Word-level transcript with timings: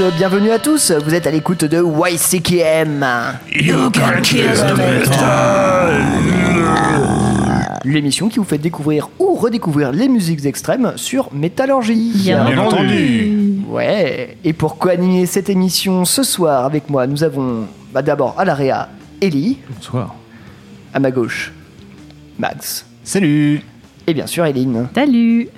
Bienvenue 0.00 0.08
à 0.08 0.12
toutes, 0.12 0.18
bienvenue 0.18 0.50
à 0.52 0.58
tous. 0.58 0.92
Vous 0.92 1.14
êtes 1.14 1.26
à 1.26 1.30
l'écoute 1.30 1.66
de 1.66 1.82
YCKM. 1.82 3.04
You 3.52 3.90
can 3.90 4.22
kiss 4.22 4.62
the 4.62 4.74
metal. 4.74 6.00
L'émission 7.84 8.30
qui 8.30 8.38
vous 8.38 8.46
fait 8.46 8.56
découvrir 8.56 9.10
ou 9.18 9.34
redécouvrir 9.34 9.92
les 9.92 10.08
musiques 10.08 10.46
extrêmes 10.46 10.94
sur 10.96 11.28
Métallurgie. 11.34 12.12
Bien 12.14 12.46
Bien 12.46 12.58
entendu. 12.60 13.60
Ouais. 13.68 14.38
Et 14.42 14.54
pour 14.54 14.78
co-animer 14.78 15.26
cette 15.26 15.50
émission 15.50 16.06
ce 16.06 16.22
soir 16.22 16.64
avec 16.64 16.88
moi, 16.88 17.06
nous 17.06 17.22
avons 17.22 17.66
bah, 17.92 18.00
d'abord 18.00 18.36
à 18.38 18.46
l'AREA 18.46 18.88
Ellie, 19.20 19.58
Bonsoir. 19.76 20.14
à 20.94 20.98
ma 20.98 21.10
gauche 21.10 21.52
Max, 22.38 22.86
Salut. 23.04 23.60
et 24.06 24.14
bien 24.14 24.26
sûr 24.26 24.46
Eline. 24.46 24.88
Salut 24.94 25.48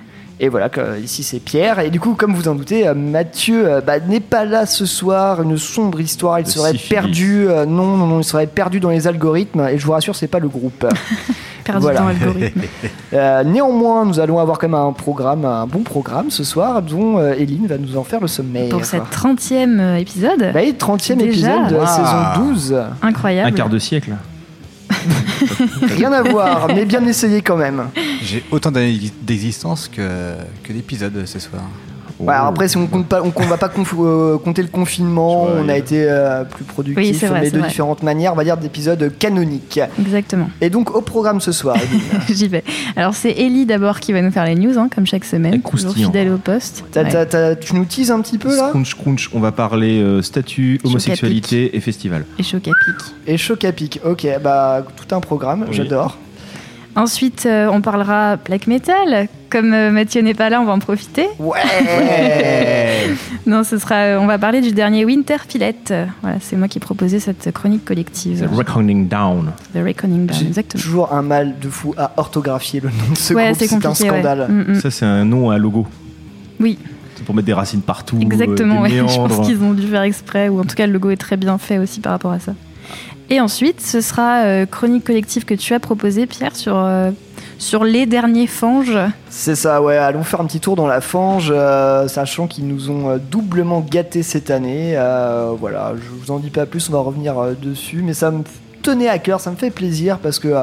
Et 0.43 0.49
voilà, 0.49 0.67
que, 0.67 0.99
ici 0.99 1.23
c'est 1.23 1.39
Pierre. 1.39 1.79
Et 1.79 1.89
du 1.89 2.01
coup, 2.01 2.15
comme 2.15 2.33
vous 2.35 2.49
en 2.49 2.55
doutez, 2.55 2.85
euh, 2.85 2.93
Mathieu 2.93 3.65
euh, 3.65 3.79
bah, 3.79 4.01
n'est 4.01 4.19
pas 4.19 4.43
là 4.43 4.65
ce 4.65 4.85
soir. 4.85 5.41
Une 5.41 5.57
sombre 5.57 6.01
histoire. 6.01 6.37
Il 6.41 6.45
serait 6.47 6.73
syphilis. 6.73 6.89
perdu. 6.89 7.45
euh, 7.47 7.65
non, 7.65 7.95
non, 7.95 8.05
non, 8.07 8.19
il 8.19 8.25
serait 8.25 8.45
perdu 8.45 8.81
dans 8.81 8.89
les 8.89 9.07
algorithmes. 9.07 9.69
Et 9.71 9.77
je 9.79 9.85
vous 9.85 9.93
rassure, 9.93 10.17
c'est 10.17 10.27
pas 10.27 10.39
le 10.39 10.49
groupe. 10.49 10.85
Perdu 11.63 11.81
Voilà. 11.81 12.01
dans 12.01 12.07
l'algorithme. 12.07 12.59
Euh, 13.13 13.43
néanmoins, 13.43 14.05
nous 14.05 14.19
allons 14.19 14.39
avoir 14.39 14.57
quand 14.57 14.67
même 14.67 14.73
un 14.73 14.91
programme, 14.91 15.45
un 15.45 15.67
bon 15.67 15.83
programme 15.83 16.31
ce 16.31 16.43
soir, 16.43 16.81
dont 16.81 17.19
euh, 17.19 17.33
Eline 17.33 17.67
va 17.67 17.77
nous 17.77 17.95
en 17.95 18.03
faire 18.03 18.19
le 18.19 18.27
sommaire. 18.27 18.69
Pour 18.69 18.83
cette 18.85 19.03
30e 19.03 19.97
épisode. 19.97 20.51
Bah, 20.51 20.61
30e 20.61 21.17
Déjà 21.17 21.25
épisode 21.25 21.67
de 21.69 21.75
la 21.75 21.83
Waouh. 21.83 21.87
saison 21.87 22.45
12. 22.47 22.75
Incroyable. 23.03 23.47
Un 23.49 23.51
quart 23.51 23.69
de 23.69 23.77
siècle. 23.77 24.13
Rien 25.81 26.11
à 26.11 26.21
voir, 26.21 26.67
mais 26.67 26.85
bien 26.85 27.05
essayé 27.05 27.41
quand 27.41 27.57
même. 27.57 27.89
J'ai 28.21 28.43
autant 28.51 28.71
d'existence 28.71 29.87
que, 29.87 30.35
que 30.63 30.73
d'épisodes 30.73 31.25
ce 31.25 31.39
soir. 31.39 31.63
Oh. 32.19 32.29
Après, 32.29 32.67
si 32.67 32.77
on 32.77 32.87
compte 32.87 33.07
pas, 33.07 33.21
on, 33.23 33.31
on 33.35 33.45
va 33.45 33.57
pas 33.57 33.67
conf- 33.67 33.93
euh, 33.99 34.37
compter 34.37 34.61
le 34.61 34.67
confinement, 34.67 35.45
vois, 35.45 35.55
on 35.63 35.69
a 35.69 35.75
été 35.77 36.05
euh, 36.07 36.43
plus 36.43 36.63
productif, 36.63 36.97
Oui, 37.21 37.27
vrai, 37.27 37.41
mais 37.41 37.51
de 37.51 37.59
vrai. 37.59 37.67
différentes 37.67 38.03
manières, 38.03 38.33
on 38.33 38.35
va 38.35 38.43
dire 38.43 38.57
d'épisodes 38.57 39.11
canoniques. 39.19 39.79
Exactement. 39.99 40.49
Et 40.61 40.69
donc 40.69 40.95
au 40.95 41.01
programme 41.01 41.41
ce 41.41 41.51
soir, 41.51 41.75
J'y 42.29 42.47
vais. 42.47 42.63
Alors, 42.95 43.13
c'est 43.15 43.31
Ellie 43.31 43.65
d'abord 43.65 43.99
qui 43.99 44.13
va 44.13 44.21
nous 44.21 44.31
faire 44.31 44.45
les 44.45 44.55
news, 44.55 44.77
hein, 44.77 44.89
comme 44.93 45.05
chaque 45.05 45.25
semaine. 45.25 45.61
Toujours 45.61 45.93
fidèle 45.93 46.31
au 46.31 46.37
poste. 46.37 46.83
tu 47.61 47.75
nous 47.75 47.85
teases 47.85 48.11
un 48.11 48.21
petit 48.21 48.37
peu 48.37 48.55
là? 48.55 48.69
Scrunch, 48.69 48.95
crunch, 48.95 49.29
on 49.33 49.39
va 49.39 49.51
parler 49.51 50.01
euh, 50.01 50.21
statut, 50.21 50.79
homosexualité 50.83 51.75
et 51.75 51.79
festival. 51.79 52.25
Et 52.39 52.43
choc 52.43 52.67
à 52.67 52.71
pic. 52.71 53.15
Et 53.27 53.37
choc 53.37 53.63
à 53.65 53.71
pic, 53.71 53.99
ok, 54.05 54.27
bah 54.43 54.85
tout 54.95 55.13
un 55.15 55.19
programme, 55.19 55.65
Oui. 55.67 55.73
j'adore. 55.75 56.17
Ensuite, 56.95 57.45
euh, 57.45 57.69
on 57.71 57.81
parlera 57.81 58.35
black 58.37 58.67
metal. 58.67 59.27
Comme 59.49 59.73
euh, 59.73 59.91
Mathieu 59.91 60.21
n'est 60.21 60.33
pas 60.33 60.49
là, 60.49 60.61
on 60.61 60.65
va 60.65 60.73
en 60.73 60.79
profiter. 60.79 61.27
Ouais, 61.39 61.59
Non, 63.45 63.63
ce 63.63 63.77
sera, 63.77 63.95
euh, 63.95 64.19
on 64.19 64.25
va 64.25 64.37
parler 64.37 64.61
du 64.61 64.71
dernier 64.71 65.05
Winter 65.05 65.37
Fillet. 65.47 65.75
Euh, 65.91 66.05
Voilà, 66.21 66.37
c'est 66.39 66.55
moi 66.55 66.67
qui 66.67 66.77
ai 66.77 66.81
proposé 66.81 67.19
cette 67.19 67.51
chronique 67.51 67.85
collective. 67.85 68.47
The 68.47 68.55
Reckoning 68.55 69.07
Down. 69.07 69.51
The 69.73 69.79
Reckoning 69.83 70.27
Down, 70.27 70.37
J'ai 70.39 70.47
exactement. 70.47 70.81
toujours 70.81 71.13
un 71.13 71.21
mal 71.21 71.55
de 71.59 71.69
fou 71.69 71.93
à 71.97 72.13
orthographier 72.17 72.79
le 72.79 72.89
nom 72.89 73.11
de 73.11 73.17
ce 73.17 73.33
ouais, 73.33 73.51
groupe, 73.51 73.59
c'est 73.59 73.85
un 73.85 73.89
ouais. 73.89 73.95
scandale. 73.95 74.47
Mm, 74.49 74.71
mm. 74.71 74.75
Ça, 74.81 74.91
c'est 74.91 75.05
un 75.05 75.25
nom 75.25 75.49
à 75.49 75.57
logo. 75.57 75.87
Oui. 76.59 76.77
C'est 77.15 77.23
pour 77.25 77.35
mettre 77.35 77.45
des 77.45 77.53
racines 77.53 77.81
partout. 77.81 78.17
Exactement, 78.21 78.79
euh, 78.79 78.83
ouais. 78.83 78.89
je 79.07 79.15
pense 79.17 79.45
qu'ils 79.47 79.61
ont 79.61 79.73
dû 79.73 79.87
faire 79.87 80.03
exprès, 80.03 80.49
ou 80.49 80.59
en 80.59 80.63
tout 80.63 80.75
cas 80.75 80.87
le 80.87 80.93
logo 80.93 81.09
est 81.09 81.17
très 81.17 81.37
bien 81.37 81.57
fait 81.57 81.77
aussi 81.77 81.99
par 81.99 82.11
rapport 82.13 82.31
à 82.31 82.39
ça. 82.39 82.53
Et 83.29 83.39
ensuite, 83.39 83.81
ce 83.81 84.01
sera 84.01 84.43
euh, 84.43 84.65
chronique 84.65 85.05
collective 85.05 85.45
que 85.45 85.53
tu 85.53 85.73
as 85.73 85.79
proposé, 85.79 86.27
Pierre, 86.27 86.55
sur, 86.55 86.77
euh, 86.77 87.11
sur 87.57 87.83
les 87.83 88.05
derniers 88.05 88.47
fanges. 88.47 88.97
C'est 89.29 89.55
ça, 89.55 89.81
ouais, 89.81 89.97
allons 89.97 90.23
faire 90.23 90.41
un 90.41 90.45
petit 90.45 90.59
tour 90.59 90.75
dans 90.75 90.87
la 90.87 91.01
fange, 91.01 91.51
euh, 91.55 92.07
sachant 92.07 92.47
qu'ils 92.47 92.67
nous 92.67 92.89
ont 92.91 93.17
doublement 93.17 93.79
gâtés 93.79 94.23
cette 94.23 94.51
année. 94.51 94.95
Voilà, 95.59 95.93
je 95.95 96.09
vous 96.09 96.31
en 96.31 96.39
dis 96.39 96.49
pas 96.49 96.65
plus, 96.65 96.89
on 96.89 96.93
va 96.93 96.99
revenir 96.99 97.35
dessus, 97.61 98.01
mais 98.03 98.13
ça 98.13 98.29
me 98.31 98.43
tenait 98.81 99.09
à 99.09 99.17
cœur, 99.19 99.39
ça 99.39 99.49
me 99.49 99.55
fait 99.55 99.71
plaisir 99.71 100.19
parce 100.19 100.39
que 100.39 100.53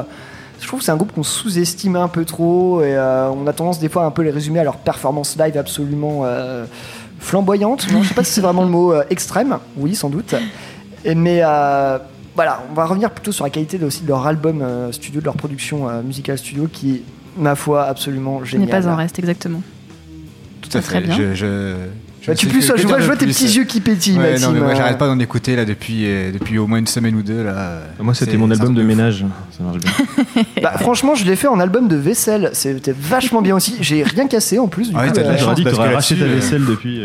je 0.59 0.67
trouve 0.67 0.79
que 0.79 0.85
c'est 0.85 0.91
un 0.91 0.97
groupe 0.97 1.11
qu'on 1.11 1.23
sous-estime 1.23 1.95
un 1.95 2.07
peu 2.07 2.23
trop 2.23 2.83
et 2.83 2.95
on 2.97 3.47
a 3.47 3.53
tendance 3.53 3.79
des 3.79 3.89
fois 3.89 4.03
à 4.03 4.05
un 4.05 4.11
peu 4.11 4.21
les 4.21 4.29
résumer 4.29 4.59
à 4.59 4.63
leur 4.63 4.77
performance 4.77 5.35
live 5.37 5.57
absolument 5.57 6.23
flamboyante. 7.19 7.91
Non, 7.91 8.03
je 8.03 8.09
sais 8.09 8.13
pas 8.13 8.23
si 8.23 8.33
c'est 8.33 8.41
vraiment 8.41 8.63
le 8.63 8.69
mot 8.69 8.93
extrême, 9.09 9.57
oui, 9.75 9.95
sans 9.95 10.09
doute. 10.09 10.35
Mais 11.03 11.41
voilà, 12.35 12.63
on 12.69 12.73
va 12.73 12.85
revenir 12.85 13.11
plutôt 13.11 13.31
sur 13.31 13.43
la 13.43 13.49
qualité 13.49 13.77
de, 13.77 13.85
aussi 13.85 14.03
de 14.03 14.07
leur 14.07 14.25
album 14.25 14.61
euh, 14.61 14.91
studio, 14.91 15.19
de 15.19 15.25
leur 15.25 15.35
production 15.35 15.89
euh, 15.89 16.01
musicale 16.01 16.37
studio 16.37 16.67
qui 16.71 16.91
est, 16.95 17.03
ma 17.37 17.55
foi, 17.55 17.83
absolument 17.85 18.39
N'est 18.41 18.45
génial. 18.47 18.69
pas 18.69 18.87
en 18.87 18.95
reste, 18.95 19.19
exactement. 19.19 19.61
Tout 20.61 20.77
à 20.77 20.81
Très 20.81 21.01
fait. 21.01 21.07
bien. 21.07 21.15
Je, 21.17 21.33
je, 21.33 21.75
je 22.21 22.27
Bah, 22.27 22.35
tu 22.35 22.47
plus, 22.47 22.61
je 22.77 22.87
vois, 22.87 22.99
je 22.99 23.05
vois 23.05 23.15
tes 23.17 23.25
petits 23.25 23.47
yeux 23.47 23.63
qui 23.63 23.81
pétillent, 23.81 24.17
Ouais, 24.17 24.31
Maxime. 24.33 24.47
non, 24.49 24.53
mais 24.53 24.59
moi 24.61 24.69
Euh, 24.71 24.75
j'arrête 24.75 24.97
pas 24.97 25.07
d'en 25.07 25.19
écouter 25.19 25.55
là 25.55 25.65
depuis, 25.65 26.05
euh, 26.05 26.31
depuis 26.31 26.57
au 26.57 26.67
moins 26.67 26.77
une 26.77 26.87
semaine 26.87 27.15
ou 27.15 27.23
deux 27.23 27.43
là. 27.43 27.79
Moi, 27.99 28.13
c'était 28.13 28.37
mon 28.37 28.49
album 28.51 28.73
de 28.75 28.83
ménage. 28.83 29.25
Ça 29.57 29.63
marche 29.63 29.77
bien. 29.79 30.43
Bah, 30.61 30.73
franchement, 30.79 31.15
je 31.15 31.25
l'ai 31.25 31.35
fait 31.35 31.47
en 31.47 31.59
album 31.59 31.87
de 31.87 31.95
vaisselle. 31.95 32.51
C'était 32.53 32.93
vachement 32.97 33.41
bien 33.41 33.55
aussi. 33.55 33.75
J'ai 33.81 34.03
rien 34.03 34.27
cassé 34.27 34.59
en 34.59 34.67
plus. 34.67 34.89
Du 34.89 34.95
Ah 34.95 35.01
ouais, 35.01 35.07
coup, 35.07 35.15
t'as 35.15 35.23
de 35.23 35.27
la 35.27 35.33
euh, 35.33 35.37
chance. 35.37 35.43
J'aurais 35.43 35.55
dit 35.55 35.63
que 35.63 35.69
que 35.71 35.75
racheté 35.95 36.17
ta 36.19 36.25
vaisselle 36.27 36.65
depuis. 36.65 37.01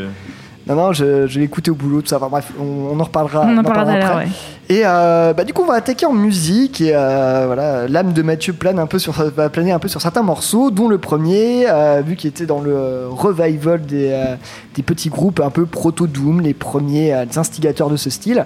Non, 0.66 0.75
non, 0.75 0.93
je, 0.93 1.27
je 1.27 1.38
l'ai 1.38 1.44
écouté 1.44 1.71
au 1.71 1.75
boulot, 1.75 2.03
tout 2.03 2.09
ça. 2.09 2.16
Enfin, 2.16 2.28
bref, 2.28 2.53
on, 2.59 2.91
on 2.93 2.99
en 3.00 3.04
reparlera. 3.04 3.43
On 3.43 3.50
en 3.50 3.56
on 3.56 3.60
en 3.60 3.62
parlera 3.62 3.93
après. 3.93 4.16
ouais. 4.25 4.28
Et 4.69 4.82
euh, 4.84 5.32
bah, 5.32 5.44
du 5.44 5.53
coup, 5.53 5.62
on 5.62 5.66
va 5.66 5.75
attaquer 5.75 6.06
en 6.06 6.12
musique. 6.12 6.81
Et 6.81 6.91
euh, 6.93 7.44
voilà, 7.47 7.87
l'âme 7.87 8.12
de 8.12 8.22
Mathieu 8.22 8.53
plane 8.53 8.81
un 8.81 8.87
peu 8.87 8.99
sur, 8.99 9.12
va 9.12 9.49
planer 9.49 9.71
un 9.71 9.78
peu 9.78 9.87
sur 9.87 10.00
certains 10.00 10.22
morceaux, 10.25 10.72
dont 10.72 10.88
le 10.88 10.99
premier, 10.99 11.66
euh, 11.69 12.03
vu 12.05 12.16
qu'il 12.16 12.28
était 12.31 12.47
dans 12.47 12.60
le 12.60 13.06
revival 13.09 13.82
des, 13.87 14.34
des 14.75 14.82
petits 14.82 15.09
groupes 15.09 15.41
un 15.41 15.50
peu 15.50 15.66
proto-doom, 15.66 16.41
les 16.41 16.55
premiers 16.55 17.15
euh, 17.15 17.25
instigateurs 17.37 17.88
de 17.88 17.97
ce 17.97 18.10
style. 18.10 18.44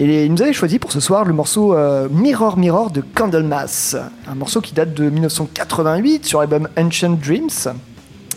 Et 0.00 0.26
il 0.26 0.32
nous 0.32 0.42
avait 0.42 0.52
choisi 0.52 0.78
pour 0.78 0.92
ce 0.92 1.00
soir 1.00 1.24
le 1.24 1.32
morceau 1.32 1.74
euh, 1.74 2.06
Mirror 2.08 2.56
Mirror 2.56 2.92
de 2.92 3.00
Candlemas, 3.00 3.96
un 4.30 4.34
morceau 4.36 4.60
qui 4.60 4.72
date 4.72 4.94
de 4.94 5.10
1988 5.10 6.24
sur 6.24 6.38
l'album 6.38 6.68
Ancient 6.78 7.10
Dreams. 7.20 7.48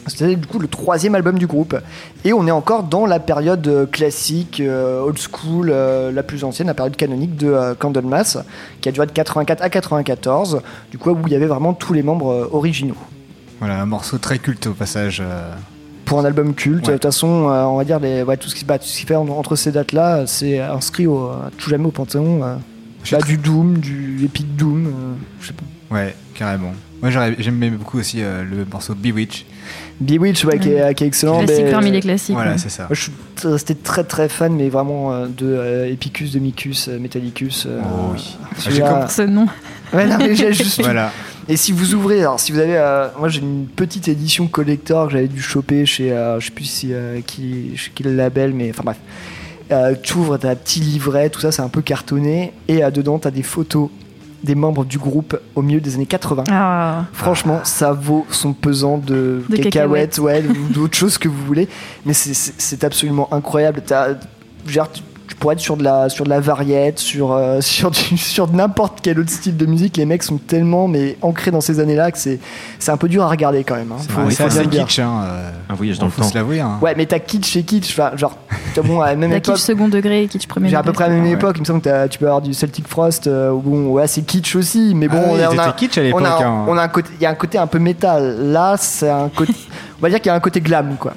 C'était 0.07 0.35
du 0.35 0.47
coup 0.47 0.57
le 0.59 0.67
troisième 0.67 1.13
album 1.15 1.37
du 1.37 1.45
groupe. 1.47 1.75
Et 2.25 2.33
on 2.33 2.47
est 2.47 2.51
encore 2.51 2.83
dans 2.83 3.05
la 3.05 3.19
période 3.19 3.67
euh, 3.67 3.85
classique, 3.85 4.59
euh, 4.59 5.01
old 5.01 5.17
school, 5.19 5.69
euh, 5.71 6.11
la 6.11 6.23
plus 6.23 6.43
ancienne, 6.43 6.67
la 6.67 6.73
période 6.73 6.95
canonique 6.95 7.35
de 7.37 7.47
euh, 7.47 7.75
Candlemas, 7.75 8.37
qui 8.81 8.89
a 8.89 8.91
duré 8.91 9.05
de 9.07 9.11
84 9.11 9.61
à 9.61 9.69
94, 9.69 10.61
du 10.89 10.97
coup 10.97 11.11
où 11.11 11.19
il 11.27 11.33
y 11.33 11.35
avait 11.35 11.45
vraiment 11.45 11.73
tous 11.73 11.93
les 11.93 12.01
membres 12.03 12.49
originaux. 12.51 12.95
Voilà, 13.59 13.79
un 13.81 13.85
morceau 13.85 14.17
très 14.17 14.39
culte 14.39 14.65
au 14.67 14.73
passage. 14.73 15.21
Pour 16.05 16.19
un 16.19 16.25
album 16.25 16.55
culte, 16.55 16.85
de 16.85 16.87
Ouais. 16.89 16.93
toute 16.95 17.03
façon, 17.03 17.27
on 17.27 17.77
va 17.77 17.83
dire 17.85 17.99
les, 17.99 18.23
ouais, 18.23 18.35
tout, 18.37 18.49
ce 18.49 18.55
qui, 18.55 18.65
bah, 18.65 18.77
ce 18.81 18.97
qui 18.99 19.05
fait 19.05 19.15
en- 19.15 19.27
entre 19.29 19.55
ces 19.55 19.71
dates-là, 19.71 20.25
c'est 20.25 20.59
inscrit 20.59 21.05
au, 21.05 21.29
tout 21.57 21.69
jamais 21.69 21.85
au 21.85 21.91
Panthéon. 21.91 22.41
Je 23.03 23.15
bah, 23.15 23.21
du 23.23 23.37
Doom, 23.37 23.77
du 23.77 24.25
Epic 24.25 24.55
Doom, 24.55 24.91
je 25.39 25.47
sais 25.47 25.53
pas. 25.53 25.95
Ouais, 25.95 26.15
carrément. 26.33 26.73
Moi 27.01 27.11
j'aimais 27.39 27.69
beaucoup 27.69 27.99
aussi 27.99 28.17
le 28.21 28.65
morceau 28.71 28.93
Bewitch. 28.95 29.45
Bewitch, 30.01 30.43
ouais, 30.45 30.59
qui, 30.59 30.69
est, 30.69 30.93
qui 30.95 31.03
est 31.03 31.07
excellent. 31.07 31.43
Classique 31.43 31.65
mais- 31.65 31.71
parmi 31.71 31.91
les 31.91 31.99
classiques. 32.01 32.35
Voilà, 32.35 32.51
ouais. 32.51 32.57
c'est 32.57 32.69
ça. 32.69 32.83
Moi, 32.83 32.89
je 32.95 33.01
suis 33.03 33.11
resté 33.43 33.75
très 33.75 34.03
très 34.03 34.27
fan, 34.29 34.53
mais 34.53 34.67
vraiment 34.69 35.13
euh, 35.13 35.27
de 35.27 35.45
euh, 35.45 35.91
Epicus, 35.91 36.31
de 36.31 36.39
Micus, 36.39 36.87
euh, 36.89 36.99
Metallicus. 36.99 37.65
euh, 37.67 37.79
Oh 37.83 38.09
oui. 38.13 38.35
celui-là- 38.57 39.07
Ce 39.07 39.21
nom. 39.21 39.45
Ouais, 39.93 40.05
non, 40.07 40.17
mais 40.19 40.33
j'ai 40.35 40.53
juste. 40.53 40.81
Voilà. 40.81 41.11
Et 41.49 41.57
si 41.57 41.73
vous 41.73 41.93
ouvrez, 41.95 42.21
alors 42.21 42.39
si 42.39 42.53
vous 42.53 42.59
avez, 42.59 42.77
euh, 42.77 43.09
moi 43.19 43.27
j'ai 43.27 43.41
une 43.41 43.65
petite 43.67 44.07
édition 44.07 44.47
collector 44.47 45.07
que 45.07 45.11
j'avais 45.13 45.27
dû 45.27 45.41
choper 45.41 45.85
chez, 45.85 46.13
euh, 46.13 46.39
je 46.39 46.45
sais 46.45 46.51
plus 46.53 46.63
si 46.63 46.93
euh, 46.93 47.19
qui, 47.27 47.71
chez 47.75 47.91
qui 47.93 48.03
le 48.03 48.15
label, 48.15 48.53
mais 48.53 48.69
enfin 48.69 48.83
bref. 48.85 48.97
Euh, 49.73 49.93
tu 50.01 50.13
ouvres, 50.17 50.37
t'as 50.37 50.51
un 50.51 50.55
petit 50.55 50.79
livret, 50.79 51.29
tout 51.29 51.41
ça, 51.41 51.51
c'est 51.51 51.61
un 51.61 51.67
peu 51.67 51.81
cartonné, 51.81 52.53
et 52.69 52.83
euh, 52.85 52.89
dedans 52.91 53.19
t'as 53.19 53.31
des 53.31 53.43
photos 53.43 53.89
des 54.43 54.55
membres 54.55 54.85
du 54.85 54.97
groupe 54.97 55.39
au 55.55 55.61
milieu 55.61 55.79
des 55.79 55.95
années 55.95 56.05
80. 56.05 56.45
Ah, 56.49 57.05
Franchement, 57.13 57.61
ça 57.63 57.91
vaut 57.91 58.25
son 58.31 58.53
pesant 58.53 58.97
de, 58.97 59.43
De 59.49 59.57
cacahuètes, 59.57 60.17
ouais, 60.19 60.43
ou 60.47 60.73
d'autres 60.73 60.97
choses 60.97 61.17
que 61.17 61.27
vous 61.27 61.45
voulez. 61.45 61.67
Mais 62.05 62.13
c'est- 62.13 62.83
absolument 62.83 63.31
incroyable. 63.33 63.83
Genre, 64.67 64.91
tu, 64.91 65.01
pourrais 65.41 65.55
être 65.55 65.59
sur 65.59 65.75
de 65.75 65.83
la, 65.83 66.07
sur 66.07 66.23
de 66.23 66.29
la 66.29 66.39
variette, 66.39 66.99
sur, 66.99 67.31
euh, 67.33 67.59
sur, 67.61 67.91
du- 67.91 68.17
sur 68.17 68.51
n'importe 68.53 68.99
quel 69.01 69.19
autre 69.19 69.29
style 69.31 69.57
de 69.57 69.65
musique. 69.65 69.97
Les 69.97 70.05
mecs 70.05 70.23
sont 70.23 70.37
tellement 70.37 70.87
mais 70.87 71.17
ancrés 71.21 71.51
dans 71.51 71.59
ces 71.61 71.79
années-là 71.79 72.11
que 72.11 72.17
c'est 72.17 72.39
c'est 72.79 72.91
un 72.91 72.97
peu 72.97 73.09
dur 73.09 73.23
à 73.23 73.29
regarder 73.29 73.63
quand 73.63 73.75
même. 73.75 73.91
hein. 73.91 73.97
C'est 73.99 74.11
Faut- 74.11 74.29
c'est 74.29 74.43
assez 74.43 74.65
kitsch, 74.67 74.99
hein. 74.99 75.23
euh, 75.25 75.51
Un 75.69 75.73
voyage 75.73 75.99
dans 75.99 76.05
le 76.05 76.11
temps. 76.11 76.23
se 76.23 76.33
l'avouer. 76.35 76.59
Hein. 76.61 76.77
Ouais, 76.81 76.93
mais 76.95 77.05
t'as 77.05 77.19
kitsch 77.19 77.55
et 77.57 77.63
kitsch. 77.63 77.95
Genre, 78.15 78.37
t'as 78.75 78.81
bon, 78.81 79.01
à 79.01 79.07
la 79.07 79.15
même 79.15 79.31
la 79.31 79.37
époque. 79.37 79.55
kitsch 79.55 79.63
second 79.65 79.87
degré 79.87 80.23
et 80.23 80.27
kitsch 80.27 80.47
premier 80.47 80.69
J'ai 80.69 80.75
à 80.77 80.83
peu 80.83 80.93
près 80.93 81.05
à 81.05 81.07
la 81.09 81.15
même 81.15 81.23
Ouais. 81.25 81.31
époque, 81.31 81.55
il 81.57 81.61
me 81.61 81.65
semble 81.65 81.81
que 81.81 82.07
tu 82.07 82.19
peux 82.19 82.25
avoir 82.27 82.41
du 82.41 82.53
Celtic 82.53 82.87
Frost, 82.87 83.27
euh, 83.27 83.51
bon, 83.53 83.87
ouais, 83.89 84.07
c'est 84.07 84.21
kitsch 84.21 84.55
aussi, 84.55 84.93
mais 84.95 85.07
bon, 85.07 85.17
Ah 85.19 85.29
oui, 85.33 85.39
on 85.39 85.43
a- 85.43 85.49
on 85.55 85.57
a, 85.59 85.65
c'était 85.65 85.75
kitsch 85.87 85.97
à 85.97 86.03
l'époque. 86.03 86.21
on 86.21 86.25
a, 86.25 86.45
hein. 86.45 86.65
on 86.67 86.77
a 86.77 86.83
un 86.83 86.87
côté, 86.87 87.09
il 87.19 87.23
y 87.23 87.25
a 87.25 87.29
un 87.31 87.35
côté 87.35 87.57
un 87.57 87.67
peu 87.67 87.79
métal. 87.79 88.37
Là, 88.51 88.75
c'est 88.77 89.09
un 89.09 89.29
côté, 89.29 89.53
on 89.99 90.01
va 90.03 90.09
dire 90.09 90.19
qu'il 90.19 90.27
y 90.27 90.29
a 90.29 90.35
un 90.35 90.39
côté 90.39 90.61
glam, 90.61 90.95
quoi 90.99 91.13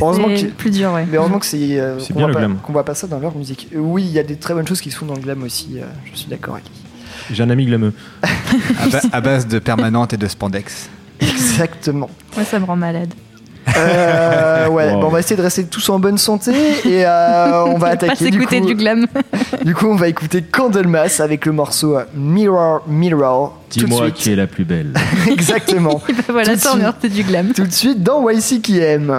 heureusement 0.00 0.28
que... 0.28 0.46
plus 0.46 0.70
dur, 0.70 0.92
ouais. 0.92 1.06
Mais 1.10 1.16
heureusement 1.16 1.38
que 1.38 1.46
c'est 1.46 1.78
euh, 1.78 1.98
qu'on 2.12 2.20
voit, 2.20 2.34
qu 2.34 2.72
voit, 2.72 2.84
pas 2.84 2.94
ça 2.94 3.06
dans 3.06 3.18
leur 3.18 3.36
musique. 3.36 3.68
Oui, 3.74 4.04
il 4.04 4.12
y 4.12 4.18
a 4.18 4.22
des 4.22 4.36
très 4.36 4.54
bonnes 4.54 4.66
choses 4.66 4.80
qui 4.80 4.90
se 4.90 4.96
font 4.96 5.06
dans 5.06 5.14
le 5.14 5.20
glam 5.20 5.42
aussi. 5.42 5.78
Euh, 5.78 5.84
je 6.12 6.18
suis 6.18 6.28
d'accord 6.28 6.54
avec. 6.54 6.66
J'ai 7.30 7.42
un 7.42 7.50
ami 7.50 7.66
glameux. 7.66 7.92
à, 9.12 9.20
base 9.20 9.46
de 9.46 9.58
permanente 9.58 10.12
et 10.12 10.16
de 10.16 10.26
spandex. 10.26 10.90
Exactement. 11.20 12.10
Moi, 12.34 12.44
ça 12.44 12.58
me 12.58 12.64
rend 12.64 12.76
malade. 12.76 13.12
Euh, 13.76 14.68
ouais, 14.68 14.92
bon, 14.92 15.04
on 15.04 15.08
va 15.08 15.20
essayer 15.20 15.36
de 15.36 15.42
rester 15.42 15.64
tous 15.64 15.88
en 15.88 15.98
bonne 15.98 16.18
santé 16.18 16.52
et 16.84 17.04
euh, 17.06 17.64
on 17.64 17.78
va 17.78 17.88
attaquer. 17.90 18.24
Pas 18.26 18.30
du, 18.30 18.46
coup, 18.46 18.66
du 18.66 18.74
glam. 18.74 19.06
du 19.64 19.74
coup, 19.74 19.86
on 19.86 19.96
va 19.96 20.08
écouter 20.08 20.42
Candlemas 20.42 21.20
avec 21.20 21.46
le 21.46 21.52
morceau 21.52 21.96
euh, 21.96 22.04
Mirror 22.14 22.82
Mirror. 22.86 23.58
Dis-moi 23.70 24.10
qui 24.10 24.32
est 24.32 24.36
la 24.36 24.46
plus 24.46 24.64
belle. 24.64 24.92
Exactement. 25.30 26.00
bah 26.06 26.22
voilà, 26.28 26.56
ça, 26.56 26.74
on 26.74 27.08
du 27.08 27.22
glam. 27.24 27.52
Tout 27.52 27.66
de 27.66 27.72
suite 27.72 28.02
dans 28.02 28.28
YC 28.28 28.60
qui 28.62 28.78
aime. 28.78 29.18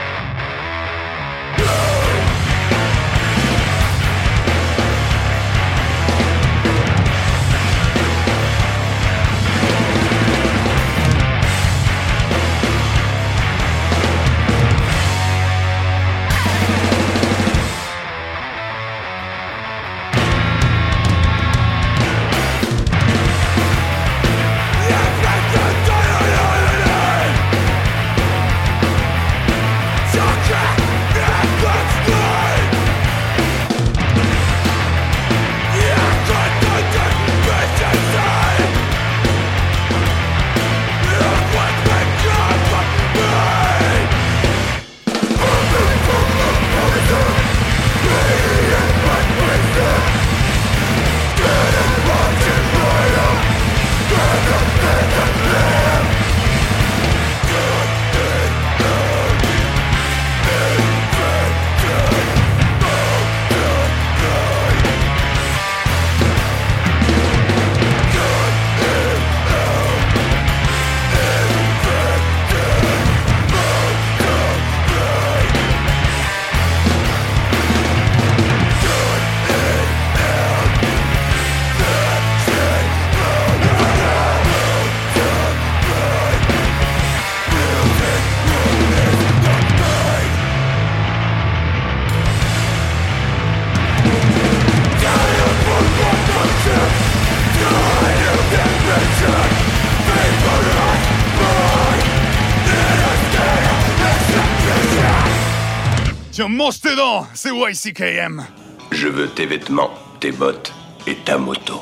Dents, 106.95 107.27
c'est 107.33 107.49
YCKM. 107.49 108.45
Je 108.91 109.07
veux 109.07 109.27
tes 109.29 109.45
vêtements, 109.45 109.91
tes 110.19 110.31
bottes 110.31 110.73
et 111.07 111.15
ta 111.15 111.37
moto. 111.37 111.81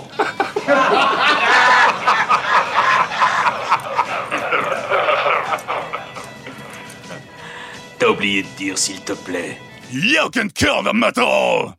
T'as 7.98 8.08
oublié 8.08 8.44
de 8.44 8.48
dire 8.58 8.78
s'il 8.78 9.02
te 9.02 9.14
plaît. 9.14 9.58
Jag 9.92 10.34
kan 10.34 10.50
köra 10.50 10.94
metal! 10.94 11.79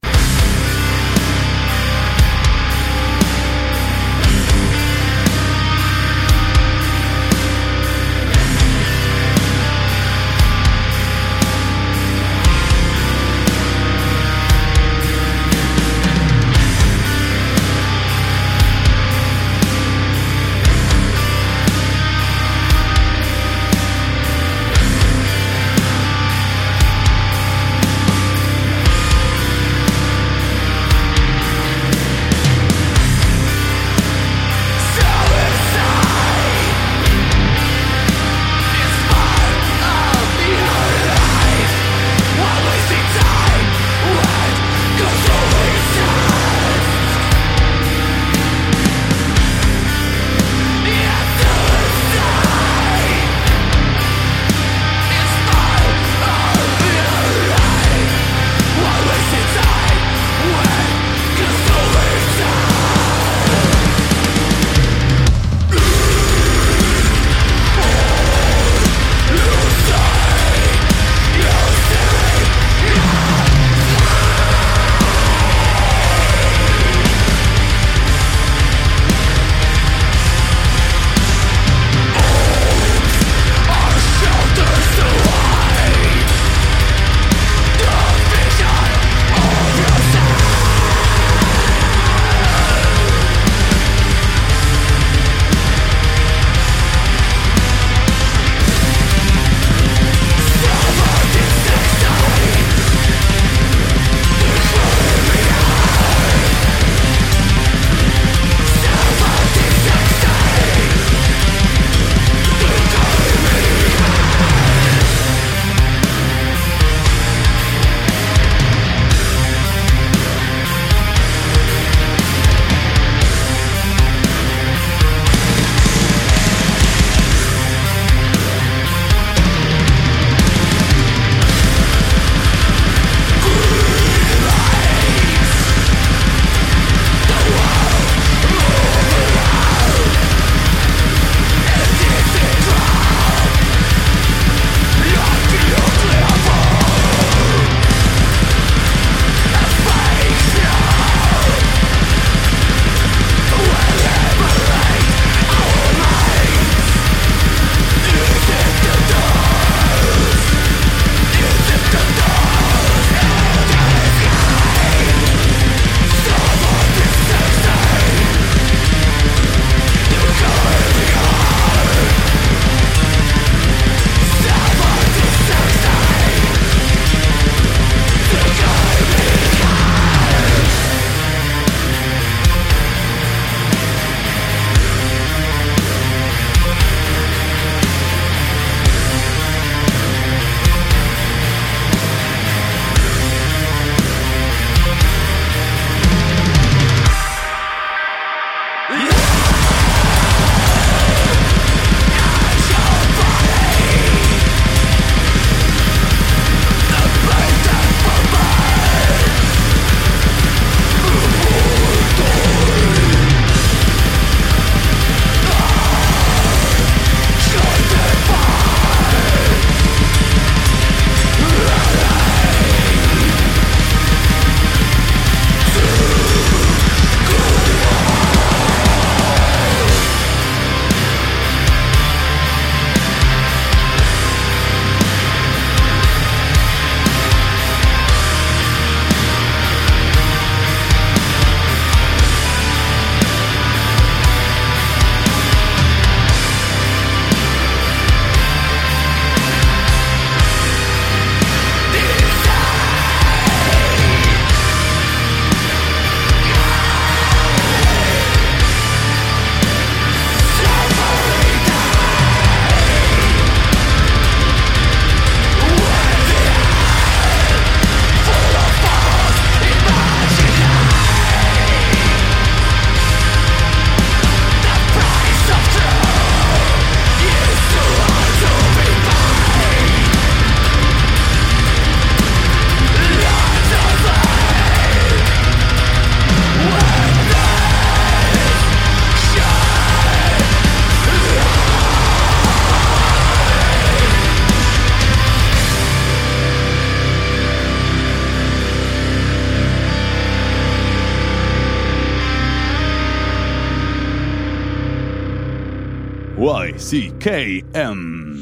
YCKM. 306.93 308.37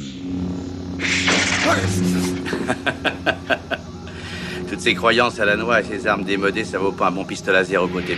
Toutes 4.70 4.80
ces 4.80 4.94
croyances 4.94 5.38
à 5.38 5.44
la 5.44 5.56
noix 5.56 5.80
et 5.80 5.84
ces 5.84 6.06
armes 6.06 6.24
démodées, 6.24 6.64
ça 6.64 6.78
vaut 6.78 6.92
pas 6.92 7.08
un 7.08 7.10
bon 7.10 7.26
pistolet 7.26 7.58
laser 7.58 7.82
au 7.82 7.88
côté 7.88 8.16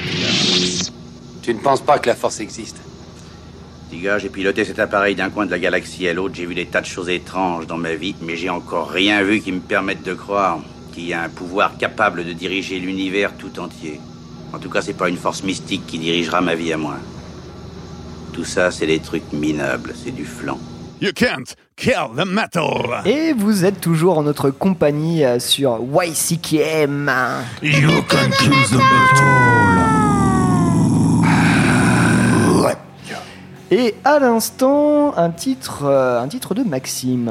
Tu 1.43 1.53
ne 1.53 1.59
penses 1.59 1.81
pas 1.81 1.99
que 1.99 2.07
la 2.07 2.15
force 2.15 2.39
existe? 2.39 2.77
Petit 3.89 4.03
gars, 4.03 4.19
j'ai 4.19 4.29
piloté 4.29 4.65
cet 4.65 4.79
appareil 4.79 5.17
d'un 5.17 5.31
coin 5.31 5.47
de 5.47 5.51
la 5.51 5.59
galaxie 5.59 6.07
à 6.07 6.15
l'autre, 6.15 6.37
j'ai 6.37 6.47
vu 6.47 6.55
des 6.55 6.67
tas 6.67 6.81
de 6.81 6.87
choses 6.87 7.09
étranges 7.09 7.67
dans 7.67 7.79
ma 7.79 7.95
vie, 7.95 8.15
mais 8.23 8.37
j'ai 8.37 8.51
encore 8.51 8.89
rien 8.89 9.25
vu 9.25 9.41
qui 9.41 9.51
me 9.51 9.59
permette 9.59 10.05
de 10.05 10.15
croire 10.15 10.61
qu'il 10.93 11.07
y 11.07 11.13
a 11.13 11.23
un 11.23 11.29
pouvoir 11.29 11.77
capable 11.77 12.25
de 12.25 12.33
diriger 12.33 12.79
l'univers 12.79 13.37
tout 13.37 13.59
entier. 13.59 13.99
En 14.53 14.61
tout 14.61 14.71
cas, 14.71 14.81
c'est 14.81 14.97
pas 14.97 15.09
une 15.09 15.17
force 15.17 15.43
mystique 15.43 15.89
qui 15.89 15.99
dirigera 15.99 16.41
ma 16.41 16.55
vie 16.55 16.73
à 16.73 16.77
moi. 16.77 16.99
Tout 18.33 18.45
ça, 18.45 18.71
c'est 18.71 18.87
des 18.87 19.01
trucs 19.01 19.33
minables, 19.33 19.93
c'est 20.03 20.11
du 20.15 20.25
flan. 20.25 20.59
You 21.01 21.11
can't 21.15 21.55
kill 21.77 22.11
the 22.17 22.27
metal. 22.27 23.03
Et 23.07 23.33
vous 23.33 23.65
êtes 23.65 23.81
toujours 23.81 24.19
en 24.19 24.23
notre 24.23 24.51
compagnie 24.51 25.25
euh, 25.25 25.39
sur 25.39 25.81
YCKM. 25.81 27.11
You 27.63 28.03
can 28.09 28.31
kill 28.39 28.51
the 28.69 28.73
metal. 28.75 29.91
Et 33.73 33.95
à 34.05 34.19
l'instant, 34.19 35.17
un 35.17 35.31
titre, 35.31 35.85
euh, 35.85 36.21
un 36.21 36.27
titre 36.27 36.55
de 36.55 36.65
Maxime. 36.65 37.31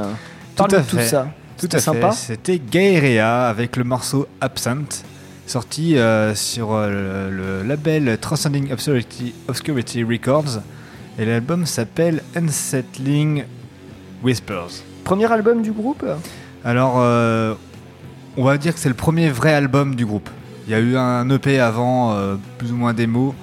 Tout 0.55 0.63
Parle 0.63 0.75
à 0.75 0.79
de 0.79 0.83
tout 0.89 0.95
fait. 0.97 1.07
ça. 1.07 1.27
Tout 1.59 1.67
à 1.73 1.79
sympa. 1.79 2.11
fait. 2.11 2.33
C'était 2.33 2.59
Gaerea 2.59 3.49
avec 3.49 3.75
le 3.75 3.83
morceau 3.83 4.25
Absent, 4.39 5.03
sorti 5.45 5.97
euh, 5.97 6.33
sur 6.35 6.71
euh, 6.71 7.29
le, 7.29 7.61
le 7.61 7.67
label 7.67 8.17
Transcending 8.19 8.71
Obscurity, 8.71 9.33
Obscurity 9.49 10.03
Records. 10.05 10.61
Et 11.19 11.25
l'album 11.25 11.65
s'appelle 11.65 12.21
Unsettling 12.35 13.43
Whispers. 14.23 14.83
Premier 15.03 15.31
album 15.31 15.61
du 15.61 15.71
groupe 15.71 16.05
Alors, 16.63 16.95
euh, 16.99 17.55
on 18.37 18.43
va 18.45 18.57
dire 18.57 18.73
que 18.73 18.79
c'est 18.79 18.89
le 18.89 18.95
premier 18.95 19.29
vrai 19.29 19.53
album 19.53 19.95
du 19.95 20.05
groupe. 20.05 20.29
Il 20.67 20.71
y 20.71 20.75
a 20.75 20.79
eu 20.79 20.95
un 20.95 21.29
EP 21.29 21.59
avant, 21.59 22.13
euh, 22.13 22.35
plus 22.57 22.71
ou 22.71 22.75
moins 22.75 22.93
démo. 22.93 23.33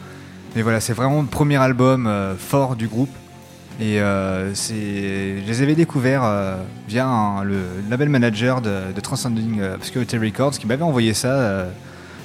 Mais 0.54 0.62
voilà, 0.62 0.80
c'est 0.80 0.94
vraiment 0.94 1.20
le 1.20 1.26
premier 1.26 1.56
album 1.56 2.06
euh, 2.06 2.34
fort 2.36 2.76
du 2.76 2.88
groupe. 2.88 3.10
Et 3.78 3.98
je 3.98 5.46
les 5.46 5.60
avais 5.62 5.74
découverts 5.74 6.22
via 6.88 7.06
un- 7.06 7.44
le 7.44 7.58
label 7.90 8.08
manager 8.08 8.62
de, 8.62 8.90
de 8.94 9.00
Transcending 9.02 9.60
Obscurity 9.74 10.16
Records 10.16 10.52
qui 10.52 10.66
m'avait 10.66 10.82
envoyé 10.82 11.12
ça 11.12 11.66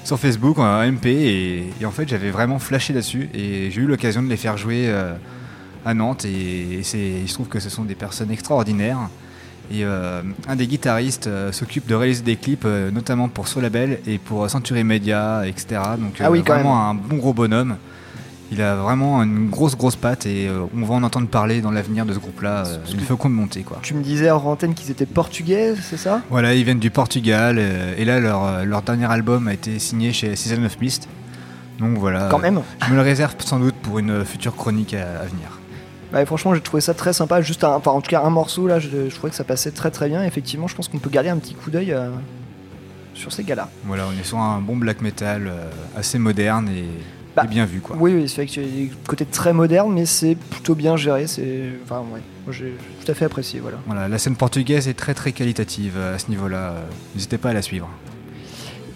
sur 0.06 0.18
Facebook 0.18 0.60
en 0.60 0.82
MP. 0.90 1.08
Et, 1.08 1.74
et 1.82 1.86
en 1.86 1.92
fait, 1.92 2.08
j'avais 2.08 2.32
vraiment 2.32 2.58
flashé 2.58 2.94
là-dessus. 2.94 3.30
Et 3.34 3.70
j'ai 3.70 3.82
eu 3.82 3.86
l'occasion 3.86 4.24
de 4.24 4.30
les 4.30 4.38
faire 4.38 4.56
jouer 4.56 4.90
à 5.86 5.94
Nantes. 5.94 6.26
Et, 6.26 6.80
et 6.80 6.84
c'est, 6.84 7.00
il 7.00 7.28
se 7.28 7.34
trouve 7.34 7.48
que 7.48 7.60
ce 7.60 7.70
sont 7.70 7.84
des 7.84 7.96
personnes 7.96 8.32
extraordinaires. 8.32 9.10
Et 9.74 9.86
euh, 9.86 10.22
un 10.50 10.56
des 10.58 10.67
guitaristes 10.67 11.28
euh, 11.28 11.54
s'occupe 11.54 11.88
de 11.88 11.96
réaliser 11.96 12.24
des 12.24 12.36
clips, 12.36 12.63
euh, 12.65 12.91
notamment 12.91 13.30
pour 13.30 13.48
ce 13.48 13.60
label 13.60 14.00
et 14.06 14.17
pour 14.17 14.50
Century 14.50 14.84
Media, 14.84 15.48
etc. 15.48 15.82
Donc 15.98 16.15
Ah 16.20 16.30
oui, 16.30 16.44
quand 16.44 16.56
vraiment 16.56 16.89
un 16.89 16.94
bon 16.94 17.15
gros 17.17 17.34
bonhomme. 17.34 17.78
Il 18.54 18.62
a 18.62 18.76
vraiment 18.76 19.24
une 19.24 19.50
grosse 19.50 19.78
grosse 19.78 19.96
patte 19.96 20.26
et 20.26 20.50
on 20.76 20.84
va 20.84 20.96
en 20.96 21.04
entendre 21.04 21.30
parler 21.30 21.62
dans 21.62 21.72
l'avenir 21.72 22.06
de 22.06 22.13
ce 22.13 22.20
groupe-là. 22.20 22.65
Il 22.91 23.00
faut 23.00 23.15
qu'on 23.15 23.30
monter 23.30 23.62
quoi. 23.62 23.80
Tu 23.82 23.94
me 23.94 24.04
disais 24.04 24.30
hors 24.30 24.46
antenne 24.46 24.74
qu'ils 24.74 24.91
étaient 24.91 25.06
portugais, 25.06 25.74
c'est 25.82 25.96
ça? 25.96 26.22
Voilà, 26.30 26.54
ils 26.54 26.65
viennent 26.65 26.78
du 26.78 26.91
Portugal 26.91 27.58
et 27.98 28.04
là 28.04 28.20
leur, 28.20 28.65
leur 28.65 28.82
dernier 28.82 29.10
album 29.10 29.48
a 29.48 29.54
été 29.54 29.80
signé 29.80 30.12
chez 30.12 30.36
Season 30.36 30.65
of 30.65 30.82
Mist. 30.82 31.08
Donc 31.80 31.98
voilà. 31.98 32.28
Quand 32.30 32.39
même. 32.39 32.60
Je 32.86 32.91
me 32.91 32.98
le 32.98 33.02
réserve 33.04 33.36
sans 33.39 33.58
doute 33.58 33.76
pour 33.76 34.00
une 34.00 34.26
future 34.26 34.54
chronique 34.54 34.96
à, 34.96 35.22
à 35.22 35.26
venir. 35.28 35.61
Ouais, 36.13 36.26
franchement, 36.26 36.54
j'ai 36.54 36.62
trouvé 36.62 36.82
ça 36.82 36.93
très 36.93 37.13
sympa. 37.13 37.41
Juste, 37.41 37.63
un, 37.63 37.76
enfin, 37.76 37.91
en 37.91 38.02
tout 38.02 38.10
cas, 38.10 38.21
un 38.24 38.30
morceau 38.30 38.67
là, 38.67 38.80
je, 38.80 38.89
je 39.10 39.15
trouvais 39.15 39.30
que 39.30 39.36
ça 39.36 39.43
passait 39.43 39.71
très 39.71 39.91
très 39.91 40.10
bien. 40.10 40.24
Effectivement, 40.24 40.67
je 40.67 40.76
pense 40.76 40.88
qu'on 40.88 41.00
peut 41.00 41.10
garder 41.10 41.30
un 41.30 41.38
petit 41.38 41.54
coup 41.54 41.71
d'œil 41.71 41.93
euh, 41.93 42.10
sur 43.13 43.32
ces 43.32 43.43
gars-là. 43.43 43.69
Voilà, 43.86 44.06
on 44.08 44.19
est 44.19 44.24
sur 44.26 44.38
un 44.39 44.60
bon 44.60 44.76
black 44.76 45.02
metal 45.02 45.47
euh, 45.47 45.69
assez 45.95 46.19
moderne 46.19 46.67
et, 46.69 46.86
Bah, 47.36 47.43
et 47.45 47.47
bien 47.47 47.65
vu 47.65 47.80
quoi. 47.80 47.95
Oui, 48.00 48.13
oui, 48.13 48.28
c'est 48.28 48.38
vrai 48.38 48.45
que 48.47 48.52
tu 48.52 48.60
as 48.60 48.63
des 48.63 48.91
côtés 49.08 49.26
très 49.26 49.54
moderne, 49.54 49.93
mais 49.93 50.06
c'est 50.06 50.36
plutôt 50.36 50.76
bien 50.76 50.97
géré. 50.97 51.28
C'est, 51.28 51.69
enfin, 51.86 52.00
ouais, 52.13 52.19
moi, 52.45 52.52
j'ai 52.52 52.74
tout 53.04 53.10
à 53.12 53.13
fait 53.15 53.26
apprécié. 53.26 53.60
Voilà. 53.62 53.78
Voilà, 53.86 54.08
la 54.10 54.17
scène 54.17 54.36
portugaise 54.36 54.88
est 54.89 54.95
très 54.95 55.13
très 55.13 55.32
qualitative 55.32 55.93
euh, 55.95 56.15
à 56.15 56.19
ce 56.19 56.30
niveau-là. 56.30 56.74
N'hésitez 57.15 57.38
pas 57.38 57.52
à 57.52 57.54
la 57.54 57.62
suivre. 57.62 57.88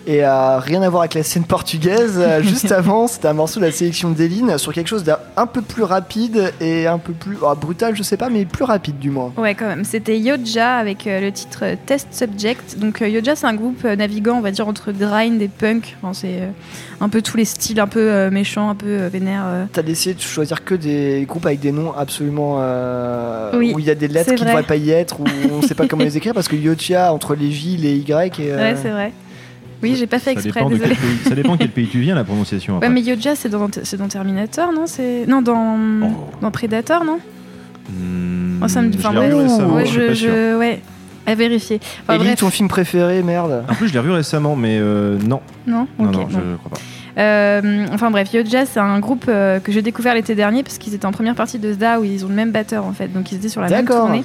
Et 0.07 0.23
euh, 0.23 0.59
rien 0.59 0.81
à 0.83 0.89
voir 0.89 1.01
avec 1.01 1.15
la 1.15 1.23
scène 1.23 1.45
portugaise. 1.45 2.15
euh, 2.17 2.41
juste 2.43 2.71
avant, 2.71 3.07
c'était 3.07 3.27
un 3.27 3.33
morceau 3.33 3.59
de 3.59 3.65
la 3.65 3.71
sélection 3.71 4.11
d'Eline 4.11 4.57
sur 4.59 4.71
quelque 4.73 4.87
chose 4.87 5.03
d'un 5.03 5.17
un 5.35 5.47
peu 5.47 5.61
plus 5.61 5.83
rapide 5.83 6.53
et 6.61 6.85
un 6.87 6.99
peu 6.99 7.13
plus 7.13 7.37
ah, 7.45 7.55
brutal, 7.55 7.95
je 7.95 8.03
sais 8.03 8.17
pas, 8.17 8.29
mais 8.29 8.45
plus 8.45 8.63
rapide 8.65 8.99
du 8.99 9.09
moins. 9.09 9.33
Ouais, 9.37 9.55
quand 9.55 9.67
même. 9.67 9.83
C'était 9.83 10.19
Yoja 10.19 10.75
avec 10.75 11.07
euh, 11.07 11.19
le 11.21 11.31
titre 11.31 11.65
Test 11.85 12.09
Subject. 12.11 12.77
Donc, 12.77 13.01
Yoja, 13.01 13.35
c'est 13.35 13.47
un 13.47 13.55
groupe 13.55 13.83
navigant, 13.83 14.37
on 14.37 14.41
va 14.41 14.51
dire, 14.51 14.67
entre 14.67 14.91
grind 14.91 15.41
et 15.41 15.47
punk. 15.47 15.95
Enfin, 16.01 16.13
c'est 16.13 16.49
un 17.01 17.09
peu 17.09 17.21
tous 17.21 17.37
les 17.37 17.45
styles, 17.45 17.79
un 17.79 17.87
peu 17.87 18.29
méchants, 18.29 18.69
un 18.69 18.75
peu 18.75 19.07
vénères. 19.07 19.45
T'as 19.73 19.81
décidé 19.81 20.15
de 20.15 20.21
choisir 20.21 20.63
que 20.63 20.75
des 20.75 21.25
groupes 21.27 21.45
avec 21.47 21.59
des 21.59 21.71
noms 21.71 21.93
absolument. 21.97 22.57
euh, 22.59 23.51
Oui, 23.57 23.71
où 23.75 23.79
il 23.79 23.85
y 23.85 23.89
a 23.89 23.95
des 23.95 24.07
lettres 24.07 24.27
qui 24.27 24.33
ne 24.33 24.37
vrai. 24.37 24.47
devraient 24.47 24.63
pas 24.63 24.75
y 24.75 24.91
être, 24.91 25.19
où 25.19 25.23
on 25.51 25.57
ne 25.61 25.65
sait 25.67 25.73
pas 25.75 25.87
comment 25.89 26.03
les 26.03 26.15
écrire, 26.17 26.33
parce 26.33 26.47
que 26.47 26.55
Yotia, 26.55 27.11
entre 27.13 27.35
les 27.35 27.51
J, 27.51 27.77
les 27.77 27.95
Y. 27.97 28.39
Et, 28.39 28.51
euh, 28.51 28.57
Ouais, 28.57 28.75
c'est 28.81 28.89
vrai. 28.91 29.11
Oui, 29.83 29.95
j'ai 29.95 30.07
pas 30.07 30.19
fait 30.19 30.33
Ça 30.33 30.39
exprès, 30.39 30.61
dépend, 30.61 30.69
de 30.69 30.75
désolé. 30.75 30.95
quel 30.95 31.09
pays, 31.09 31.17
ça 31.29 31.35
dépend 31.35 31.53
de 31.53 31.57
quel 31.59 31.69
pays 31.69 31.87
tu 31.87 31.99
viens, 31.99 32.15
la 32.15 32.23
prononciation. 32.23 32.79
Ouais, 32.79 32.89
mais 32.89 33.01
Yoja, 33.01 33.35
c'est 33.35 33.49
dans, 33.49 33.67
c'est 33.83 33.97
dans 33.97 34.07
Terminator, 34.07 34.71
non? 34.73 34.83
C'est 34.87 35.25
Non, 35.27 35.41
dans, 35.41 35.77
dans 36.41 36.51
Predator, 36.51 37.03
non? 37.05 37.19
Hmm, 37.89 38.61
Oh, 38.63 38.67
ça 38.67 38.81
me- 38.81 38.91
je 38.91 38.97
enfin, 38.97 39.13
bref. 39.13 39.33
récemment, 39.33 39.75
Ouais, 39.75 39.85
je 39.85 40.57
ouais. 40.57 40.81
À 41.27 41.33
vérifier. 41.35 41.79
Enfin, 42.03 42.15
Ellie, 42.15 42.23
bref. 42.25 42.39
ton 42.39 42.49
film 42.51 42.67
préféré, 42.69 43.21
merde. 43.23 43.63
En 43.67 43.73
plus, 43.73 43.87
je 43.87 43.93
l'ai 43.93 43.99
revu 43.99 44.11
récemment, 44.11 44.55
mais 44.55 44.77
euh, 44.79 45.17
non. 45.19 45.41
Non, 45.67 45.87
je 45.99 46.07
crois 46.57 46.71
pas. 46.71 46.77
Euh, 47.17 47.85
enfin 47.93 48.11
bref, 48.11 48.33
Yoja, 48.33 48.65
c'est 48.65 48.79
un 48.79 48.99
groupe 48.99 49.25
euh, 49.29 49.59
que 49.61 49.71
j'ai 49.71 49.81
découvert 49.81 50.13
l'été 50.13 50.35
dernier 50.35 50.63
parce 50.63 50.77
qu'ils 50.77 50.93
étaient 50.93 51.05
en 51.05 51.11
première 51.13 51.33
partie 51.35 51.59
de 51.59 51.71
Zda 51.71 51.99
où 51.99 52.03
ils 52.03 52.25
ont 52.25 52.27
le 52.27 52.35
même 52.35 52.51
batteur 52.51 52.83
en 52.85 52.91
fait, 52.91 53.07
donc 53.07 53.31
ils 53.31 53.35
étaient 53.37 53.47
sur 53.49 53.61
la 53.61 53.69
même 53.69 53.85
D'accord. 53.85 54.07
tournée. 54.07 54.23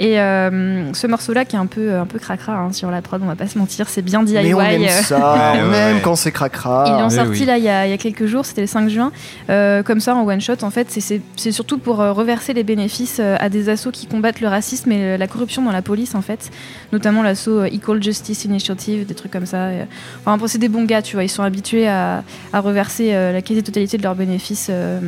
Et 0.00 0.20
euh, 0.20 0.92
ce 0.94 1.06
morceau-là 1.08 1.44
qui 1.44 1.56
est 1.56 1.58
un 1.58 1.66
peu 1.66 1.94
un 1.96 2.06
peu 2.06 2.18
cracra 2.20 2.54
hein, 2.56 2.72
sur 2.72 2.90
la 2.90 3.02
prod, 3.02 3.20
on 3.22 3.26
va 3.26 3.34
pas 3.34 3.48
se 3.48 3.58
mentir, 3.58 3.88
c'est 3.88 4.02
bien 4.02 4.22
DIY. 4.22 4.34
Mais 4.42 4.54
on 4.54 4.60
aime 4.60 4.82
euh. 4.84 4.88
ça, 5.02 5.54
Ouais, 5.54 5.62
ouais, 5.62 5.68
ouais. 5.94 6.00
quand 6.04 6.14
c'est 6.14 6.30
cracra. 6.30 6.84
Ils 6.86 6.92
l'ont 7.00 7.08
oui, 7.08 7.14
sorti 7.14 7.30
oui. 7.40 7.44
là 7.46 7.58
il 7.58 7.64
y, 7.64 7.68
a, 7.68 7.86
il 7.86 7.90
y 7.90 7.92
a 7.92 7.98
quelques 7.98 8.26
jours, 8.26 8.46
c'était 8.46 8.60
le 8.60 8.66
5 8.68 8.88
juin, 8.88 9.10
Euh, 9.50 9.82
comme 9.82 9.98
ça 10.00 10.14
en 10.14 10.24
one 10.24 10.40
shot. 10.40 10.62
En 10.62 10.70
fait, 10.70 10.88
c'est- 10.90 11.00
c'est 11.00 11.20
c'est 11.36 11.50
surtout 11.52 11.78
pour 11.78 12.00
euh, 12.00 12.12
reverser 12.12 12.52
les 12.54 12.62
bénéfices 12.64 13.18
euh, 13.20 13.36
à 13.40 13.48
des 13.48 13.68
assos 13.68 13.90
qui 13.90 14.06
combattent 14.06 14.40
le 14.40 14.48
racisme 14.48 14.92
et 14.92 15.02
euh, 15.02 15.16
la 15.16 15.26
corruption 15.26 15.62
dans 15.62 15.72
la 15.72 15.82
police 15.82 16.14
en 16.14 16.22
fait, 16.22 16.50
notamment 16.92 17.22
l'assaut 17.22 17.60
euh, 17.60 17.66
Equal 17.72 18.02
Justice 18.02 18.44
Initiative, 18.44 19.04
des 19.06 19.14
trucs 19.14 19.32
comme 19.32 19.46
ça. 19.46 19.56
Euh, 19.68 19.84
Enfin, 20.24 20.38
c'est 20.46 20.58
des 20.58 20.68
bons 20.68 20.84
gars, 20.84 21.02
tu 21.02 21.16
vois, 21.16 21.24
ils 21.24 21.28
sont 21.28 21.42
habitués 21.42 21.88
à, 21.88 22.22
à 22.52 22.60
reverser 22.60 23.14
euh, 23.14 23.32
la 23.32 23.42
quasi-totalité 23.42 23.98
de 23.98 24.02
leurs 24.02 24.14
bénéfices 24.14 24.68
euh, 24.70 25.00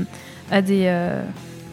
à 0.50 0.62
des. 0.62 0.86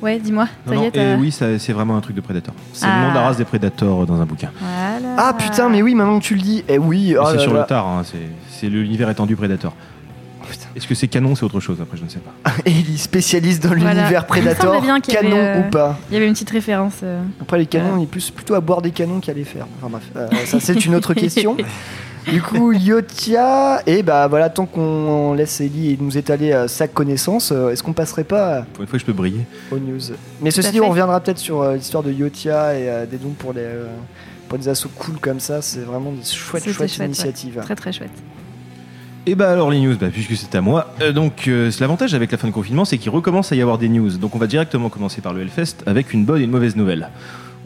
Euh, 0.01 0.05
Ouais, 0.05 0.19
dis-moi. 0.19 0.47
Non, 0.65 0.71
Ça 0.71 0.75
y 0.75 0.77
non, 0.77 0.83
est, 0.83 0.87
et 0.87 0.91
t'as- 0.91 1.15
oui, 1.15 1.31
c'est 1.31 1.73
vraiment 1.73 1.97
un 1.97 2.01
truc 2.01 2.15
de 2.15 2.21
Predator. 2.21 2.53
C'est 2.73 2.85
Ah. 2.87 2.95
le 2.97 3.03
nom 3.03 3.09
de 3.09 3.15
la 3.15 3.21
race 3.21 3.37
des 3.37 3.45
Predators 3.45 4.05
dans 4.05 4.21
un 4.21 4.25
bouquin. 4.25 4.51
Voilà. 4.59 5.15
Ah 5.17 5.33
putain, 5.33 5.69
mais 5.69 5.81
oui, 5.81 5.95
maintenant 5.95 6.19
que 6.19 6.23
tu 6.23 6.35
le 6.35 6.41
dis, 6.41 6.63
eh 6.67 6.77
oui, 6.77 7.15
oh 7.19 7.23
c'est 7.31 7.39
sur 7.39 7.53
là. 7.53 7.61
le 7.61 7.65
tard, 7.65 7.87
hein, 7.87 8.01
c'est- 8.03 8.17
c'est 8.49 8.67
l'univers 8.69 9.09
étendu 9.09 9.35
Predator. 9.35 9.73
Est-ce 10.77 10.87
que 10.87 10.95
c'est 10.95 11.07
canon, 11.07 11.35
c'est 11.35 11.43
autre 11.43 11.59
chose 11.59 11.79
Après, 11.81 11.97
je 11.97 12.03
ne 12.03 12.09
sais 12.09 12.19
pas. 12.19 12.51
Ellie, 12.65 12.97
spécialiste 12.97 13.63
dans 13.63 13.69
Voilà. 13.75 13.93
l'univers 13.93 14.21
Il 14.21 14.23
me 14.23 14.27
Predator, 14.27 14.75
y 14.85 14.89
avait, 14.89 15.01
canon 15.01 15.35
euh, 15.37 15.59
ou 15.67 15.69
pas. 15.71 15.97
Il 16.09 16.13
y 16.13 16.17
avait 16.17 16.27
une 16.27 16.33
petite 16.33 16.51
référence. 16.51 16.99
euh. 17.03 17.21
Après, 17.41 17.57
les 17.57 17.65
canons, 17.65 17.97
il 17.97 18.03
est 18.03 18.07
plus, 18.07 18.29
plutôt 18.31 18.53
à 18.53 18.59
boire 18.61 18.81
des 18.81 18.91
canons 18.91 19.19
qu'à 19.19 19.33
les 19.33 19.43
faire. 19.43 19.65
Enfin 19.81 19.89
bref, 19.89 20.03
euh, 20.15 20.27
ça 20.45 20.59
c'est 20.59 20.85
une 20.85 20.95
autre 20.95 21.13
question. 21.13 21.57
Du 22.27 22.41
coup, 22.41 22.73
Yotia, 22.73 23.81
et 23.87 24.03
bah 24.03 24.27
voilà, 24.27 24.49
tant 24.49 24.65
qu'on 24.65 25.33
laisse 25.33 25.61
Ellie 25.61 25.97
nous 25.97 26.17
étaler 26.17 26.51
euh, 26.51 26.67
sa 26.67 26.89
connaissance, 26.89 27.53
euh, 27.55 27.69
est-ce 27.69 27.81
qu'on 27.81 27.93
passerait 27.93 28.25
pas 28.25 28.65
Pour 28.73 28.81
une 28.81 28.89
fois, 28.89 28.99
je 28.99 29.05
peux 29.05 29.13
briller. 29.13 29.45
aux 29.71 29.77
news? 29.79 29.97
Mais 30.41 30.49
Tout 30.49 30.57
ceci 30.57 30.71
dit, 30.73 30.81
on 30.81 30.89
reviendra 30.89 31.21
peut-être 31.21 31.37
sur 31.37 31.61
euh, 31.61 31.75
l'histoire 31.75 32.03
de 32.03 32.11
Yotia 32.11 32.73
et 32.77 32.89
euh, 32.89 33.05
des 33.05 33.15
dons 33.15 33.29
pour 33.39 33.53
les. 33.53 33.61
euh, 33.61 33.85
pour 34.49 34.57
des 34.57 34.67
assauts 34.67 34.89
cool 34.97 35.15
comme 35.21 35.39
ça, 35.39 35.61
c'est 35.61 35.79
vraiment 35.79 36.11
des 36.11 36.21
chouettes, 36.25 36.63
chouettes 36.65 36.75
chouette, 36.75 36.99
ouais. 36.99 37.05
initiatives. 37.05 37.59
Très 37.63 37.75
très 37.75 37.93
chouette. 37.93 38.11
Et 39.29 39.35
bah 39.35 39.51
alors 39.51 39.69
les 39.69 39.79
news, 39.81 39.95
bah, 39.99 40.07
puisque 40.11 40.37
c'est 40.37 40.55
à 40.55 40.61
moi. 40.61 40.93
Euh, 41.01 41.11
donc 41.11 41.49
euh, 41.49 41.69
c'est 41.69 41.81
l'avantage 41.81 42.13
avec 42.13 42.31
la 42.31 42.37
fin 42.37 42.47
de 42.47 42.53
confinement, 42.53 42.85
c'est 42.85 42.97
qu'il 42.97 43.09
recommence 43.11 43.51
à 43.51 43.55
y 43.57 43.61
avoir 43.61 43.77
des 43.77 43.89
news. 43.89 44.09
Donc 44.17 44.35
on 44.35 44.37
va 44.39 44.47
directement 44.47 44.87
commencer 44.89 45.19
par 45.19 45.33
le 45.33 45.41
Hellfest 45.41 45.75
avec 45.85 46.13
une 46.13 46.23
bonne 46.23 46.39
et 46.39 46.45
une 46.45 46.49
mauvaise 46.51 46.77
nouvelle. 46.77 47.09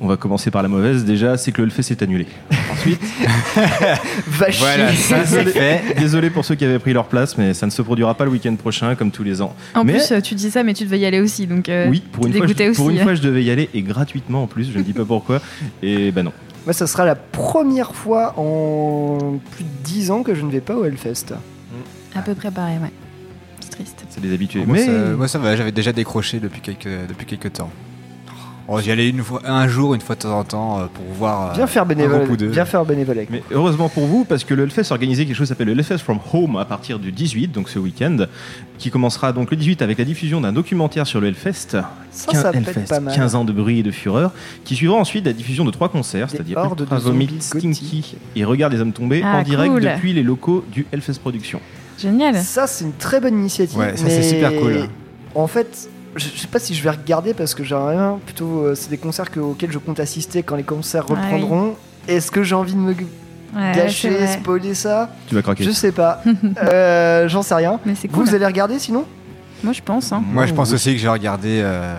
On 0.03 0.07
va 0.07 0.17
commencer 0.17 0.49
par 0.49 0.63
la 0.63 0.67
mauvaise 0.69 1.05
déjà, 1.05 1.37
c'est 1.37 1.51
que 1.51 1.61
le 1.61 1.67
Hellfest 1.67 1.91
est 1.91 2.01
annulé. 2.01 2.25
Ensuite, 2.71 2.99
Va 4.27 4.49
chier. 4.49 4.65
Voilà, 4.65 4.91
ça 4.95 5.23
c'est 5.23 5.45
fait. 5.45 5.81
désolé 5.99 6.31
pour 6.31 6.43
ceux 6.43 6.55
qui 6.55 6.65
avaient 6.65 6.79
pris 6.79 6.93
leur 6.93 7.05
place, 7.05 7.37
mais 7.37 7.53
ça 7.53 7.67
ne 7.67 7.71
se 7.71 7.83
produira 7.83 8.15
pas 8.15 8.25
le 8.25 8.31
week-end 8.31 8.55
prochain 8.55 8.95
comme 8.95 9.11
tous 9.11 9.23
les 9.23 9.43
ans. 9.43 9.53
En 9.75 9.83
Mais- 9.83 9.93
plus, 9.93 10.11
euh, 10.11 10.19
tu 10.19 10.33
dis 10.33 10.49
ça, 10.49 10.63
mais 10.63 10.73
tu 10.73 10.85
devais 10.85 10.97
y 10.97 11.05
aller 11.05 11.19
aussi, 11.19 11.45
donc. 11.45 11.69
euh, 11.69 11.87
oui, 11.87 12.01
pour 12.11 12.25
une, 12.25 12.33
fois, 12.33 12.47
je, 12.47 12.73
pour 12.73 12.89
une 12.89 12.97
hein. 12.99 13.03
fois 13.03 13.13
je 13.13 13.21
devais 13.21 13.43
y 13.43 13.51
aller 13.51 13.69
et 13.75 13.83
gratuitement 13.83 14.41
en 14.41 14.47
plus, 14.47 14.71
je 14.73 14.79
ne 14.79 14.83
dis 14.83 14.93
pas 14.93 15.05
pourquoi. 15.05 15.39
Et 15.83 16.11
bah 16.11 16.23
non. 16.23 16.33
Moi, 16.65 16.73
ça 16.73 16.85
sera 16.85 17.05
la 17.05 17.15
première 17.15 17.95
fois 17.95 18.33
en 18.37 19.39
plus 19.51 19.63
de 19.63 19.69
10 19.83 20.11
ans 20.11 20.23
que 20.23 20.35
je 20.35 20.43
ne 20.43 20.51
vais 20.51 20.61
pas 20.61 20.75
au 20.75 20.85
Hellfest. 20.85 21.33
À 22.13 22.21
peu 22.21 22.35
près 22.35 22.51
pareil, 22.51 22.77
ouais. 22.81 22.91
C'est 23.61 23.71
triste. 23.71 24.05
C'est 24.09 24.21
des 24.21 24.33
habitués. 24.33 24.65
Moi, 24.65 24.77
mais 24.77 24.85
ça, 24.85 24.91
moi, 25.15 25.27
ça 25.27 25.39
va, 25.39 25.55
j'avais 25.55 25.71
déjà 25.71 25.91
décroché 25.91 26.39
depuis 26.39 26.61
quelques, 26.61 27.07
depuis 27.07 27.25
quelques 27.25 27.53
temps. 27.53 27.69
Oh, 28.73 28.79
J'y 28.79 28.91
allais 28.91 29.09
une 29.09 29.21
fois, 29.21 29.41
un 29.45 29.67
jour, 29.67 29.93
une 29.95 30.01
fois 30.01 30.15
de 30.15 30.21
temps 30.21 30.39
en 30.39 30.43
temps 30.43 30.79
euh, 30.79 30.85
pour 30.93 31.03
voir. 31.13 31.49
euh, 31.49 31.53
Viens 31.55 31.67
faire 31.67 31.83
un 31.83 31.85
bénévole. 31.85 32.19
groupe 32.19 32.31
ou 32.31 32.37
deux. 32.37 32.47
Viens 32.47 32.65
faire 32.65 32.85
bénévole 32.85 33.17
avec. 33.17 33.29
Mais 33.29 33.43
heureusement 33.51 33.89
pour 33.89 34.05
vous, 34.05 34.23
parce 34.23 34.43
que 34.43 34.53
le 34.53 34.63
Hellfest 34.63 34.91
a 34.91 34.93
organisé 34.93 35.25
quelque 35.25 35.35
chose 35.35 35.47
qui 35.47 35.49
s'appelle 35.49 35.67
le 35.67 35.73
Hellfest 35.73 35.97
from 35.97 36.19
Home 36.33 36.55
à 36.55 36.63
partir 36.65 36.97
du 36.99 37.11
18, 37.11 37.49
donc 37.51 37.69
ce 37.69 37.79
week-end, 37.79 38.17
qui 38.77 38.89
commencera 38.89 39.33
donc 39.33 39.51
le 39.51 39.57
18 39.57 39.81
avec 39.81 39.97
la 39.97 40.05
diffusion 40.05 40.39
d'un 40.41 40.53
documentaire 40.53 41.05
sur 41.05 41.19
le 41.19 41.27
Hellfest. 41.27 41.77
Ça, 42.11 42.33
ça 42.33 42.51
Hellfest, 42.53 42.87
pas 42.87 42.99
mal. 42.99 43.13
15 43.15 43.35
ans 43.35 43.43
de 43.45 43.51
bruit 43.51 43.79
et 43.79 43.83
de 43.83 43.91
fureur, 43.91 44.31
qui 44.63 44.75
suivra 44.75 44.95
ensuite 44.97 45.25
la 45.25 45.33
diffusion 45.33 45.65
de 45.65 45.71
trois 45.71 45.89
concerts, 45.89 46.29
c'est-à-dire 46.29 46.57
Ultra 46.63 46.95
de 46.97 47.01
Vomit, 47.01 47.29
Stinky 47.41 48.15
et 48.35 48.45
Regard 48.45 48.69
des 48.69 48.79
hommes 48.79 48.93
tombés 48.93 49.21
Ah, 49.25 49.39
en 49.39 49.43
direct 49.43 49.73
cool. 49.73 49.81
depuis 49.81 50.13
les 50.13 50.23
locaux 50.23 50.63
du 50.71 50.85
Hellfest 50.93 51.19
Productions. 51.19 51.59
Génial. 51.99 52.37
Ça, 52.37 52.67
c'est 52.67 52.85
une 52.85 52.93
très 52.93 53.19
bonne 53.19 53.37
initiative. 53.37 53.77
Ouais, 53.77 53.97
ça, 53.97 54.09
c'est 54.09 54.23
super 54.23 54.51
cool. 54.55 54.87
En 55.35 55.47
fait, 55.47 55.89
je 56.15 56.27
je 56.33 56.37
sais 56.41 56.47
pas 56.47 56.59
si 56.59 56.73
je 56.75 56.83
vais 56.83 56.89
regarder 56.89 57.33
parce 57.33 57.53
que 57.55 57.63
j'aimerais 57.63 57.95
bien 57.95 58.19
plutôt. 58.25 58.61
euh, 58.65 58.75
c'est 58.75 58.89
des 58.89 58.97
concerts 58.97 59.31
que- 59.31 59.39
auxquels 59.39 59.71
je 59.71 59.77
compte 59.77 59.99
assister 59.99 60.43
quand 60.43 60.55
les 60.55 60.63
concerts 60.63 61.05
Ah 61.09 61.13
oui. 61.13 61.19
reprendront. 61.21 61.75
Est-ce 62.07 62.31
que 62.31 62.43
j'ai 62.43 62.55
envie 62.55 62.73
de 62.73 62.79
me 62.79 62.93
Ouais, 62.93 63.73
gâcher, 63.75 64.27
spoiler 64.27 64.73
ça? 64.73 65.09
Tu 65.27 65.35
vas 65.35 65.41
craquer. 65.41 65.63
Je 65.65 65.71
sais 65.71 65.91
pas. 65.91 66.21
Euh, 66.63 67.27
J'en 67.27 67.41
sais 67.41 67.53
rien. 67.55 67.79
Mais 67.85 67.95
c'est 67.95 68.09
Vous, 68.11 68.33
allez 68.33 68.45
regarder 68.45 68.79
sinon? 68.79 69.05
Moi, 69.63 69.73
je 69.73 69.81
pense. 69.81 70.11
hein. 70.11 70.23
Moi, 70.25 70.45
je 70.45 70.53
pense 70.53 70.71
aussi 70.73 70.93
que 70.93 70.97
j'ai 70.99 71.07
regardé. 71.09 71.59
euh, 71.61 71.93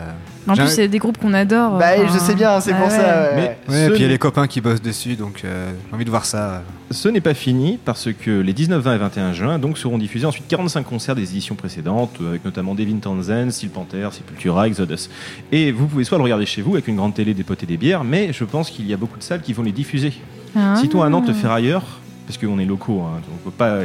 En 0.48 0.55
plus, 0.55 0.68
c'est 0.68 0.88
des 0.88 0.98
groupes 0.98 1.18
qu'on 1.18 1.35
adore. 1.35 1.78
Bah, 1.78 1.92
enfin, 1.96 2.12
je 2.12 2.18
sais 2.18 2.35
bien, 2.35 2.61
c'est 2.61 2.72
ah 2.72 2.76
pour 2.76 2.88
ouais. 2.88 2.96
ça. 2.96 3.22
ouais. 3.22 3.35
Mais 3.37 3.52
Ouais, 3.68 3.87
ce 3.87 3.87
et 3.87 3.88
puis 3.90 3.98
il 4.00 4.02
y 4.02 4.05
a 4.07 4.09
les 4.09 4.18
copains 4.18 4.46
qui 4.46 4.61
bossent 4.61 4.83
dessus, 4.83 5.14
donc 5.14 5.42
euh, 5.44 5.70
j'ai 5.88 5.94
envie 5.94 6.05
de 6.05 6.11
voir 6.11 6.24
ça. 6.24 6.62
Ce 6.90 7.09
n'est 7.09 7.20
pas 7.20 7.35
fini 7.35 7.78
parce 7.83 8.09
que 8.12 8.31
les 8.31 8.52
19, 8.52 8.83
20 8.83 8.94
et 8.94 8.98
21 8.98 9.33
juin 9.33 9.59
donc, 9.59 9.78
seront 9.78 9.98
diffusés 9.98 10.26
ensuite 10.26 10.46
45 10.48 10.83
concerts 10.85 11.14
des 11.14 11.22
éditions 11.22 11.55
précédentes 11.55 12.16
euh, 12.20 12.31
avec 12.31 12.44
notamment 12.44 12.74
Devin 12.74 12.96
Townsend, 12.96 13.50
Steel 13.50 13.70
Panther, 13.70 14.09
Sepultura, 14.11 14.66
Exodus. 14.66 15.09
Et 15.52 15.72
vous 15.72 15.87
pouvez 15.87 16.05
soit 16.05 16.18
le 16.18 16.24
regarder 16.24 16.46
chez 16.46 16.62
vous 16.62 16.72
avec 16.72 16.88
une 16.88 16.96
grande 16.96 17.14
télé, 17.14 17.35
des 17.35 17.44
potes 17.44 17.62
et 17.62 17.66
des 17.66 17.76
bières, 17.76 18.05
mais 18.05 18.33
je 18.33 18.44
pense 18.44 18.70
qu'il 18.70 18.87
y 18.87 18.92
a 18.92 18.96
beaucoup 18.96 19.18
de 19.18 19.24
salles 19.24 19.42
qui 19.42 19.52
vont 19.52 19.62
les 19.62 19.72
diffuser. 19.72 20.12
Ah. 20.57 20.74
Si 20.76 20.88
toi 20.88 21.07
à 21.07 21.09
Nantes 21.09 21.26
te 21.26 21.33
faire 21.33 21.52
ailleurs, 21.52 21.85
parce 22.26 22.38
qu'on 22.38 22.59
est 22.59 22.64
locaux, 22.64 23.00
hein, 23.00 23.20
donc 23.28 23.38
on 23.40 23.50
peut 23.50 23.57
pas 23.57 23.78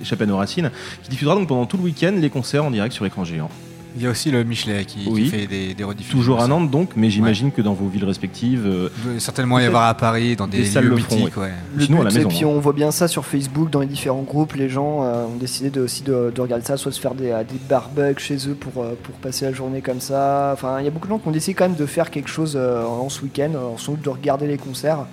échapper 0.00 0.24
à 0.24 0.26
nos 0.26 0.36
racines, 0.36 0.70
qui 1.02 1.10
diffusera 1.10 1.34
donc 1.34 1.48
pendant 1.48 1.66
tout 1.66 1.76
le 1.76 1.84
week-end 1.84 2.12
les 2.16 2.30
concerts 2.30 2.64
en 2.64 2.70
direct 2.70 2.94
sur 2.94 3.04
écran 3.06 3.24
géant. 3.24 3.50
Il 3.96 4.02
y 4.02 4.06
a 4.06 4.10
aussi 4.10 4.30
le 4.32 4.42
Michelet 4.42 4.84
qui, 4.84 5.24
fait 5.26 5.46
des, 5.46 5.72
des 5.74 5.84
rediffusions. 5.84 6.18
Toujours 6.18 6.40
à. 6.42 6.48
Nantes 6.48 6.70
donc, 6.70 6.90
mais 6.96 7.10
j'imagine 7.10 7.52
que 7.52 7.62
dans 7.62 7.74
vos 7.74 7.86
villes 7.86 8.04
respectives, 8.04 8.66
euh, 8.66 8.88
certainement 9.18 9.58
y 9.60 9.64
avoir 9.64 9.84
à 9.84 9.94
Paris, 9.94 10.34
dans 10.34 10.48
des, 10.48 10.58
Des 10.58 10.64
salles 10.64 10.86
lieux 10.86 10.96
mythiques. 10.96 11.36
Ouais. 11.36 11.52
Le 11.76 11.84
Sinon, 11.84 12.00
à 12.00 12.04
la 12.04 12.10
but, 12.10 12.16
maison, 12.16 12.28
Et 12.28 12.32
puis 12.32 12.44
hein. 12.44 12.48
on 12.48 12.58
voit 12.58 12.72
bien 12.72 12.90
ça 12.90 13.06
sur 13.06 13.24
Facebook, 13.24 13.70
dans 13.70 13.80
les 13.80 13.86
différents 13.86 14.22
groupes, 14.22 14.54
les 14.54 14.68
gens 14.68 15.04
euh, 15.04 15.26
ont 15.26 15.36
décidé 15.36 15.70
de, 15.70 15.82
aussi 15.82 16.02
de, 16.02 16.32
de 16.34 16.40
regarder 16.40 16.64
ça, 16.64 16.76
soit 16.76 16.90
se 16.90 17.00
faire 17.00 17.14
des, 17.14 17.30
euh, 17.30 17.44
des 17.44 17.58
barbecues 17.68 18.22
chez 18.24 18.48
eux 18.48 18.54
pour, 18.54 18.82
euh, 18.82 18.94
pour 19.02 19.14
passer 19.16 19.44
la 19.44 19.52
journée 19.52 19.80
comme 19.80 20.00
ça. 20.00 20.50
Enfin, 20.54 20.80
il 20.80 20.84
y 20.84 20.88
a 20.88 20.90
beaucoup 20.90 21.06
de 21.06 21.12
gens 21.12 21.18
qui 21.20 21.28
ont 21.28 21.32
décidé 21.32 21.54
quand 21.54 21.68
même 21.68 21.76
de 21.76 21.86
faire 21.86 22.10
quelque 22.10 22.28
chose 22.30 22.54
euh, 22.56 22.84
en 22.84 23.08
ce 23.08 23.22
week-end, 23.22 23.52
euh, 23.54 23.76
sans 23.76 23.92
doute 23.92 24.02
de 24.02 24.10
regarder 24.10 24.46
les 24.48 24.58
concerts. 24.58 25.06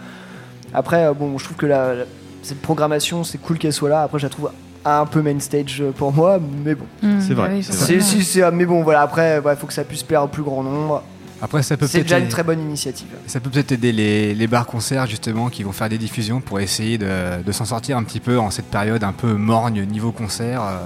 Après, 0.74 1.06
euh, 1.06 1.14
bon, 1.14 1.38
je 1.38 1.44
trouve 1.44 1.58
que 1.58 1.66
la, 1.68 1.94
la- 1.94 2.06
cette 2.42 2.62
programmation, 2.62 3.24
c'est 3.24 3.38
cool 3.38 3.60
qu'elle 3.60 3.74
soit 3.74 3.90
là. 3.90 4.02
Après, 4.02 4.18
je 4.18 4.24
la 4.26 4.30
trouve 4.30 4.50
un 4.86 5.06
peu 5.06 5.22
main 5.22 5.40
stage 5.40 5.82
euh, 5.82 5.92
pour 5.92 6.12
moi, 6.14 6.40
mais 6.66 6.76
bon. 6.76 6.86
Mmh, 7.04 7.22
C'est 7.22 7.34
vrai, 7.34 7.48
bah 7.50 7.54
oui, 7.56 7.64
c'est 7.64 7.72
C'est, 7.74 7.78
forcément. 8.00 8.02
si, 8.02 8.24
c'est- 8.24 8.52
mais 8.52 8.66
bon, 8.66 8.84
voilà, 8.84 9.02
après, 9.02 9.40
il 9.44 9.56
faut 9.58 9.68
que 9.68 9.74
ça 9.74 9.84
puisse 9.84 10.04
plaire 10.04 10.24
au 10.24 10.28
plus 10.28 10.44
grand 10.44 10.64
nombre. 10.64 11.04
Après, 11.44 11.64
ça 11.64 11.76
peut 11.76 11.88
C'est 11.88 12.00
peut-être 12.00 12.04
déjà 12.06 12.18
une 12.18 12.24
aider- 12.26 12.32
très 12.32 12.44
bonne 12.44 12.60
initiative. 12.62 13.08
ça 13.26 13.40
peut 13.40 13.50
peut-être 13.50 13.72
aider 13.72 13.92
les, 13.92 14.36
les 14.36 14.48
bars-concerts 14.48 15.08
justement 15.08 15.50
qui 15.50 15.64
vont 15.64 15.72
faire 15.72 15.90
des 15.90 15.98
diffusions 15.98 16.40
pour 16.40 16.60
essayer 16.60 16.98
de, 17.00 17.42
de 17.44 17.52
s'en 17.52 17.66
sortir 17.66 17.98
un 17.98 18.04
petit 18.04 18.20
peu 18.20 18.38
en 18.40 18.52
cette 18.52 18.68
période 18.68 19.04
un 19.04 19.12
peu 19.14 19.34
morgne 19.34 19.84
niveau 19.86 20.12
concert. 20.12 20.62
euh, 20.62 20.78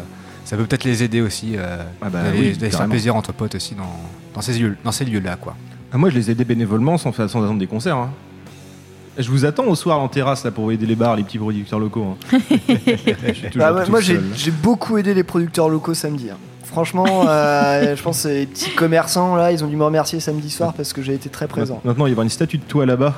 ça 0.45 0.55
peut 0.55 0.63
peut-être 0.65 0.83
les 0.85 1.03
aider 1.03 1.19
aussi 1.21 1.55
euh, 1.57 1.77
Ah 2.01 2.09
bah 2.09 2.21
d'aller 2.23 2.39
oui, 2.51 2.57
d'aller 2.57 2.71
faire 2.71 2.87
plaisir 2.87 3.15
entre 3.17 3.33
potes 3.33 3.55
aussi 3.55 3.75
dans, 3.75 3.83
dans 4.33 4.41
ces 4.41 4.53
lieux, 4.53 4.77
dans 4.83 4.91
ces 4.93 5.03
lieux-là, 5.03 5.35
quoi. 5.35 5.55
Ah, 5.91 5.97
moi, 5.97 6.09
je 6.09 6.15
les 6.15 6.29
ai 6.29 6.31
aidés 6.33 6.45
bénévolement 6.45 6.97
sans, 6.97 7.11
sans 7.11 7.25
attendre 7.25 7.57
des 7.59 7.67
concerts. 7.67 7.97
hein. 7.97 8.11
Je 9.17 9.29
vous 9.29 9.45
attends 9.45 9.65
au 9.65 9.75
soir 9.75 9.99
en 9.99 10.07
terrasse 10.09 10.43
là 10.43 10.51
pour 10.51 10.71
aider 10.71 10.85
les 10.85 10.95
bars, 10.95 11.15
les 11.15 11.23
petits 11.23 11.37
producteurs 11.37 11.79
locaux. 11.79 12.15
hein. 12.33 12.39
Bah, 13.55 13.85
moi, 13.89 14.01
j'ai 14.01 14.51
beaucoup 14.51 14.97
aidé 14.97 15.13
les 15.13 15.23
producteurs 15.23 15.69
locaux 15.69 15.93
samedi. 15.93 16.29
hein. 16.29 16.37
Franchement, 16.63 17.25
euh, 17.29 17.95
je 17.95 18.03
pense 18.03 18.23
que 18.23 18.27
les 18.27 18.45
petits 18.47 18.71
commerçants 18.75 19.35
là, 19.37 19.51
ils 19.53 19.63
ont 19.63 19.67
dû 19.67 19.77
me 19.77 19.85
remercier 19.85 20.19
samedi 20.19 20.49
soir 20.49 20.73
parce 20.73 20.91
que 20.91 21.01
j'ai 21.01 21.13
été 21.13 21.29
très 21.29 21.47
présent. 21.47 21.79
Maintenant, 21.85 22.05
il 22.07 22.11
y 22.11 22.13
aura 22.13 22.23
une 22.23 22.29
statue 22.29 22.57
de 22.57 22.63
toi 22.63 22.85
là-bas. 22.85 23.13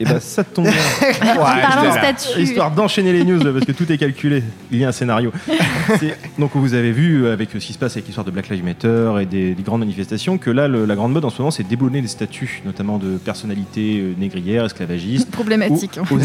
Et 0.00 0.04
bah, 0.04 0.18
ça 0.20 0.42
tombe 0.42 0.64
bien. 0.64 0.72
Statut. 1.92 2.40
Histoire 2.40 2.70
d'enchaîner 2.70 3.12
les 3.12 3.24
news 3.24 3.38
parce 3.40 3.64
que 3.64 3.72
tout 3.72 3.90
est 3.92 3.98
calculé. 3.98 4.42
Il 4.70 4.78
y 4.78 4.84
a 4.84 4.88
un 4.88 4.92
scénario. 4.92 5.32
Donc, 6.38 6.50
vous 6.54 6.74
avez 6.74 6.92
vu 6.92 7.28
avec 7.28 7.50
ce 7.52 7.58
qui 7.58 7.72
se 7.72 7.78
passe 7.78 7.92
avec 7.92 8.06
l'histoire 8.06 8.24
de 8.24 8.30
Black 8.30 8.48
Lives 8.48 8.64
Matter 8.64 9.12
et 9.20 9.26
des, 9.26 9.54
des 9.54 9.62
grandes 9.62 9.80
manifestations 9.80 10.38
que 10.38 10.50
là, 10.50 10.68
le- 10.68 10.86
la 10.86 10.94
grande 10.94 11.12
mode 11.12 11.24
en 11.24 11.30
ce 11.30 11.38
moment, 11.38 11.50
c'est 11.50 11.62
déboulonner 11.66 12.00
des 12.02 12.08
statues, 12.08 12.62
notamment 12.64 12.98
de 12.98 13.16
personnalités 13.18 13.98
euh, 14.00 14.12
négrières, 14.18 14.64
esclavagistes. 14.64 15.30
Problématique. 15.30 15.98
Ou- 16.10 16.16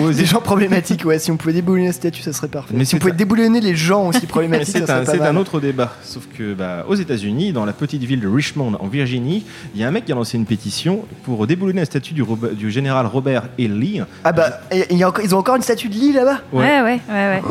aux- 0.08 0.12
des 0.12 0.24
gens 0.24 0.40
problématiques, 0.40 1.04
ouais. 1.04 1.18
Si 1.18 1.30
on 1.30 1.36
pouvait 1.36 1.52
déboulonner 1.54 1.86
la 1.88 1.92
statue, 1.92 2.22
ça 2.22 2.32
serait 2.32 2.48
parfait. 2.48 2.74
Mais 2.76 2.84
si 2.84 2.94
on 2.94 2.98
pouvait 2.98 3.12
un- 3.12 3.16
déboulonner 3.16 3.60
les 3.60 3.74
gens 3.76 4.06
aussi 4.08 4.26
problématiques, 4.26 4.86
ça 4.86 5.00
C'est 5.00 5.06
serait 5.06 5.16
un, 5.18 5.20
pas 5.20 5.30
un 5.30 5.36
autre 5.36 5.60
débat. 5.60 5.94
Sauf 6.02 6.26
que 6.36 6.54
bah, 6.54 6.84
aux 6.88 6.94
États-Unis, 6.94 7.52
dans 7.52 7.64
la 7.64 7.72
petite 7.72 8.02
ville 8.04 8.20
de 8.20 8.28
Richmond, 8.28 8.74
en 8.80 8.86
Virginie, 8.88 9.44
il 9.74 9.80
y 9.80 9.84
a 9.84 9.88
un 9.88 9.90
mec 9.90 10.04
qui 10.04 10.12
a 10.12 10.14
lancé 10.14 10.36
une 10.38 10.46
pétition 10.46 11.04
pour 11.24 11.46
déboulonner 11.46 11.80
la 11.80 11.86
statue 11.86 12.14
du, 12.14 12.22
du 12.54 12.70
général 12.70 13.06
Robert 13.16 13.44
E. 13.58 13.66
Lee. 13.66 14.02
Ah 14.24 14.32
bah, 14.32 14.60
et- 14.70 14.80
et 14.80 14.86
il 14.92 14.98
y 14.98 15.02
a 15.02 15.08
encore- 15.08 15.24
ils 15.24 15.34
ont 15.34 15.38
encore 15.38 15.56
une 15.56 15.62
statue 15.62 15.88
de 15.88 15.94
Lee 15.94 16.12
là-bas? 16.12 16.38
Ouais, 16.52 16.82
ouais, 16.82 17.00
ouais, 17.08 17.40
ouais. 17.40 17.42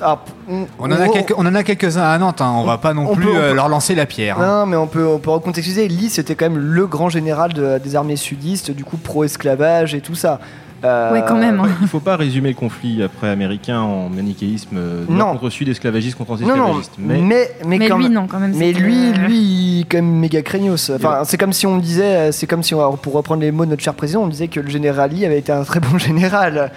Ah, 0.00 0.18
p- 0.24 0.32
on, 0.48 0.66
On 0.80 0.86
en 0.86 0.90
a, 1.00 1.08
quelques, 1.08 1.34
on 1.38 1.46
en 1.46 1.54
a 1.54 1.62
quelques-uns 1.62 2.02
à 2.02 2.18
Nantes, 2.18 2.40
hein, 2.40 2.52
on 2.56 2.64
va 2.64 2.78
pas 2.78 2.92
non 2.92 3.06
on 3.08 3.14
plus 3.14 3.24
peut- 3.26 3.30
on 3.32 3.36
euh, 3.36 3.50
peut- 3.50 3.54
leur 3.56 3.68
lancer 3.68 3.94
la 3.94 4.06
pierre. 4.06 4.40
hein. 4.40 4.60
Non, 4.60 4.66
mais 4.66 4.76
on 4.76 4.86
peut, 4.88 5.06
on 5.06 5.18
peut 5.18 5.30
recontextualiser. 5.30 5.86
Lee, 5.88 6.10
c'était 6.10 6.34
quand 6.34 6.46
même 6.50 6.58
le 6.58 6.86
grand 6.86 7.08
général 7.08 7.52
de- 7.52 7.78
des 7.78 7.94
armées 7.96 8.16
sudistes, 8.16 8.72
du 8.72 8.84
coup 8.84 8.96
pro-esclavage 8.96 9.94
et 9.94 10.00
tout 10.00 10.16
ça. 10.16 10.40
Euh, 10.84 11.12
Ouais, 11.12 11.22
quand 11.26 11.36
même. 11.36 11.60
hein. 11.60 11.68
Il 11.80 11.88
faut 11.88 12.00
pas 12.00 12.16
résumer 12.16 12.50
le 12.50 12.54
conflit 12.54 13.02
après 13.02 13.28
américain 13.28 13.80
en 13.80 14.08
manichéisme 14.08 14.76
euh, 14.76 15.04
Non. 15.08 15.32
contre 15.32 15.48
sud, 15.50 15.68
esclavagiste 15.68 16.16
contre 16.18 16.38
Non, 16.40 16.56
non, 16.56 16.64
anti-esclavagiste. 16.64 16.92
mais, 16.98 17.20
Mais, 17.22 17.50
mais, 17.66 17.78
Mais 17.78 17.88
quand 17.88 17.96
lui, 17.96 18.04
même- 18.04 18.12
non, 18.12 18.26
quand 18.26 18.38
même. 18.38 18.52
Mais 18.54 18.72
lui, 18.72 19.10
euh, 19.10 19.26
lui, 19.26 19.86
quand 19.90 19.98
même 19.98 20.18
méga 20.18 20.42
craignos. 20.42 20.90
Enfin, 20.94 21.22
c'est 21.24 21.38
comme 21.38 21.52
si 21.52 21.66
on 21.66 21.78
disait, 21.78 22.04
euh, 22.16 22.32
c'est 22.32 22.46
comme 22.46 22.62
si, 22.62 22.74
on, 22.74 22.96
pour 22.96 23.14
reprendre 23.14 23.40
les 23.42 23.50
mots 23.52 23.64
de 23.64 23.70
notre 23.70 23.82
cher 23.82 23.94
président, 23.94 24.22
on 24.22 24.28
disait 24.28 24.48
que 24.48 24.60
le 24.60 24.68
général 24.68 25.10
Lee 25.10 25.24
avait 25.24 25.38
été 25.38 25.52
un 25.52 25.62
très 25.64 25.80
bon 25.80 25.96
général. 25.98 26.70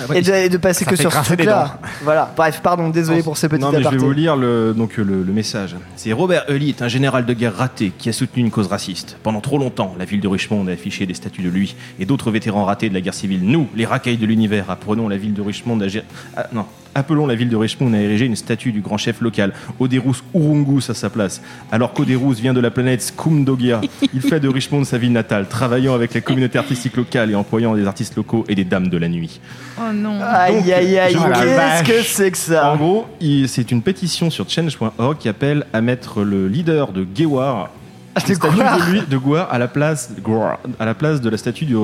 Ah 0.00 0.10
ouais, 0.10 0.18
et, 0.18 0.22
de, 0.22 0.32
et 0.32 0.48
de 0.48 0.56
passer 0.56 0.84
ça 0.84 0.90
que 0.90 0.96
sur 0.96 1.12
ce 1.12 1.22
truc-là. 1.24 1.78
Voilà. 2.02 2.32
Bref, 2.36 2.60
pardon, 2.62 2.88
désolé 2.88 3.22
pour 3.22 3.36
ce 3.36 3.46
petit 3.46 3.60
non, 3.60 3.70
mais 3.72 3.82
je 3.82 3.88
vais 3.88 3.96
vous 3.96 4.12
lire 4.12 4.36
le, 4.36 4.72
donc, 4.76 4.96
le, 4.96 5.04
le 5.04 5.32
message. 5.32 5.76
C'est 5.96 6.12
Robert 6.12 6.44
est 6.48 6.82
un 6.82 6.88
général 6.88 7.26
de 7.26 7.32
guerre 7.34 7.54
raté 7.56 7.92
qui 7.98 8.08
a 8.08 8.12
soutenu 8.12 8.42
une 8.42 8.50
cause 8.50 8.68
raciste. 8.68 9.16
Pendant 9.22 9.40
trop 9.40 9.58
longtemps, 9.58 9.94
la 9.98 10.04
ville 10.04 10.20
de 10.20 10.28
Richmond 10.28 10.66
a 10.68 10.72
affiché 10.72 11.06
des 11.06 11.14
statues 11.14 11.42
de 11.42 11.48
lui 11.50 11.74
et 11.98 12.06
d'autres 12.06 12.30
vétérans 12.30 12.64
ratés 12.64 12.88
de 12.88 12.94
la 12.94 13.00
guerre 13.00 13.14
civile. 13.14 13.40
Nous, 13.42 13.68
les 13.74 13.84
racailles 13.86 14.16
de 14.16 14.26
l'univers, 14.26 14.70
apprenons 14.70 15.08
la 15.08 15.16
ville 15.16 15.34
de 15.34 15.42
Richmond 15.42 15.78
à 15.80 15.86
gé- 15.86 16.02
ah, 16.36 16.46
non, 16.52 16.64
appelons 16.94 17.26
la 17.26 17.34
ville 17.34 17.48
de 17.48 17.56
Richmond 17.56 17.92
à 17.94 17.98
ériger 17.98 18.26
une 18.26 18.36
statue 18.36 18.72
du 18.72 18.80
grand 18.80 18.96
chef 18.98 19.20
local, 19.20 19.52
Oderus 19.78 20.22
Urungus 20.34 20.90
à 20.90 20.94
sa 20.94 21.10
place. 21.10 21.40
Alors 21.72 21.92
qu'Oderus 21.92 22.40
vient 22.40 22.54
de 22.54 22.60
la 22.60 22.70
planète 22.70 23.02
Skumdogia, 23.02 23.80
il 24.14 24.20
fait 24.20 24.40
de 24.40 24.48
Richmond 24.48 24.84
sa 24.84 24.98
ville 24.98 25.12
natale, 25.12 25.46
travaillant 25.48 25.94
avec 25.94 26.14
la 26.14 26.20
communauté 26.20 26.58
artistique 26.58 26.96
locale 26.96 27.30
et 27.30 27.34
employant 27.34 27.74
des 27.74 27.86
artistes 27.86 28.16
locaux 28.16 28.44
et 28.48 28.54
des 28.54 28.64
dames 28.64 28.88
de 28.88 28.96
la 28.98 29.08
nuit. 29.08 29.40
Oh 29.78 29.92
non. 29.92 30.20
Aïe 30.22 30.72
aïe 30.72 30.98
aïe, 30.98 31.14
Donc, 31.14 31.26
je- 31.34 31.42
qu'est-ce 31.42 31.82
que 31.84 32.02
c'est 32.02 32.30
que 32.30 32.38
ça? 32.38 32.72
En 32.72 32.76
gros, 32.76 33.06
c'est 33.46 33.70
une 33.70 33.82
pétition 33.82 34.30
sur 34.30 34.48
change.org 34.48 35.16
qui 35.18 35.28
appelle 35.28 35.66
à 35.72 35.80
mettre 35.80 36.22
le 36.22 36.48
leader 36.48 36.92
de 36.92 37.06
Gewar, 37.14 37.70
Ah, 38.22 38.28
une 38.28 38.34
de 38.34 38.34
statue 38.34 38.86
de 38.86 38.90
lui, 38.92 39.02
de 39.08 39.16
Gwar, 39.16 39.48
à 39.52 39.58
la 39.58 39.68
place, 39.68 40.10
Gwar, 40.22 40.58
à 40.78 40.84
la 40.84 40.94
place 40.94 41.20
de 41.20 41.28
la 41.30 41.36
statue 41.36 41.64
du 41.64 41.76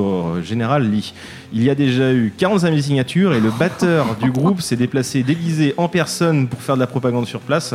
général 0.42 0.90
Lee. 0.90 1.12
Il 1.52 1.62
y 1.62 1.70
a 1.70 1.74
déjà 1.74 2.12
eu 2.12 2.32
45 2.36 2.68
000 2.70 2.80
signatures 2.82 3.32
et 3.34 3.40
le 3.40 3.50
batteur 3.50 4.16
du 4.20 4.30
groupe 4.30 4.60
s'est 4.60 4.76
déplacé 4.76 5.22
déguisé 5.22 5.74
en 5.76 5.88
personne 5.88 6.48
pour 6.48 6.60
faire 6.60 6.74
de 6.76 6.80
la 6.80 6.86
propagande 6.86 7.26
sur 7.26 7.40
place. 7.40 7.74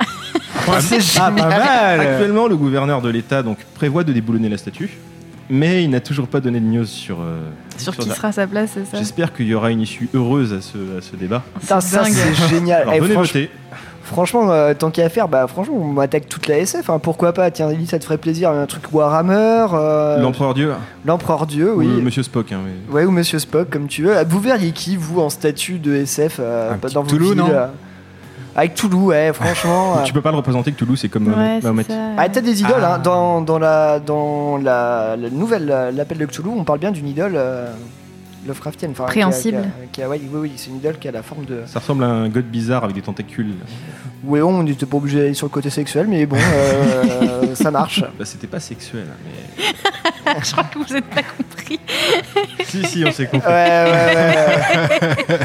C'est 0.80 0.98
Ah, 1.20 1.30
pas 1.32 1.48
mal 1.48 2.00
Actuellement, 2.00 2.46
le 2.46 2.56
gouverneur 2.56 3.02
de 3.02 3.08
l'État 3.10 3.42
donc 3.42 3.58
prévoit 3.74 4.04
de 4.04 4.12
déboulonner 4.12 4.48
la 4.48 4.56
statue, 4.58 4.90
mais 5.50 5.82
il 5.82 5.90
n'a 5.90 6.00
toujours 6.00 6.28
pas 6.28 6.40
donné 6.40 6.60
de 6.60 6.64
news 6.66 6.84
sur. 6.86 7.18
euh, 7.20 7.40
Sur 7.76 7.96
qui 7.96 8.08
la- 8.08 8.14
sera 8.14 8.28
à 8.28 8.32
sa 8.32 8.46
place, 8.46 8.70
c'est 8.74 8.86
ça? 8.86 8.96
J'espère 8.98 9.32
qu'il 9.32 9.46
y 9.48 9.54
aura 9.54 9.70
une 9.70 9.80
issue 9.80 10.08
heureuse 10.14 10.52
à 10.52 10.60
ce, 10.60 10.78
à 10.98 11.00
ce 11.02 11.16
débat. 11.16 11.42
Putain, 11.60 11.80
ça 11.80 12.02
dingue. 12.04 12.12
c'est 12.12 12.48
génial. 12.48 12.82
Alors 12.82 12.94
Eh, 12.96 13.00
venez 13.00 13.14
franch- 13.14 13.26
voter. 13.28 13.50
Franchement, 14.12 14.50
euh, 14.50 14.74
tant 14.74 14.90
qu'à 14.90 15.08
faire, 15.08 15.26
bah 15.28 15.46
franchement, 15.48 15.76
on 15.80 15.84
m'attaque 15.86 16.28
toute 16.28 16.46
la 16.46 16.58
SF. 16.58 16.90
hein, 16.90 16.98
pourquoi 16.98 17.32
pas? 17.32 17.50
Tiens, 17.50 17.70
Ellie, 17.70 17.86
ça 17.86 17.98
te 17.98 18.04
ferait 18.04 18.18
plaisir. 18.18 18.50
Un 18.50 18.66
truc 18.66 18.84
Warhammer, 18.92 19.66
euh, 19.72 20.20
L'empereur 20.20 20.54
Dieu, 20.54 20.72
l'empereur 21.06 21.46
Dieu, 21.46 21.72
oui. 21.74 21.86
ou 21.86 22.02
Monsieur 22.02 22.22
Spock. 22.22 22.52
hein, 22.52 22.58
oui. 22.64 22.94
Ouais, 22.94 23.04
ou 23.04 23.10
Monsieur 23.10 23.38
Spock, 23.38 23.70
comme 23.70 23.86
tu 23.88 24.02
veux. 24.04 24.14
Vous 24.28 24.38
verriez 24.40 24.72
qui, 24.72 24.96
vous, 24.96 25.20
en 25.20 25.30
statut 25.30 25.78
de 25.78 25.94
SF 25.94 26.36
euh, 26.40 26.72
Un 26.72 26.76
petit 26.78 26.94
dans 26.94 27.02
vos 27.02 27.08
Toulouse, 27.08 27.34
non 27.34 27.48
euh 27.50 27.66
Avec 28.54 28.74
Toulouse, 28.74 29.04
ouais, 29.06 29.32
franchement. 29.32 29.94
euh. 29.98 30.02
Tu 30.04 30.12
peux 30.12 30.20
pas 30.20 30.30
le 30.30 30.36
représenter 30.36 30.72
que 30.72 30.78
Toulouse, 30.78 30.98
c'est 31.00 31.08
comme 31.08 31.28
Ouais. 31.28 31.60
Ah, 32.18 32.28
t'as 32.28 32.40
des 32.42 32.60
idoles, 32.60 32.74
Ah. 32.82 32.94
hein. 32.94 32.98
Dans, 32.98 33.40
dans 33.40 33.58
la, 33.58 33.98
dans 33.98 34.58
la, 34.58 35.16
la 35.16 35.30
nouvelle, 35.30 35.66
l'appel 35.94 36.18
de 36.18 36.26
Cthulhu, 36.26 36.50
on 36.54 36.64
parle 36.64 36.78
bien 36.80 36.90
d'une 36.90 37.08
idole. 37.08 37.38
Lovecraftienne. 38.46 38.90
Enfin, 38.92 39.04
Préhensible. 39.04 39.58
qui 39.60 39.64
a- 39.66 39.68
qui 39.68 39.82
a- 39.84 39.86
qui 39.92 40.02
a- 40.02 40.08
ouais, 40.08 40.20
oui, 40.22 40.38
oui, 40.42 40.52
c'est 40.56 40.70
une 40.70 40.76
idole 40.76 40.98
qui 40.98 41.08
a 41.08 41.12
la 41.12 41.22
forme 41.22 41.44
de. 41.44 41.62
Ça 41.66 41.78
ressemble 41.80 42.04
à 42.04 42.08
un 42.08 42.28
god 42.28 42.44
bizarre 42.46 42.84
avec 42.84 42.96
des 42.96 43.02
tentacules. 43.02 43.54
Oui, 44.24 44.40
on 44.40 44.62
n'était 44.62 44.86
pas 44.86 44.96
obligé 44.96 45.18
d'aller 45.20 45.34
sur 45.34 45.46
le 45.46 45.50
côté 45.50 45.70
sexuel, 45.70 46.06
mais 46.08 46.26
bon, 46.26 46.36
euh, 46.36 47.54
ça 47.54 47.70
marche. 47.70 48.00
Bah, 48.18 48.24
c'était 48.24 48.46
pas 48.46 48.60
sexuel, 48.60 49.06
mais. 49.24 49.64
Je 50.44 50.52
crois 50.52 50.64
que 50.64 50.78
vous 50.78 50.94
n'êtes 50.94 51.04
pas 51.06 51.22
compris. 51.22 51.78
si, 52.64 52.84
si, 52.86 53.04
on 53.06 53.12
s'est 53.12 53.26
compris. 53.26 53.46
Ouais, 53.48 53.84
ouais, 53.84 55.38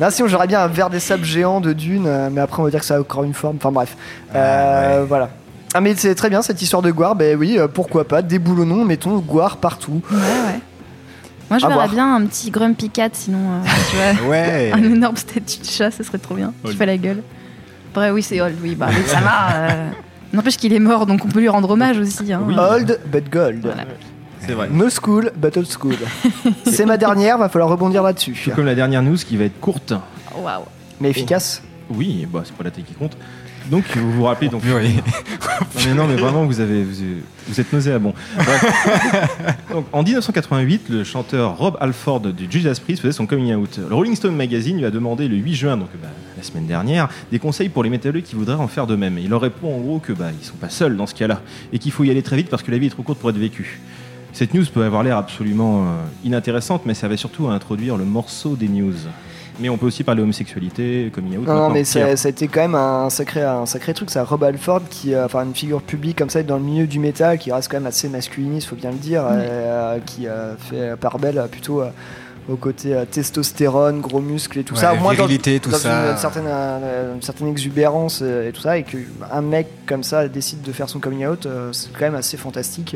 ouais. 0.00 0.10
sinon 0.10 0.28
j'aurais 0.28 0.46
bien 0.46 0.60
un 0.60 0.68
verre 0.68 0.90
des 0.90 1.00
sables 1.00 1.24
géant 1.24 1.60
de 1.60 1.72
Dune, 1.72 2.04
euh, 2.06 2.28
mais 2.32 2.40
après 2.40 2.60
on 2.60 2.64
va 2.64 2.70
dire 2.70 2.80
que 2.80 2.86
ça 2.86 2.96
a 2.96 3.00
encore 3.00 3.24
une 3.24 3.34
forme. 3.34 3.56
Enfin 3.56 3.72
bref, 3.72 3.96
Euh, 4.34 5.04
voilà. 5.06 5.30
Ah 5.74 5.80
mais 5.80 5.94
c'est 5.96 6.14
très 6.14 6.30
bien 6.30 6.40
cette 6.40 6.62
histoire 6.62 6.80
de 6.82 6.90
Guar, 6.90 7.14
ben 7.16 7.36
oui, 7.36 7.58
pourquoi 7.74 8.06
pas, 8.06 8.22
déboulonnons, 8.22 8.84
mettons 8.84 9.18
Guar 9.18 9.58
partout. 9.58 10.00
Ouais, 10.10 10.16
ouais. 10.16 10.60
Moi, 11.50 11.58
je 11.58 11.64
À 11.64 11.68
verrais 11.68 11.80
voir. 11.86 11.88
bien 11.94 12.14
un 12.16 12.26
petit 12.26 12.50
Grumpy 12.50 12.90
Cat, 12.90 13.10
sinon, 13.12 13.38
euh, 13.38 13.68
tu 13.90 13.96
vois. 14.24 14.30
Ouais. 14.30 14.72
Un 14.72 14.82
énorme 14.82 15.16
statut 15.16 15.60
de 15.60 15.64
chat, 15.66 15.90
ce 15.90 16.02
serait 16.02 16.18
trop 16.18 16.34
bien. 16.34 16.52
Old. 16.64 16.76
fait 16.76 16.86
la 16.86 16.96
gueule. 16.96 17.22
Bref, 17.94 18.12
oui, 18.14 18.22
c'est 18.22 18.40
Old, 18.40 18.56
oui. 18.62 18.74
Bah, 18.74 18.88
mais 18.92 19.04
ça 19.06 19.20
va. 19.20 19.52
euh, 19.70 19.88
N'empêche 20.32 20.56
qu'il 20.56 20.72
est 20.72 20.80
mort, 20.80 21.06
donc 21.06 21.24
on 21.24 21.28
peut 21.28 21.38
lui 21.40 21.48
rendre 21.48 21.70
hommage 21.70 21.98
aussi. 21.98 22.32
hein. 22.32 22.42
Oui. 22.44 22.54
Old 22.58 23.00
but 23.10 23.30
gold. 23.30 23.60
Voilà. 23.62 23.84
C'est 24.40 24.52
vrai. 24.52 24.68
No 24.70 24.88
school 24.90 25.30
but 25.36 25.56
old 25.56 25.66
school. 25.70 25.94
c'est 26.66 26.84
ma 26.84 26.96
dernière, 26.96 27.38
va 27.38 27.48
falloir 27.48 27.70
rebondir 27.70 28.02
là-dessus. 28.02 28.36
Tout 28.44 28.50
comme 28.50 28.66
la 28.66 28.74
dernière 28.74 29.02
news 29.02 29.16
qui 29.16 29.36
va 29.36 29.44
être 29.44 29.58
courte. 29.60 29.92
Waouh. 30.36 30.64
Mais 31.00 31.10
efficace. 31.10 31.62
Oui, 31.90 32.26
bah, 32.30 32.42
c'est 32.44 32.54
pas 32.54 32.64
la 32.64 32.70
taille 32.70 32.84
qui 32.84 32.94
compte. 32.94 33.16
Donc, 33.70 33.84
vous 33.96 34.12
vous 34.12 34.24
rappelez, 34.24 34.48
donc. 34.48 34.62
Purée. 34.62 34.94
Non 35.74 35.82
mais 35.86 35.94
non 35.94 36.06
mais 36.06 36.16
vraiment 36.16 36.44
vous 36.44 36.60
avez 36.60 36.82
vous, 36.82 36.94
vous 37.48 37.60
êtes 37.60 37.72
nauséabond. 37.72 38.14
Donc, 39.70 39.86
en 39.92 40.02
1988, 40.02 40.88
le 40.88 41.04
chanteur 41.04 41.56
Rob 41.56 41.76
Alford 41.80 42.20
du 42.20 42.46
Judas 42.50 42.78
Priest 42.82 43.02
faisait 43.02 43.12
son 43.12 43.26
coming 43.26 43.54
out. 43.54 43.78
Le 43.78 43.94
Rolling 43.94 44.16
Stone 44.16 44.34
magazine 44.34 44.78
lui 44.78 44.84
a 44.84 44.90
demandé 44.90 45.28
le 45.28 45.36
8 45.36 45.54
juin, 45.54 45.76
donc 45.76 45.88
bah, 46.02 46.08
la 46.36 46.42
semaine 46.42 46.66
dernière, 46.66 47.08
des 47.30 47.38
conseils 47.38 47.68
pour 47.68 47.82
les 47.84 47.90
métalleux 47.90 48.20
qui 48.20 48.34
voudraient 48.34 48.54
en 48.54 48.68
faire 48.68 48.86
de 48.86 48.96
même. 48.96 49.18
Et 49.18 49.22
il 49.22 49.30
leur 49.30 49.40
répond 49.40 49.74
en 49.74 49.78
gros 49.78 49.98
que 49.98 50.12
bah 50.12 50.30
ils 50.38 50.44
sont 50.44 50.56
pas 50.56 50.70
seuls 50.70 50.96
dans 50.96 51.06
ce 51.06 51.14
cas-là 51.14 51.40
et 51.72 51.78
qu'il 51.78 51.92
faut 51.92 52.04
y 52.04 52.10
aller 52.10 52.22
très 52.22 52.36
vite 52.36 52.48
parce 52.48 52.62
que 52.62 52.70
la 52.70 52.78
vie 52.78 52.86
est 52.86 52.90
trop 52.90 53.02
courte 53.02 53.18
pour 53.18 53.30
être 53.30 53.38
vécue. 53.38 53.80
Cette 54.32 54.52
news 54.52 54.64
peut 54.72 54.84
avoir 54.84 55.02
l'air 55.02 55.16
absolument 55.16 55.84
euh, 55.84 55.86
inintéressante, 56.24 56.82
mais 56.84 56.94
ça 56.94 57.08
va 57.08 57.16
surtout 57.16 57.48
à 57.48 57.52
introduire 57.52 57.96
le 57.96 58.04
morceau 58.04 58.56
des 58.56 58.68
news. 58.68 58.94
Mais 59.58 59.68
on 59.68 59.76
peut 59.78 59.86
aussi 59.86 60.04
parler 60.04 60.22
homosexualité, 60.22 61.10
coming 61.14 61.38
out. 61.38 61.46
Non, 61.46 61.70
mais 61.70 61.84
ça, 61.84 62.16
ça 62.16 62.28
a 62.28 62.30
été 62.30 62.46
quand 62.48 62.60
même 62.60 62.74
un 62.74 63.08
sacré, 63.10 63.42
un 63.42 63.64
sacré 63.66 63.94
truc. 63.94 64.10
C'est 64.10 64.20
Rob 64.20 64.44
Alford 64.44 64.82
qui, 64.90 65.14
euh, 65.14 65.24
enfin, 65.24 65.44
une 65.44 65.54
figure 65.54 65.80
publique 65.82 66.18
comme 66.18 66.30
ça 66.30 66.42
dans 66.42 66.56
le 66.58 66.62
milieu 66.62 66.86
du 66.86 66.98
métal, 66.98 67.38
qui 67.38 67.50
reste 67.52 67.70
quand 67.70 67.78
même 67.78 67.86
assez 67.86 68.08
masculiniste, 68.08 68.68
faut 68.68 68.76
bien 68.76 68.90
le 68.90 68.98
dire, 68.98 69.24
euh, 69.26 69.98
qui 70.04 70.26
euh, 70.26 70.54
fait 70.56 70.96
part 70.96 71.18
belle 71.18 71.38
euh, 71.38 71.46
plutôt 71.46 71.80
euh, 71.80 71.88
au 72.48 72.56
côté 72.56 72.94
euh, 72.94 73.04
testostérone, 73.04 74.00
gros 74.00 74.20
muscles 74.20 74.58
et 74.58 74.62
tout 74.62 74.74
Ouais, 74.74 74.80
ça. 74.80 74.92
Au 74.92 74.96
moins 74.98 75.14
dans- 75.14 75.26
tout 75.26 75.70
dans 75.70 75.76
ça. 75.78 76.10
Une, 76.12 76.16
certaine, 76.18 76.44
euh, 76.46 77.14
une 77.14 77.22
certaine 77.22 77.48
exubérance 77.48 78.20
euh, 78.22 78.48
et 78.48 78.52
tout 78.52 78.60
ça, 78.60 78.78
et 78.78 78.84
qu'un 78.84 79.40
mec 79.42 79.66
comme 79.86 80.02
ça 80.04 80.28
décide 80.28 80.62
de 80.62 80.70
faire 80.72 80.88
son 80.88 81.00
coming 81.00 81.26
out, 81.26 81.46
euh, 81.46 81.72
c'est 81.72 81.90
quand 81.92 82.04
même 82.04 82.14
assez 82.14 82.36
fantastique. 82.36 82.94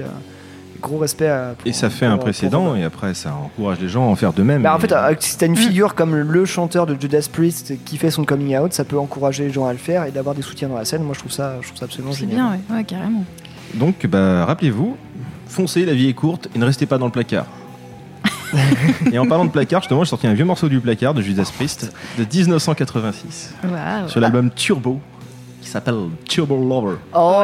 Gros 0.81 0.99
respect. 0.99 1.29
à- 1.29 1.55
pour- 1.59 1.66
Et 1.69 1.73
ça 1.73 1.90
fait 1.90 2.07
pour- 2.07 2.14
un 2.14 2.19
précédent, 2.19 2.75
et 2.75 2.83
après 2.85 3.14
ça 3.14 3.35
encourage 3.35 3.79
les 3.81 3.88
gens 3.88 4.05
à 4.05 4.09
en 4.09 4.16
faire 4.16 4.33
de 4.33 4.43
même. 4.43 4.62
Bah, 4.62 4.75
en 4.75 4.79
fait, 4.79 4.93
euh, 4.93 5.14
si 5.21 5.37
t'as 5.38 5.47
une 5.47 5.57
figure 5.57 5.95
comme 5.95 6.16
le 6.16 6.45
chanteur 6.45 6.87
de 6.87 6.97
Judas 7.01 7.29
Priest 7.33 7.75
qui 7.85 7.97
fait 7.99 8.11
son 8.11 8.25
coming 8.25 8.57
out, 8.59 8.73
ça 8.73 8.85
peut 8.85 8.99
encourager 8.99 9.45
les 9.45 9.53
gens 9.53 9.66
à 9.66 9.73
le 9.73 9.79
faire 9.79 10.05
et 10.05 10.11
d'avoir 10.11 10.35
des 10.35 10.43
soutiens 10.43 10.69
dans 10.69 10.77
la 10.79 10.85
scène. 10.85 11.03
Moi, 11.03 11.14
je 11.14 11.21
trouve 11.21 11.33
ça, 11.33 11.57
je 11.61 11.66
trouve 11.69 11.79
ça 11.79 11.85
absolument 11.85 12.12
C'est 12.12 12.21
génial. 12.21 12.37
bien, 12.37 12.51
ouais. 12.71 12.77
ouais, 12.79 12.85
carrément. 12.85 13.25
Donc, 13.75 14.07
bah, 14.07 14.45
rappelez-vous, 14.47 14.97
foncez, 15.47 15.85
la 15.85 15.95
vie 15.95 16.09
est 16.09 16.14
courte 16.14 16.49
et 16.55 16.59
ne 16.59 16.64
restez 16.64 16.87
pas 16.87 16.99
dans 16.99 17.07
le 17.07 17.12
placard. 17.12 17.47
et 19.12 19.19
en 19.19 19.27
parlant 19.27 19.45
de 19.45 19.51
placard, 19.51 19.81
justement, 19.83 20.03
j'ai 20.03 20.11
sorti 20.11 20.27
un 20.27 20.35
vieux 20.35 20.45
morceau 20.45 20.69
du 20.69 20.81
placard 20.81 21.14
de 21.14 21.23
Judas 21.23 21.49
Priest 21.55 21.93
de 22.19 22.25
1986 22.25 23.55
Waouh. 23.62 24.09
sur 24.09 24.21
l'album 24.21 24.51
Turbo 24.51 25.01
s'appelle 25.70 25.96
Turbo 26.28 26.56
Lover. 26.56 26.96
Oh, 27.14 27.42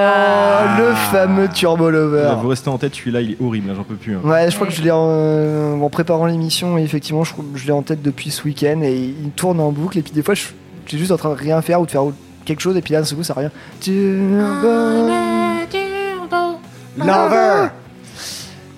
le 0.79 0.95
fameux 1.11 1.49
Turbo 1.49 1.91
Lover. 1.91 2.35
Vous 2.43 2.49
restez 2.49 2.69
en 2.69 2.79
tête, 2.79 2.95
celui-là, 2.95 3.21
il 3.21 3.33
est 3.33 3.37
horrible, 3.43 3.73
j'en 3.75 3.85
peux 3.85 3.95
plus. 3.95 4.17
hein. 4.17 4.21
Ouais, 4.25 4.51
je 4.51 4.55
crois 4.55 4.67
que 4.67 4.73
je 4.73 4.83
l'ai 4.83 4.91
en, 4.91 5.07
euh, 5.09 5.81
en 5.81 5.89
préparant 5.91 6.27
l'émission, 6.27 6.79
et 6.79 6.83
effectivement, 6.83 7.25
je, 7.25 7.67
l'ai 7.67 7.73
en 7.73 7.83
tête 7.83 8.03
depuis 8.03 8.31
ce 8.31 8.43
week-end 8.45 8.81
et 8.83 8.95
il 8.97 9.31
tourne 9.31 9.61
en 9.61 9.73
boucle. 9.73 9.99
Et 9.99 10.03
puis 10.03 10.13
des 10.13 10.23
fois, 10.23 10.35
je 10.35 10.45
je 10.85 10.91
suis 10.91 10.99
juste 10.99 11.11
en 11.11 11.17
train 11.17 11.31
de 11.31 11.35
rien 11.35 11.61
faire 11.63 11.81
ou 11.81 11.87
de 11.87 11.91
faire 11.91 12.05
quelque 12.45 12.61
chose, 12.61 12.77
et 12.77 12.81
puis 12.81 12.93
là, 12.93 13.01
d'un 13.01 13.05
seul 13.05 13.19
coup, 13.19 13.25
ça 13.25 13.35
revient. 13.35 13.51
Turbo 13.81 15.09
Lover 16.99 17.69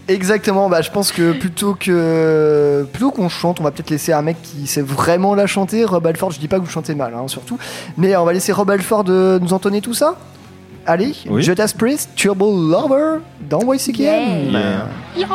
Exactement, 0.09 0.71
bah 0.71 0.81
je 0.81 0.90
pense 0.90 1.12
que 1.12 1.33
plutôt 1.33 1.75
que 1.79 2.87
plutôt 2.92 3.11
qu'on 3.11 3.29
chante, 3.29 3.61
on 3.61 3.64
va 3.64 3.71
peut-être 3.71 3.90
laisser 3.90 4.12
un 4.14 4.23
mec 4.23 4.38
qui 4.42 4.66
sait 4.66 4.81
vraiment 4.81 5.35
la 5.35 5.47
chanter, 5.47 5.85
Rob 5.85 6.07
Alford, 6.07 6.31
je 6.31 6.40
dis 6.40 6.49
pas 6.49 6.57
que 6.59 6.64
vous 6.64 6.71
chantez 6.71 6.94
mal 6.94 7.12
hein, 7.14 7.29
surtout, 7.29 7.59
mais 7.99 8.16
on 8.16 8.25
va 8.25 8.33
laisser 8.33 8.53
Rob 8.53 8.71
Alford 8.71 9.05
euh, 9.09 9.38
nous 9.38 9.53
entonner 9.53 9.83
tout 9.83 9.94
ça. 9.94 10.16
Allez, 10.87 11.14
Oui. 11.29 11.42
Judas 11.42 11.75
Priest, 11.77 12.09
Turbo 12.16 12.51
Lover 12.51 13.18
dans 13.51 13.61
YCKM 13.61 14.51
Yeah. 15.14 15.29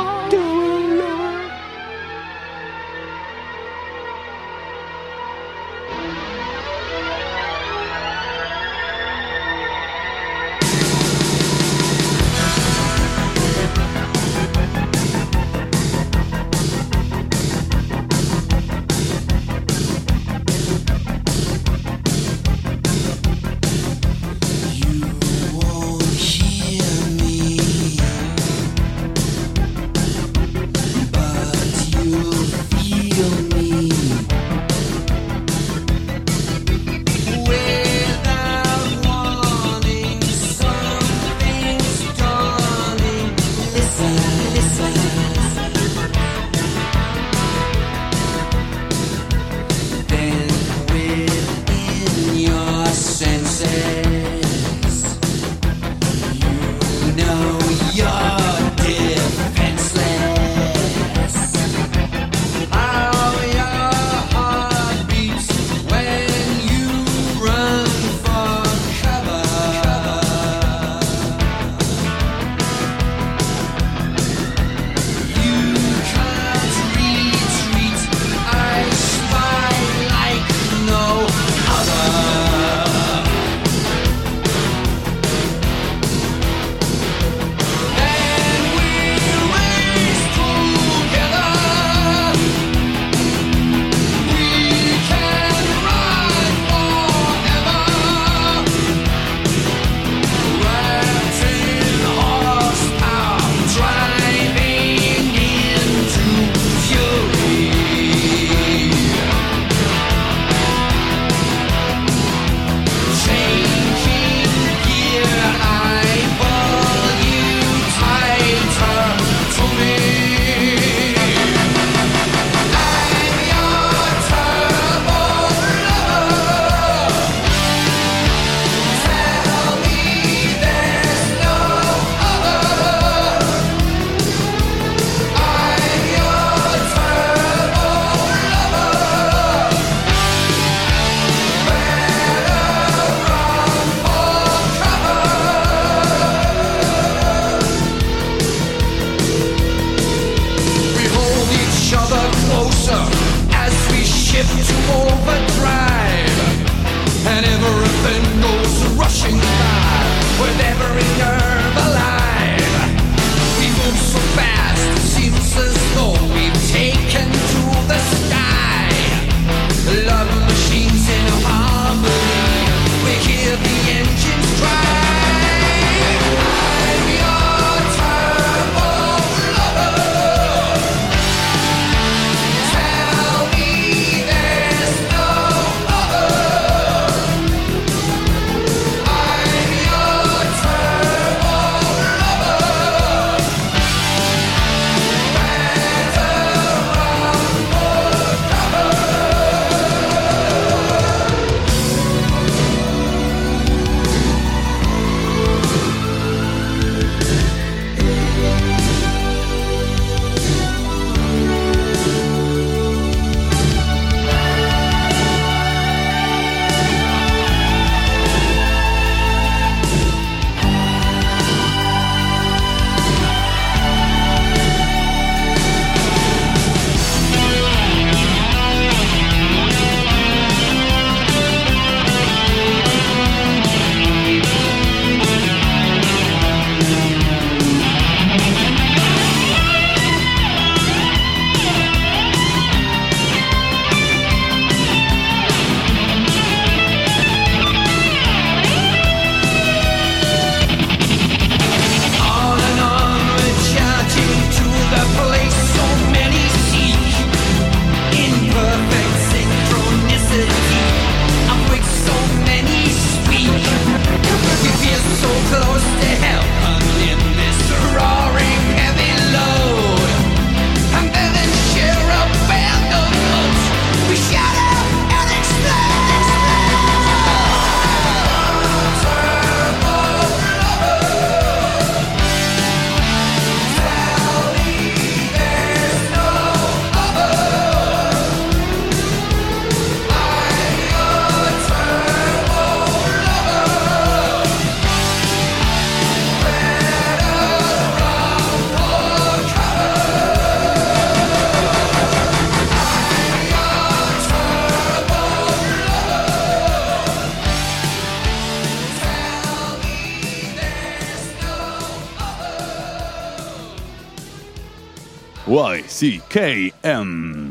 CKM. 316.03 317.47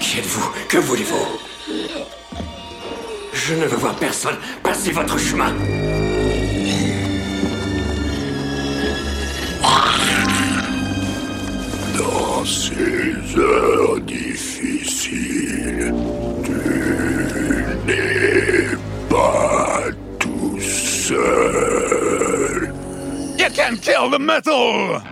Qui 0.00 0.18
êtes-vous? 0.18 0.50
Que 0.70 0.78
voulez-vous? 0.78 1.26
Je 3.34 3.54
ne 3.54 3.66
veux 3.66 3.76
voir 3.76 3.94
personne. 3.96 4.38
Passez 4.62 4.92
votre 4.92 5.18
chemin. 5.18 5.52
Dans 11.98 12.44
ces 12.46 13.38
heures 13.38 14.00
difficiles. 14.00 14.51
can 23.62 23.76
kill 23.76 24.10
the 24.10 24.18
metal! 24.18 25.11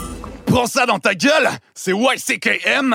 Prends 0.51 0.65
ça 0.65 0.85
dans 0.85 0.99
ta 0.99 1.15
gueule, 1.15 1.49
c'est 1.73 1.93
YCKM. 1.93 2.93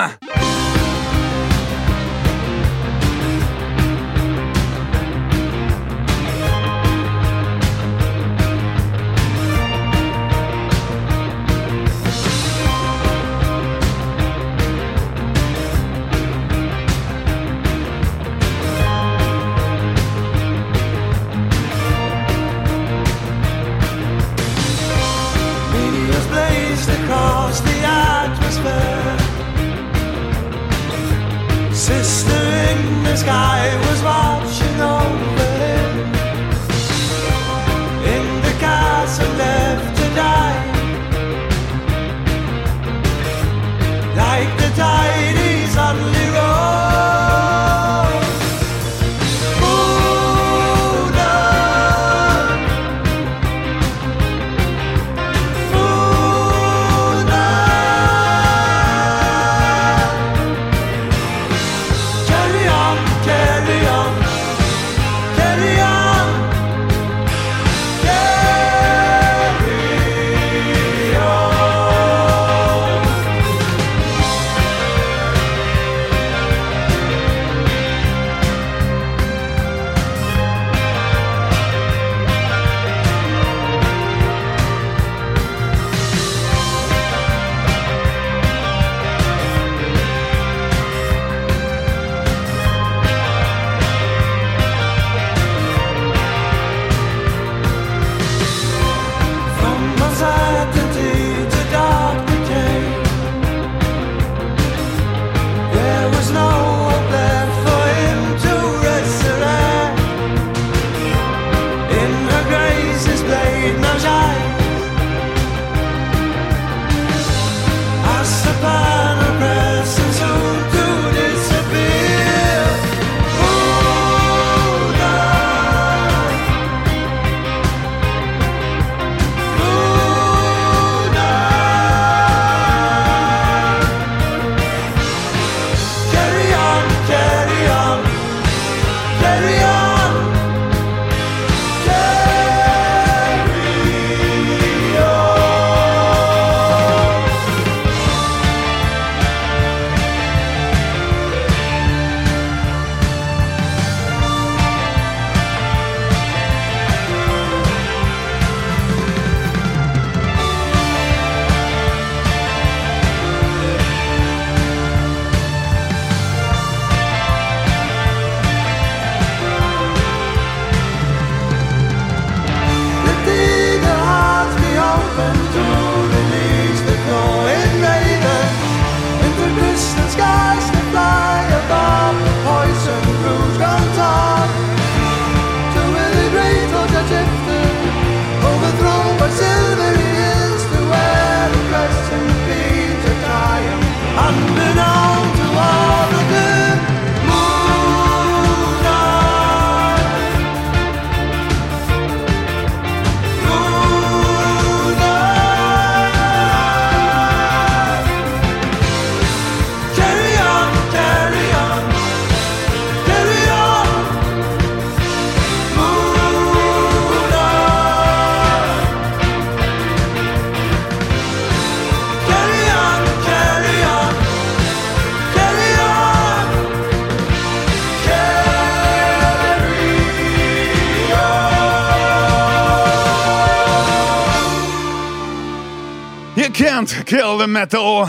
Can't 236.77 237.05
kill 237.05 237.39
the 237.39 237.47
metal. 237.49 238.07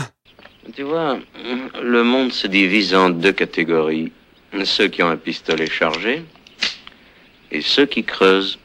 Tu 0.74 0.82
vois, 0.82 1.18
le 1.82 2.04
monde 2.04 2.32
se 2.32 2.46
divise 2.46 2.94
en 2.94 3.08
deux 3.10 3.32
catégories. 3.32 4.12
Ceux 4.64 4.88
qui 4.88 5.02
ont 5.02 5.08
un 5.08 5.16
pistolet 5.16 5.68
chargé 5.68 6.24
et 7.50 7.62
ceux 7.62 7.86
qui 7.86 8.04
creusent. 8.04 8.58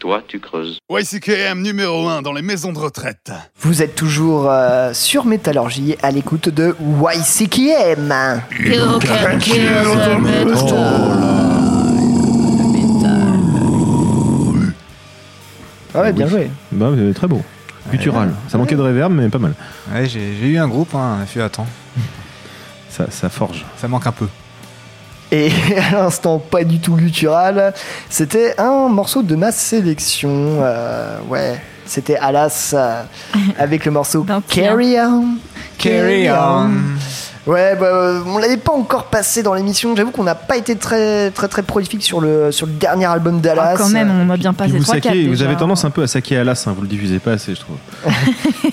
Toi, 0.00 0.20
tu 0.26 0.40
creuses. 0.40 0.78
YCKM 0.90 1.62
numéro 1.62 2.08
1 2.08 2.22
dans 2.22 2.32
les 2.32 2.42
maisons 2.42 2.72
de 2.72 2.78
retraite. 2.78 3.30
Vous 3.60 3.82
êtes 3.82 3.94
toujours 3.94 4.50
euh, 4.50 4.92
sur 4.92 5.24
Métallurgie 5.24 5.94
à 6.02 6.10
l'écoute 6.10 6.48
de 6.48 6.74
YCKM. 6.80 8.12
You 8.64 8.98
can 8.98 9.38
kill 9.38 9.68
the 9.94 10.74
Ah 15.94 16.00
ouais, 16.00 16.12
bien 16.12 16.26
joué. 16.26 16.50
Bah, 16.72 16.90
c'est 16.96 17.14
très 17.14 17.28
beau. 17.28 17.42
Guttural. 17.92 18.28
Ouais. 18.28 18.34
Ça 18.48 18.58
manquait 18.58 18.74
de 18.74 18.80
reverb, 18.82 19.12
mais 19.12 19.28
pas 19.28 19.38
mal. 19.38 19.54
Ouais, 19.92 20.06
j'ai 20.06 20.48
eu 20.48 20.58
un 20.58 20.68
groupe, 20.68 20.94
hein, 20.94 21.18
un 21.22 21.26
fut 21.26 21.40
à 21.40 21.48
temps. 21.48 21.66
Ça, 22.88 23.06
ça 23.10 23.28
forge. 23.28 23.64
Ça 23.76 23.88
manque 23.88 24.06
un 24.06 24.12
peu. 24.12 24.28
Et 25.30 25.50
à 25.92 26.02
l'instant, 26.02 26.38
pas 26.38 26.62
du 26.62 26.78
tout 26.78 26.94
guttural. 26.94 27.72
C'était 28.10 28.54
un 28.60 28.88
morceau 28.88 29.22
de 29.22 29.34
ma 29.34 29.50
sélection. 29.50 30.30
euh, 30.60 31.18
ouais, 31.28 31.60
c'était 31.86 32.16
Alas 32.16 32.72
euh, 32.74 33.02
avec 33.58 33.84
le 33.86 33.92
morceau 33.92 34.26
Carry 34.48 34.96
On. 35.00 35.36
Carry 35.78 36.30
On. 36.30 36.70
Ouais, 37.44 37.74
bah, 37.74 37.86
euh, 37.86 38.20
on 38.24 38.38
l'avait 38.38 38.56
pas 38.56 38.72
encore 38.72 39.06
passé 39.06 39.42
dans 39.42 39.52
l'émission. 39.54 39.96
J'avoue 39.96 40.12
qu'on 40.12 40.22
n'a 40.22 40.36
pas 40.36 40.56
été 40.56 40.76
très 40.76 41.32
très 41.32 41.48
très 41.48 41.62
prolifique 41.64 42.04
sur 42.04 42.20
le 42.20 42.52
sur 42.52 42.66
le 42.66 42.72
dernier 42.72 43.06
album 43.06 43.40
d'Alas. 43.40 43.72
Ah, 43.72 43.74
quand 43.76 43.88
même, 43.88 44.12
on 44.12 44.30
a 44.30 44.36
bien 44.36 44.52
passé 44.52 44.70
vous, 44.70 44.82
3 44.84 44.94
4 45.00 45.04
saquez- 45.06 45.24
vous 45.24 45.30
déjà. 45.30 45.46
avez 45.46 45.56
tendance 45.56 45.84
un 45.84 45.90
peu 45.90 46.02
à 46.04 46.06
saquer 46.06 46.36
Alas, 46.36 46.64
hein, 46.68 46.72
vous 46.76 46.82
le 46.82 46.88
diffusez 46.88 47.18
pas 47.18 47.32
assez, 47.32 47.56
je 47.56 47.60
trouve. 47.60 47.76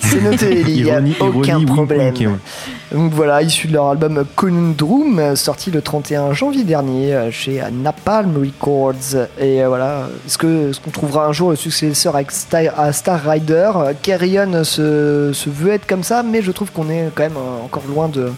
C'est 0.00 0.20
noté, 0.22 0.60
il 0.68 0.84
n'y 0.84 0.90
a 0.90 1.00
Ironie- 1.00 1.16
aucun 1.18 1.58
ironie, 1.58 1.66
problème. 1.66 2.14
wink, 2.14 2.20
ouais. 2.20 2.96
Donc 2.96 3.12
voilà, 3.12 3.42
issu 3.42 3.66
de 3.66 3.72
leur 3.72 3.88
album 3.88 4.24
Conundrum, 4.36 5.34
sorti 5.34 5.72
le 5.72 5.82
31 5.82 6.32
janvier 6.32 6.62
dernier 6.62 7.12
euh, 7.14 7.30
chez 7.32 7.60
Napalm 7.72 8.36
Records. 8.36 9.26
Et 9.40 9.64
euh, 9.64 9.68
voilà, 9.68 10.02
est-ce 10.28 10.38
que- 10.38 10.70
est-ce 10.70 10.78
qu'on 10.80 10.90
trouvera 10.90 11.26
un 11.26 11.32
jour 11.32 11.50
le 11.50 11.56
successeur 11.56 12.14
avec 12.14 12.30
Star, 12.30 12.78
à 12.78 12.92
Star 12.92 13.20
Rider? 13.24 13.70
Euh, 13.76 13.92
Carry 14.00 14.38
On 14.38 14.62
se, 14.62 15.30
se 15.32 15.50
veut 15.50 15.72
être 15.72 15.88
comme 15.88 16.04
ça, 16.04 16.22
mais 16.22 16.40
je 16.40 16.52
trouve 16.52 16.70
qu'on 16.70 16.88
est 16.88 17.10
quand 17.16 17.24
même 17.24 17.36
encore 17.64 17.82
loin 17.88 18.08
de, 18.08 18.30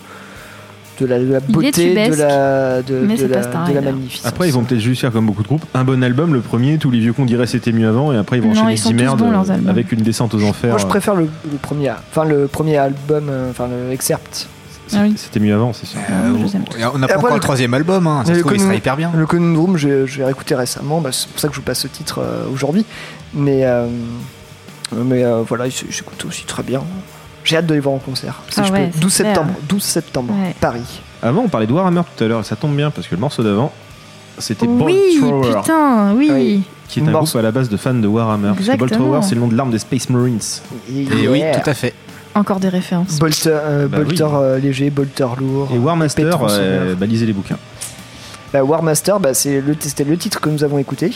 de, 1.06 1.32
la, 1.32 1.40
de 1.40 1.52
beauté, 1.52 1.92
de 1.94 2.14
la, 2.16 2.82
de, 2.82 2.94
la, 2.94 3.66
de 3.68 3.72
la 3.74 3.80
magnificence. 3.80 4.26
Après, 4.26 4.48
ils 4.48 4.52
vont 4.52 4.64
peut-être 4.64 4.80
juste 4.80 5.00
faire 5.00 5.12
comme 5.12 5.26
beaucoup 5.26 5.42
de 5.42 5.48
groupes. 5.48 5.64
Un 5.74 5.84
bon 5.84 6.02
album, 6.02 6.32
le 6.34 6.40
premier, 6.40 6.78
tous 6.78 6.90
les 6.90 7.00
vieux 7.00 7.12
cons 7.12 7.24
diraient 7.24 7.46
c'était 7.46 7.72
mieux 7.72 7.88
avant, 7.88 8.12
et 8.12 8.16
après 8.16 8.38
ils 8.38 8.42
vont 8.42 8.48
Non, 8.54 8.60
enchaîner 8.62 8.72
ils 8.74 8.78
sont 8.78 8.90
10 8.90 8.96
tous 8.96 9.02
merdes 9.02 9.18
bons, 9.18 9.30
leurs 9.30 9.50
euh, 9.50 9.54
albums. 9.54 9.68
avec 9.68 9.92
une 9.92 10.00
descente 10.02 10.34
aux 10.34 10.42
enfers. 10.44 10.70
Moi, 10.70 10.78
je 10.78 10.86
préfère 10.86 11.14
le, 11.14 11.28
le 11.50 11.58
premier, 11.60 11.90
enfin 11.90 12.24
le 12.24 12.46
premier 12.48 12.76
album, 12.78 13.28
euh, 13.28 13.50
enfin 13.50 13.68
le 13.68 13.92
excerpt. 13.92 14.48
Ah 14.94 14.98
oui. 15.04 15.14
C'était 15.16 15.40
mieux 15.40 15.54
avant, 15.54 15.72
c'est 15.72 15.86
sûr. 15.86 15.98
Euh, 16.10 16.32
les 16.36 16.54
aime 16.56 16.64
on 16.94 16.98
n'a 16.98 17.06
pas 17.06 17.14
Après, 17.14 17.16
encore 17.16 17.30
le- 17.30 17.34
le 17.36 17.40
troisième 17.40 17.72
album, 17.72 18.06
hein. 18.06 18.24
ça 18.26 18.34
se 18.34 18.40
trouve, 18.40 18.54
il 18.54 18.60
sera 18.60 18.74
hyper 18.74 18.96
bien. 18.96 19.10
Le 19.16 19.24
Conundrum, 19.26 19.76
je, 19.78 19.88
l'ai 20.18 20.24
réécouté 20.24 20.54
récemment, 20.54 21.00
bah, 21.00 21.10
c'est 21.12 21.28
pour 21.28 21.40
ça 21.40 21.48
que 21.48 21.54
je 21.54 21.60
vous 21.60 21.64
passe 21.64 21.80
ce 21.80 21.88
titre 21.88 22.18
euh, 22.22 22.44
aujourd'hui. 22.52 22.84
Mais, 23.32 23.64
euh, 23.64 23.86
mais 24.94 25.24
euh, 25.24 25.42
voilà, 25.48 25.66
il 25.66 25.72
s'écoute 25.72 26.22
aussi 26.26 26.44
très 26.44 26.62
bien. 26.62 26.82
J'ai 27.44 27.56
hâte 27.56 27.66
de 27.66 27.74
les 27.74 27.80
voir 27.80 27.94
en 27.94 27.98
concert. 27.98 28.40
Si 28.48 28.60
Ah 28.60 28.64
je 28.64 28.72
ouais, 28.72 28.86
peux. 28.86 28.92
c'est 28.94 29.00
12 29.00 29.14
clair. 29.16 29.26
septembre, 29.34 29.52
12 29.68 29.82
septembre, 29.82 30.34
Ouais. 30.34 30.54
Paris. 30.60 31.00
Avant, 31.22 31.42
on 31.42 31.48
parlait 31.48 31.66
de 31.66 31.72
Warhammer 31.72 32.02
tout 32.16 32.24
à 32.24 32.28
l'heure, 32.28 32.40
et 32.40 32.44
ça 32.44 32.56
tombe 32.56 32.74
bien 32.76 32.90
parce 32.90 33.06
que 33.08 33.14
le 33.14 33.20
morceau 33.20 33.42
d'avant, 33.42 33.72
c'était 34.38 34.66
Bolt 34.66 34.84
Oui, 34.92 35.18
Thrower, 35.20 35.56
putain, 35.60 36.12
oui. 36.14 36.30
Oui. 36.32 36.62
qui 36.88 37.00
est 37.00 37.02
un 37.02 37.10
Morceau- 37.10 37.32
groupe 37.32 37.40
à 37.40 37.42
la 37.42 37.50
base 37.52 37.68
de 37.68 37.76
fans 37.76 37.94
de 37.94 38.06
Warhammer. 38.06 38.48
Parce 38.54 38.60
que 38.60 38.64
Bolt 38.76 38.82
Exactement. 38.92 39.08
Thrower, 39.10 39.22
c'est 39.26 39.34
le 39.34 39.40
nom 39.40 39.48
de 39.48 39.56
l'arme 39.56 39.70
des 39.70 39.78
Space 39.78 40.08
Marines. 40.10 40.38
Et, 40.90 41.02
Et 41.02 41.28
oui, 41.28 41.42
tout 41.62 41.68
à 41.70 41.74
fait. 41.74 41.94
Encore 42.34 42.60
des 42.60 42.68
références. 42.70 43.18
Bolter, 43.18 43.50
euh, 43.50 43.88
Bah 43.88 43.98
bolter 43.98 44.22
oui. 44.24 44.30
euh, 44.32 44.58
léger, 44.58 44.88
bolter 44.90 45.26
lourd. 45.38 45.68
Et 45.74 45.78
War 45.78 45.96
Master, 45.96 46.24
Pétron 46.30 46.46
euh, 46.50 46.94
bah, 46.94 47.04
lisez 47.06 47.26
les 47.26 47.32
bouquins. 47.34 47.58
Bah, 48.52 48.62
War 48.64 48.82
Master, 48.82 49.20
bah, 49.20 49.30
le, 49.44 49.76
c'était 49.80 50.04
le 50.04 50.16
titre 50.16 50.40
que 50.40 50.48
nous 50.48 50.64
avons 50.64 50.78
écouté. 50.78 51.10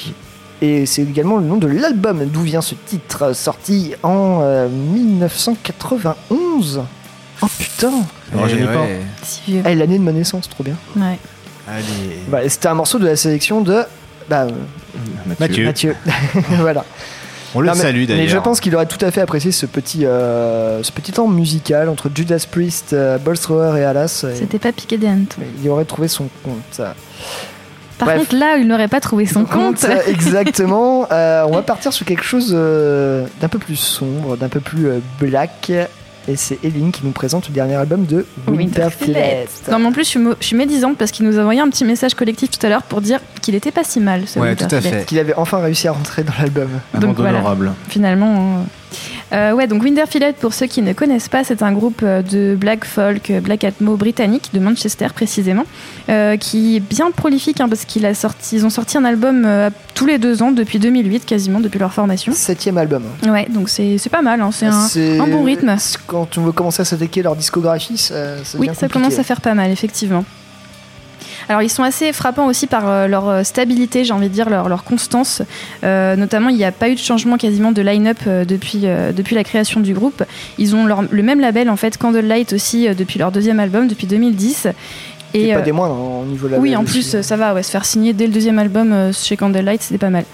Et 0.63 0.87
c'est 0.87 1.03
également 1.03 1.37
le 1.37 1.45
nom 1.45 1.57
de 1.57 1.67
l'album 1.67 2.25
d'où 2.27 2.41
vient 2.41 2.63
ce 2.63 2.75
titre, 2.75 3.23
euh, 3.25 3.35
sorti 3.35 3.95
en 4.03 4.41
euh, 4.43 4.69
1991. 4.69 6.83
Oh 7.43 7.47
putain 7.59 7.93
rajeunit 8.35 8.63
Eh 8.63 8.67
pas. 8.67 8.81
ouais. 8.81 9.01
Si 9.23 9.43
vieux. 9.47 9.63
Eh, 9.67 9.75
L'année 9.75 9.99
de 9.99 10.05
ma 10.05 10.13
naissance, 10.13 10.49
trop 10.49 10.65
bien. 10.65 10.77
Ouais. 10.97 11.19
Allez. 11.69 11.85
Bah, 12.29 12.39
c'était 12.49 12.69
un 12.69 12.75
morceau 12.75 12.99
de 12.99 13.05
la 13.07 13.17
sélection 13.17 13.61
de 13.61 13.83
bah, 14.31 14.45
euh, 14.45 14.51
Mathieu. 15.39 15.67
Mathieu. 15.67 15.95
voilà. 16.61 16.85
On 17.55 17.61
le 17.61 17.69
Non, 17.69 17.75
salue 17.75 18.01
Mais 18.01 18.07
je 18.07 18.13
d'ailleurs. 18.27 18.43
pense 18.43 18.61
qu'il 18.61 18.75
aurait 18.75 18.87
tout 18.87 19.03
à 19.05 19.11
fait 19.11 19.21
apprécié 19.21 19.53
ce 19.53 19.67
petit, 19.67 20.05
euh, 20.07 20.83
ce 20.83 20.91
petit 20.93 21.13
temps 21.13 21.29
musical 21.29 21.89
entre 21.89 22.11
Judas 22.15 22.45
Priest, 22.51 22.93
euh, 22.93 23.19
Bolt 23.19 23.41
Thrower 23.41 23.79
et 23.81 23.85
Alas. 23.85 24.27
C'était 24.35 24.59
pas 24.59 24.73
piqué 24.73 24.97
des 24.99 25.07
hannetons. 25.07 25.41
il 25.63 25.69
aurait 25.71 25.85
trouvé 25.85 26.09
son 26.09 26.29
compte. 26.43 26.81
Par 27.99 28.09
Bref. 28.09 28.19
contre, 28.21 28.37
là, 28.37 28.57
il 28.59 28.67
n'aurait 28.67 28.89
pas 28.89 29.01
trouvé 29.01 29.25
son 29.27 29.45
compte. 29.45 29.85
euh, 29.85 30.01
exactement. 30.09 31.07
Euh, 31.11 31.45
on 31.49 31.53
va 31.53 31.63
partir 31.63 31.93
sur 31.93 32.05
quelque 32.05 32.25
chose 32.25 32.53
euh, 32.55 33.27
d'un 33.41 33.49
peu 33.49 33.59
plus 33.59 33.77
sombre, 33.77 34.37
d'un 34.37 34.49
peu 34.49 34.61
plus 34.61 34.87
euh, 34.89 34.99
black. 35.21 35.73
Et 36.29 36.35
c'est 36.35 36.59
Eileen 36.65 36.91
qui 36.91 37.03
nous 37.05 37.13
présente 37.13 37.47
le 37.49 37.55
dernier 37.55 37.77
album 37.77 38.05
de 38.05 38.27
Winter 38.49 38.89
Fillet. 38.91 39.47
Non, 39.71 39.79
mais 39.79 39.87
en 39.87 39.93
plus, 39.93 40.03
je 40.03 40.09
suis, 40.09 40.19
mo- 40.19 40.35
je 40.41 40.45
suis 40.47 40.57
médisante 40.57 40.99
parce 40.99 41.13
qu'il 41.13 41.25
nous 41.25 41.39
a 41.39 41.41
envoyé 41.43 41.61
un 41.61 41.69
petit 41.71 41.85
message 41.85 42.15
collectif 42.15 42.51
tout 42.51 42.67
à 42.67 42.69
l'heure 42.69 42.83
pour 42.83 43.01
dire 43.01 43.21
qu'il 43.43 43.55
était 43.55 43.71
pas 43.71 43.85
si 43.85 44.01
mal. 44.01 44.23
Ce 44.27 44.39
Ouais, 44.41 44.49
Winter 44.49 44.67
tout 44.67 44.75
à 44.75 44.81
fait. 44.81 45.05
Qu'il 45.07 45.21
avait 45.21 45.35
enfin 45.37 45.59
réussi 45.61 45.87
à 45.87 45.93
rentrer 45.93 46.25
dans 46.25 46.33
l'album. 46.41 46.69
Un 46.95 46.99
Donc 46.99 47.17
voilà. 47.17 47.39
honorable. 47.39 47.73
finalement. 47.89 48.65
Euh, 49.33 49.53
ouais, 49.53 49.67
donc 49.67 49.83
Winter 49.83 50.05
Fillet, 50.09 50.33
pour 50.33 50.55
ceux 50.55 50.67
qui 50.67 50.83
ne 50.83 50.93
connaissent 50.93 51.29
pas, 51.29 51.43
c'est 51.43 51.63
un 51.63 51.73
groupe 51.73 52.01
euh, 52.03 52.23
de 52.23 52.55
black 52.55 52.85
folk, 52.85 53.31
euh, 53.31 53.41
black 53.41 53.65
atmo 53.65 53.97
britannique, 53.97 54.51
de 54.53 54.61
Manchester 54.61 55.09
précisément, 55.15 55.65
euh, 56.09 56.37
qui 56.37 56.77
est 56.77 56.81
bien 56.81 57.11
prolifique 57.11 57.61
hein, 57.61 57.69
parce 57.69 57.85
qu'il 57.85 58.07
a 58.07 58.15
sorti, 58.15 58.57
ils 58.57 58.65
ont 58.65 58.71
sorti 58.71 58.97
un 58.99 59.05
album 59.05 59.45
euh, 59.45 59.71
tous 59.95 60.07
les 60.07 60.19
deux 60.19 60.43
ans 60.43 60.53
depuis 60.53 60.79
2008, 60.79 61.25
quasiment 61.27 61.59
depuis 61.59 61.79
leur 61.79 61.93
formation. 61.93 62.33
Septième 62.33 62.79
album. 62.79 63.03
Ouais, 63.27 63.49
donc 63.49 63.69
c'est 63.69 63.99
pas 64.11 64.23
mal, 64.23 64.41
hein, 64.41 64.51
c'est 64.53 64.67
un, 64.67 65.27
bon 65.27 65.43
rythme. 65.43 65.75
Quand 66.07 66.39
on 66.39 66.43
veut 66.43 66.53
commencer 66.53 66.83
à 66.83 66.85
s'attaquer 66.85 67.23
leur 67.23 67.35
discographie, 67.35 67.99
ça, 67.99 68.45
ça 68.45 68.59
Oui, 68.59 68.69
ça 68.75 68.89
commence 68.89 69.19
à 69.19 69.25
faire 69.25 69.41
pas 69.41 69.55
mal, 69.55 69.71
effectivement. 69.71 70.25
Alors 71.49 71.63
ils 71.63 71.69
sont 71.71 71.83
assez 71.85 72.13
frappants 72.13 72.47
aussi 72.47 72.67
par 72.67 72.89
euh, 72.89 73.07
leur 73.07 73.29
euh, 73.29 73.43
stabilité, 73.45 74.05
j'ai 74.05 74.13
envie 74.13 74.29
de 74.29 74.35
dire, 74.35 74.51
leur, 74.51 74.69
leur 74.69 74.83
constance. 74.85 75.43
Euh, 75.85 76.17
notamment, 76.17 76.49
il 76.49 76.57
n'y 76.57 76.65
a 76.65 76.73
pas 76.73 76.89
eu 76.89 76.95
de 76.95 76.99
changement 77.01 77.37
quasiment 77.37 77.73
de 77.73 77.83
line-up 77.83 78.19
depuis, 78.27 78.81
euh, 78.85 79.13
depuis 79.13 79.35
la 79.37 79.45
création 79.45 79.81
du 79.81 79.95
groupe. 79.95 80.25
Ils 80.59 80.75
ont 80.75 80.87
leur- 80.87 81.05
le 81.09 81.23
même 81.23 81.41
label, 81.41 81.71
en 81.71 81.77
fait, 81.77 81.97
Candlelight 81.99 82.53
aussi, 82.53 82.89
euh, 82.89 82.95
depuis 82.95 83.19
leur 83.19 83.31
deuxième 83.31 83.61
album, 83.61 83.87
depuis 83.87 84.07
2010. 84.07 84.69
Et 85.35 85.53
pas 85.53 85.61
des 85.61 85.73
moindres 85.73 85.95
hein, 85.95 86.23
au 86.23 86.25
niveau 86.25 86.47
label 86.49 86.61
oui, 86.61 86.75
en 86.77 86.83
aussi. 86.83 86.93
plus, 86.93 87.15
euh, 87.17 87.23
ça 87.23 87.37
va, 87.37 87.53
ouais, 87.55 87.63
se 87.63 87.71
faire 87.71 87.85
signer 87.85 88.13
dès 88.13 88.27
le 88.27 88.33
deuxième 88.33 88.59
album 88.59 89.13
chez 89.13 89.37
Candlelight, 89.37 89.83
c'était 89.83 89.99
pas 89.99 90.11
mal. 90.11 90.25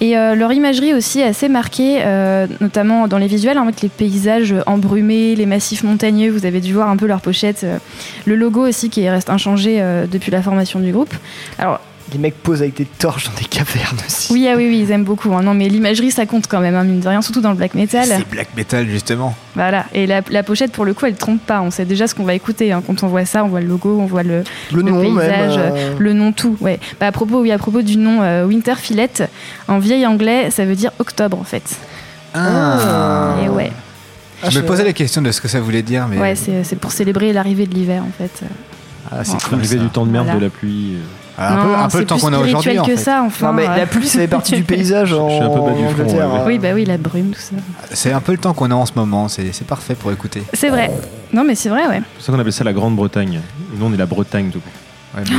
Et 0.00 0.16
euh, 0.16 0.34
leur 0.34 0.52
imagerie 0.52 0.94
aussi 0.94 1.20
est 1.20 1.24
assez 1.24 1.48
marquée, 1.48 1.98
euh, 2.00 2.46
notamment 2.60 3.06
dans 3.06 3.18
les 3.18 3.26
visuels, 3.26 3.58
hein, 3.58 3.62
avec 3.62 3.82
les 3.82 3.90
paysages 3.90 4.54
embrumés, 4.66 5.34
les 5.36 5.44
massifs 5.44 5.84
montagneux. 5.84 6.30
Vous 6.30 6.46
avez 6.46 6.60
dû 6.60 6.72
voir 6.72 6.88
un 6.88 6.96
peu 6.96 7.06
leur 7.06 7.20
pochette. 7.20 7.64
euh, 7.64 7.78
le 8.24 8.34
logo 8.34 8.66
aussi 8.66 8.88
qui 8.88 9.08
reste 9.08 9.28
inchangé 9.28 9.82
depuis 10.10 10.30
la 10.30 10.42
formation 10.42 10.80
du 10.80 10.92
groupe. 10.92 11.14
Alors, 11.58 11.80
Les 12.12 12.18
mecs 12.18 12.42
posent 12.42 12.60
avec 12.62 12.74
des 12.76 12.84
torches 12.86 13.24
dans 13.26 13.38
des 13.38 13.44
cavernes 13.44 13.98
aussi. 14.06 14.32
oui, 14.32 14.48
ah 14.48 14.56
oui, 14.56 14.66
oui, 14.68 14.80
ils 14.80 14.90
aiment 14.90 15.04
beaucoup. 15.04 15.32
hein. 15.34 15.42
Non, 15.42 15.54
mais 15.54 15.68
l'imagerie, 15.68 16.10
ça 16.10 16.26
compte 16.26 16.46
quand 16.48 16.58
même, 16.60 16.74
hein, 16.74 16.82
mine 16.84 17.00
de 17.00 17.08
rien, 17.08 17.22
surtout 17.22 17.40
dans 17.40 17.50
le 17.50 17.56
black 17.56 17.74
metal. 17.74 18.06
C'est 18.08 18.28
black 18.28 18.48
metal 18.56 18.88
justement. 18.88 19.36
Voilà. 19.54 19.84
Et 19.94 20.06
la, 20.06 20.20
la 20.30 20.42
pochette, 20.42 20.72
pour 20.72 20.84
le 20.84 20.92
coup, 20.94 21.06
elle 21.06 21.14
trompe 21.14 21.40
pas. 21.46 21.60
On 21.60 21.70
sait 21.70 21.84
déjà 21.84 22.06
ce 22.08 22.14
qu'on 22.14 22.24
va 22.24 22.34
écouter. 22.34 22.72
hein. 22.72 22.82
Quand 22.86 23.02
on 23.04 23.06
voit 23.08 23.24
ça, 23.26 23.44
on 23.44 23.48
voit 23.48 23.60
le 23.60 23.66
logo, 23.68 23.98
on 24.00 24.06
voit 24.06 24.22
le, 24.24 24.42
Le 24.72 24.82
le 24.82 24.82
nom 24.82 25.00
paysage, 25.00 25.56
même. 25.56 25.72
euh, 25.74 25.94
le 25.98 26.12
nom 26.12 26.32
tout. 26.32 26.56
Ouais. 26.60 26.80
Bah, 26.98 27.06
à 27.06 27.12
propos, 27.12 27.40
oui, 27.42 27.52
à 27.52 27.58
propos 27.58 27.82
du 27.82 27.96
nom 27.96 28.20
euh, 28.22 28.44
Winter 28.44 28.74
Fillet, 28.76 29.08
en 29.68 29.78
vieil 29.78 30.04
anglais, 30.06 30.50
ça 30.50 30.64
veut 30.64 30.74
dire 30.76 30.90
octobre 30.98 31.38
en 31.38 31.44
fait. 31.44 31.62
Ah. 32.34 33.36
Et 33.44 33.48
ouais, 33.48 33.70
Je 34.48 34.60
me 34.60 34.66
posais 34.66 34.84
la 34.84 34.92
question 34.92 35.22
de 35.22 35.30
ce 35.32 35.40
que 35.40 35.48
ça 35.48 35.60
voulait 35.60 35.82
dire, 35.82 36.06
mais 36.08 36.18
ouais, 36.18 36.34
c'est 36.36 36.76
pour 36.78 36.92
célébrer 36.92 37.32
l'arrivée 37.32 37.66
de 37.66 37.74
l'hiver 37.74 38.02
en 38.02 38.12
fait. 38.16 38.44
ah, 39.10 39.24
c'est. 39.24 39.34
L'arrivée 39.52 39.76
ça. 39.76 39.82
du 39.82 39.88
temps 39.90 40.06
de 40.06 40.10
merde 40.10 40.26
Voilà. 40.26 40.40
de 40.40 40.44
la 40.44 40.50
pluie. 40.50 40.94
euh. 40.94 41.04
Ah, 41.40 41.54
un 41.54 41.88
peu, 41.88 41.96
un 41.96 42.00
le 42.00 42.06
temps 42.06 42.18
qu'on 42.18 42.32
a 42.32 42.38
aujourd'hui. 42.38 42.50
spirituel 42.72 42.80
En 42.80 42.84
que 42.84 42.96
fait. 42.96 43.02
ça, 43.02 43.22
enfin. 43.24 43.46
Non 43.48 43.52
mais 43.54 43.66
ouais. 43.68 43.76
la 43.78 43.86
pluie 43.86 44.06
ça 44.06 44.18
fait 44.18 44.28
partie 44.36 44.52
du 44.56 44.62
paysage 44.62 45.12
en 45.14 45.28
Je 45.30 45.34
suis 45.36 45.42
un 45.44 45.48
peu 45.48 45.60
bas 45.60 45.70
du 45.72 45.82
front, 45.82 45.88
Angleterre. 45.90 46.28
ouais, 46.28 46.38
ouais. 46.40 46.44
Oui, 46.46 46.58
bah 46.58 46.68
oui, 46.74 46.84
la 46.84 46.98
brume, 46.98 47.30
tout 47.30 47.40
ça. 47.40 47.56
C'est 47.92 48.12
un 48.12 48.20
peu 48.20 48.32
le 48.32 48.38
temps 48.38 48.52
qu'on 48.52 48.70
a 48.70 48.74
en 48.74 48.84
ce 48.86 48.92
moment. 48.96 49.28
C'est 49.28 49.66
parfait 49.66 49.94
pour 49.94 50.12
écouter. 50.12 50.42
C'est 50.52 50.68
vrai. 50.68 50.90
Non, 51.32 51.44
mais 51.44 51.54
c'est 51.54 51.68
vrai, 51.70 51.86
ouais. 51.86 51.96
C'est 52.02 52.14
pour 52.16 52.22
ça 52.24 52.32
qu'on 52.32 52.38
appelle 52.40 52.52
ça 52.52 52.64
la 52.64 52.72
Grande-Bretagne. 52.72 53.40
Et 53.74 53.78
nous, 53.78 53.86
on 53.86 53.92
est 53.94 53.96
la 53.96 54.06
Bretagne, 54.06 54.50
tout 54.52 54.60
mais- 55.16 55.22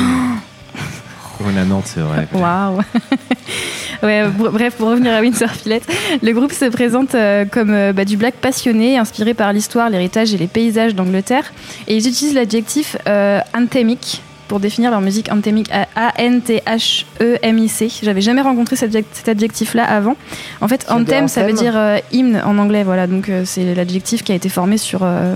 On 1.43 1.57
est 1.57 1.59
à 1.59 1.65
Nantes, 1.65 1.85
c'est 1.87 2.01
vrai. 2.01 2.27
Waouh. 2.33 2.77
ouais, 4.03 4.25
br- 4.27 4.51
bref, 4.51 4.75
pour 4.75 4.89
revenir 4.89 5.11
à 5.13 5.21
Winter 5.21 5.47
Fillet, 5.47 5.81
le 6.21 6.31
groupe 6.33 6.51
se 6.51 6.65
présente 6.65 7.15
euh, 7.15 7.45
comme 7.49 7.71
euh, 7.71 7.93
bah, 7.93 8.05
du 8.05 8.15
black 8.15 8.35
passionné, 8.35 8.97
inspiré 8.99 9.33
par 9.33 9.51
l'histoire, 9.51 9.89
l'héritage 9.89 10.33
et 10.35 10.37
les 10.37 10.45
paysages 10.47 10.93
d'Angleterre. 10.93 11.51
Et 11.87 11.95
ils 11.97 12.07
utilisent 12.07 12.35
l'adjectif 12.35 12.95
euh, 13.07 13.39
anthemic 13.57 14.21
pour 14.51 14.59
définir 14.59 14.91
leur 14.91 14.99
musique 14.99 15.31
anthemic 15.31 15.71
A-N-T-H-E-M-I-C. 15.95 17.87
J'avais 18.03 18.19
jamais 18.19 18.41
rencontré 18.41 18.75
cet 18.75 18.91
adjec- 18.93 19.05
cet 19.13 19.29
adjectif-là 19.29 19.85
avant. 19.85 20.17
En 20.59 20.67
fait, 20.67 20.85
anthem, 20.89 21.29
ça 21.29 21.43
veut 21.43 21.53
dire 21.53 21.71
euh, 21.77 21.99
hymne 22.11 22.41
en 22.45 22.57
anglais. 22.57 22.83
Voilà, 22.83 23.07
donc 23.07 23.29
euh, 23.29 23.43
c'est 23.45 23.73
l'adjectif 23.73 24.23
qui 24.25 24.33
a 24.33 24.35
été 24.35 24.49
formé 24.49 24.77
sur. 24.77 24.99
euh, 25.03 25.35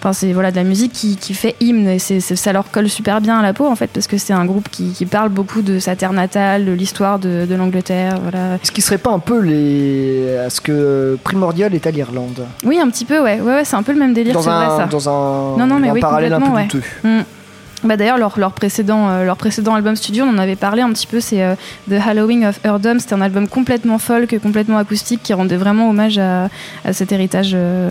Enfin, 0.00 0.12
c'est 0.12 0.32
voilà, 0.32 0.52
de 0.52 0.56
la 0.56 0.62
musique 0.62 0.92
qui, 0.92 1.16
qui 1.16 1.34
fait 1.34 1.56
hymne 1.58 1.88
et 1.88 1.98
c'est, 1.98 2.20
ça 2.20 2.52
leur 2.52 2.70
colle 2.70 2.88
super 2.88 3.20
bien 3.20 3.36
à 3.40 3.42
la 3.42 3.52
peau 3.52 3.66
en 3.66 3.74
fait 3.74 3.88
parce 3.92 4.06
que 4.06 4.16
c'est 4.16 4.32
un 4.32 4.44
groupe 4.44 4.68
qui, 4.70 4.92
qui 4.92 5.06
parle 5.06 5.28
beaucoup 5.28 5.60
de 5.60 5.80
sa 5.80 5.96
terre 5.96 6.12
natale, 6.12 6.64
de 6.66 6.70
l'histoire 6.72 7.18
de, 7.18 7.46
de 7.50 7.54
l'Angleterre. 7.56 8.16
Voilà. 8.22 8.54
Est-ce 8.62 8.70
qu'il 8.70 8.84
serait 8.84 8.98
pas 8.98 9.10
un 9.10 9.18
peu 9.18 9.40
les... 9.40 10.36
à 10.46 10.50
ce 10.50 10.60
que 10.60 11.18
Primordial 11.24 11.74
est 11.74 11.84
à 11.84 11.90
l'Irlande 11.90 12.46
Oui, 12.64 12.78
un 12.78 12.88
petit 12.90 13.04
peu, 13.06 13.20
ouais. 13.20 13.40
Ouais, 13.40 13.54
ouais 13.56 13.64
c'est 13.64 13.74
un 13.74 13.82
peu 13.82 13.90
le 13.92 13.98
même 13.98 14.14
délire, 14.14 14.34
dans 14.34 14.48
un, 14.48 14.68
vrai 14.68 14.84
ça. 14.84 14.88
dans 14.88 15.08
un, 15.08 15.56
Non, 15.58 15.66
non, 15.66 15.80
mais 15.80 15.88
un 15.88 15.94
oui, 15.94 16.00
parallèle 16.00 16.32
un 16.32 16.40
peu 16.42 16.50
ouais. 16.52 16.66
douteux. 16.68 16.82
Bah 17.84 17.96
d'ailleurs 17.96 18.18
leur, 18.18 18.38
leur 18.38 18.52
précédent 18.52 19.08
euh, 19.08 19.24
leur 19.24 19.36
précédent 19.36 19.74
album 19.74 19.94
studio 19.94 20.24
on 20.24 20.30
en 20.30 20.38
avait 20.38 20.56
parlé 20.56 20.82
un 20.82 20.92
petit 20.92 21.06
peu 21.06 21.20
c'est 21.20 21.42
euh, 21.44 21.54
The 21.88 21.94
Halloween 22.04 22.44
of 22.46 22.58
Eardom 22.64 22.98
c'était 22.98 23.14
un 23.14 23.20
album 23.20 23.46
complètement 23.46 23.98
folk 23.98 24.36
complètement 24.40 24.78
acoustique 24.78 25.22
qui 25.22 25.32
rendait 25.32 25.56
vraiment 25.56 25.88
hommage 25.88 26.18
à, 26.18 26.48
à 26.84 26.92
cet 26.92 27.12
héritage 27.12 27.52
euh, 27.54 27.90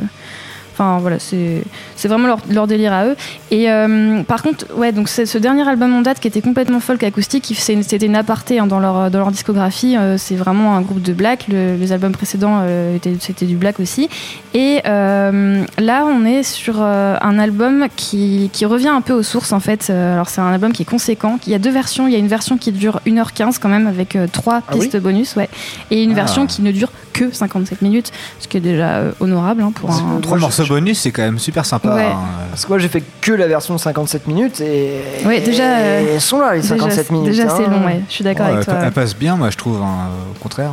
Enfin 0.79 0.99
voilà, 0.99 1.17
c'est 1.19 1.63
vraiment 2.07 2.27
leur, 2.27 2.39
leur 2.51 2.67
délire 2.67 2.93
à 2.93 3.05
eux. 3.07 3.15
Et 3.49 3.71
euh, 3.71 4.21
par 4.23 4.43
contre, 4.43 4.65
ouais, 4.75 4.91
donc 4.91 5.07
c'est 5.09 5.25
ce 5.25 5.39
dernier 5.39 5.67
album 5.67 5.91
en 5.95 6.01
date 6.01 6.19
qui 6.19 6.27
était 6.27 6.41
complètement 6.41 6.79
folk 6.79 7.01
acoustique, 7.01 7.51
c'était 7.57 8.05
une 8.05 8.15
aparté 8.15 8.59
hein, 8.59 8.67
dans 8.67 8.79
leur 8.79 9.09
dans 9.09 9.17
leur 9.19 9.31
discographie. 9.31 9.97
euh, 9.97 10.17
c'est 10.19 10.35
vraiment 10.35 10.75
un 10.75 10.81
groupe 10.81 11.01
de 11.01 11.13
black. 11.13 11.47
Le- 11.47 11.75
les 11.77 11.91
albums 11.91 12.11
précédents 12.11 12.59
euh, 12.61 12.97
c'était 13.19 13.45
du 13.47 13.55
black 13.55 13.79
aussi. 13.79 14.07
Et 14.53 14.81
là, 14.85 16.05
on 16.05 16.25
est 16.25 16.43
sur 16.43 16.81
un 16.81 17.39
album 17.39 17.87
qui, 17.95 18.49
qui 18.53 18.65
revient 18.65 18.87
un 18.89 19.01
peu 19.01 19.13
aux 19.13 19.23
sources 19.23 19.51
en 19.53 19.59
fait. 19.59 19.89
Alors 19.89 20.29
c'est 20.29 20.41
un 20.41 20.51
album 20.53 20.73
qui 20.73 20.83
est 20.83 20.85
conséquent. 20.85 21.39
Il 21.47 21.51
y 21.51 21.55
a 21.55 21.59
deux 21.59 21.71
versions. 21.71 22.07
Il 22.07 22.13
y 22.13 22.15
a 22.15 22.19
une 22.19 22.27
version 22.27 22.57
qui 22.57 22.71
dure 22.71 22.99
1h15 23.07 23.57
quand 23.59 23.69
même 23.69 23.87
avec 23.87 24.17
trois 24.31 24.61
Ah 24.67 24.73
oui 24.73 24.81
pistes 24.81 24.97
bonus, 25.01 25.35
ouais, 25.35 25.49
et 25.91 26.03
une 26.03 26.11
Ah. 26.11 26.15
version 26.15 26.45
qui 26.47 26.61
ne 26.61 26.71
dure 26.71 26.89
que 27.13 27.31
57 27.31 27.81
minutes, 27.81 28.11
ce 28.39 28.47
qui 28.47 28.57
est 28.57 28.61
déjà 28.61 29.01
honorable 29.19 29.63
hein, 29.63 29.71
pour 29.73 29.89
un. 29.91 30.19
Trois 30.21 30.37
morceaux 30.37 30.63
bonus, 30.67 30.99
c'est 30.99 31.11
quand 31.11 31.21
même 31.23 31.39
super 31.39 31.65
sympa. 31.65 31.93
Ouais. 31.95 32.03
hein. 32.05 32.19
Parce 32.49 32.63
que 32.65 32.69
moi 32.69 32.79
j'ai 32.79 32.87
fait 32.87 33.03
que 33.21 33.31
la 33.31 33.47
version 33.47 33.77
57 33.77 34.27
minutes 34.27 34.61
et. 34.61 35.01
Ouais, 35.25 35.39
déjà, 35.41 35.63
et 35.79 35.83
euh, 35.83 36.13
elles 36.15 36.21
sont 36.21 36.39
là 36.39 36.53
les 36.55 36.61
déjà, 36.61 36.75
57 36.75 37.11
minutes. 37.11 37.29
Déjà, 37.29 37.49
c'est 37.49 37.65
hein. 37.65 37.69
long, 37.71 37.85
ouais. 37.85 38.01
Je 38.09 38.13
suis 38.13 38.23
d'accord 38.23 38.47
Ouais, 38.47 38.53
avec 38.53 38.67
elle, 38.67 38.73
toi. 38.73 38.83
elle 38.85 38.91
passe 38.91 39.15
bien, 39.15 39.35
moi 39.35 39.49
je 39.49 39.57
trouve, 39.57 39.81
hein, 39.81 40.09
au 40.35 40.39
contraire. 40.41 40.71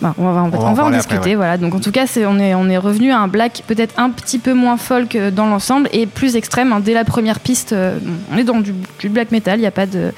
Bah, 0.00 0.14
on 0.16 0.30
va, 0.30 0.30
on 0.30 0.32
va- 0.34 0.40
On 0.42 0.48
va 0.50 0.58
on 0.58 0.60
en 0.60 0.62
va 0.62 0.70
en 0.70 0.74
parler 0.76 0.96
discuter, 0.98 1.16
après, 1.16 1.30
ouais. 1.30 1.36
voilà. 1.36 1.56
Donc 1.58 1.74
en 1.74 1.80
tout 1.80 1.90
cas, 1.90 2.04
on, 2.28 2.38
est, 2.38 2.54
on 2.54 2.68
est 2.68 2.78
revenu 2.78 3.10
à 3.10 3.18
un 3.18 3.26
black 3.28 3.64
peut-être 3.66 3.94
un 3.98 4.10
petit 4.10 4.38
peu 4.38 4.54
moins 4.54 4.76
folk 4.76 5.16
euh, 5.16 5.30
dans 5.32 5.46
l'ensemble 5.46 5.88
et 5.92 6.06
plus 6.06 6.36
extrême. 6.36 6.72
hein. 6.72 6.78
Dès 6.80 6.94
la 6.94 7.04
première 7.04 7.40
piste, 7.40 7.72
euh, 7.72 7.98
on 8.32 8.38
est 8.38 8.44
dans 8.44 8.60
du, 8.60 8.74
du 9.00 9.08
black 9.08 9.32
metal, 9.32 9.58
il 9.58 9.62
n'y 9.62 9.66
a 9.66 9.72
pas 9.72 9.86
de... 9.86 10.12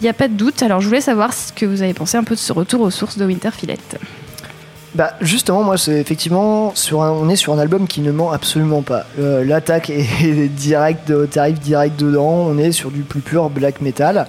Il 0.00 0.04
n'y 0.04 0.10
a 0.10 0.12
pas 0.12 0.28
de 0.28 0.34
doute. 0.34 0.62
Alors, 0.62 0.80
je 0.82 0.88
voulais 0.88 1.00
savoir 1.00 1.32
ce 1.32 1.52
que 1.52 1.64
vous 1.64 1.80
avez 1.80 1.94
pensé 1.94 2.18
un 2.18 2.24
peu 2.24 2.34
de 2.34 2.40
ce 2.40 2.52
retour 2.52 2.82
aux 2.82 2.90
sources 2.90 3.16
de 3.16 3.24
Winterfillet. 3.24 3.78
Bah 4.94 5.14
justement, 5.20 5.64
moi 5.64 5.76
c'est 5.76 5.98
effectivement 6.00 6.72
sur 6.76 7.02
un- 7.02 7.10
on 7.10 7.28
est 7.28 7.34
sur 7.36 7.52
un 7.52 7.58
album 7.58 7.86
qui 7.88 8.00
ne 8.00 8.12
ment 8.12 8.30
absolument 8.30 8.82
pas. 8.82 9.04
Euh, 9.18 9.44
L'attaque 9.44 9.90
est, 9.90 10.06
est 10.22 10.48
direct, 10.48 11.10
euh, 11.10 11.26
t'arrives 11.26 11.58
direct 11.58 11.98
dedans. 11.98 12.46
On 12.48 12.56
est 12.58 12.70
sur 12.72 12.90
du 12.92 13.00
plus 13.02 13.20
pur 13.20 13.50
black 13.50 13.80
metal. 13.80 14.26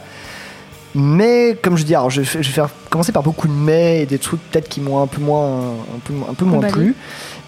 Mais 0.98 1.58
comme 1.62 1.76
je 1.78 1.84
dis, 1.84 1.94
alors 1.94 2.10
je, 2.10 2.22
vais- 2.22 2.28
je 2.42 2.48
vais 2.48 2.54
faire 2.54 2.70
commencer 2.90 3.12
par 3.12 3.22
beaucoup 3.22 3.48
de 3.50 3.54
mais 3.54 4.04
et 4.04 4.06
des 4.06 4.18
trucs 4.18 4.40
peut-être 4.50 4.70
qui 4.70 4.80
m'ont 4.80 5.02
un 5.02 5.08
peu 5.08 5.20
moins 5.22 5.50
un 5.96 6.00
peu, 6.06 6.14
un 6.30 6.34
peu 6.34 6.46
moins 6.46 6.60
plu. 6.72 6.96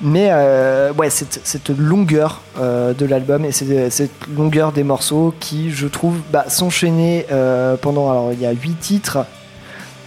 Mais 0.01 0.27
euh, 0.31 0.91
ouais, 0.93 1.09
cette, 1.09 1.39
cette 1.43 1.69
longueur 1.69 2.41
euh, 2.59 2.93
de 2.93 3.05
l'album 3.05 3.45
et 3.45 3.51
cette, 3.53 3.91
cette 3.91 4.11
longueur 4.37 4.73
des 4.73 4.83
morceaux 4.83 5.33
qui, 5.39 5.71
je 5.71 5.87
trouve, 5.87 6.17
bah, 6.31 6.45
s'enchaîner 6.49 7.25
euh, 7.31 7.77
pendant. 7.81 8.11
Alors, 8.11 8.31
il 8.33 8.41
y 8.41 8.45
a 8.45 8.51
8 8.51 8.73
titres 8.79 9.19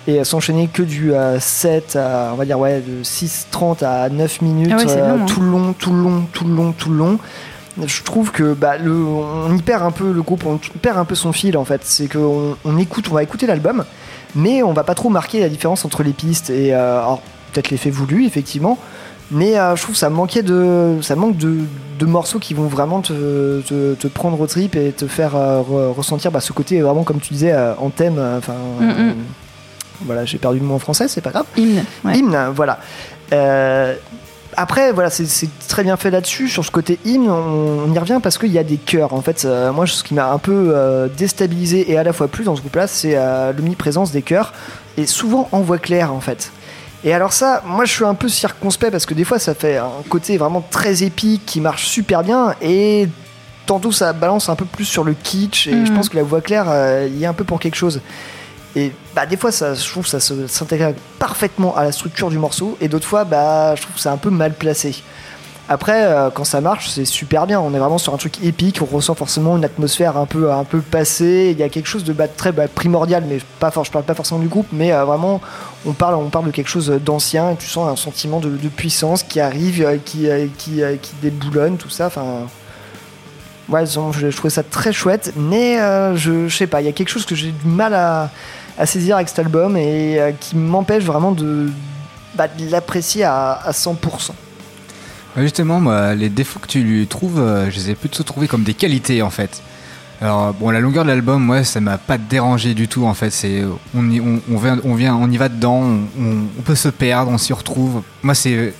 et 0.09 0.24
s'enchaîner 0.24 0.66
que 0.68 0.82
du 0.82 1.12
euh, 1.14 1.38
7 1.38 1.96
à, 1.96 2.30
on 2.32 2.36
va 2.36 2.44
dire, 2.44 2.59
ouais, 2.59 2.80
de 2.80 3.05
6-30 3.05 3.84
à 3.84 4.09
9 4.09 4.42
minutes, 4.42 4.70
Ah 4.72 4.76
ouais, 4.78 4.90
euh, 4.90 5.09
long, 5.16 5.22
hein. 5.22 5.26
tout 5.26 5.40
le 5.40 5.51
long, 5.51 5.72
tout 5.78 5.92
le 5.92 6.03
long, 6.03 6.22
tout 6.32 6.44
le 6.46 6.55
long, 6.55 6.72
tout 6.72 6.90
le 6.90 6.96
long. 6.96 7.18
Je 7.82 8.03
trouve 8.03 8.32
que 8.32 8.53
bah, 8.53 8.76
le, 8.78 8.92
on 8.92 9.55
y 9.57 9.62
perd 9.62 9.82
un 9.82 9.90
peu 9.92 10.12
le 10.12 10.22
groupe, 10.22 10.44
on 10.46 10.59
perd 10.82 10.98
un 10.98 11.05
peu 11.05 11.14
son 11.14 11.32
fil 11.32 11.57
en 11.57 11.64
fait. 11.64 11.80
C'est 11.84 12.09
qu'on 12.09 12.57
on 12.64 12.78
écoute, 12.78 13.07
on 13.11 13.14
va 13.14 13.22
écouter 13.22 13.46
l'album, 13.46 13.84
mais 14.34 14.62
on 14.62 14.72
va 14.72 14.82
pas 14.84 14.94
trop 14.94 15.09
marquer 15.09 15.40
la 15.40 15.48
différence 15.48 15.84
entre 15.84 16.03
les 16.03 16.12
pistes. 16.12 16.51
Et 16.51 16.74
euh, 16.74 16.98
alors 16.98 17.22
peut-être 17.53 17.70
l'effet 17.70 17.90
voulu 17.90 18.26
effectivement, 18.26 18.76
mais 19.30 19.59
euh, 19.59 19.76
je 19.76 19.82
trouve 19.82 19.94
que 19.94 19.98
ça 20.01 20.11
manquait 20.11 20.42
de, 20.42 20.96
ça 21.01 21.14
manque 21.14 21.36
de, 21.36 21.59
de 21.98 22.07
morceaux 22.07 22.38
qui 22.40 22.55
vont 22.55 22.66
vraiment 22.66 23.01
te, 23.01 23.61
te, 23.61 23.94
te 23.94 24.07
prendre 24.09 24.40
au 24.40 24.46
trip 24.46 24.74
et 24.76 24.90
te 24.90 25.07
faire 25.07 25.36
euh, 25.36 25.61
re- 25.61 25.92
ressentir 25.94 26.32
bah, 26.32 26.40
ce 26.40 26.53
côté 26.53 26.80
vraiment 26.80 27.05
comme 27.05 27.20
tu 27.20 27.32
disais 27.32 27.53
euh, 27.53 27.74
en 27.78 27.90
thème. 27.90 28.18
Enfin, 28.38 28.55
Mm, 28.80 28.86
mm. 28.88 29.14
Voilà, 30.05 30.24
j'ai 30.24 30.38
perdu 30.38 30.59
le 30.59 30.64
mot 30.64 30.74
en 30.74 30.78
français, 30.78 31.09
c'est 31.09 31.20
pas 31.20 31.30
grave. 31.30 31.46
Hymne. 31.57 31.84
ouais. 32.05 32.18
Hymne, 32.18 32.38
voilà. 32.55 32.78
Euh, 33.32 33.94
après, 34.57 34.92
voilà, 34.92 35.11
c'est- 35.11 35.48
très 35.68 35.84
bien 35.84 35.96
fait 35.96 36.11
là-dessus. 36.11 36.48
Sur 36.48 36.64
ce 36.64 36.70
côté 36.70 36.98
hymne, 37.05 37.30
on, 37.30 37.84
on 37.88 37.92
y 37.92 37.98
revient 37.98 38.18
parce 38.22 38.36
qu'il 38.38 38.51
y 38.51 38.59
a 38.59 38.64
des 38.64 38.76
chœurs. 38.78 39.12
En 39.14 39.22
fait, 39.22 39.44
euh, 39.44 39.72
moi, 39.72 39.86
ce 39.86 40.03
qui 40.03 40.14
m'a 40.14 40.30
un 40.32 40.38
peu 40.38 40.72
euh, 40.74 41.09
déstabilisé 41.16 41.90
et 41.92 41.96
à 41.98 42.03
la 42.03 42.12
fois 42.12 42.26
plus 42.28 42.44
dans 42.44 42.57
ce 42.57 42.61
groupe-là, 42.61 42.86
c'est 42.86 43.16
l'omniprésence 43.57 44.11
des 44.11 44.22
chœurs 44.22 44.53
et 44.96 45.07
souvent 45.07 45.48
en 45.53 45.61
voix 45.61 45.78
claire, 45.78 46.12
en 46.12 46.20
fait. 46.20 46.51
Et 47.05 47.14
alors 47.14 47.32
ça, 47.32 47.62
moi 47.64 47.86
je 47.86 47.92
suis 47.94 48.05
un 48.05 48.12
peu 48.14 48.28
circonspect 48.28 48.92
parce 48.92 49.07
que 49.07 49.14
des 49.14 49.24
fois 49.24 49.38
ça 49.38 49.55
fait 49.55 49.78
un 49.78 49.88
côté 50.11 50.36
vraiment 50.36 50.62
très 50.70 51.03
épique 51.03 51.46
qui 51.46 51.59
marche 51.62 51.86
super 51.86 52.22
bien 52.22 52.55
et 52.61 53.09
tantôt 53.64 53.90
ça 53.90 54.12
balance 54.12 54.51
un 54.51 54.55
peu 54.55 54.66
plus 54.66 54.84
sur 54.84 55.03
le 55.03 55.14
kitsch 55.14 55.66
et 55.66 55.86
je 55.86 55.92
pense 55.92 56.11
que 56.11 56.16
la 56.18 56.22
voix 56.24 56.42
claire 56.42 56.66
il 57.07 57.16
y 57.16 57.22
est 57.24 57.26
un 57.26 57.32
peu 57.32 57.44
pour 57.44 57.59
quelque 57.59 57.76
chose. 57.76 58.03
Et 58.76 58.92
bah 59.16 59.26
des 59.26 59.36
fois 59.36 59.50
ça, 59.50 59.74
je 59.74 59.88
trouve 59.90 60.06
ça 60.06 60.20
s'intègre 60.20 60.94
parfaitement 61.18 61.76
à 61.76 61.82
la 61.82 61.92
structure 61.92 62.30
du 62.30 62.38
morceau. 62.38 62.76
Et 62.80 62.88
d'autres 62.88 63.06
fois 63.06 63.24
bah 63.24 63.74
je 63.74 63.82
trouve 63.82 63.94
que 63.94 64.00
c'est 64.00 64.08
un 64.08 64.16
peu 64.16 64.30
mal 64.30 64.52
placé. 64.54 65.02
Après 65.68 66.04
euh, 66.04 66.30
quand 66.30 66.44
ça 66.44 66.60
marche 66.60 66.88
c'est 66.88 67.04
super 67.04 67.46
bien, 67.46 67.60
on 67.60 67.74
est 67.74 67.78
vraiment 67.78 67.98
sur 67.98 68.14
un 68.14 68.16
truc 68.16 68.42
épique, 68.44 68.80
on 68.82 68.86
ressent 68.86 69.14
forcément 69.14 69.56
une 69.56 69.64
atmosphère 69.64 70.16
un 70.16 70.26
peu 70.26 70.52
un 70.52 70.64
peu 70.64 70.80
passée, 70.80 71.50
il 71.52 71.58
y 71.58 71.62
a 71.62 71.68
quelque 71.68 71.86
chose 71.86 72.02
de 72.04 72.12
bah, 72.12 72.26
très 72.28 72.50
bah, 72.50 72.66
primordial 72.66 73.24
mais 73.28 73.38
pas 73.60 73.70
for- 73.70 73.84
je 73.84 73.90
parle 73.92 74.04
pas 74.04 74.14
forcément 74.14 74.40
du 74.40 74.48
groupe 74.48 74.66
mais 74.72 74.92
euh, 74.92 75.04
vraiment 75.04 75.40
on 75.86 75.92
parle 75.92 76.14
on 76.16 76.28
parle 76.28 76.46
de 76.46 76.50
quelque 76.50 76.70
chose 76.70 76.88
d'ancien. 77.04 77.52
Et 77.52 77.56
tu 77.56 77.68
sens 77.68 77.88
un 77.88 77.96
sentiment 77.96 78.40
de, 78.40 78.50
puissance 78.68 79.22
qui 79.22 79.40
arrive 79.40 79.82
euh, 79.84 79.96
qui 80.04 80.28
qui, 80.58 80.82
qui 81.02 81.12
déboulonne 81.22 81.76
tout 81.76 81.90
ça. 81.90 82.06
Enfin 82.06 82.46
Ouais, 83.68 83.86
je, 83.86 84.30
je 84.30 84.36
trouvais 84.36 84.50
ça 84.50 84.64
très 84.64 84.92
chouette, 84.92 85.32
mais 85.36 85.78
je, 86.16 86.48
je 86.48 86.56
sais 86.56 86.66
pas, 86.66 86.80
il 86.80 86.86
y 86.86 86.88
a 86.88 86.92
quelque 86.92 87.08
chose 87.08 87.24
que 87.24 87.36
j'ai 87.36 87.52
du 87.52 87.68
mal 87.68 87.94
à, 87.94 88.28
à 88.78 88.86
saisir 88.86 89.16
avec 89.16 89.28
cet 89.28 89.38
album 89.38 89.76
et 89.76 90.18
euh, 90.20 90.32
qui 90.38 90.56
m'empêche 90.56 91.04
vraiment 91.04 91.32
de, 91.32 91.70
bah, 92.34 92.46
l'apprécier 92.70 93.24
à, 93.24 93.52
à 93.52 93.70
100%. 93.72 93.94
Ouais, 95.36 95.42
Justement, 95.42 95.80
moi, 95.80 96.14
les 96.14 96.28
défauts 96.28 96.58
que 96.58 96.66
tu 96.66 96.82
lui 96.82 97.06
trouves, 97.06 97.38
euh, 97.40 97.70
je 97.70 97.76
les 97.76 97.90
ai 97.90 97.94
plutôt 97.94 98.22
trouvés 98.22 98.48
comme 98.48 98.62
des 98.64 98.74
qualités 98.74 99.22
en 99.22 99.30
fait. 99.30 99.62
Alors 100.22 100.52
bon, 100.52 100.68
la 100.70 100.80
longueur 100.80 101.04
de 101.04 101.08
l'album, 101.08 101.42
moi, 101.42 101.64
ça 101.64 101.80
m'a 101.80 101.96
pas 101.96 102.18
dérangé 102.18 102.74
du 102.74 102.88
tout 102.88 103.06
en 103.06 103.14
fait. 103.14 103.30
C'est 103.30 103.64
on, 103.94 104.10
y- 104.10 104.20
vient, 104.48 104.78
on 105.16 105.30
y 105.30 105.36
va 105.38 105.48
dedans, 105.48 105.82
on, 106.18 106.62
peut 106.62 106.74
se 106.74 106.88
perdre, 106.88 107.30
on 107.30 107.38
s'y 107.38 107.54
retrouve. 107.54 108.02
Moi, 108.22 108.34
c'est 108.34 108.74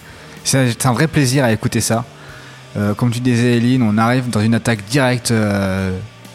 c'est 0.45 0.86
un 0.86 0.93
vrai 0.93 1.07
plaisir 1.07 1.45
à 1.45 1.53
écouter 1.53 1.80
ça. 1.80 2.05
Euh, 2.76 2.95
comme 2.95 3.11
tu 3.11 3.20
disais, 3.20 3.57
Eline, 3.57 3.82
on 3.82 3.97
arrive 3.99 4.28
dans 4.28 4.41
une 4.41 4.55
attaque 4.55 4.84
directe 4.84 5.32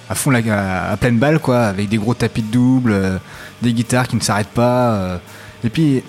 à 0.09 0.15
fond, 0.15 0.33
à, 0.33 0.97
pleine 0.97 1.17
balle, 1.17 1.39
quoi, 1.39 1.65
avec 1.65 1.89
des 1.89 1.97
gros 1.97 2.13
tapis 2.13 2.41
de 2.43 2.51
double, 2.51 2.91
euh, 2.91 3.17
des 3.61 3.73
guitares 3.73 4.07
qui 4.07 4.15
ne 4.15 4.21
s'arrêtent 4.21 4.47
pas. 4.49 4.91
euh. 4.91 5.17
et 5.63 5.69
puis, 5.69 6.03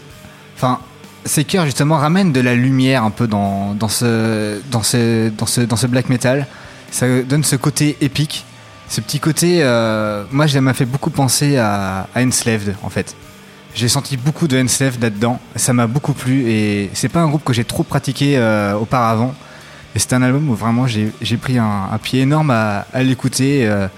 enfin, 0.56 0.80
ces 1.24 1.44
chœurs 1.44 1.64
justement 1.64 1.96
ramènent 1.96 2.32
de 2.32 2.40
la 2.40 2.54
lumière 2.54 3.04
un 3.04 3.10
peu 3.10 3.26
dans, 3.26 3.74
dans, 3.74 3.88
ce, 3.88 4.60
dans, 4.70 4.82
ce, 4.82 5.30
dans, 5.30 5.46
ce, 5.46 5.62
dans 5.62 5.76
ce 5.76 5.86
black 5.86 6.08
metal. 6.08 6.46
Ça 6.90 7.06
donne 7.22 7.44
ce 7.44 7.56
côté 7.56 7.96
épique. 8.00 8.44
Ce 8.88 9.00
petit 9.00 9.18
côté, 9.18 9.58
euh, 9.62 10.24
moi, 10.30 10.46
ça 10.46 10.60
m'a 10.60 10.74
fait 10.74 10.84
beaucoup 10.84 11.10
penser 11.10 11.56
à, 11.56 12.06
à 12.14 12.22
Enslaved 12.22 12.76
en 12.82 12.90
fait. 12.90 13.16
J'ai 13.74 13.88
senti 13.88 14.16
beaucoup 14.16 14.46
de 14.46 14.62
Enslaved 14.62 15.02
là-dedans. 15.02 15.40
Ça 15.56 15.72
m'a 15.72 15.86
beaucoup 15.86 16.12
plu 16.12 16.48
et 16.48 16.90
c'est 16.94 17.08
pas 17.08 17.20
un 17.20 17.28
groupe 17.28 17.44
que 17.44 17.52
j'ai 17.52 17.64
trop 17.64 17.82
pratiqué 17.82 18.38
auparavant. 18.80 19.34
Et 19.96 19.98
c'est 19.98 20.12
un 20.12 20.20
album 20.20 20.50
où 20.50 20.54
vraiment 20.54 20.86
j'ai 20.86 21.36
pris 21.38 21.56
un, 21.56 21.98
pied 22.02 22.20
énorme 22.20 22.50
à, 22.50 22.86
à 22.92 23.02
l'écouter. 23.02 23.66
euh, 23.66 23.88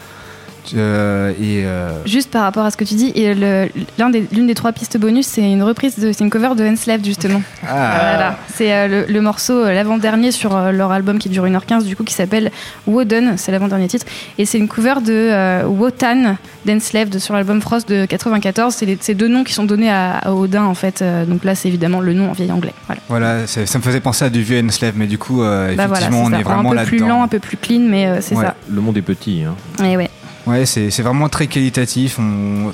euh, 0.76 1.30
et 1.40 1.64
euh, 1.64 1.90
Juste 2.06 2.30
par 2.30 2.42
rapport 2.42 2.64
à 2.64 2.70
ce 2.70 2.76
que 2.76 2.84
tu 2.84 2.94
dis, 2.94 3.12
et 3.14 3.34
le- 3.34 3.68
l'un 3.98 4.10
des- 4.10 4.26
l'une 4.32 4.46
des, 4.46 4.54
trois 4.54 4.72
pistes 4.72 4.98
bonus, 4.98 5.26
c'est 5.26 5.42
une 5.42 5.62
reprise, 5.62 5.98
de, 5.98 6.12
c'est 6.12 6.24
une 6.24 6.30
cover 6.30 6.50
de 6.56 6.64
Enslaved 6.66 7.04
justement. 7.04 7.42
Ah. 7.70 7.98
Voilà. 8.00 8.38
C'est 8.54 8.72
euh, 8.72 8.88
le, 9.06 9.12
le 9.12 9.20
morceau, 9.20 9.64
l'avant-dernier 9.64 10.32
sur 10.32 10.56
leur 10.72 10.90
album 10.92 11.18
qui 11.18 11.28
dure 11.28 11.44
1h15, 11.46 11.84
du 11.84 11.96
coup, 11.96 12.04
qui 12.04 12.14
s'appelle 12.14 12.50
Woden, 12.86 13.34
c'est 13.36 13.52
l'avant-dernier 13.52 13.88
titre. 13.88 14.06
Et 14.38 14.44
c'est 14.46 14.58
une 14.58 14.68
cover 14.68 14.94
de 15.04 15.12
euh, 15.12 15.64
Wotan 15.66 16.36
d'Enslaved 16.64 17.18
sur 17.18 17.34
l'album 17.34 17.60
Frost 17.60 17.88
de 17.88 18.06
94. 18.06 18.74
C'est 18.74 18.86
les- 18.86 18.98
ces 19.00 19.14
deux 19.14 19.28
noms 19.28 19.44
qui 19.44 19.52
sont 19.52 19.64
donnés 19.64 19.90
à, 19.90 20.18
à 20.18 20.32
Odin 20.32 20.64
en 20.64 20.74
fait. 20.74 21.04
Donc 21.26 21.44
là, 21.44 21.54
c'est 21.54 21.68
évidemment 21.68 22.00
le 22.00 22.14
nom 22.14 22.30
en 22.30 22.32
vieil 22.32 22.50
anglais. 22.52 22.72
Voilà. 22.86 23.00
voilà, 23.08 23.46
c'est- 23.46 23.66
ça 23.66 23.78
me 23.78 23.82
faisait 23.82 24.00
penser 24.00 24.24
à 24.24 24.30
du 24.30 24.42
vieux 24.42 24.62
Enslave, 24.64 24.94
mais 24.96 25.06
du 25.06 25.18
coup, 25.18 25.42
euh, 25.42 25.74
Bah 25.76 25.86
voilà, 25.86 26.06
effectivement, 26.06 26.24
c'est 26.24 26.28
on 26.28 26.34
ça. 26.34 26.40
est 26.40 26.42
vraiment 26.42 26.60
un 26.68 26.70
peu 26.70 26.76
là-dedans. 26.76 26.88
plus 26.88 26.98
lent, 26.98 27.22
un 27.22 27.28
peu 27.28 27.38
plus 27.38 27.56
clean, 27.56 27.80
mais 27.88 28.06
euh, 28.06 28.18
c'est 28.20 28.34
Ouais. 28.34 28.44
ça. 28.44 28.54
Le 28.70 28.80
monde 28.80 28.96
est 28.96 29.02
petit. 29.02 29.42
Hein. 29.44 29.84
Et 29.84 29.96
ouais. 29.96 30.10
Ouais, 30.48 30.64
c'est 30.66 30.88
vraiment 31.02 31.28
très 31.28 31.46
qualitatif. 31.46 32.18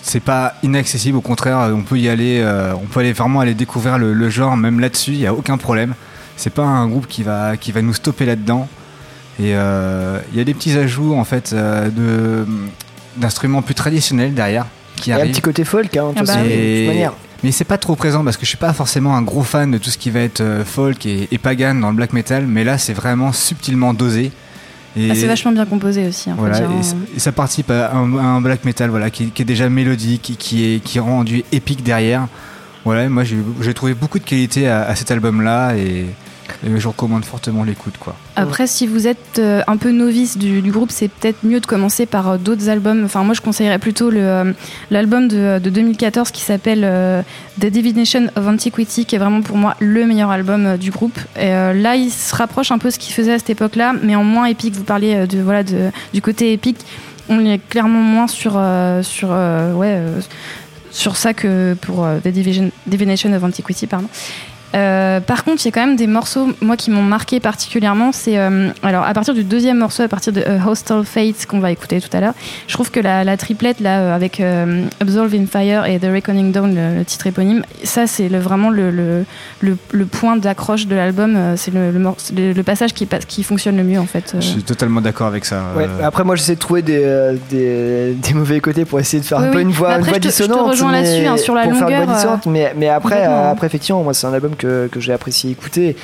C'est 0.02 0.20
pas 0.20 0.54
inaccessible, 0.62 1.16
au 1.18 1.20
contraire, 1.20 1.70
on 1.74 1.82
peut 1.82 1.98
y 1.98 2.08
aller, 2.08 2.40
euh, 2.40 2.72
on 2.74 2.86
peut 2.86 3.00
aller 3.00 3.12
vraiment 3.12 3.40
aller 3.40 3.54
découvrir 3.54 3.98
le, 3.98 4.12
le 4.12 4.30
genre, 4.30 4.56
même 4.56 4.78
là-dessus, 4.80 5.12
il 5.12 5.18
y 5.20 5.26
a 5.26 5.34
aucun 5.34 5.56
problème. 5.58 5.94
C'est 6.36 6.52
pas 6.52 6.62
un 6.62 6.86
groupe 6.88 7.06
qui 7.08 7.22
va 7.22 7.56
qui 7.56 7.72
va 7.72 7.82
nous 7.82 7.94
stopper 7.94 8.26
là-dedans. 8.26 8.68
Et 9.40 9.54
euh, 9.56 10.18
il 10.32 10.38
y 10.38 10.40
a 10.40 10.44
des 10.44 10.54
petits 10.54 10.76
ajouts 10.78 11.14
en 11.14 11.24
fait 11.24 11.52
euh, 11.52 11.88
de 11.90 12.46
d'instruments 13.16 13.62
plus 13.62 13.74
traditionnels 13.74 14.34
derrière 14.34 14.66
qui 14.96 15.10
Il 15.10 15.16
y 15.16 15.20
a 15.20 15.22
un 15.22 15.26
petit 15.26 15.40
côté 15.40 15.64
folk, 15.64 15.96
hein, 15.96 16.12
Ah 16.16 16.20
bah 16.20 16.26
façon, 16.26 16.40
oui. 16.42 16.48
de 16.48 16.52
toute 16.54 16.60
Et- 16.60 16.86
manière. 16.88 17.12
Mais 17.42 17.50
c'est 17.52 17.64
pas 17.64 17.76
trop 17.78 17.94
présent 17.94 18.24
parce 18.24 18.36
que 18.36 18.44
je 18.44 18.48
suis 18.48 18.56
pas 18.58 18.72
forcément 18.72 19.16
un 19.16 19.22
gros 19.22 19.42
fan 19.42 19.70
de 19.70 19.76
tout 19.78 19.90
ce 19.90 19.98
qui 19.98 20.10
va 20.10 20.20
être 20.20 20.42
folk 20.64 21.04
et, 21.04 21.28
et 21.30 21.36
pagan 21.38 21.74
dans 21.74 21.90
le 21.90 21.96
black 21.96 22.12
metal, 22.14 22.46
mais 22.46 22.64
là 22.64 22.78
c'est 22.78 22.94
vraiment 22.94 23.32
subtilement 23.32 23.92
dosé. 23.92 24.32
Ah, 24.97 25.14
c'est 25.14 25.26
vachement 25.26 25.53
bien 25.53 25.66
composé 25.66 26.07
aussi. 26.09 26.30
hein, 26.30 26.36
voilà, 26.38 26.61
et, 26.61 26.64
hein. 26.64 26.82
ça- 26.82 26.97
et 27.16 27.18
ça 27.18 27.32
participe 27.32 27.70
à 27.70 27.92
un, 27.92 28.16
à 28.16 28.22
un 28.22 28.40
black 28.40 28.64
metal 28.64 28.90
voilà, 28.90 29.11
qui, 29.11 29.30
qui 29.30 29.42
est 29.42 29.45
déjà 29.45 29.68
mélodique, 29.68 30.36
qui, 30.38 30.74
est, 30.76 30.80
qui 30.80 30.99
est 30.99 31.01
rendu 31.01 31.42
épique 31.53 31.82
derrière. 31.82 32.28
Voilà, 32.84 33.09
moi 33.09 33.24
j'ai 33.24 33.36
j'ai 33.61 33.74
trouvé 33.74 33.95
beaucoup 33.95 34.18
de 34.18 34.24
qualité 34.24 34.68
à, 34.68 34.82
à 34.84 34.95
cet 34.95 35.11
album-là 35.11 35.74
et, 35.76 36.07
et 36.66 36.78
je 36.78 36.88
recommande 36.88 37.24
fortement 37.24 37.64
l'écoute. 37.64 37.95
quoi. 37.99 38.14
Après, 38.36 38.66
si 38.66 38.86
vous 38.86 39.07
êtes 39.07 39.38
euh, 39.38 39.62
un 39.66 39.76
peu 39.76 39.90
novice 39.90 40.38
du, 40.38 40.61
groupe, 40.70 40.90
c'est 40.90 41.09
peut-être 41.09 41.45
mieux 41.45 41.61
de 41.61 41.66
commencer 41.66 42.07
par 42.07 42.30
euh, 42.30 42.36
d'autres 42.38 42.68
albums. 42.68 43.05
Enfin, 43.05 43.22
moi, 43.24 43.34
je 43.34 43.40
conseillerais 43.40 43.78
plutôt 43.78 44.11
euh, 44.11 44.53
l'album 44.90 45.28
de, 45.28 45.59
de 45.59 45.70
2014 45.70 46.30
qui 46.30 46.42
s'appelle 46.42 47.24
The 47.61 47.66
Divination 47.66 48.28
of 48.36 48.47
Antiquity, 48.47 49.05
qui 49.05 49.14
est 49.14 49.18
vraiment 49.18 49.42
pour 49.42 49.57
moi 49.57 49.76
le 49.78 50.07
meilleur 50.07 50.30
album 50.30 50.76
du 50.76 50.90
groupe. 50.90 51.18
Et 51.38 51.49
là, 51.49 51.97
il 51.97 52.11
se 52.11 52.34
rapproche 52.34 52.70
un 52.72 52.78
peu 52.78 52.88
de 52.88 52.95
ce 52.95 52.99
qu'il 52.99 53.14
faisait 53.14 53.34
à 53.34 53.38
cette 53.38 53.51
époque-là, 53.51 53.95
mais 54.03 54.16
en 54.16 54.24
moins 54.24 54.47
épique. 54.47 54.74
Vous 54.74 54.84
parliez 54.84 55.26
de, 55.26 55.40
voilà, 55.40 55.62
du 55.62 56.22
côté 56.22 56.53
épique. 56.53 56.78
On 57.28 57.45
est 57.45 57.59
clairement 57.59 58.01
moins 58.01 58.26
sur, 58.26 58.61
sur, 59.03 59.28
ouais, 59.30 60.03
sur 60.90 61.16
ça 61.16 61.34
que 61.34 61.74
pour 61.80 62.07
The 62.22 62.28
Division- 62.28 62.70
Divination 62.86 63.32
of 63.32 63.45
Antiquity. 63.45 63.86
Pardon. 63.86 64.09
Euh, 64.74 65.20
par 65.20 65.44
contre, 65.44 65.62
il 65.64 65.66
y 65.66 65.68
a 65.68 65.72
quand 65.72 65.86
même 65.86 65.96
des 65.96 66.06
morceaux, 66.06 66.48
moi, 66.60 66.76
qui 66.76 66.90
m'ont 66.90 67.02
marqué 67.02 67.38
particulièrement. 67.40 68.10
C'est 68.12 68.38
euh, 68.38 68.70
alors 68.82 69.04
à 69.04 69.12
partir 69.14 69.32
du 69.34 69.44
deuxième 69.44 69.78
morceau, 69.78 70.02
à 70.02 70.08
partir 70.08 70.32
de 70.32 70.42
A 70.42 70.68
Hostile 70.68 71.02
Fate 71.04 71.46
qu'on 71.46 71.60
va 71.60 71.70
écouter 71.70 72.00
tout 72.00 72.14
à 72.16 72.20
l'heure. 72.20 72.34
Je 72.66 72.74
trouve 72.74 72.90
que 72.90 73.00
la, 73.00 73.22
la 73.24 73.36
triplette 73.36 73.80
là, 73.80 74.00
euh, 74.00 74.14
avec 74.16 74.40
euh, 74.40 74.84
Absolve 75.00 75.34
in 75.34 75.46
Fire 75.46 75.86
et 75.86 75.98
The 75.98 76.06
Reckoning 76.12 76.50
Dawn, 76.52 76.74
le, 76.74 76.98
le 76.98 77.04
titre 77.04 77.26
éponyme, 77.26 77.62
ça 77.84 78.06
c'est 78.06 78.28
le, 78.28 78.38
vraiment 78.38 78.70
le, 78.70 78.90
le, 78.90 79.24
le, 79.60 79.76
le 79.92 80.06
point 80.06 80.36
d'accroche 80.36 80.86
de 80.86 80.94
l'album. 80.96 81.36
C'est 81.56 81.72
le, 81.72 81.90
le, 81.90 81.98
mor- 81.98 82.16
le- 82.36 82.52
le 82.52 82.62
passage 82.62 82.92
qui, 82.94 83.06
passe- 83.06 83.24
qui 83.26 83.42
fonctionne 83.44 83.76
le 83.76 83.84
mieux 83.84 84.00
en 84.00 84.06
fait. 84.06 84.34
Je 84.40 84.40
suis 84.44 84.62
totalement 84.62 85.00
d'accord 85.00 85.26
avec 85.28 85.44
ça. 85.44 85.62
Ouais, 85.76 85.86
Après, 86.02 86.24
moi, 86.24 86.34
j'essaie 86.36 86.54
de 86.54 86.60
trouver 86.60 86.82
des, 86.82 87.36
des, 87.50 88.14
des 88.14 88.34
mauvais 88.34 88.60
côtés 88.60 88.84
pour 88.84 88.98
essayer 89.00 89.20
de 89.20 89.26
faire 89.26 89.38
Oui, 89.38 89.46
un 89.46 89.50
peu 89.50 89.56
oui. 89.58 89.62
une 89.62 89.70
voix, 89.70 89.88
Mais 89.88 89.94
après, 89.94 90.16
une 90.16 90.20
voix 90.22 90.22
je 90.22 90.28
te- 90.28 90.32
je 90.32 90.38
te 90.38 90.42
dissonante. 90.48 90.70
rejoins 90.70 90.92
mais- 90.92 91.02
là-dessus, 91.02 91.26
hein, 91.26 91.36
sur 91.36 91.54
la 91.54 91.62
pour 91.62 91.72
faire 91.74 91.82
une 91.88 91.94
voix 91.94 92.00
longueur, 92.00 92.14
dissonante, 92.16 92.46
mais, 92.46 92.72
mais 92.76 92.88
après, 92.88 93.22
après, 93.24 93.66
effectivement, 93.66 94.02
moi, 94.02 94.14
c'est 94.14 94.26
un 94.26 94.32
album 94.34 94.54
que, 94.56 94.63
que 94.90 95.00
j'ai 95.00 95.12
apprécié 95.12 95.50
écouter. 95.50 95.96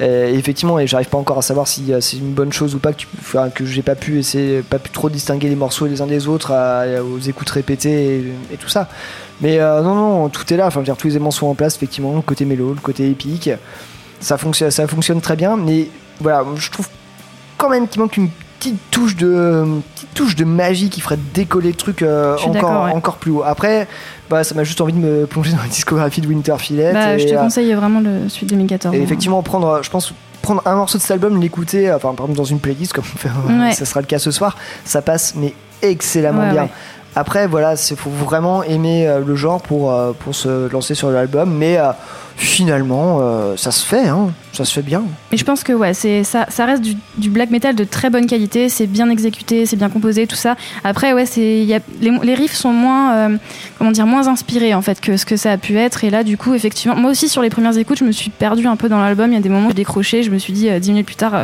Euh, 0.00 0.32
effectivement, 0.32 0.78
et 0.78 0.86
j'arrive 0.86 1.08
pas 1.08 1.18
encore 1.18 1.38
à 1.38 1.42
savoir 1.42 1.66
si 1.66 1.92
euh, 1.92 2.00
c'est 2.00 2.18
une 2.18 2.32
bonne 2.32 2.52
chose 2.52 2.74
ou 2.74 2.78
pas 2.78 2.92
que, 2.92 3.64
j'ai 3.64 3.82
pas 3.82 3.96
pu 3.96 4.18
essayer, 4.18 4.62
pas 4.62 4.78
pu 4.78 4.90
trop 4.90 5.10
distinguer 5.10 5.48
les 5.48 5.56
morceaux 5.56 5.86
les 5.86 6.00
uns 6.00 6.06
des 6.06 6.28
autres 6.28 6.52
aux 7.00 7.18
écoutes 7.18 7.50
répétées 7.50 8.16
et, 8.16 8.54
et 8.54 8.56
tout 8.56 8.68
ça. 8.68 8.88
Mais 9.40 9.58
euh, 9.58 9.82
non, 9.82 9.94
non, 9.94 10.28
tout 10.28 10.52
est 10.52 10.56
là. 10.56 10.66
Enfin, 10.66 10.76
je 10.76 10.78
veux 10.80 10.84
dire, 10.84 10.96
tous 10.96 11.08
les 11.08 11.16
éléments 11.16 11.30
sont 11.30 11.46
en 11.46 11.54
place, 11.54 11.76
effectivement. 11.76 12.14
Le 12.14 12.22
côté 12.22 12.44
mélo, 12.44 12.74
le 12.74 12.80
côté 12.80 13.08
épique, 13.10 13.50
ça 14.20 14.38
fonctionne, 14.38 14.70
ça 14.70 14.86
fonctionne 14.86 15.20
très 15.20 15.36
bien. 15.36 15.56
Mais 15.56 15.88
voilà, 16.20 16.44
je 16.56 16.70
trouve 16.70 16.88
quand 17.56 17.68
même 17.68 17.88
qu'il 17.88 18.00
manque 18.00 18.16
une 18.16 18.30
petite 18.58 18.78
touche 18.90 19.16
de 19.16 19.64
petite 19.94 20.14
touche 20.14 20.36
de 20.36 20.44
magie 20.44 20.90
qui 20.90 21.00
ferait 21.00 21.18
décoller 21.34 21.68
le 21.68 21.74
truc 21.74 22.02
euh, 22.02 22.36
encore 22.44 22.84
ouais. 22.84 22.92
encore 22.92 23.16
plus 23.16 23.30
haut. 23.30 23.42
Après, 23.44 23.86
bah, 24.28 24.44
ça 24.44 24.54
m'a 24.54 24.64
juste 24.64 24.80
envie 24.80 24.92
de 24.92 24.98
me 24.98 25.26
plonger 25.26 25.52
dans 25.52 25.62
la 25.62 25.68
discographie 25.68 26.20
de 26.20 26.26
Winter 26.26 26.56
Fillet. 26.58 26.92
Bah, 26.92 27.14
et, 27.14 27.18
je 27.18 27.26
te 27.26 27.34
euh, 27.34 27.38
conseille 27.40 27.72
vraiment 27.74 28.00
le 28.00 28.28
suite 28.28 28.50
2014. 28.50 28.94
et 28.94 29.00
effectivement, 29.00 29.42
prendre, 29.42 29.80
je 29.82 29.90
pense, 29.90 30.12
prendre 30.42 30.62
un 30.66 30.74
morceau 30.74 30.98
de 30.98 31.02
cet 31.02 31.12
album, 31.12 31.40
l'écouter, 31.40 31.92
enfin, 31.92 32.14
par 32.14 32.26
exemple, 32.26 32.34
dans 32.34 32.44
une 32.44 32.60
playlist, 32.60 32.92
comme 32.92 33.04
on 33.14 33.18
fait, 33.18 33.30
Ouais. 33.48 33.72
ça 33.72 33.84
sera 33.84 34.00
le 34.00 34.06
cas 34.06 34.18
ce 34.18 34.30
soir, 34.30 34.56
ça 34.84 35.02
passe, 35.02 35.34
mais 35.36 35.54
excellemment 35.82 36.50
bien. 36.50 36.68
Après, 37.18 37.48
voilà, 37.48 37.74
il 37.74 37.96
faut 37.96 38.10
vraiment 38.10 38.62
aimer 38.62 39.08
euh, 39.08 39.18
le 39.18 39.34
genre 39.34 39.60
pour, 39.60 39.92
euh, 39.92 40.12
pour 40.16 40.36
se 40.36 40.70
lancer 40.70 40.94
sur 40.94 41.10
l'album, 41.10 41.52
mais 41.52 41.76
euh, 41.76 41.90
finalement, 42.36 43.20
ça 43.56 43.72
se 43.72 43.84
fait, 43.84 44.06
hein, 44.06 44.30
ça 44.52 44.64
se 44.64 44.72
fait 44.72 44.82
bien. 44.82 45.02
Et 45.32 45.36
je 45.36 45.44
pense 45.44 45.64
que 45.64 45.72
ouais, 45.72 45.94
c'est 45.94 46.22
ça, 46.22 46.46
reste 46.60 46.84
du, 47.16 47.28
black 47.28 47.50
metal 47.50 47.74
de 47.74 47.82
très 47.82 48.08
bonne 48.08 48.26
qualité. 48.26 48.68
C'est 48.68 48.86
bien 48.86 49.10
exécuté, 49.10 49.66
c'est 49.66 49.74
bien 49.74 49.88
composé, 49.88 50.28
tout 50.28 50.36
ça. 50.36 50.54
Après, 50.84 51.12
ouais, 51.12 51.26
c'est 51.26 51.66
les, 52.00 52.34
riffs 52.34 52.54
sont 52.54 52.72
moins, 52.72 53.36
comment 53.78 53.90
dire, 53.90 54.06
moins 54.06 54.28
inspirés 54.28 54.72
en 54.72 54.82
fait 54.82 55.00
que 55.00 55.16
ce 55.16 55.26
que 55.26 55.36
ça 55.36 55.50
a 55.50 55.58
pu 55.58 55.76
être. 55.76 56.04
Et 56.04 56.10
là, 56.10 56.22
du 56.22 56.36
coup, 56.36 56.54
effectivement, 56.54 56.94
moi 56.94 57.10
aussi 57.10 57.28
sur 57.28 57.42
les 57.42 57.50
premières 57.50 57.76
écoutes, 57.76 57.98
je 57.98 58.04
me 58.04 58.12
suis 58.12 58.30
perdue 58.30 58.68
un 58.68 58.76
peu 58.76 58.88
dans 58.88 59.00
l'album. 59.00 59.32
Il 59.32 59.34
y 59.34 59.38
a 59.38 59.40
des 59.40 59.48
moments 59.48 59.66
où 59.66 59.70
j'ai 59.70 59.74
décroché. 59.74 60.22
Je 60.22 60.30
me 60.30 60.38
suis 60.38 60.52
dit 60.52 60.70
dix 60.78 60.90
minutes 60.90 61.06
plus 61.06 61.16
tard. 61.16 61.34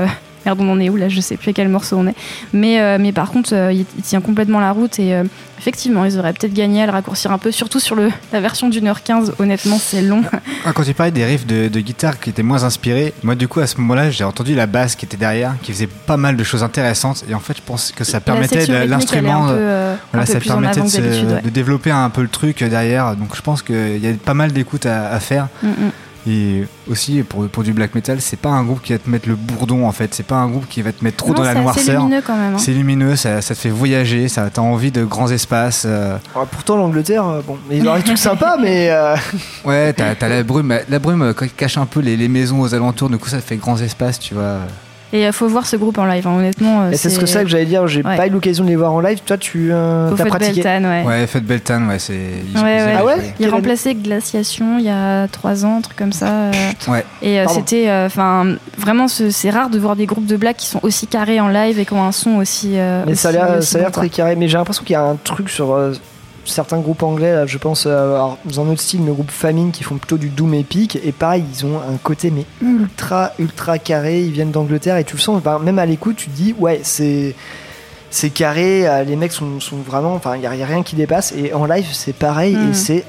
Merde, 0.47 0.61
on 0.61 0.71
en 0.71 0.81
est 0.81 0.89
où 0.91 0.97
là 0.97 1.09
Je 1.09 1.21
sais 1.21 1.37
plus 1.37 1.51
à 1.51 1.53
quel 1.53 1.69
morceau 1.69 1.97
on 1.99 2.07
est. 2.07 2.15
Mais, 2.53 2.81
euh, 2.81 2.99
mais 3.01 3.13
par 3.13 3.31
contre, 3.31 3.55
euh, 3.55 3.73
il, 3.73 3.85
il 3.97 4.03
tient 4.03 4.21
complètement 4.21 4.61
la 4.61 4.73
route 4.73 4.99
et 4.99 5.15
euh, 5.15 5.25
effectivement, 5.59 6.05
ils 6.05 6.19
auraient 6.19 6.33
peut-être 6.33 6.53
gagné 6.55 6.83
à 6.83 6.87
le 6.87 6.93
raccourcir 6.93 7.33
un 7.33 7.39
peu, 7.39 7.51
surtout 7.51 7.81
sur 7.81 7.95
le, 7.97 8.11
la 8.33 8.41
version 8.41 8.69
d'une 8.69 8.87
heure 8.87 9.03
15. 9.03 9.35
Honnêtement, 9.39 9.79
c'est 9.79 10.03
long. 10.03 10.23
Ah, 10.67 10.73
Quand 10.75 10.83
tu 10.83 10.93
parlais 10.95 11.13
des 11.13 11.25
riffs 11.25 11.47
de, 11.47 11.69
de 11.69 11.81
guitare 11.81 12.21
qui 12.21 12.31
étaient 12.31 12.43
moins 12.43 12.65
inspirés, 12.65 13.13
moi 13.23 13.35
du 13.35 13.49
coup 13.49 13.61
à 13.61 13.67
ce 13.67 13.79
moment-là 13.79 14.11
j'ai 14.11 14.25
entendu 14.25 14.55
la 14.55 14.67
basse 14.67 14.95
qui 14.97 15.05
était 15.07 15.17
derrière, 15.17 15.55
qui 15.63 15.73
faisait 15.73 15.87
pas 15.87 16.17
mal 16.17 16.37
de 16.37 16.45
choses 16.45 16.63
intéressantes 16.63 17.25
et 17.29 17.35
en 17.35 17.41
fait 17.41 17.57
je 17.57 17.63
pense 17.63 17.93
que 17.93 18.05
ça 18.05 18.21
permettait 18.21 18.67
l'instrument, 18.87 19.47
voilà, 20.13 20.27
ça 20.27 20.41
permettait 20.41 20.81
de, 20.81 20.85
que 20.85 20.91
se- 20.91 21.01
d'habitude, 21.01 21.29
ouais. 21.31 21.43
de 21.43 21.51
développer 21.51 21.91
un 21.91 22.11
peu 22.11 22.23
le 22.23 22.29
truc 22.29 22.63
derrière. 22.65 23.17
Donc 23.17 23.35
je 23.37 23.43
pense 23.43 23.63
qu'il 23.63 23.99
y 23.99 24.07
a 24.09 24.13
pas 24.15 24.35
mal 24.35 24.53
d'écoutes 24.53 24.87
à, 24.87 25.09
à 25.11 25.21
faire. 25.21 25.49
Mm, 25.63 25.69
mm. 25.69 25.73
Et 26.27 26.65
aussi 26.91 27.23
pour, 27.23 27.47
pour 27.49 27.63
du 27.63 27.73
black 27.75 27.95
metal, 27.95 28.21
c'est 28.21 28.39
pas 28.39 28.49
un 28.49 28.65
groupe 28.65 28.81
qui 28.83 28.93
va 28.95 28.99
te 28.99 29.11
mettre 29.11 29.29
le 29.29 29.35
bourdon 29.37 29.87
en 29.87 29.93
fait, 29.93 30.15
c'est 30.15 30.23
pas 30.27 30.37
un 30.37 30.49
groupe 30.49 30.67
qui 30.69 30.81
va 30.81 30.91
te 30.93 31.05
mettre 31.05 31.19
trop 31.19 31.29
Non, 31.33 31.35
dans 31.35 31.43
la 31.43 31.53
c'est 31.53 31.61
noirceur. 31.61 32.03
lumineux 32.03 32.23
quand 32.27 32.37
même, 32.37 32.55
hein. 32.55 32.59
C'est 32.59 32.73
lumineux, 32.73 33.15
ça, 33.17 33.43
ça 33.43 33.55
te 33.55 33.61
fait 33.61 33.69
voyager, 33.71 34.29
ça 34.29 34.49
t'as 34.51 34.63
envie 34.63 34.91
de 34.91 35.05
grands 35.05 35.31
espaces. 35.31 35.85
euh, 35.87 36.17
Alors, 36.35 36.47
pourtant, 36.47 36.77
l'Angleterre, 36.79 37.27
euh, 37.29 37.41
bon, 37.47 37.59
ils 37.71 37.87
ont 37.87 37.95
des 37.97 38.03
trucs 38.03 38.17
sympas, 38.19 38.57
mais. 38.61 38.89
euh, 38.91 39.17
Ouais, 39.67 39.93
t'as 39.93 40.15
la 40.29 40.43
brume, 40.43 40.75
la 40.89 40.99
brume 40.99 41.23
euh, 41.23 41.33
cache 41.57 41.77
un 41.77 41.87
peu 41.87 42.01
les, 42.01 42.17
les 42.17 42.29
maisons 42.29 42.61
aux 42.61 42.75
alentours, 42.75 43.11
du 43.11 43.19
coup 43.19 43.29
ça 43.29 43.41
fait 43.41 43.57
grands 43.57 43.79
espaces, 43.79 44.19
tu 44.19 44.33
vois. 44.35 44.61
Et 45.15 45.23
il 45.25 45.33
faut 45.33 45.47
voir 45.47 45.65
ce 45.65 45.77
groupe 45.77 45.97
en 45.99 46.05
live, 46.07 46.27
hein, 46.27 46.35
honnêtement. 46.37 46.83
euh, 46.83 46.91
c'est 46.95 47.09
ce 47.09 47.21
que 47.21 47.27
ça 47.27 47.43
que 47.45 47.49
j'allais 47.49 47.67
dire, 47.67 47.87
j'ai 47.87 48.03
Ouais. 48.03 48.17
pas 48.17 48.27
eu 48.27 48.31
l'occasion 48.31 48.65
de 48.65 48.69
les 48.69 48.75
voir 48.77 48.93
en 48.93 49.01
live. 49.01 49.21
Toi, 49.25 49.39
tu 49.39 49.73
euh, 49.73 50.15
Fête 50.17 50.27
pratiqué. 50.27 50.55
Beltane, 50.55 50.85
ouais. 50.87 51.03
Ouais, 51.05 51.27
Fête 51.29 51.45
Beltane, 51.45 51.89
ouais, 51.89 51.99
c'est. 52.01 52.15
ils- 52.15 52.61
Ouais, 52.61 52.77
ils 52.79 52.97
Ah 52.99 53.05
ouais 53.05 53.15
joué. 53.15 53.35
Il 53.39 53.47
a 53.47 53.51
remplacé 53.51 53.95
Glaciation 53.95 54.79
il 54.79 54.85
y 54.87 54.91
a 54.91 55.29
trois 55.29 55.65
ans, 55.65 55.79
un 55.79 55.81
truc 55.83 55.97
comme 55.97 56.13
ça. 56.13 56.27
euh, 56.27 56.53
Ouais. 56.89 57.05
Et 57.23 57.39
euh, 57.41 57.47
c'était, 57.49 57.89
euh, 57.89 58.07
enfin, 58.07 58.57
vraiment, 58.77 59.07
ce- 59.07 59.31
c'est 59.31 59.51
rare 59.51 59.71
de 59.71 59.79
voir 59.79 59.95
des 59.95 60.07
groupes 60.07 60.27
de 60.27 60.37
black 60.37 60.57
qui 60.57 60.67
sont 60.67 60.81
aussi 60.83 61.07
carrés 61.07 61.39
en 61.41 61.47
live 61.49 61.79
et 61.79 61.87
qui 61.87 61.93
ont 61.93 62.03
un 62.03 62.11
son 62.13 62.33
aussi. 62.39 62.73
euh, 62.75 63.05
Mais 63.07 63.15
ça 63.15 63.29
a 63.29 63.31
aussi- 63.31 63.39
l'air, 63.39 63.57
aussi 63.59 63.69
ça 63.69 63.79
a 63.79 63.81
l'air 63.83 63.91
bon, 63.91 63.95
quoi. 63.95 64.03
très 64.03 64.09
carré. 64.11 64.35
Mais 64.37 64.49
j'ai 64.49 64.59
l'impression 64.59 64.83
qu'il 64.83 64.95
y 64.95 64.97
a 64.97 65.03
un 65.05 65.17
truc 65.23 65.49
sur 65.49 65.73
euh, 65.75 65.93
certains 66.45 66.79
groupes 66.79 67.03
anglais. 67.03 67.33
Là, 67.33 67.47
je 67.47 67.59
pense 67.59 67.87
euh, 67.87 68.15
alors, 68.15 68.39
dans 68.45 68.61
un 68.61 68.69
autre 68.69 68.81
style, 68.81 69.05
le 69.05 69.13
groupe 69.13 69.31
Famine, 69.31 69.71
qui 69.73 69.83
font 69.85 69.97
plutôt 69.97 70.17
du 70.19 70.29
doom 70.29 70.55
épique. 70.55 70.99
Et 71.05 71.13
pareil, 71.13 71.45
ils 71.53 71.67
ont 71.67 71.79
un 71.79 71.97
côté 72.03 72.31
mais 72.31 72.47
ultra, 72.63 73.33
ultra 73.39 73.79
carré. 73.79 74.23
Ils 74.23 74.33
viennent 74.33 74.51
d'Angleterre 74.51 74.97
et 74.97 75.05
tu 75.05 75.17
le 75.17 75.21
sens. 75.21 75.43
Même 75.63 75.79
à 75.79 75.87
l'écoute, 75.87 76.17
tu 76.17 76.29
te 76.29 76.37
dis 76.37 76.55
ouais, 76.59 76.81
c'est 76.83 77.35
c'est 78.11 78.31
carré. 78.31 78.87
euh, 78.87 79.05
Les 79.05 79.17
mecs 79.17 79.33
sont, 79.33 79.61
sont 79.61 79.79
vraiment. 79.79 80.15
Enfin, 80.15 80.37
il 80.37 80.43
y, 80.43 80.47
a 80.47 80.67
rien 80.67 80.83
qui 80.83 80.97
dépasse. 80.97 81.33
Et 81.33 81.53
en 81.53 81.67
live, 81.67 81.87
c'est 81.93 82.15
pareil. 82.15 82.55
Mm. 82.57 82.71
Et 82.71 82.75
c'est 82.75 83.05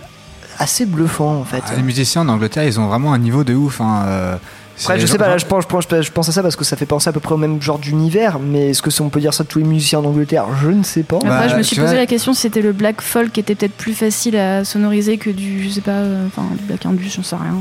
assez 0.57 0.85
bluffant 0.85 1.35
en 1.35 1.43
fait. 1.43 1.61
Ah, 1.67 1.75
les 1.75 1.83
musiciens 1.83 2.21
en 2.21 2.29
Angleterre, 2.29 2.63
ils 2.63 2.79
ont 2.79 2.87
vraiment 2.87 3.13
un 3.13 3.19
niveau 3.19 3.43
de 3.43 3.53
ouf. 3.53 3.81
Hein. 3.81 4.39
Après, 4.81 4.99
je 4.99 5.05
sais 5.05 5.17
pas, 5.17 5.29
là, 5.29 5.37
je 5.37 5.45
pense, 5.45 5.63
je, 5.63 5.67
pense, 5.67 5.85
je 6.01 6.11
pense 6.11 6.29
à 6.29 6.31
ça 6.31 6.41
parce 6.41 6.55
que 6.55 6.63
ça 6.65 6.75
fait 6.75 6.85
penser 6.85 7.09
à 7.09 7.13
peu 7.13 7.19
près 7.21 7.33
au 7.33 7.37
même 7.37 7.61
genre 7.61 7.79
d'univers, 7.79 8.39
mais 8.39 8.69
est-ce 8.71 8.81
que 8.81 8.89
on 9.01 9.09
peut 9.09 9.19
dire 9.21 9.33
ça 9.33 9.43
de 9.43 9.47
tous 9.47 9.59
les 9.59 9.65
musiciens 9.65 9.99
en 9.99 10.05
Angleterre 10.05 10.45
Je 10.61 10.69
ne 10.69 10.83
sais 10.83 11.03
pas. 11.03 11.15
Après, 11.17 11.29
Bah, 11.29 11.47
je 11.47 11.55
me 11.55 11.63
suis 11.63 11.75
posé 11.77 11.87
vois- 11.87 11.95
la 11.97 12.05
question 12.05 12.33
si 12.33 12.41
c'était 12.41 12.61
le 12.61 12.73
black 12.73 13.01
folk 13.01 13.31
qui 13.31 13.39
était 13.39 13.55
peut-être 13.55 13.75
plus 13.77 13.93
facile 13.93 14.35
à 14.37 14.65
sonoriser 14.65 15.17
que 15.17 15.29
du, 15.29 15.63
je 15.63 15.69
sais 15.69 15.81
pas, 15.81 15.91
euh, 15.91 16.27
enfin, 16.27 16.43
du 16.57 16.63
black 16.65 16.85
indus, 16.85 17.09
j'en 17.15 17.23
sais 17.23 17.35
rien. 17.37 17.55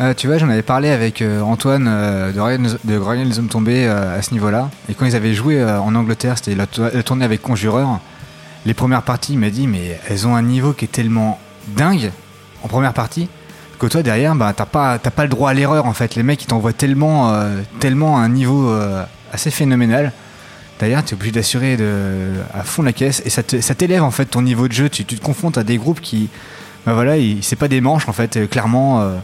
Euh, 0.00 0.14
tu 0.14 0.26
vois, 0.26 0.38
j'en 0.38 0.48
avais 0.48 0.62
parlé 0.62 0.88
avec 0.90 1.22
euh, 1.22 1.40
Antoine 1.42 1.86
euh, 1.86 2.32
de 2.32 2.96
Royal 2.98 3.28
les 3.28 3.38
Hommes 3.38 3.48
Tombés 3.48 3.86
euh, 3.86 4.18
à 4.18 4.22
ce 4.22 4.32
niveau-là. 4.32 4.70
Et 4.88 4.94
quand 4.94 5.04
ils 5.06 5.14
avaient 5.14 5.34
joué 5.34 5.60
euh, 5.60 5.78
en 5.80 5.94
Angleterre, 5.94 6.36
c'était 6.36 6.54
la, 6.56 6.66
to- 6.66 6.82
la 6.92 7.02
tournée 7.02 7.24
avec 7.24 7.42
Conjureur. 7.42 8.00
Les 8.66 8.74
premières 8.74 9.02
parties, 9.02 9.34
il 9.34 9.38
m'a 9.38 9.50
dit, 9.50 9.66
mais 9.68 10.00
elles 10.08 10.26
ont 10.26 10.34
un 10.34 10.42
niveau 10.42 10.72
qui 10.72 10.86
est 10.86 10.88
tellement 10.88 11.38
dingue 11.76 12.10
en 12.64 12.68
première 12.68 12.94
partie 12.94 13.28
que 13.88 13.92
toi 13.92 14.02
derrière, 14.02 14.34
bah, 14.34 14.52
t'as 14.56 14.66
pas, 14.66 14.98
t'as 14.98 15.10
pas 15.10 15.22
le 15.22 15.28
droit 15.28 15.50
à 15.50 15.54
l'erreur 15.54 15.86
en 15.86 15.92
fait. 15.94 16.14
Les 16.14 16.22
mecs, 16.22 16.42
ils 16.42 16.46
t'envoient 16.46 16.72
tellement, 16.72 17.32
euh, 17.32 17.60
tellement 17.80 18.18
à 18.18 18.20
un 18.22 18.28
niveau 18.28 18.68
euh, 18.68 19.04
assez 19.32 19.50
phénoménal. 19.50 20.12
D'ailleurs, 20.80 21.04
tu 21.04 21.10
es 21.10 21.14
obligé 21.14 21.32
d'assurer 21.32 21.76
de, 21.76 22.30
à 22.52 22.62
fond 22.64 22.82
la 22.82 22.92
caisse 22.92 23.22
et 23.24 23.30
ça 23.30 23.42
te- 23.42 23.60
ça 23.60 23.74
t'élève 23.74 24.02
en 24.02 24.10
fait 24.10 24.26
ton 24.26 24.42
niveau 24.42 24.66
de 24.68 24.72
jeu. 24.72 24.88
Tu, 24.88 25.04
tu 25.04 25.16
te 25.16 25.22
confrontes 25.24 25.56
à 25.56 25.62
des 25.64 25.76
groupes 25.78 26.00
qui, 26.00 26.28
bah 26.84 26.94
voilà, 26.94 27.16
ils- 27.16 27.42
c'est 27.42 27.56
pas 27.56 27.68
des 27.68 27.80
manches 27.80 28.08
en 28.08 28.12
fait, 28.12 28.36
euh, 28.36 28.46
clairement. 28.46 29.00
euh, 29.00 29.16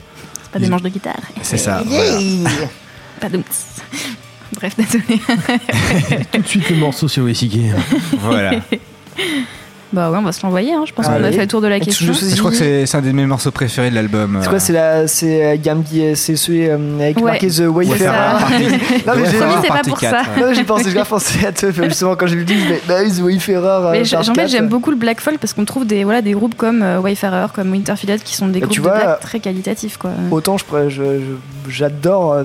C'est 0.44 0.50
pas 0.52 0.58
des 0.60 0.68
manches 0.68 0.82
de 0.82 0.88
guitare. 0.90 1.16
C'est 1.42 1.58
ça. 1.58 1.82
voilà. 1.84 2.18
Pas 3.20 3.28
de. 3.28 3.42
Bref, 4.54 4.74
désolé. 4.78 5.20
Tout 6.32 6.38
de 6.40 6.46
suite 6.46 6.70
le 6.70 6.76
morceau 6.76 7.06
sur 7.06 7.24
Wessiquet. 7.24 7.70
Voilà. 8.18 8.52
Bah 9.92 10.10
ouais, 10.10 10.18
on 10.18 10.22
va 10.22 10.32
se 10.32 10.42
l'envoyer. 10.44 10.72
hein. 10.72 10.84
Je 10.86 10.92
pense 10.92 11.06
qu'on 11.06 11.24
a 11.24 11.32
fait 11.32 11.38
le 11.40 11.46
tour 11.46 11.60
de 11.60 11.66
la 11.66 11.78
Et 11.78 11.80
question. 11.80 12.12
Je 12.12 12.36
crois 12.38 12.50
que 12.52 12.56
c'est 12.86 12.94
un 12.96 13.00
de 13.02 13.10
mes 13.12 13.26
morceaux 13.26 13.50
préférés 13.50 13.90
de 13.90 13.94
l'album. 13.96 14.38
C'est 14.40 14.46
euh, 14.46 14.50
quoi 14.50 14.58
C'est 14.60 14.72
la, 14.72 15.08
c'est 15.08 15.44
euh, 15.44 15.56
Gambi, 15.60 16.14
c'est 16.16 16.36
celui 16.36 16.68
euh, 16.68 16.76
avec 17.00 17.16
Ouais. 17.18 17.32
marqué 17.32 17.48
The 17.48 17.64
Wayfarer. 17.68 18.44
Non 19.06 19.12
mais 19.16 19.24
j'ai 19.30 19.36
Promis, 19.38 19.52
c'est 19.62 19.68
pas 19.68 19.82
pour 19.86 19.98
ça. 19.98 20.22
Non, 20.38 20.52
j'ai 20.54 20.64
pensé, 20.64 20.90
j'ai 20.90 21.04
pensé 21.04 21.46
à 21.46 21.52
toi 21.52 21.70
justement 21.72 22.14
quand 22.16 22.26
j'ai 22.26 22.34
vu 22.36 22.40
le 22.40 22.46
disque, 22.46 22.66
mais 22.70 22.80
bah 22.86 22.94
oui, 23.02 23.10
The 23.12 23.20
Wayfarer. 23.22 23.88
Mais 23.92 24.14
en 24.14 24.34
fait, 24.34 24.48
j'aime 24.48 24.68
beaucoup 24.68 24.90
le 24.90 24.96
black 24.96 25.20
folk 25.20 25.38
parce 25.38 25.52
qu'on 25.54 25.64
trouve 25.64 25.86
des, 25.86 26.04
voilà, 26.04 26.22
des 26.22 26.32
groupes 26.32 26.54
comme 26.56 26.82
euh, 26.82 27.00
Wayfarer, 27.00 27.46
comme 27.54 27.72
Winterfillet 27.72 28.18
qui 28.24 28.34
sont 28.36 28.46
des 28.48 28.60
Bah, 28.60 28.66
groupes 28.66 28.74
tu 28.74 28.80
de 28.80 28.86
vois, 28.88 28.96
black 28.98 29.20
très 29.20 29.40
qualitatifs. 29.40 29.96
Quoi. 29.96 30.10
Autant 30.30 30.56
je 30.56 30.64
pourrais- 30.64 30.90
je- 30.90 31.02
je- 31.18 31.70
j'adore 31.70 32.36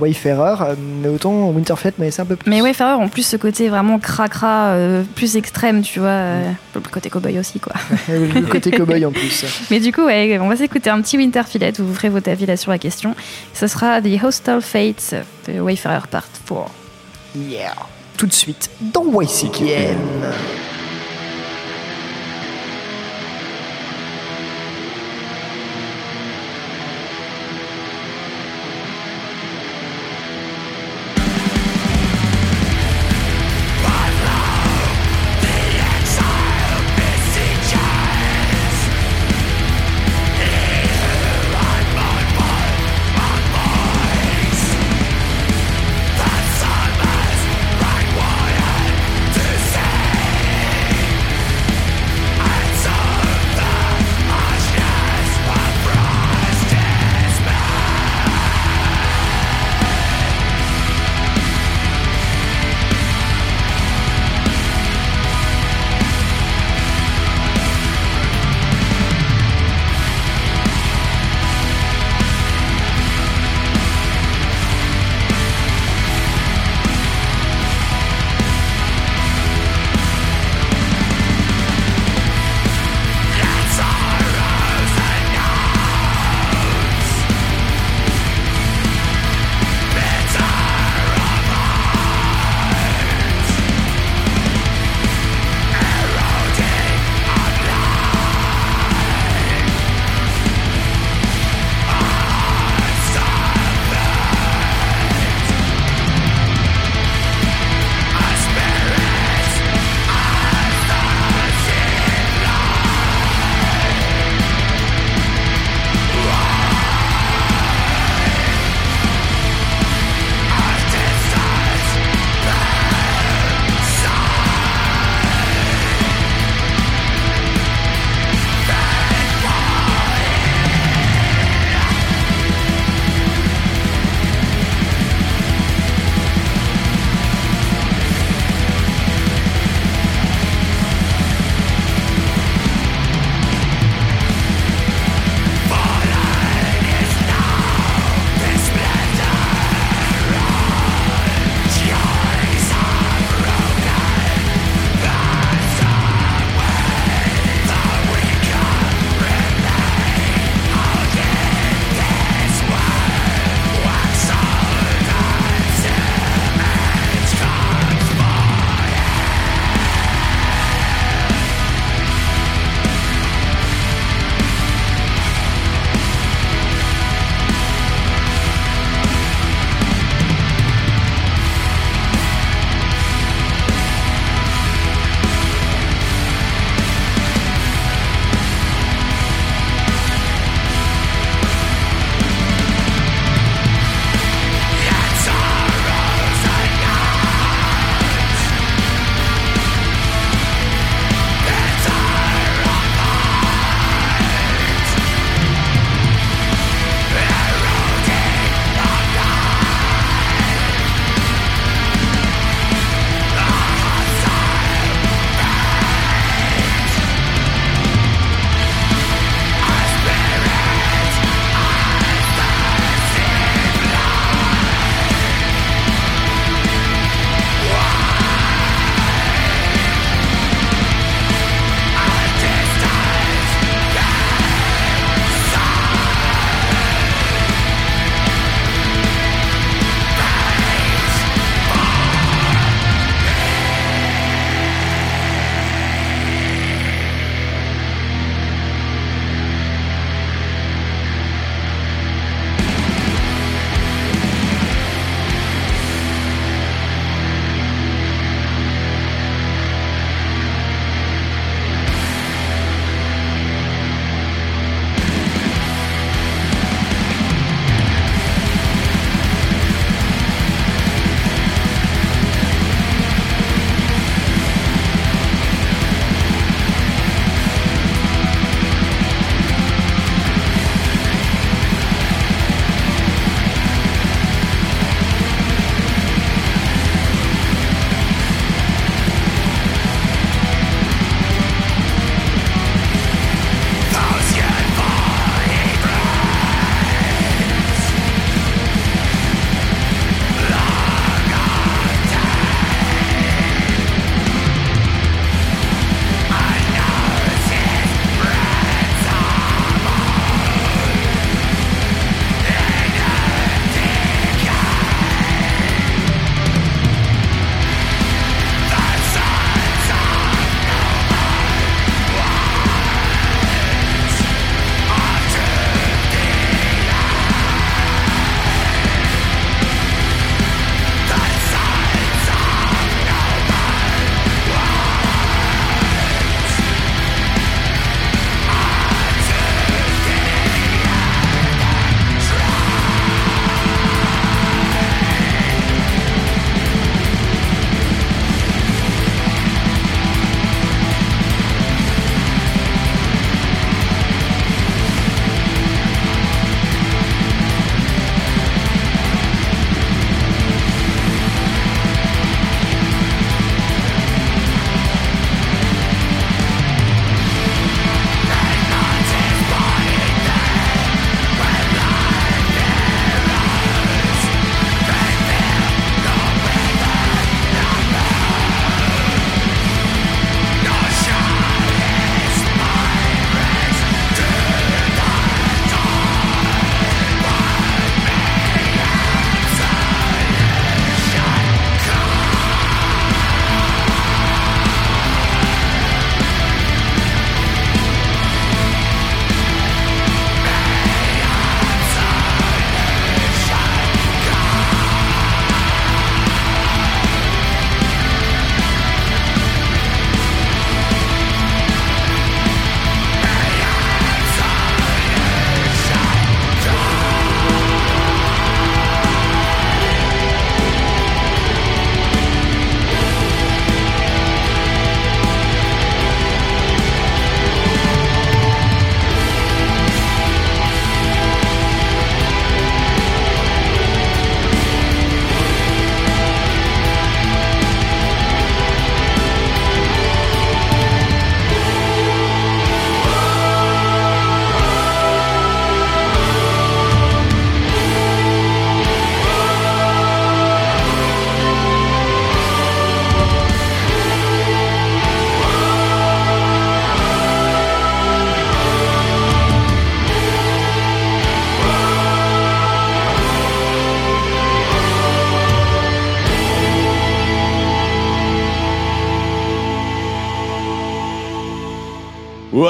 Wayfarer, 0.00 0.74
mais 1.02 1.08
autant 1.08 1.48
Winterfell 1.50 1.92
mais 1.98 2.10
c'est 2.10 2.22
un 2.22 2.26
peu 2.26 2.36
plus. 2.36 2.50
Mais 2.50 2.60
Wayfarer, 2.60 2.94
en 3.02 3.08
plus, 3.08 3.22
ce 3.26 3.36
côté 3.36 3.68
vraiment 3.68 3.98
cracra, 3.98 4.68
euh, 4.68 5.02
plus 5.14 5.36
extrême, 5.36 5.82
tu 5.82 6.00
vois, 6.00 6.08
euh, 6.08 6.42
le 6.74 6.80
côté 6.80 7.10
cowboy 7.10 7.38
aussi, 7.38 7.60
quoi. 7.60 7.72
le 8.08 8.46
côté 8.46 8.70
cowboy 8.70 9.04
en 9.04 9.12
plus. 9.12 9.44
Mais 9.70 9.80
du 9.80 9.92
coup, 9.92 10.04
ouais, 10.04 10.38
on 10.40 10.48
va 10.48 10.56
s'écouter 10.56 10.90
un 10.90 11.00
petit 11.00 11.16
Winterfillet 11.16 11.80
où 11.80 11.84
vous 11.84 11.94
ferez 11.94 12.08
votre 12.08 12.30
avis 12.30 12.46
là 12.46 12.56
sur 12.56 12.70
la 12.70 12.78
question. 12.78 13.14
Ce 13.54 13.66
sera 13.66 14.00
The 14.00 14.22
Hostile 14.22 14.60
Fates 14.60 15.14
de 15.46 15.60
Wayfarer 15.60 16.06
Part 16.10 16.28
4. 16.46 16.70
Yeah. 17.36 17.74
Tout 18.16 18.26
de 18.26 18.32
suite 18.32 18.70
dans. 18.80 19.08
Right, 19.10 19.28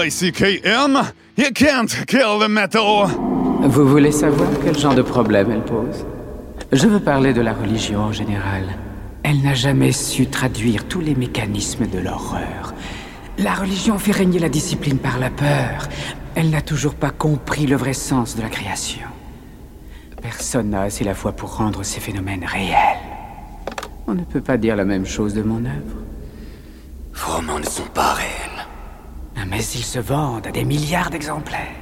YCKM, 0.09 1.13
you 1.37 1.53
can't 1.53 2.07
kill 2.07 2.39
the 2.39 2.49
metal. 2.49 3.09
Vous 3.61 3.87
voulez 3.87 4.11
savoir 4.11 4.49
quel 4.65 4.79
genre 4.79 4.95
de 4.95 5.03
problème 5.03 5.51
elle 5.51 5.65
pose? 5.65 6.07
Je 6.73 6.87
veux 6.87 7.01
parler 7.01 7.35
de 7.35 7.43
la 7.43 7.53
religion 7.53 8.01
en 8.01 8.13
général. 8.13 8.63
Elle 9.23 9.43
n'a 9.43 9.53
jamais 9.53 9.93
su 9.93 10.27
traduire 10.27 10.89
tous 10.89 11.01
les 11.01 11.15
mécanismes 11.15 11.87
de 11.87 11.99
l'horreur. 11.99 12.73
La 13.37 13.53
religion 13.53 13.99
fait 13.99 14.13
régner 14.13 14.39
la 14.39 14.49
discipline 14.49 14.97
par 14.97 15.19
la 15.19 15.29
peur. 15.29 15.89
Elle 16.35 16.49
n'a 16.49 16.63
toujours 16.63 16.95
pas 16.95 17.11
compris 17.11 17.67
le 17.67 17.77
vrai 17.77 17.93
sens 17.93 18.35
de 18.35 18.41
la 18.41 18.49
création. 18.49 19.09
Personne 20.23 20.71
n'a 20.71 20.83
assez 20.83 21.05
la 21.05 21.15
foi 21.15 21.33
pour 21.33 21.57
rendre 21.57 21.83
ces 21.83 22.01
phénomènes 22.01 22.47
réels. 22.47 22.99
On 24.07 24.15
ne 24.15 24.25
peut 24.25 24.41
pas 24.41 24.57
dire 24.57 24.75
la 24.75 24.87
même 24.87 25.05
chose 25.05 25.35
de 25.35 25.43
mon 25.43 25.67
œuvre. 25.67 25.99
Vos 27.13 27.35
romans 27.35 27.59
ne 27.59 27.67
sont 27.67 27.91
pas 27.93 28.15
réels. 28.15 28.38
Mais 29.49 29.65
ils 29.65 29.85
se 29.85 29.99
vendent 29.99 30.47
à 30.47 30.51
des 30.51 30.65
milliards 30.65 31.11
d'exemplaires. 31.11 31.75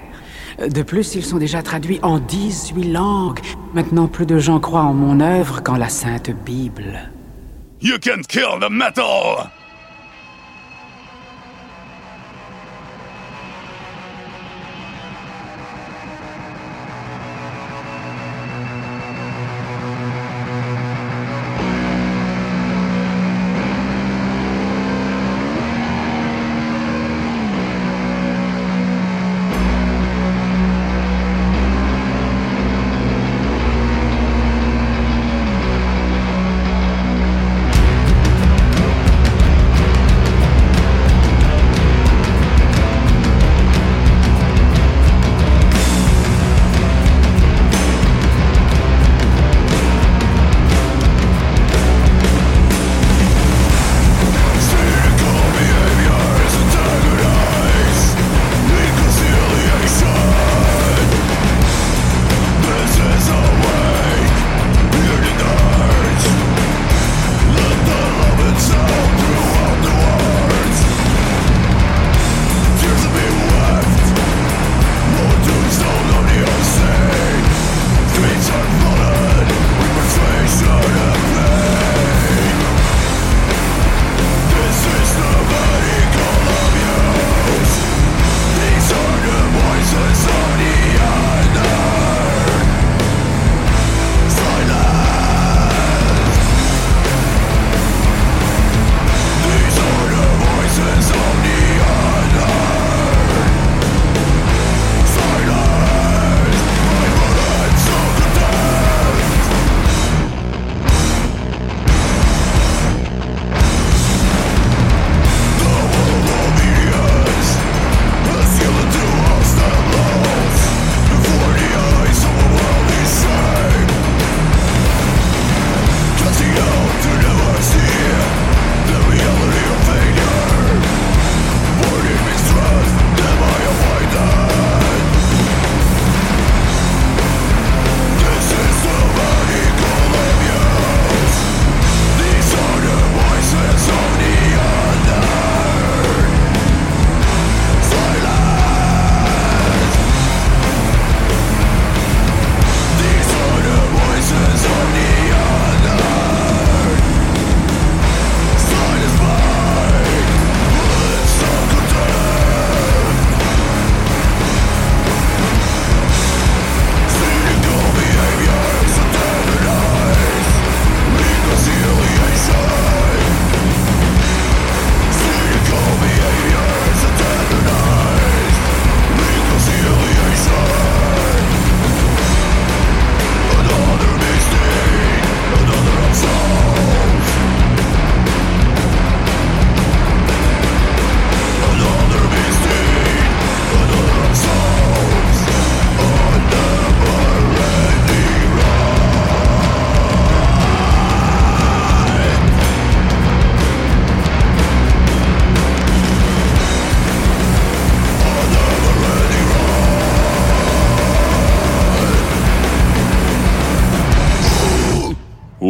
De 0.59 0.83
plus, 0.83 1.15
ils 1.15 1.25
sont 1.25 1.39
déjà 1.39 1.63
traduits 1.63 1.99
en 2.03 2.19
18 2.19 2.85
langues. 2.93 3.41
Maintenant, 3.75 4.07
plus 4.07 4.27
de 4.27 4.39
gens 4.39 4.61
croient 4.61 4.83
en 4.83 4.95
mon 4.95 5.21
œuvre 5.21 5.63
qu'en 5.63 5.77
la 5.77 5.89
Sainte 5.89 6.31
Bible. 6.31 7.11
You 7.83 7.99
can't 7.99 8.27
kill 8.27 8.59
the 8.61 8.71
metal. 8.71 9.51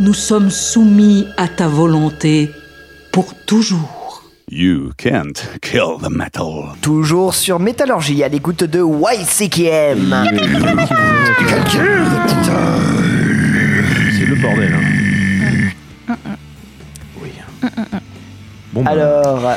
nous 0.00 0.14
sommes 0.14 0.50
soumis 0.50 1.26
à 1.36 1.48
ta 1.48 1.68
volonté 1.68 2.50
pour 3.12 3.34
toujours. 3.46 4.22
You 4.50 4.92
can't 4.98 5.42
kill 5.62 5.96
the 6.02 6.10
metal. 6.10 6.74
Toujours 6.82 7.34
sur 7.34 7.58
Métallurgie 7.58 8.22
à 8.22 8.28
l'écoute 8.28 8.64
de 8.64 8.80
YCKM. 8.82 10.14
C'est 14.18 14.26
le 14.26 14.34
bordel. 14.36 14.74
hein. 14.74 15.01
Bon, 18.72 18.82
bah, 18.82 18.92
Alors, 18.92 19.50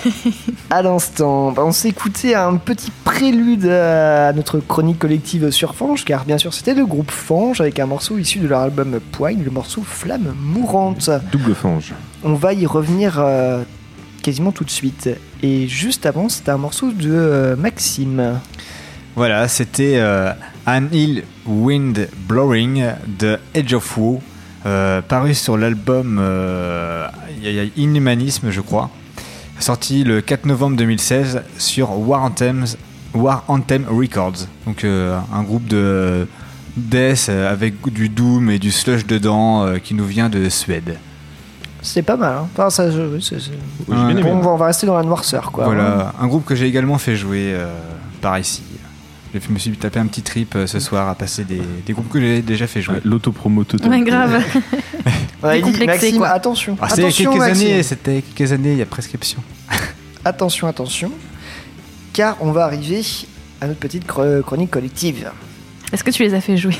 à 0.70 0.82
l'instant, 0.82 1.54
on 1.58 1.72
s'est 1.72 1.90
écouté 1.90 2.36
un 2.36 2.58
petit 2.58 2.92
prélude 3.06 3.66
à 3.66 4.34
notre 4.34 4.60
chronique 4.60 5.00
collective 5.00 5.52
sur 5.52 5.74
Fange, 5.74 6.04
car 6.04 6.26
bien 6.26 6.38
sûr 6.38 6.54
c'était 6.54 6.74
le 6.74 6.86
groupe 6.86 7.12
Fange 7.12 7.62
avec 7.62 7.80
un 7.80 7.86
morceau 7.86 8.18
issu 8.18 8.40
de 8.40 8.48
leur 8.48 8.60
album 8.60 9.00
Poigne, 9.14 9.42
le 9.44 9.52
morceau 9.52 9.84
Flamme 9.84 10.36
Mourante. 10.38 11.10
double 11.32 11.56
fange. 11.56 11.94
On 12.26 12.34
va 12.34 12.54
y 12.54 12.66
revenir 12.66 13.16
euh, 13.20 13.64
quasiment 14.22 14.52
tout 14.52 14.66
de 14.66 14.70
suite. 14.70 15.10
Et 15.42 15.68
juste 15.68 16.06
avant, 16.06 16.28
c'était 16.28 16.52
un 16.52 16.58
morceau 16.58 16.92
de 16.92 17.10
euh, 17.10 17.56
Maxime. 17.56 18.40
Voilà, 19.16 19.48
c'était 19.48 19.96
euh, 19.96 20.34
An 20.68 20.88
Hill 20.92 21.24
Wind 21.46 22.10
Blowing 22.28 22.84
de 23.18 23.40
Edge 23.54 23.74
of 23.74 23.98
Woe, 23.98 24.20
paru 25.08 25.34
sur 25.34 25.58
l'album 25.58 26.22
Inhumanisme, 27.78 28.50
je 28.50 28.60
crois, 28.60 28.90
sorti 29.60 30.04
le 30.04 30.22
4 30.22 30.46
novembre 30.46 30.78
2016 30.78 31.42
sur 31.58 31.98
War 32.08 32.24
Anthems, 32.24 32.76
War 33.14 33.44
Anthem 33.48 33.86
Records. 33.90 34.48
Donc 34.66 34.84
euh, 34.84 35.18
un 35.34 35.44
groupe 35.44 35.68
de 35.68 36.28
death 36.78 37.28
euh, 37.30 37.52
avec 37.52 37.76
du 37.94 38.10
doom 38.10 38.50
et 38.50 38.60
du 38.60 38.72
slush 38.72 39.06
dedans 39.06 39.64
euh, 39.66 39.78
qui 39.78 39.94
nous 39.94 40.06
vient 40.06 40.30
de 40.30 40.50
Suède. 40.50 40.98
C'est 41.82 42.02
pas 42.02 42.18
mal. 42.18 42.36
Hein. 42.40 42.48
Enfin, 42.54 42.70
ça, 42.70 42.90
je- 42.90 43.20
c'est- 43.20 43.40
c'est- 43.40 43.52
on, 43.88 44.40
va, 44.42 44.50
on 44.50 44.56
va 44.58 44.66
rester 44.66 44.88
dans 44.88 44.98
la 44.98 45.04
noirceur, 45.04 45.52
quoi. 45.52 45.66
Voilà, 45.66 46.14
un 46.20 46.28
groupe 46.28 46.44
que 46.44 46.56
j'ai 46.56 46.66
également 46.68 46.98
fait 46.98 47.16
jouer 47.16 47.52
euh, 47.54 47.68
par 48.22 48.40
ici. 48.40 48.64
Je 49.38 49.52
me 49.52 49.60
suis 49.60 49.72
tapé 49.72 50.00
un 50.00 50.08
petit 50.08 50.22
trip 50.22 50.56
euh, 50.56 50.66
ce 50.68 50.80
soir 50.80 51.10
à 51.10 51.16
passer 51.16 51.44
des, 51.44 51.62
des 51.86 51.94
groupes 51.94 52.10
que 52.10 52.20
j'ai 52.22 52.42
déjà 52.42 52.68
fait 52.68 52.82
jouer. 52.82 52.98
L'autopromo 53.04 53.64
total. 53.66 53.90
Ouais, 53.90 54.02
grave. 54.02 54.42
On 55.44 55.48
a 55.48 55.60
dit, 55.62 55.86
Maxime, 55.86 56.18
quoi. 56.18 56.30
attention. 56.30 56.78
Ah, 56.82 56.88
c'était 56.90 57.02
il 57.02 57.04
y 57.04 57.06
a 57.06 57.08
attention, 57.10 57.32
quelques 57.32 57.44
Maxime. 57.48 57.68
années, 57.68 57.84
c'était 57.84 58.12
il 58.12 58.16
y 58.16 58.18
a 58.20 58.22
quelques 58.34 58.52
années, 58.54 58.72
il 58.72 58.78
y 58.78 58.82
a 58.82 58.86
prescription. 58.86 59.40
Attention, 60.26 60.68
attention. 60.68 61.12
Car 62.14 62.38
on 62.42 62.52
va 62.52 62.64
arriver 62.64 63.02
à 63.62 63.68
notre 63.68 63.80
petite 63.80 64.08
chr- 64.08 64.42
chronique 64.42 64.72
collective. 64.72 65.30
Est-ce 65.94 66.04
que 66.04 66.10
tu 66.12 66.24
les 66.24 66.34
as 66.34 66.42
fait 66.42 66.58
jouer? 66.58 66.76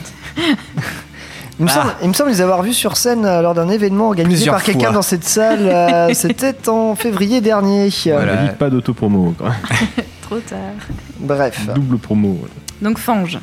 Il 1.60 1.66
me, 1.66 1.70
semble, 1.70 1.94
il 2.02 2.10
me 2.10 2.14
semble 2.14 2.32
les 2.32 2.42
avoir 2.42 2.64
vus 2.64 2.74
sur 2.74 2.98
scène 2.98 3.24
euh, 3.26 3.42
lors 3.42 3.54
d'un 3.54 3.70
événement 3.70 4.08
organisé 4.08 4.36
Plusieurs 4.38 4.56
par 4.56 4.64
quelqu'un 4.64 4.92
dans 4.92 5.02
cette 5.04 5.24
salle. 5.26 5.60
euh, 5.62 6.12
C'était 6.14 6.68
en 6.68 6.96
février 6.96 7.40
dernier. 7.40 7.90
Voilà. 8.08 8.48
Dites 8.48 8.58
pas 8.58 8.70
d'autopromo. 8.70 9.34
Trop 10.26 10.40
tard. 10.40 10.58
Bref. 11.20 11.70
Double 11.76 12.00
promo. 12.00 12.40
Donc 12.82 12.98
Fange. 12.98 13.38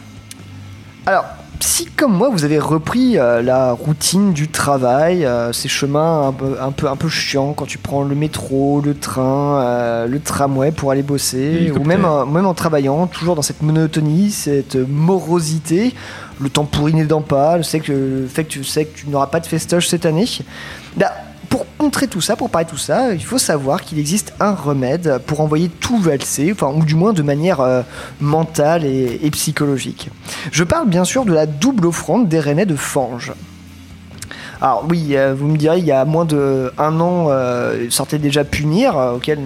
Alors, 1.07 1.25
si 1.61 1.87
comme 1.87 2.13
moi 2.13 2.29
vous 2.29 2.45
avez 2.45 2.59
repris 2.59 3.19
euh, 3.19 3.41
la 3.41 3.71
routine 3.71 4.33
du 4.33 4.49
travail, 4.49 5.25
euh, 5.25 5.53
ces 5.53 5.69
chemins 5.69 6.27
un 6.27 6.33
peu, 6.33 6.57
un 6.61 6.73
peu 6.73 6.89
un 6.89 6.97
peu 6.97 7.09
chiants 7.09 7.53
quand 7.53 7.67
tu 7.67 7.79
prends 7.79 8.03
le 8.03 8.17
métro, 8.17 8.81
le 8.85 8.95
train, 8.95 9.61
euh, 9.63 10.07
le 10.09 10.19
tramway 10.19 10.73
pour 10.73 10.91
aller 10.91 11.05
bosser, 11.05 11.71
ou 11.71 11.85
même, 11.85 12.05
euh, 12.05 12.27
même 12.27 12.47
en 12.47 12.55
travaillant, 12.55 13.07
toujours 13.07 13.37
dans 13.37 13.43
cette 13.43 13.63
monotonie, 13.63 14.33
cette 14.33 14.75
morosité, 14.75 15.95
le 16.41 16.51
temps 16.51 16.65
pourri 16.65 16.95
n'aidant 16.95 17.23
pas, 17.23 17.59
le, 17.59 17.63
fait 17.63 17.79
que, 17.79 17.93
le 17.93 18.27
fait 18.27 18.43
que 18.43 18.51
tu 18.51 18.65
sais 18.65 18.87
que 18.87 18.99
tu 18.99 19.09
n'auras 19.09 19.29
pas 19.29 19.39
de 19.39 19.47
festoche 19.47 19.87
cette 19.87 20.05
année. 20.05 20.27
Bah, 20.97 21.13
contrer 21.83 22.07
tout 22.07 22.21
ça, 22.21 22.37
pour 22.37 22.49
parler 22.49 22.67
de 22.67 22.71
tout 22.71 22.77
ça, 22.77 23.13
il 23.13 23.25
faut 23.25 23.39
savoir 23.39 23.83
qu'il 23.83 23.99
existe 23.99 24.35
un 24.39 24.55
remède 24.55 25.21
pour 25.27 25.41
envoyer 25.41 25.69
tout 25.69 25.99
valser, 25.99 26.53
enfin, 26.53 26.73
ou 26.73 26.85
du 26.85 26.95
moins 26.95 27.13
de 27.13 27.23
manière 27.23 27.61
euh, 27.61 27.83
mentale 28.21 28.85
et, 28.85 29.19
et 29.21 29.31
psychologique. 29.33 30.09
Je 30.53 30.63
parle 30.63 30.89
bien 30.89 31.03
sûr 31.03 31.25
de 31.25 31.33
la 31.33 31.47
double 31.47 31.87
offrande 31.87 32.29
des 32.29 32.39
Rennais 32.39 32.67
de 32.67 32.77
Fange. 32.77 33.33
Alors 34.61 34.87
oui, 34.89 35.17
euh, 35.17 35.35
vous 35.37 35.49
me 35.49 35.57
direz, 35.57 35.81
il 35.81 35.85
y 35.85 35.91
a 35.91 36.05
moins 36.05 36.25
de 36.25 36.73
un 36.79 37.01
an, 37.01 37.27
euh, 37.31 37.91
sortait 37.91 38.19
déjà 38.19 38.45
Punir, 38.45 38.97
euh, 38.97 39.17
auquel 39.17 39.41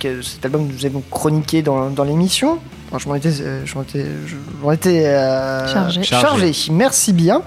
cet 0.00 0.44
album 0.44 0.66
nous 0.66 0.84
avons 0.84 1.02
chroniqué 1.12 1.62
dans, 1.62 1.90
dans 1.90 2.02
l'émission. 2.02 2.58
Enfin, 2.88 2.98
je 2.98 3.08
m'en 3.08 3.14
étais, 3.14 3.30
je 3.30 3.74
m'en 3.76 3.82
étais, 3.82 4.04
je 4.26 4.34
m'en 4.60 4.72
étais, 4.72 5.06
euh, 5.06 5.72
Chargé. 5.72 6.02
chargé. 6.02 6.52
Merci 6.72 7.12
bien. 7.12 7.42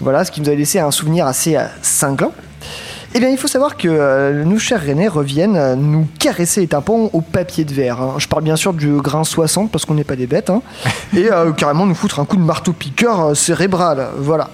Voilà, 0.00 0.24
ce 0.24 0.32
qui 0.32 0.40
nous 0.40 0.48
a 0.50 0.54
laissé 0.56 0.80
un 0.80 0.90
souvenir 0.90 1.26
assez 1.26 1.54
euh, 1.54 1.66
cinglant. 1.80 2.32
Eh 3.14 3.20
bien, 3.20 3.28
il 3.28 3.36
faut 3.36 3.46
savoir 3.48 3.76
que 3.76 3.88
euh, 3.88 4.42
nos 4.44 4.58
chers 4.58 4.80
Rennais 4.80 5.06
reviennent 5.08 5.56
euh, 5.56 5.76
nous 5.76 6.06
caresser 6.18 6.62
les 6.62 6.66
tympans 6.68 7.10
au 7.12 7.20
papier 7.20 7.64
de 7.64 7.74
verre. 7.74 8.00
hein. 8.00 8.14
Je 8.16 8.26
parle 8.26 8.42
bien 8.42 8.56
sûr 8.56 8.72
du 8.72 8.94
grain 9.02 9.22
60 9.22 9.70
parce 9.70 9.84
qu'on 9.84 9.94
n'est 9.94 10.04
pas 10.04 10.16
des 10.16 10.26
bêtes. 10.26 10.48
hein. 10.48 10.62
Et 11.16 11.30
euh, 11.30 11.52
carrément 11.52 11.84
nous 11.84 11.94
foutre 11.94 12.20
un 12.20 12.24
coup 12.24 12.36
de 12.36 12.42
marteau-piqueur 12.42 13.20
euh, 13.20 13.34
cérébral. 13.34 14.08
Voilà. 14.16 14.48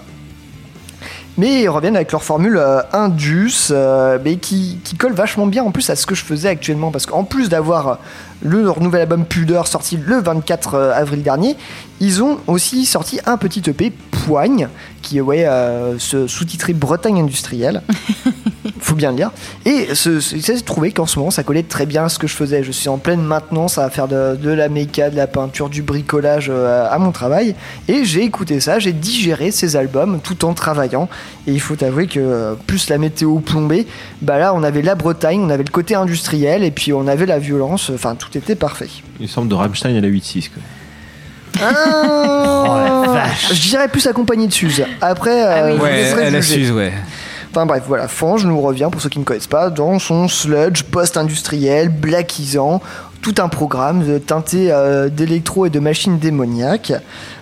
Mais 1.37 1.63
ils 1.63 1.69
reviennent 1.69 1.95
avec 1.95 2.11
leur 2.11 2.25
formule 2.25 2.57
euh, 2.57 2.81
Indus, 2.93 3.69
euh, 3.71 4.19
mais 4.25 4.39
qui, 4.39 4.81
qui 4.83 4.97
colle 4.97 5.13
vachement 5.13 5.47
bien 5.47 5.63
en 5.63 5.71
plus 5.71 5.89
à 5.89 5.95
ce 5.95 6.05
que 6.05 6.17
je 6.17 6.25
faisais 6.25 6.49
actuellement. 6.49 6.91
Parce 6.91 7.07
qu'en 7.07 7.23
plus 7.23 7.49
d'avoir 7.49 8.01
le, 8.41 8.63
leur 8.63 8.81
nouvel 8.81 9.03
album 9.03 9.25
Pudeur 9.25 9.67
sorti 9.67 9.97
le 9.97 10.21
24 10.21 10.75
avril 10.95 11.23
dernier, 11.23 11.57
ils 12.01 12.23
ont 12.23 12.39
aussi 12.47 12.87
sorti 12.87 13.19
un 13.27 13.37
petit 13.37 13.63
EP, 13.69 13.93
Poigne, 14.11 14.69
qui 15.03 15.19
est 15.19 15.21
ouais, 15.21 15.47
euh, 15.47 15.99
se- 15.99 16.27
sous-titré 16.27 16.73
Bretagne 16.73 17.21
industrielle. 17.21 17.83
faut 18.81 18.95
bien 18.95 19.11
le 19.11 19.17
dire. 19.17 19.31
Et 19.65 19.95
ce, 19.95 20.21
ce- 20.21 20.37
il 20.37 20.43
s'est 20.43 20.61
trouvé 20.61 20.93
qu'en 20.93 21.07
ce 21.07 21.19
moment, 21.19 21.31
ça 21.33 21.43
collait 21.43 21.63
très 21.65 21.85
bien 21.87 22.05
à 22.05 22.09
ce 22.09 22.19
que 22.19 22.27
je 22.29 22.35
faisais. 22.35 22.63
Je 22.63 22.71
suis 22.71 22.89
en 22.89 22.99
pleine 22.99 23.23
maintenance 23.23 23.77
à 23.79 23.91
faire 23.91 24.07
de, 24.07 24.37
de 24.37 24.51
la 24.51 24.69
méca, 24.69 25.11
de 25.11 25.17
la 25.17 25.27
peinture, 25.27 25.69
du 25.69 25.83
bricolage 25.83 26.49
euh, 26.51 26.87
à 26.89 26.99
mon 26.99 27.11
travail. 27.11 27.55
Et 27.89 28.05
j'ai 28.05 28.23
écouté 28.23 28.61
ça, 28.61 28.79
j'ai 28.79 28.93
digéré 28.93 29.51
ces 29.51 29.75
albums 29.77 30.21
tout 30.23 30.45
en 30.45 30.55
travaillant. 30.55 31.09
Et 31.49 31.53
il 31.53 31.61
faut 31.61 31.83
avouer 31.83 32.07
que 32.07 32.21
euh, 32.21 32.55
plus 32.67 32.89
la 32.89 32.99
météo 32.99 33.41
plombée, 33.41 33.87
bah 34.23 34.39
là, 34.39 34.55
on 34.55 34.63
avait 34.63 34.83
la 34.83 34.95
Bretagne, 34.95 35.41
on 35.41 35.51
avait 35.51 35.65
le 35.65 35.71
côté 35.73 35.95
industriel, 35.97 36.63
et 36.63 36.71
puis 36.71 36.93
on 36.93 37.09
avait 37.09 37.27
la 37.27 37.39
violence. 37.41 37.91
Enfin, 37.93 38.15
tout 38.15 38.28
était 38.37 38.55
parfait. 38.55 38.89
Une 39.21 39.29
sorte 39.29 39.49
de 39.49 39.55
Rammstein 39.55 39.97
à 39.97 40.01
la 40.01 40.09
8-6. 40.09 40.51
quoi. 40.51 40.63
Ah, 41.63 43.27
Je 43.53 43.61
dirais 43.71 43.89
plus 43.89 44.07
accompagné 44.07 44.47
de 44.47 44.53
Suze. 44.53 44.85
Après, 45.01 45.45
euh, 45.45 45.73
je 45.73 45.77
vous 45.77 45.83
Ouais, 45.83 45.97
laisserai 45.97 46.23
elle 46.25 46.37
a 46.37 46.41
juger. 46.41 46.55
Suze, 46.57 46.73
ouais. 46.73 46.93
Enfin 47.51 47.65
bref, 47.65 47.83
voilà, 47.87 48.09
Fange 48.09 48.45
nous 48.45 48.61
revient, 48.61 48.89
pour 48.93 49.01
ceux 49.01 49.09
qui 49.09 49.19
ne 49.19 49.25
connaissent 49.25 49.47
pas, 49.47 49.71
dans 49.71 49.99
son 49.99 50.29
sludge 50.29 50.83
post-industriel, 50.83 51.89
blackisant, 51.89 52.83
tout 53.23 53.35
un 53.39 53.49
programme 53.49 54.07
de 54.07 54.19
teinté 54.19 54.71
euh, 54.71 55.09
d'électro 55.09 55.65
et 55.67 55.71
de 55.71 55.81
machines 55.81 56.19
démoniaques. 56.19 56.93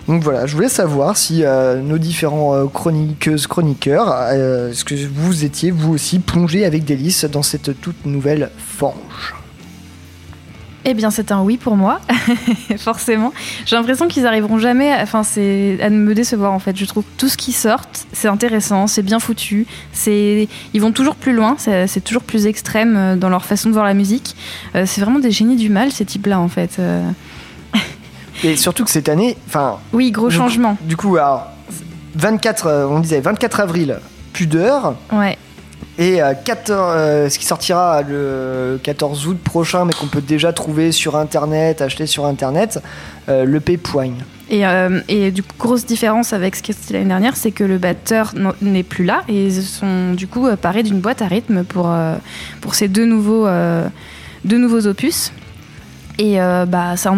Donc 0.07 0.23
voilà, 0.23 0.45
je 0.45 0.55
voulais 0.55 0.69
savoir 0.69 1.17
si 1.17 1.43
euh, 1.43 1.81
nos 1.81 1.97
différents 1.97 2.55
euh, 2.55 2.65
chroniqueuses, 2.67 3.47
chroniqueurs, 3.47 4.07
euh, 4.31 4.71
est-ce 4.71 4.85
que 4.85 4.95
vous 4.95 5.43
étiez 5.43 5.71
vous 5.71 5.93
aussi 5.93 6.19
plongé 6.19 6.65
avec 6.65 6.85
délice 6.85 7.25
dans 7.25 7.43
cette 7.43 7.79
toute 7.81 8.05
nouvelle 8.05 8.49
Fange? 8.79 9.35
Eh 10.89 10.93
bien, 10.93 11.11
c'est 11.11 11.33
un 11.33 11.41
oui 11.41 11.57
pour 11.57 11.75
moi, 11.75 11.99
forcément. 12.77 13.33
J'ai 13.65 13.75
l'impression 13.75 14.07
qu'ils 14.07 14.25
arriveront 14.25 14.57
jamais, 14.57 14.93
à- 14.93 15.03
enfin, 15.03 15.21
c'est 15.23 15.77
à 15.81 15.89
me 15.89 16.13
décevoir 16.15 16.53
en 16.53 16.59
fait. 16.59 16.77
Je 16.77 16.85
trouve 16.85 17.03
que 17.03 17.09
tout 17.17 17.27
ce 17.27 17.35
qui 17.35 17.51
sort, 17.51 17.81
c'est 18.13 18.29
intéressant, 18.29 18.87
c'est 18.87 19.01
bien 19.03 19.19
foutu. 19.19 19.67
Ils 20.07 20.47
vont 20.79 20.93
toujours 20.93 21.15
plus 21.15 21.33
loin, 21.33 21.57
c'est 21.57 22.01
toujours 22.03 22.23
plus 22.23 22.45
extrême 22.47 22.95
euh, 22.95 23.15
dans 23.17 23.27
leur 23.27 23.43
façon 23.45 23.67
de 23.67 23.73
voir 23.73 23.83
la 23.85 23.93
musique. 23.93 24.37
Euh, 24.75 24.85
c'est 24.85 25.01
vraiment 25.01 25.19
des 25.19 25.29
génies 25.31 25.57
du 25.57 25.67
mal 25.69 25.91
ces 25.91 26.05
types-là 26.05 26.39
en 26.39 26.47
fait. 26.47 26.77
Euh, 26.79 27.03
Et 28.45 28.55
surtout 28.55 28.85
que 28.85 28.91
cette 28.91 29.09
année, 29.09 29.35
enfin. 29.47 29.79
Oui, 29.91 30.11
gros 30.11 30.29
du 30.29 30.35
coup- 30.37 30.41
changement. 30.43 30.77
Du 30.83 30.95
coup, 30.95 31.17
alors, 31.17 31.47
24, 32.15 32.67
euh, 32.67 32.87
on 32.87 32.99
disait 33.01 33.19
24 33.19 33.59
avril, 33.59 33.99
pudeur. 34.31 34.95
Ouais. 35.11 35.37
Et 35.99 36.21
euh, 36.21 36.33
14, 36.35 36.93
euh, 36.95 37.29
ce 37.29 37.39
qui 37.39 37.45
sortira 37.45 38.03
le 38.03 38.79
14 38.83 39.27
août 39.27 39.39
prochain, 39.43 39.85
mais 39.85 39.93
qu'on 39.93 40.07
peut 40.07 40.21
déjà 40.21 40.53
trouver 40.53 40.91
sur 40.91 41.15
internet, 41.15 41.81
acheter 41.81 42.05
sur 42.05 42.25
internet, 42.25 42.79
euh, 43.29 43.45
le 43.45 43.59
Point. 43.59 44.13
Et, 44.49 44.65
euh, 44.65 45.01
et 45.07 45.31
du 45.31 45.43
coup, 45.43 45.53
grosse 45.59 45.85
différence 45.85 46.33
avec 46.33 46.55
ce 46.55 46.61
qui 46.63 46.71
était 46.71 46.93
l'année 46.93 47.05
dernière, 47.05 47.35
c'est 47.35 47.51
que 47.51 47.63
le 47.63 47.77
batteur 47.77 48.33
n'est 48.61 48.83
plus 48.83 49.03
là 49.03 49.23
et 49.27 49.47
ils 49.47 49.63
sont 49.63 50.13
du 50.13 50.27
coup 50.27 50.47
euh, 50.47 50.55
parés 50.55 50.83
d'une 50.83 50.99
boîte 51.01 51.21
à 51.21 51.27
rythme 51.27 51.63
pour, 51.63 51.89
euh, 51.89 52.15
pour 52.61 52.75
ces 52.75 52.87
deux 52.87 53.05
nouveaux, 53.05 53.45
euh, 53.47 53.87
deux 54.45 54.57
nouveaux 54.57 54.87
opus. 54.87 55.33
Et 56.19 56.41
euh, 56.41 56.65
bah 56.65 56.95
ça 56.95 57.11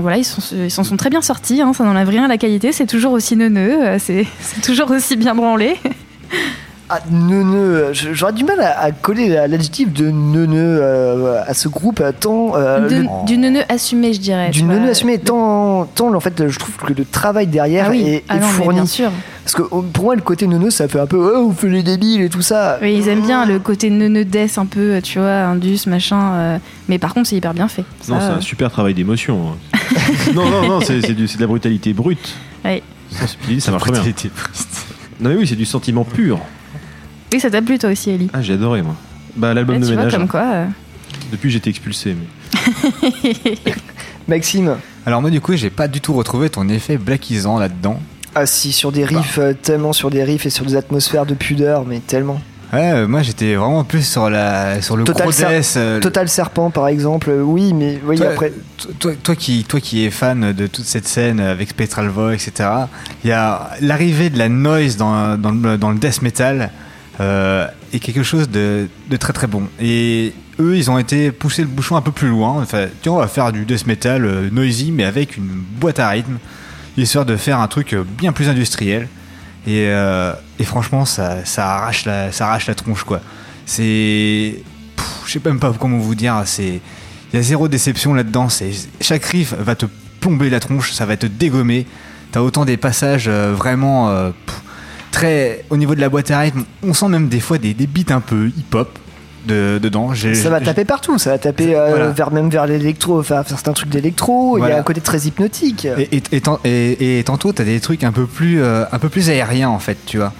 voilà, 0.00 0.16
ils 0.16 0.24
s'en 0.70 0.84
sont 0.84 0.96
très 0.96 1.10
bien 1.10 1.20
sortis. 1.20 1.60
hein, 1.60 1.72
ça 1.74 1.84
n'enlève 1.84 2.08
rien 2.08 2.24
à 2.24 2.28
la 2.28 2.38
qualité. 2.38 2.72
C'est 2.72 2.86
toujours 2.86 3.12
aussi 3.12 3.36
neuneux, 3.36 3.86
euh, 3.86 3.98
c'est 3.98 4.26
toujours 4.62 4.90
aussi 4.90 5.16
bien 5.16 5.34
branlé. 5.34 5.76
Ah, 6.90 7.00
neuneux, 7.10 7.92
je- 7.92 8.14
j'aurais 8.14 8.32
du 8.32 8.44
mal 8.44 8.58
à, 8.60 8.80
à 8.80 8.92
coller 8.92 9.28
l'adjectif 9.46 9.92
de 9.92 10.10
neuneux 10.10 10.78
euh, 10.80 11.42
à 11.46 11.52
ce 11.52 11.68
groupe, 11.68 12.00
euh, 12.00 12.12
tant. 12.18 12.56
euh, 12.56 12.88
De- 12.88 12.94
le- 13.02 13.26
du 13.26 13.36
neuneux 13.36 13.60
assumé, 13.68 14.14
je 14.14 14.20
dirais. 14.20 14.48
du 14.50 14.62
neuneux 14.62 14.88
assumé, 14.90 15.18
tant, 15.18 15.84
tant 15.84 16.14
en 16.14 16.20
fait, 16.20 16.48
je 16.48 16.58
trouve 16.58 16.74
que 16.76 16.92
le 16.94 17.04
travail 17.04 17.46
derrière 17.46 17.86
Ah 17.88 17.90
oui. 17.90 18.02
est, 18.08 18.24
Ah 18.28 18.36
est 18.36 18.40
non, 18.40 18.46
fourni. 18.46 18.74
bien 18.78 18.86
sûr. 18.86 19.10
Parce 19.44 19.54
que 19.54 19.62
oh, 19.70 19.82
pour 19.82 20.04
moi, 20.04 20.14
le 20.14 20.22
côté 20.22 20.46
neuneux, 20.46 20.70
ça 20.70 20.88
fait 20.88 20.98
un 21.00 21.06
peu 21.06 21.18
oh, 21.36 21.48
on 21.50 21.52
fait 21.52 21.68
les 21.68 21.82
débiles 21.82 22.22
et 22.22 22.28
tout 22.30 22.40
ça. 22.42 22.78
Oui, 22.80 22.94
ils 22.98 23.08
aiment 23.08 23.20
bien 23.26 23.44
le 23.44 23.58
côté 23.58 23.90
neuneux 23.90 24.24
death 24.24 24.56
un 24.56 24.64
peu, 24.66 25.00
tu 25.02 25.18
vois, 25.18 25.30
indus, 25.42 25.80
machin. 25.86 26.32
euh, 26.34 26.58
mais 26.88 26.98
par 26.98 27.12
contre, 27.12 27.28
c'est 27.28 27.36
hyper 27.36 27.52
bien 27.52 27.68
fait. 27.68 27.84
Ça, 28.00 28.12
Non, 28.14 28.20
c'est 28.20 28.26
euh, 28.32 28.36
un 28.36 28.40
super 28.40 28.70
travail 28.70 28.94
d'émotion. 28.94 29.38
hein. 29.74 29.78
non, 30.34 30.48
non, 30.48 30.66
non, 30.66 30.80
c'est 30.80 31.00
de 31.00 31.26
la 31.40 31.46
brutalité 31.46 31.92
brute. 31.92 32.34
ouais. 32.64 32.82
Sans 33.10 33.26
subtilité, 33.26 33.60
ça 33.60 33.70
marche 33.72 33.82
très 33.84 33.92
bien. 33.92 34.02
Non, 35.20 35.30
mais 35.30 35.36
oui, 35.36 35.46
c'est 35.48 35.56
du 35.56 35.64
sentiment 35.66 36.04
pur. 36.04 36.38
Oui, 37.32 37.40
ça 37.40 37.50
t'a 37.50 37.60
plu 37.62 37.78
toi 37.78 37.90
aussi, 37.90 38.10
Ellie. 38.10 38.30
Ah, 38.32 38.40
j'ai 38.42 38.54
adoré, 38.54 38.82
moi. 38.82 38.94
Bah, 39.36 39.54
l'album 39.54 39.76
Ouais, 39.76 39.80
de 39.82 39.86
tu 39.86 39.92
vois, 39.94 40.04
ménage. 40.04 40.18
comme 40.18 40.28
quoi. 40.28 40.40
euh, 40.42 40.66
Depuis, 41.32 41.50
j'étais 41.50 41.70
expulsé. 41.70 42.14
Mais... 42.14 43.54
Maxime 44.28 44.76
Alors 45.06 45.22
moi 45.22 45.30
du 45.30 45.40
coup 45.40 45.56
j'ai 45.56 45.70
pas 45.70 45.88
du 45.88 46.00
tout 46.02 46.12
retrouvé 46.12 46.50
ton 46.50 46.68
effet 46.68 46.98
blackisant 46.98 47.58
là-dedans. 47.58 47.98
Ah 48.34 48.44
si, 48.46 48.72
sur 48.72 48.92
des 48.92 49.04
riffs, 49.04 49.38
euh, 49.38 49.54
tellement 49.54 49.92
sur 49.94 50.10
des 50.10 50.22
riffs 50.22 50.44
et 50.46 50.50
sur 50.50 50.64
des 50.66 50.76
atmosphères 50.76 51.24
de 51.24 51.32
pudeur, 51.34 51.84
mais 51.86 52.00
tellement. 52.00 52.40
Ouais, 52.74 52.90
euh, 52.92 53.08
moi 53.08 53.22
j'étais 53.22 53.54
vraiment 53.54 53.84
plus 53.84 54.06
sur 54.06 54.28
la 54.28 54.82
sur 54.82 54.96
le 54.98 55.04
Total, 55.04 55.22
gros 55.22 55.32
Ser- 55.32 55.48
death, 55.48 55.74
euh, 55.78 56.00
Total 56.00 56.28
Serpent, 56.28 56.70
par 56.70 56.88
exemple, 56.88 57.30
euh, 57.30 57.40
oui, 57.42 57.72
mais 57.72 57.98
oui, 58.04 58.16
Toi, 58.18 58.26
après. 58.28 58.52
Toi, 58.98 59.12
toi 59.22 59.34
qui, 59.34 59.64
toi 59.64 59.80
qui 59.80 60.04
es 60.04 60.10
fan 60.10 60.52
de 60.52 60.66
toute 60.66 60.84
cette 60.84 61.08
scène 61.08 61.40
avec 61.40 61.70
Spectral 61.70 62.08
Voice, 62.08 62.34
etc., 62.34 62.68
il 63.24 63.30
y 63.30 63.32
a 63.32 63.70
l'arrivée 63.80 64.28
de 64.28 64.38
la 64.38 64.50
noise 64.50 64.98
dans, 64.98 65.38
dans, 65.38 65.52
le, 65.52 65.78
dans 65.78 65.90
le 65.90 65.98
death 65.98 66.20
metal 66.20 66.60
euh, 66.60 66.66
est 67.20 67.98
quelque 68.00 68.22
chose 68.22 68.48
de, 68.48 68.88
très 69.18 69.32
très 69.32 69.46
bon. 69.46 69.64
Et 69.80 70.32
eux, 70.60 70.76
ils 70.76 70.90
ont 70.90 70.98
été 70.98 71.32
pousser 71.32 71.62
le 71.62 71.68
bouchon 71.68 71.96
un 71.96 72.02
peu 72.02 72.12
plus 72.12 72.28
loin. 72.28 72.62
Enfin, 72.62 72.86
tiens, 73.02 73.12
on 73.12 73.18
va 73.18 73.28
faire 73.28 73.52
du 73.52 73.64
death 73.64 73.86
metal 73.86 74.24
euh, 74.24 74.50
noisy, 74.50 74.92
mais 74.92 75.04
avec 75.04 75.36
une 75.36 75.48
boîte 75.48 75.98
à 75.98 76.08
rythme, 76.08 76.38
histoire 76.96 77.24
de 77.24 77.36
faire 77.36 77.60
un 77.60 77.68
truc 77.68 77.92
euh, 77.92 78.04
bien 78.04 78.32
plus 78.32 78.48
industriel. 78.48 79.08
Et, 79.66 79.88
euh, 79.88 80.32
franchement, 80.62 81.04
ça, 81.04 81.42
arrache 81.56 82.04
la, 82.04 82.74
tronche, 82.74 83.04
quoi. 83.04 83.20
C'est. 83.66 84.62
Je 85.26 85.32
sais 85.32 85.40
même 85.44 85.60
pas 85.60 85.72
comment 85.78 85.98
vous 85.98 86.14
dire. 86.14 86.42
C'est. 86.46 86.80
Il 87.32 87.36
y 87.36 87.38
a 87.38 87.42
zéro 87.42 87.68
déception 87.68 88.14
là-dedans. 88.14 88.48
Chaque 89.00 89.24
riff 89.24 89.52
va 89.52 89.74
te 89.74 89.84
plomber 90.20 90.50
la 90.50 90.60
tronche, 90.60 90.92
ça 90.92 91.06
va 91.06 91.16
te 91.16 91.26
dégommer. 91.26 91.86
T'as 92.32 92.40
autant 92.40 92.64
des 92.64 92.76
passages 92.76 93.26
euh, 93.28 93.54
vraiment 93.56 94.10
euh, 94.10 94.30
très 95.10 95.64
au 95.70 95.76
niveau 95.76 95.94
de 95.94 96.00
la 96.00 96.08
boîte 96.08 96.30
à 96.30 96.40
rythme. 96.40 96.64
On 96.82 96.94
sent 96.94 97.08
même 97.08 97.28
des 97.28 97.40
fois 97.40 97.58
des, 97.58 97.74
des 97.74 97.86
beats 97.86 98.14
un 98.14 98.20
peu 98.20 98.48
hip-hop 98.56 98.98
de, 99.46 99.78
dedans. 99.82 100.12
Ça 100.34 100.50
va 100.50 100.60
taper 100.60 100.84
partout, 100.84 101.16
ça 101.18 101.30
va 101.30 101.38
taper 101.38 101.74
euh, 101.74 101.88
Voilà. 101.88 102.08
vers, 102.10 102.30
même 102.32 102.50
vers 102.50 102.66
l'électro, 102.66 103.22
faire 103.22 103.44
certains 103.48 103.72
trucs 103.72 103.88
d'électro, 103.88 104.58
il 104.58 104.68
y 104.68 104.72
a 104.72 104.78
un 104.78 104.82
côté 104.82 105.00
très 105.00 105.20
hypnotique. 105.20 105.86
Et, 105.98 106.16
et, 106.32 106.42
et, 106.64 107.18
et- 107.18 107.24
tantôt, 107.24 107.52
t'as 107.52 107.64
des 107.64 107.80
trucs 107.80 108.04
un 108.04 108.12
peu 108.12 108.26
plus, 108.26 108.60
euh, 108.60 108.84
un 108.92 108.98
peu 108.98 109.08
plus 109.08 109.30
aériens 109.30 109.70
en 109.70 109.78
fait, 109.78 109.96
tu 110.04 110.18
vois. 110.18 110.32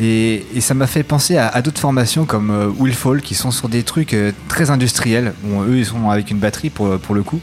Et, 0.00 0.44
et 0.56 0.60
ça 0.60 0.74
m'a 0.74 0.88
fait 0.88 1.04
penser 1.04 1.36
à, 1.36 1.46
à 1.46 1.62
d'autres 1.62 1.78
formations 1.80 2.24
comme 2.24 2.50
euh, 2.50 2.68
Willfall 2.80 3.20
qui 3.22 3.34
sont 3.36 3.52
sur 3.52 3.68
des 3.68 3.84
trucs 3.84 4.12
euh, 4.14 4.32
très 4.48 4.70
industriels. 4.70 5.34
Bon, 5.44 5.62
eux, 5.62 5.76
ils 5.76 5.86
sont 5.86 6.10
avec 6.10 6.30
une 6.32 6.38
batterie 6.38 6.70
pour, 6.70 6.98
pour 6.98 7.14
le 7.14 7.22
coup. 7.22 7.38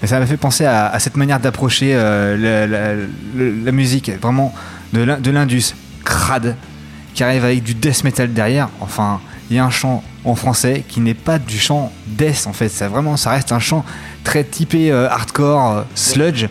Mais 0.00 0.08
ça 0.08 0.18
m'a 0.18 0.26
fait 0.26 0.36
penser 0.36 0.64
à, 0.64 0.86
à 0.88 0.98
cette 0.98 1.16
manière 1.16 1.38
d'approcher 1.38 1.92
euh, 1.94 2.36
la, 2.36 2.66
la- 2.66 2.94
la- 2.94 3.50
la 3.64 3.72
musique, 3.72 4.10
vraiment 4.20 4.52
de 4.92 5.30
l'indus, 5.30 5.74
qui 7.14 7.22
arrive 7.24 7.44
avec 7.44 7.62
du 7.62 7.74
death 7.74 8.04
metal 8.04 8.32
derrière. 8.32 8.68
Enfin, 8.80 9.20
il 9.50 9.56
y 9.56 9.58
a 9.58 9.64
un 9.64 9.70
chant 9.70 10.02
en 10.24 10.34
français 10.34 10.84
qui 10.88 11.00
n'est 11.00 11.14
pas 11.14 11.38
du 11.38 11.58
chant 11.58 11.92
death 12.06 12.46
en 12.46 12.52
fait. 12.52 12.68
Ça 12.68 12.88
vraiment, 12.88 13.16
ça 13.16 13.30
reste 13.30 13.52
un 13.52 13.58
chant 13.58 13.84
très 14.24 14.44
typé 14.44 14.90
euh, 14.90 15.10
hardcore, 15.10 15.70
euh, 15.70 15.82
sludge. 15.94 16.46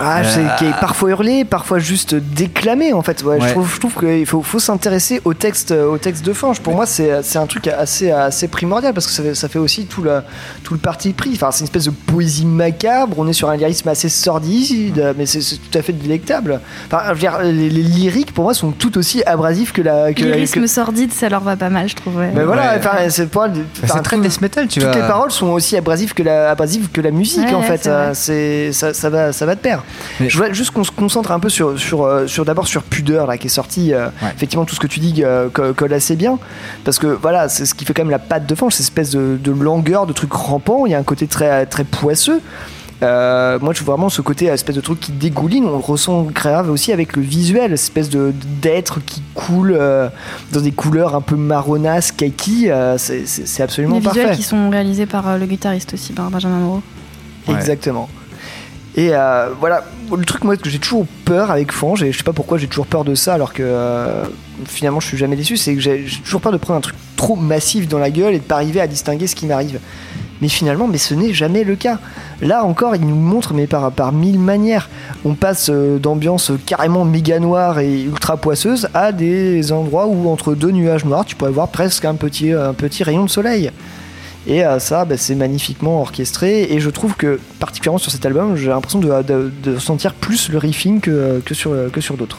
Ah, 0.00 0.20
Euh, 0.22 0.48
qui 0.58 0.64
est 0.66 0.80
parfois 0.80 1.10
hurlé, 1.10 1.44
parfois 1.44 1.78
juste 1.78 2.14
déclamé 2.14 2.92
en 2.92 3.02
fait. 3.02 3.22
Ouais, 3.22 3.38
Ouais. 3.38 3.48
Je 3.48 3.52
trouve, 3.52 3.72
je 3.74 3.80
trouve 3.80 3.94
qu'il 3.94 4.26
faut, 4.26 4.42
faut 4.42 4.58
s'intéresser 4.58 5.20
au 5.24 5.34
texte, 5.34 5.72
au 5.72 5.98
texte 5.98 6.24
de 6.24 6.32
Fange. 6.32 6.60
Pour 6.60 6.74
moi, 6.74 6.86
c'est 6.86 7.36
un 7.36 7.46
truc 7.46 7.66
assez, 7.68 8.10
assez 8.10 8.48
primordial 8.48 8.92
parce 8.94 9.06
que 9.06 9.12
ça 9.12 9.22
fait, 9.22 9.34
ça 9.34 9.48
fait 9.48 9.58
aussi 9.58 9.86
tout 9.86 10.02
le, 10.02 10.20
tout 10.64 10.74
le 10.74 10.80
parti 10.80 11.12
pris. 11.12 11.30
Enfin, 11.34 11.50
c'est 11.50 11.60
une 11.60 11.64
espèce 11.64 11.84
de 11.84 11.90
poésie 11.90 12.46
macabre. 12.46 13.16
On 13.18 13.26
est 13.28 13.32
sur 13.32 13.48
un 13.50 13.56
lyrisme 13.56 13.88
assez 13.88 14.08
sordide, 14.08 15.14
mais 15.16 15.26
c'est 15.26 15.40
tout 15.40 15.78
à 15.78 15.82
fait 15.82 15.92
délectable. 15.92 16.60
Enfin, 16.86 17.02
je 17.08 17.12
veux 17.14 17.18
dire, 17.18 17.38
les, 17.42 17.52
les 17.70 17.82
lyriques 17.82 18.32
pour 18.32 18.44
moi 18.44 18.54
sont 18.54 18.70
tout 18.70 18.96
aussi 18.98 19.22
abrasifs 19.24 19.72
que 19.72 19.82
la. 19.82 20.12
Que, 20.12 20.22
Lyrisme 20.24 20.60
que- 20.62 20.66
sordide, 20.66 21.12
ça 21.12 21.28
leur 21.28 21.42
va 21.42 21.56
pas 21.56 21.70
mal, 21.70 21.88
je 21.88 21.96
trouve. 21.96 22.16
ouais. 22.16 22.30
Mais 22.34 22.44
voilà, 22.44 22.72
Ouais. 22.72 22.78
enfin, 22.78 23.08
c'est 23.08 23.28
pas. 23.30 23.48
c'est 23.86 24.02
très 24.02 24.18
death 24.18 24.40
metal, 24.40 24.68
tu 24.68 24.80
Toutes 24.80 24.88
vois. 24.88 24.96
les 25.00 25.06
paroles 25.06 25.30
sont 25.30 25.48
aussi 25.48 25.76
abrasives 25.76 26.14
que 26.14 26.22
la, 26.22 26.50
abrasives 26.50 26.88
que 26.92 27.00
la 27.00 27.10
musique, 27.10 27.46
Ouais, 27.46 27.54
en 27.54 27.60
ouais, 27.60 27.66
fait. 27.66 27.86
Euh, 27.86 28.10
C'est 28.14 28.72
ça, 28.72 28.92
ça 28.94 29.10
va, 29.10 29.32
ça 29.32 29.46
va 29.46 29.54
de 29.54 29.60
pair. 29.60 29.82
Mais- 30.20 30.28
Je 30.28 30.36
voudrais 30.36 30.54
juste 30.54 30.70
qu'on 30.72 30.84
se 30.84 30.90
concentre 30.90 31.30
un 31.32 31.40
peu 31.40 31.48
sur, 31.48 31.78
sur, 31.78 32.02
euh, 32.04 32.26
sur 32.26 32.44
d'abord 32.44 32.66
sur 32.66 32.82
Pudeur, 32.82 33.26
là, 33.26 33.36
qui 33.38 33.46
est 33.46 33.50
sorti. 33.50 33.92
euh, 33.92 34.06
Ouais. 34.22 34.28
Effectivement, 34.34 34.64
tout 34.64 34.74
ce 34.74 34.80
que 34.80 34.86
tu 34.86 35.00
dis 35.00 35.22
euh, 35.24 35.48
co- 35.52 35.72
colle 35.74 35.92
assez 35.92 36.16
bien, 36.16 36.38
parce 36.84 36.98
que 36.98 37.06
voilà, 37.06 37.48
c'est 37.48 37.66
ce 37.66 37.74
qui 37.74 37.84
fait 37.84 37.94
quand 37.94 38.02
même 38.02 38.10
la 38.10 38.18
patte 38.18 38.46
de 38.46 38.54
Fange, 38.54 38.72
cette 38.72 38.80
espèce 38.82 39.10
de, 39.10 39.38
de 39.42 39.50
langueur, 39.52 40.06
de 40.06 40.12
truc 40.12 40.32
rampant. 40.32 40.86
Il 40.86 40.92
y 40.92 40.94
a 40.94 40.98
un 40.98 41.02
côté 41.02 41.26
très, 41.26 41.66
très 41.66 41.84
poisseux. 41.84 42.40
Euh, 43.00 43.60
moi, 43.60 43.72
je 43.74 43.84
vois 43.84 43.94
vraiment 43.94 44.08
ce 44.08 44.20
côté 44.22 44.46
espèce 44.46 44.74
de 44.74 44.80
truc 44.80 44.98
qui 44.98 45.12
dégouline. 45.12 45.64
On 45.66 45.70
le 45.70 45.76
ressent 45.76 46.22
grave 46.22 46.68
aussi 46.68 46.92
avec 46.92 47.14
le 47.14 47.22
visuel, 47.22 47.72
espèce 47.72 48.08
de 48.10 48.32
d'être 48.60 48.98
qui 49.04 49.22
coule 49.34 49.76
euh, 49.78 50.08
dans 50.52 50.60
des 50.60 50.72
couleurs 50.72 51.14
un 51.14 51.20
peu 51.20 51.36
marronasses, 51.36 52.10
kaki. 52.10 52.70
euh, 52.70 52.98
c'est- 52.98 53.24
c'est 53.24 53.46
c'est 53.46 53.62
absolument 53.62 53.94
Les 53.94 54.00
visuels 54.00 54.26
parfait. 54.26 54.36
qui 54.40 54.42
sont 54.42 54.68
réalisés 54.68 55.06
par 55.06 55.28
euh, 55.28 55.38
le 55.38 55.46
guitariste 55.46 55.94
aussi, 55.94 56.12
par 56.12 56.28
Benjamin 56.28 56.58
Moreau. 56.58 56.82
Ouais. 57.46 57.54
Exactement. 57.54 58.08
Et 58.98 59.10
euh, 59.12 59.50
voilà, 59.60 59.84
le 60.10 60.24
truc 60.24 60.42
moi 60.42 60.56
que 60.56 60.68
j'ai 60.68 60.80
toujours 60.80 61.06
peur 61.24 61.52
avec 61.52 61.70
Fange, 61.70 62.02
et 62.02 62.10
je 62.10 62.18
sais 62.18 62.24
pas 62.24 62.32
pourquoi 62.32 62.58
j'ai 62.58 62.66
toujours 62.66 62.88
peur 62.88 63.04
de 63.04 63.14
ça 63.14 63.34
alors 63.34 63.52
que 63.52 63.62
euh, 63.64 64.24
finalement 64.66 64.98
je 64.98 65.06
suis 65.06 65.16
jamais 65.16 65.36
déçu, 65.36 65.56
c'est 65.56 65.72
que 65.76 65.80
j'ai 65.80 66.04
toujours 66.24 66.40
peur 66.40 66.50
de 66.50 66.56
prendre 66.56 66.78
un 66.78 66.80
truc 66.80 66.96
trop 67.14 67.36
massif 67.36 67.86
dans 67.86 68.00
la 68.00 68.10
gueule 68.10 68.34
et 68.34 68.40
de 68.40 68.44
pas 68.44 68.56
arriver 68.56 68.80
à 68.80 68.88
distinguer 68.88 69.28
ce 69.28 69.36
qui 69.36 69.46
m'arrive. 69.46 69.78
Mais 70.42 70.48
finalement, 70.48 70.88
mais 70.88 70.98
ce 70.98 71.14
n'est 71.14 71.32
jamais 71.32 71.62
le 71.62 71.76
cas. 71.76 72.00
Là 72.42 72.64
encore, 72.64 72.96
il 72.96 73.06
nous 73.06 73.14
montre, 73.14 73.54
mais 73.54 73.68
par, 73.68 73.92
par 73.92 74.10
mille 74.10 74.40
manières. 74.40 74.88
On 75.24 75.34
passe 75.34 75.70
euh, 75.70 76.00
d'ambiance 76.00 76.50
carrément 76.66 77.04
méga 77.04 77.38
noire 77.38 77.78
et 77.78 78.02
ultra 78.02 78.36
poisseuse 78.36 78.88
à 78.94 79.12
des 79.12 79.70
endroits 79.70 80.08
où 80.08 80.28
entre 80.28 80.54
deux 80.54 80.72
nuages 80.72 81.04
noirs, 81.04 81.24
tu 81.24 81.36
pourrais 81.36 81.52
voir 81.52 81.68
presque 81.68 82.04
un 82.04 82.16
petit, 82.16 82.50
un 82.50 82.74
petit 82.74 83.04
rayon 83.04 83.26
de 83.26 83.30
soleil. 83.30 83.70
Et 84.48 84.62
ça, 84.78 85.04
bah, 85.04 85.16
c'est 85.18 85.34
magnifiquement 85.34 86.00
orchestré. 86.00 86.62
Et 86.72 86.80
je 86.80 86.88
trouve 86.90 87.14
que, 87.14 87.38
particulièrement 87.60 87.98
sur 87.98 88.10
cet 88.10 88.24
album, 88.24 88.56
j'ai 88.56 88.68
l'impression 88.68 88.98
de, 88.98 89.22
de- 89.22 89.52
de 89.62 89.78
sentir 89.78 90.14
plus 90.14 90.48
le 90.48 90.56
riffing 90.58 91.00
que, 91.00 91.40
que 91.44 91.54
sur, 91.54 91.72
que 91.92 92.00
sur 92.00 92.16
d'autres. 92.16 92.38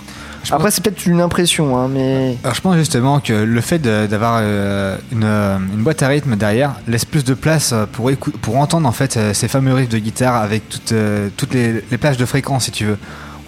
Après, 0.52 0.72
c'est 0.72 0.82
peut-être 0.84 1.06
une 1.06 1.22
impression, 1.22 1.78
hein, 1.78 1.88
mais. 1.94 2.38
Alors 2.44 2.56
je 2.56 2.62
pense 2.62 2.76
justement 2.78 3.20
que 3.20 3.34
le 3.34 3.62
fait 3.62 3.78
d'avoir 3.80 4.40
euh, 4.42 4.98
une, 5.12 5.24
euh, 5.26 5.58
une 5.58 5.84
boîte 5.84 6.02
à 6.02 6.08
rythme 6.08 6.36
derrière 6.38 6.76
laisse 6.88 7.06
plus 7.06 7.24
de 7.26 7.34
place 7.34 7.74
euh, 7.74 7.86
pour, 7.92 8.10
pour 8.42 8.58
entendre 8.58 8.88
en 8.88 8.92
fait 8.94 9.20
ces 9.34 9.48
fameux 9.50 9.74
riffs 9.74 9.90
de 9.90 9.98
guitare 10.00 10.36
avec 10.42 10.68
toutes, 10.70 10.94
euh, 10.94 11.28
toutes 11.38 11.54
les, 11.54 11.84
les 11.92 11.98
plages 11.98 12.18
de 12.18 12.26
fréquences 12.26 12.64
si 12.66 12.72
tu 12.72 12.86
veux. 12.86 12.98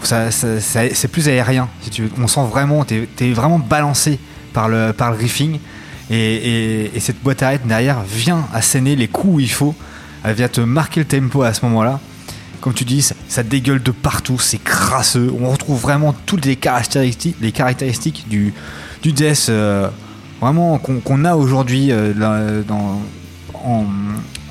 Ça, 0.04 0.32
ça- 0.32 0.60
ça- 0.60 0.82
c'est 0.94 1.08
plus 1.08 1.28
aérien 1.30 1.70
si 1.82 1.90
tu 1.92 2.04
veux. 2.04 2.10
On 2.22 2.28
sent 2.28 2.42
vraiment, 2.52 2.84
t'es 2.84 3.08
es 3.22 3.32
vraiment 3.32 3.58
balancé 3.60 4.20
par 4.54 4.68
le, 4.68 4.92
par 4.92 5.12
le 5.12 5.18
riffing 5.18 5.60
et, 6.12 6.36
et- 6.86 6.92
et 6.96 7.00
cette 7.00 7.22
boîte 7.24 7.42
à 7.44 7.50
rythme 7.50 7.68
derrière 7.68 8.02
vient 8.04 8.46
asséner 8.54 8.96
les 8.96 9.08
coups 9.08 9.34
où 9.36 9.40
il 9.40 9.52
faut. 9.52 9.74
Elle 10.24 10.36
vient 10.36 10.48
te 10.50 10.62
marquer 10.62 11.00
le 11.00 11.08
tempo 11.08 11.42
à 11.42 11.54
ce 11.54 11.66
moment-là. 11.66 12.00
Comme 12.60 12.74
tu 12.76 12.86
dis, 12.86 13.02
ça, 13.02 13.16
ça 13.28 13.42
dégueule 13.42 13.82
de 13.82 13.90
partout, 13.92 14.38
c'est 14.38 14.64
crasseux. 14.64 15.34
On 15.42 15.50
retrouve 15.50 15.82
vraiment 15.82 16.14
toutes 16.28 16.46
les 16.46 16.56
caractéristiques, 16.58 17.38
les 17.42 17.52
caractéristiques 17.52 18.26
du, 18.30 18.54
du 19.02 19.14
death 19.14 19.48
euh, 19.50 19.88
vraiment 20.40 20.78
qu'on 20.78 21.26
a 21.26 21.36
aujourd'hui 21.36 21.92
euh, 21.92 22.62
dans 22.68 23.02
en 23.64 23.86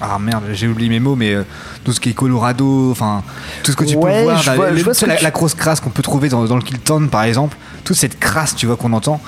ah 0.00 0.18
merde 0.20 0.44
j'ai 0.52 0.68
oublié 0.68 0.88
mes 0.88 1.00
mots 1.00 1.16
mais 1.16 1.34
euh, 1.34 1.42
tout 1.84 1.92
ce 1.92 1.98
qui 2.00 2.10
est 2.10 2.12
Colorado 2.12 2.90
enfin 2.92 3.22
tout 3.64 3.72
ce 3.72 3.76
que 3.76 3.84
tu 3.84 3.96
Ouais, 3.96 4.18
peux 4.18 4.22
voir 4.22 4.40
je 4.40 4.50
vois- 4.52 4.72
je 4.72 5.06
la, 5.06 5.16
tu- 5.16 5.24
la 5.24 5.30
grosse 5.32 5.54
crasse 5.54 5.80
qu'on 5.80 5.90
peut 5.90 6.02
trouver 6.02 6.28
dans, 6.28 6.44
dans 6.44 6.54
le 6.56 6.62
Kilton 6.62 7.08
par 7.10 7.24
exemple 7.24 7.56
toute 7.82 7.96
cette 7.96 8.20
crasse 8.20 8.54
tu 8.54 8.66
vois 8.66 8.76
qu'on 8.76 8.92
entend 8.92 9.20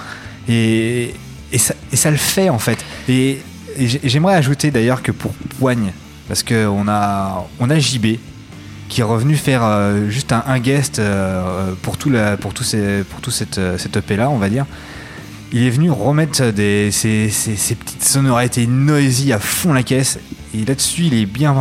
et, 0.48 1.14
et 1.52 1.58
ça, 1.58 2.10
le 2.10 2.16
fait 2.16 2.48
en 2.48 2.58
fait. 2.58 2.78
Et, 3.08 3.38
et 3.76 3.86
j'ai- 3.88 4.00
j'aimerais 4.04 4.34
ajouter 4.34 4.70
d'ailleurs 4.70 5.02
que 5.02 5.12
pour 5.12 5.32
Poigne, 5.58 5.92
parce 6.28 6.42
qu'on 6.42 6.86
a, 6.88 7.46
on 7.60 7.70
a 7.70 7.78
JB 7.78 8.16
qui 8.88 9.00
est 9.00 9.04
revenu 9.04 9.36
faire 9.36 9.62
euh, 9.64 10.08
juste 10.10 10.32
un, 10.32 10.58
guest 10.58 10.98
euh, 10.98 11.72
pour 11.82 11.96
tout, 11.96 12.10
la, 12.10 12.36
pour 12.36 12.52
tout, 12.52 12.62
ces, 12.64 13.04
pour 13.04 13.20
tout 13.22 13.30
cette, 13.30 13.56
euh, 13.58 13.78
cette 13.78 13.96
EP 13.96 14.16
là, 14.16 14.28
on 14.28 14.36
va 14.38 14.50
dire. 14.50 14.66
Il 15.54 15.62
est 15.66 15.70
venu 15.70 15.90
remettre 15.90 16.50
des, 16.50 16.90
ces 16.90 17.28
petites 17.74 18.04
sonorités 18.04 18.66
noisy 18.66 19.32
à 19.32 19.38
fond 19.38 19.72
la 19.74 19.82
caisse. 19.82 20.18
Et 20.54 20.64
là-dessus, 20.64 21.04
il 21.04 21.14
est 21.14 21.26
bien, 21.26 21.54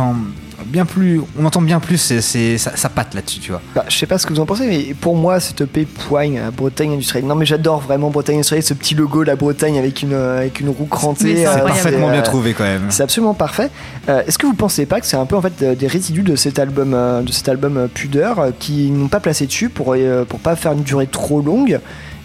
bien 0.72 0.84
plus. 0.86 1.20
On 1.38 1.44
entend 1.44 1.62
bien 1.62 1.78
plus 1.78 1.98
ses- 1.98 2.58
sa, 2.58 2.76
sa 2.76 2.88
patte 2.88 3.14
là-dessus, 3.14 3.40
tu 3.40 3.50
vois. 3.52 3.60
Bah, 3.74 3.84
je 3.88 3.96
sais 3.96 4.06
pas 4.06 4.18
ce 4.18 4.26
que 4.26 4.32
vous 4.32 4.40
en 4.40 4.46
pensez, 4.46 4.66
mais 4.66 4.94
pour 5.00 5.14
moi, 5.16 5.38
cette 5.38 5.60
EP 5.60 5.84
poigne 5.84 6.38
à 6.40 6.50
Bretagne 6.50 6.92
industrielle. 6.94 7.26
Non, 7.26 7.34
mais 7.34 7.46
j'adore 7.46 7.80
vraiment 7.80 8.10
Bretagne 8.10 8.36
industrielle, 8.36 8.62
ce 8.64 8.74
petit 8.74 8.94
logo, 8.94 9.22
la 9.22 9.36
Bretagne 9.36 9.78
avec 9.78 10.02
une, 10.02 10.14
euh, 10.14 10.38
avec 10.38 10.58
une 10.60 10.70
roue 10.70 10.86
crantée. 10.86 11.36
C'est 11.36 11.46
euh, 11.46 11.58
parfaitement 11.58 12.06
c'est, 12.06 12.12
bien 12.12 12.20
euh, 12.20 12.24
trouvé 12.24 12.54
quand 12.54 12.64
même. 12.64 12.86
C'est 12.90 13.02
absolument 13.02 13.34
parfait. 13.34 13.70
Euh, 14.08 14.22
Est-ce 14.26 14.38
que 14.38 14.46
vous 14.46 14.54
pensez 14.54 14.86
pas 14.86 15.00
que 15.00 15.06
c'est 15.06 15.16
un 15.16 15.26
peu 15.26 15.36
en 15.36 15.42
fait 15.42 15.62
des 15.62 15.86
résidus 15.86 16.22
de 16.22 16.34
cet 16.36 16.58
album, 16.58 16.96
de 17.24 17.32
cet 17.32 17.48
album 17.48 17.88
Pudeur 17.92 18.46
qui 18.58 18.90
n'ont 18.90 19.08
pas 19.08 19.20
placé 19.20 19.46
dessus 19.46 19.68
pour 19.68 19.94
euh, 19.96 20.24
pour 20.24 20.38
pas 20.40 20.56
faire 20.56 20.72
une 20.72 20.82
durée 20.82 21.06
trop 21.06 21.40
longue? 21.40 21.78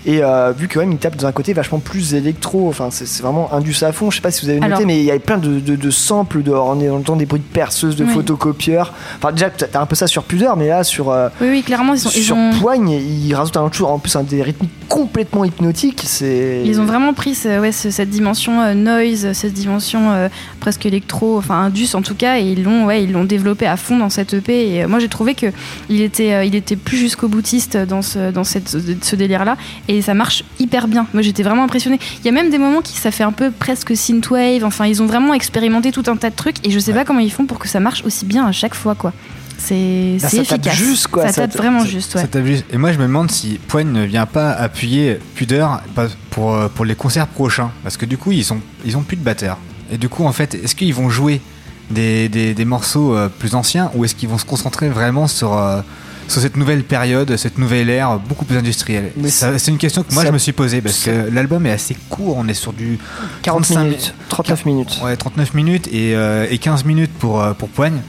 Et 0.08 0.24
euh, 0.24 0.52
vu 0.58 0.68
que 0.68 0.74
quand 0.76 0.80
même 0.80 0.92
il 0.94 0.98
tape 0.98 1.16
dans 1.18 1.28
un 1.28 1.32
côté 1.32 1.54
vachement 1.54 1.78
plus 1.80 2.16
électro, 2.16 2.68
enfin 2.70 2.88
c'est 2.90 3.22
vraiment 3.22 3.54
indus 3.54 3.76
à 3.84 3.92
fond. 3.92 4.10
Je 4.10 4.16
sais 4.16 4.22
pas 4.22 4.32
si 4.32 4.44
vous 4.44 4.50
avez 4.50 4.60
noté, 4.60 4.74
Alors- 4.74 4.88
mais 4.88 4.98
il 4.98 5.04
y 5.06 5.12
a 5.12 5.20
plein 5.20 5.38
de, 5.38 5.60
de, 5.60 5.76
de 5.76 5.90
samples, 5.92 6.42
de, 6.42 6.52
on 6.52 6.96
entend 6.98 7.16
des 7.16 7.26
bruits 7.28 7.42
de 7.42 7.54
perceuses, 7.54 7.96
de 7.96 8.06
Oui. 8.06 8.14
photocopieurs. 8.14 8.94
Enfin 9.18 9.32
déjà 9.34 9.50
t'as 9.52 9.80
un 9.80 9.86
peu 9.86 9.96
ça 9.96 10.08
sur 10.08 10.24
Pudeur, 10.24 10.58
mais 10.58 10.70
là 10.70 10.84
sur 10.84 11.12
euh, 11.12 11.30
Oui, 11.42 11.48
oui, 11.52 11.62
clairement, 11.64 11.94
ils, 11.94 12.00
sont, 12.00 12.10
ils 12.16 12.34
ont, 12.34 12.52
Poigne, 12.60 12.90
ils 12.90 13.34
rajoutent 13.36 13.58
un, 13.58 13.70
en 13.84 14.00
plus 14.00 14.16
un 14.16 14.24
des 14.24 14.42
rythmes 14.42 14.66
complètement 14.90 15.44
hypnotiques. 15.44 16.04
C'est 16.06 16.62
ils 16.66 16.80
ont 16.80 16.86
vraiment 16.86 17.14
pris 17.14 17.36
ce- 17.36 17.60
ouais, 17.60 17.72
ce- 17.72 17.92
cette 17.92 18.10
dimension 18.10 18.62
euh, 18.62 18.74
noise, 18.74 19.34
cette 19.34 19.54
dimension 19.54 20.12
euh, 20.12 20.30
presque 20.62 20.86
électro, 20.86 21.38
enfin 21.38 21.56
indus 21.64 21.94
en 21.96 22.02
tout 22.02 22.16
cas, 22.16 22.40
et 22.40 22.44
ils 22.44 22.64
l'ont 22.64 22.86
ouais, 22.86 23.04
ils 23.04 23.12
l'ont 23.12 23.26
développé 23.26 23.68
à 23.68 23.76
fond 23.78 23.98
dans 23.98 24.10
cette 24.10 24.34
EP. 24.34 24.76
Et 24.76 24.86
moi, 24.88 25.00
j'ai 25.00 25.10
trouvé 25.10 25.36
que 25.36 25.48
il 25.90 26.02
était, 26.02 26.48
il 26.48 26.56
était 26.56 26.76
plus 26.78 26.98
jusqu'au 26.98 27.28
boutiste 27.28 27.76
dans 27.78 28.02
ce, 28.02 28.32
dans 28.32 28.44
cette, 28.46 28.70
ce 28.70 29.16
délire-là, 29.16 29.58
et 29.90 29.97
ça 30.02 30.14
marche 30.14 30.44
hyper 30.60 30.88
bien. 30.88 31.06
Moi, 31.14 31.22
j'étais 31.22 31.44
vraiment 31.44 31.64
impressionnée. 31.64 32.00
Il 32.20 32.26
y 32.26 32.30
a 32.30 32.32
même 32.32 32.50
des 32.50 32.58
moments 32.58 32.82
qui 32.82 32.98
ça 32.98 33.12
fait 33.12 33.24
un 33.24 33.32
peu 33.32 33.52
presque 33.52 33.96
synthwave. 33.96 34.64
Enfin, 34.64 34.86
ils 34.86 35.02
ont 35.02 35.06
vraiment 35.06 35.34
expérimenté 35.34 35.92
tout 35.92 36.04
un 36.08 36.16
tas 36.16 36.30
de 36.30 36.36
trucs, 36.36 36.66
et 36.66 36.72
je 36.72 36.80
sais 36.80 36.94
pas 36.94 37.06
comment 37.06 37.20
ils 37.20 37.32
font 37.32 37.46
pour 37.46 37.60
que 37.60 37.68
ça 37.68 37.80
marche 37.80 38.04
aussi 38.06 38.26
bien 38.26 38.46
à 38.46 38.52
chaque 38.52 38.76
fois, 38.76 38.96
quoi. 38.96 39.14
C'est 39.60 40.18
c'est 40.20 40.28
ça 40.28 40.58
tape 40.58 40.60
efficace. 40.68 40.76
juste, 40.76 41.08
quoi. 41.08 41.24
Ça, 41.24 41.30
Ça 41.34 41.42
tape 41.42 41.52
tape- 41.54 41.62
vraiment 41.62 41.80
Ça- 41.80 41.86
juste, 41.88 42.12
ça 42.14 42.20
ouais. 42.20 42.28
tape 42.28 42.46
juste. 42.46 42.66
Et 42.72 42.78
moi, 42.78 42.92
je 42.92 42.98
me 43.00 43.04
demande 43.04 43.32
si 43.32 43.60
Poigne 43.68 43.92
ne 43.92 44.04
vient 44.04 44.28
pas 44.28 44.52
appuyer 44.52 45.20
Pudeur 45.36 45.82
pour, 46.30 46.54
euh, 46.54 46.68
pour 46.68 46.86
les 46.86 46.94
concerts 46.96 47.28
prochains. 47.28 47.72
Parce 47.84 47.98
que 47.98 48.06
du 48.06 48.18
coup, 48.18 48.32
ils, 48.32 48.44
sont, 48.46 48.60
ils 48.86 48.96
ont 48.98 49.02
plus 49.02 49.18
de 49.18 49.24
batteur. 49.24 49.58
Et 49.92 49.98
du 49.98 50.10
coup, 50.10 50.26
en 50.26 50.32
fait, 50.32 50.54
est-ce 50.54 50.76
qu'ils 50.76 50.94
vont 50.94 51.10
jouer 51.10 51.42
des, 51.90 52.30
des, 52.30 52.54
des 52.54 52.66
morceaux 52.66 53.16
euh, 53.16 53.30
plus 53.30 53.56
anciens 53.56 53.90
ou 53.96 54.06
est-ce 54.06 54.14
qu'ils 54.14 54.30
vont 54.30 54.38
se 54.38 54.46
concentrer 54.46 54.90
vraiment 54.90 55.26
sur, 55.28 55.54
euh, 55.58 55.82
sur 56.28 56.42
cette 56.42 56.58
nouvelle 56.58 56.84
période, 56.84 57.36
cette 57.38 57.58
nouvelle 57.58 57.90
ère 57.90 58.20
beaucoup 58.20 58.46
plus 58.46 58.58
industrielle 58.58 59.12
C'est 59.28 59.68
une 59.68 59.78
question 59.78 60.04
que 60.04 60.14
moi, 60.14 60.26
je 60.26 60.32
me 60.32 60.38
suis 60.38 60.54
posée 60.54 60.82
parce 60.82 61.04
que 61.04 61.30
l'album 61.32 61.66
est 61.66 61.72
assez 61.72 61.96
court. 62.10 62.38
On 62.38 62.48
est 62.48 62.54
sur 62.54 62.74
du 62.74 63.00
40 63.44 63.64
35 63.64 63.84
minutes, 63.84 64.14
39 64.30 64.66
minutes. 64.66 65.00
Ouais, 65.04 65.16
39 65.16 65.54
minutes 65.54 65.88
et, 65.88 66.16
euh, 66.16 66.46
et 66.50 66.58
15 66.58 66.86
minutes 66.86 67.12
pour, 67.18 67.42
euh, 67.42 67.54
pour 67.54 67.70
Poigne. 67.70 68.02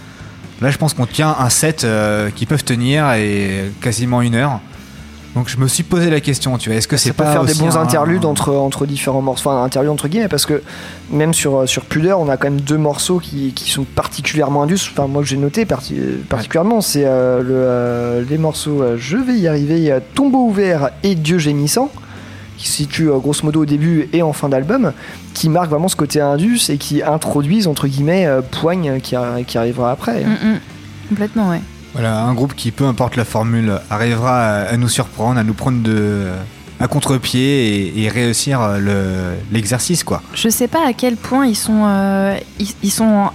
Là, 0.60 0.70
je 0.70 0.78
pense 0.78 0.94
qu'on 0.94 1.06
tient 1.06 1.36
un 1.38 1.50
set 1.50 1.84
euh, 1.84 2.30
qui 2.30 2.46
peuvent 2.46 2.64
tenir 2.64 3.12
et 3.12 3.70
quasiment 3.80 4.22
une 4.22 4.34
heure. 4.34 4.60
Donc, 5.34 5.48
je 5.48 5.56
me 5.58 5.68
suis 5.68 5.82
posé 5.84 6.10
la 6.10 6.20
question, 6.20 6.56
tu 6.58 6.68
vois, 6.70 6.78
est-ce 6.78 6.88
que 6.88 6.96
c'est 6.96 7.08
ça 7.10 7.14
peut 7.14 7.22
pas 7.24 7.32
faire 7.32 7.44
des 7.44 7.54
bons 7.54 7.76
un- 7.76 7.82
interludes 7.82 8.24
entre, 8.24 8.54
entre 8.54 8.86
différents 8.86 9.20
morceaux, 9.22 9.50
enfin 9.50 9.62
interludes 9.62 9.90
entre 9.92 10.08
guillemets, 10.08 10.26
parce 10.28 10.46
que 10.46 10.62
même 11.10 11.32
sur, 11.34 11.68
sur 11.68 11.84
Pudeur, 11.84 12.18
on 12.18 12.28
a 12.28 12.36
quand 12.36 12.48
même 12.50 12.60
deux 12.62 12.78
morceaux 12.78 13.18
qui, 13.20 13.52
qui 13.52 13.70
sont 13.70 13.84
particulièrement 13.84 14.62
indus, 14.64 14.80
enfin 14.90 15.06
moi 15.06 15.22
que 15.22 15.28
j'ai 15.28 15.36
noté 15.36 15.64
parti- 15.64 16.00
particulièrement, 16.28 16.80
c'est 16.80 17.04
euh, 17.04 17.42
le, 17.42 17.48
euh, 17.52 18.24
les 18.28 18.38
morceaux 18.38 18.82
euh, 18.82 18.96
Je 18.98 19.16
vais 19.18 19.34
y 19.38 19.46
arriver, 19.46 19.96
Tombeau 20.14 20.46
ouvert 20.46 20.90
et 21.04 21.14
Dieu 21.14 21.38
gémissant, 21.38 21.90
qui 22.56 22.66
se 22.66 22.72
situent 22.72 23.10
euh, 23.10 23.18
grosso 23.18 23.44
modo 23.44 23.62
au 23.62 23.66
début 23.66 24.08
et 24.12 24.22
en 24.22 24.32
fin 24.32 24.48
d'album, 24.48 24.92
qui 25.34 25.48
marquent 25.50 25.70
vraiment 25.70 25.88
ce 25.88 25.94
côté 25.96 26.20
indus 26.20 26.70
et 26.70 26.78
qui 26.78 27.02
introduisent 27.02 27.68
entre 27.68 27.86
guillemets 27.86 28.26
euh, 28.26 28.40
Poigne 28.40 28.98
qui, 29.00 29.14
a- 29.14 29.42
qui 29.46 29.56
arrivera 29.58 29.92
après. 29.92 30.24
Mm, 30.24 30.30
mm. 30.54 30.58
Complètement, 31.10 31.50
ouais. 31.50 31.60
Voilà, 31.94 32.20
un 32.22 32.34
groupe 32.34 32.54
qui, 32.54 32.70
peu 32.70 32.84
importe 32.84 33.16
la 33.16 33.24
formule, 33.24 33.72
arrivera 33.90 34.60
à, 34.60 34.76
nous 34.76 34.88
surprendre, 34.88 35.38
à 35.38 35.44
nous 35.44 35.54
prendre 35.54 35.82
de, 35.82 36.26
à 36.80 36.86
contre-pied 36.86 37.98
et, 38.02 38.08
réussir 38.08 38.60
euh, 38.60 38.78
le- 38.78 39.36
l'exercice, 39.52 40.04
quoi. 40.04 40.22
Je 40.34 40.48
sais 40.48 40.68
pas 40.68 40.86
à 40.86 40.92
quel 40.92 41.16
point 41.16 41.46
ils 41.46 41.56
sont, 41.56 41.84
euh, 41.86 42.36
ils 42.82 42.90
sont 42.90 43.30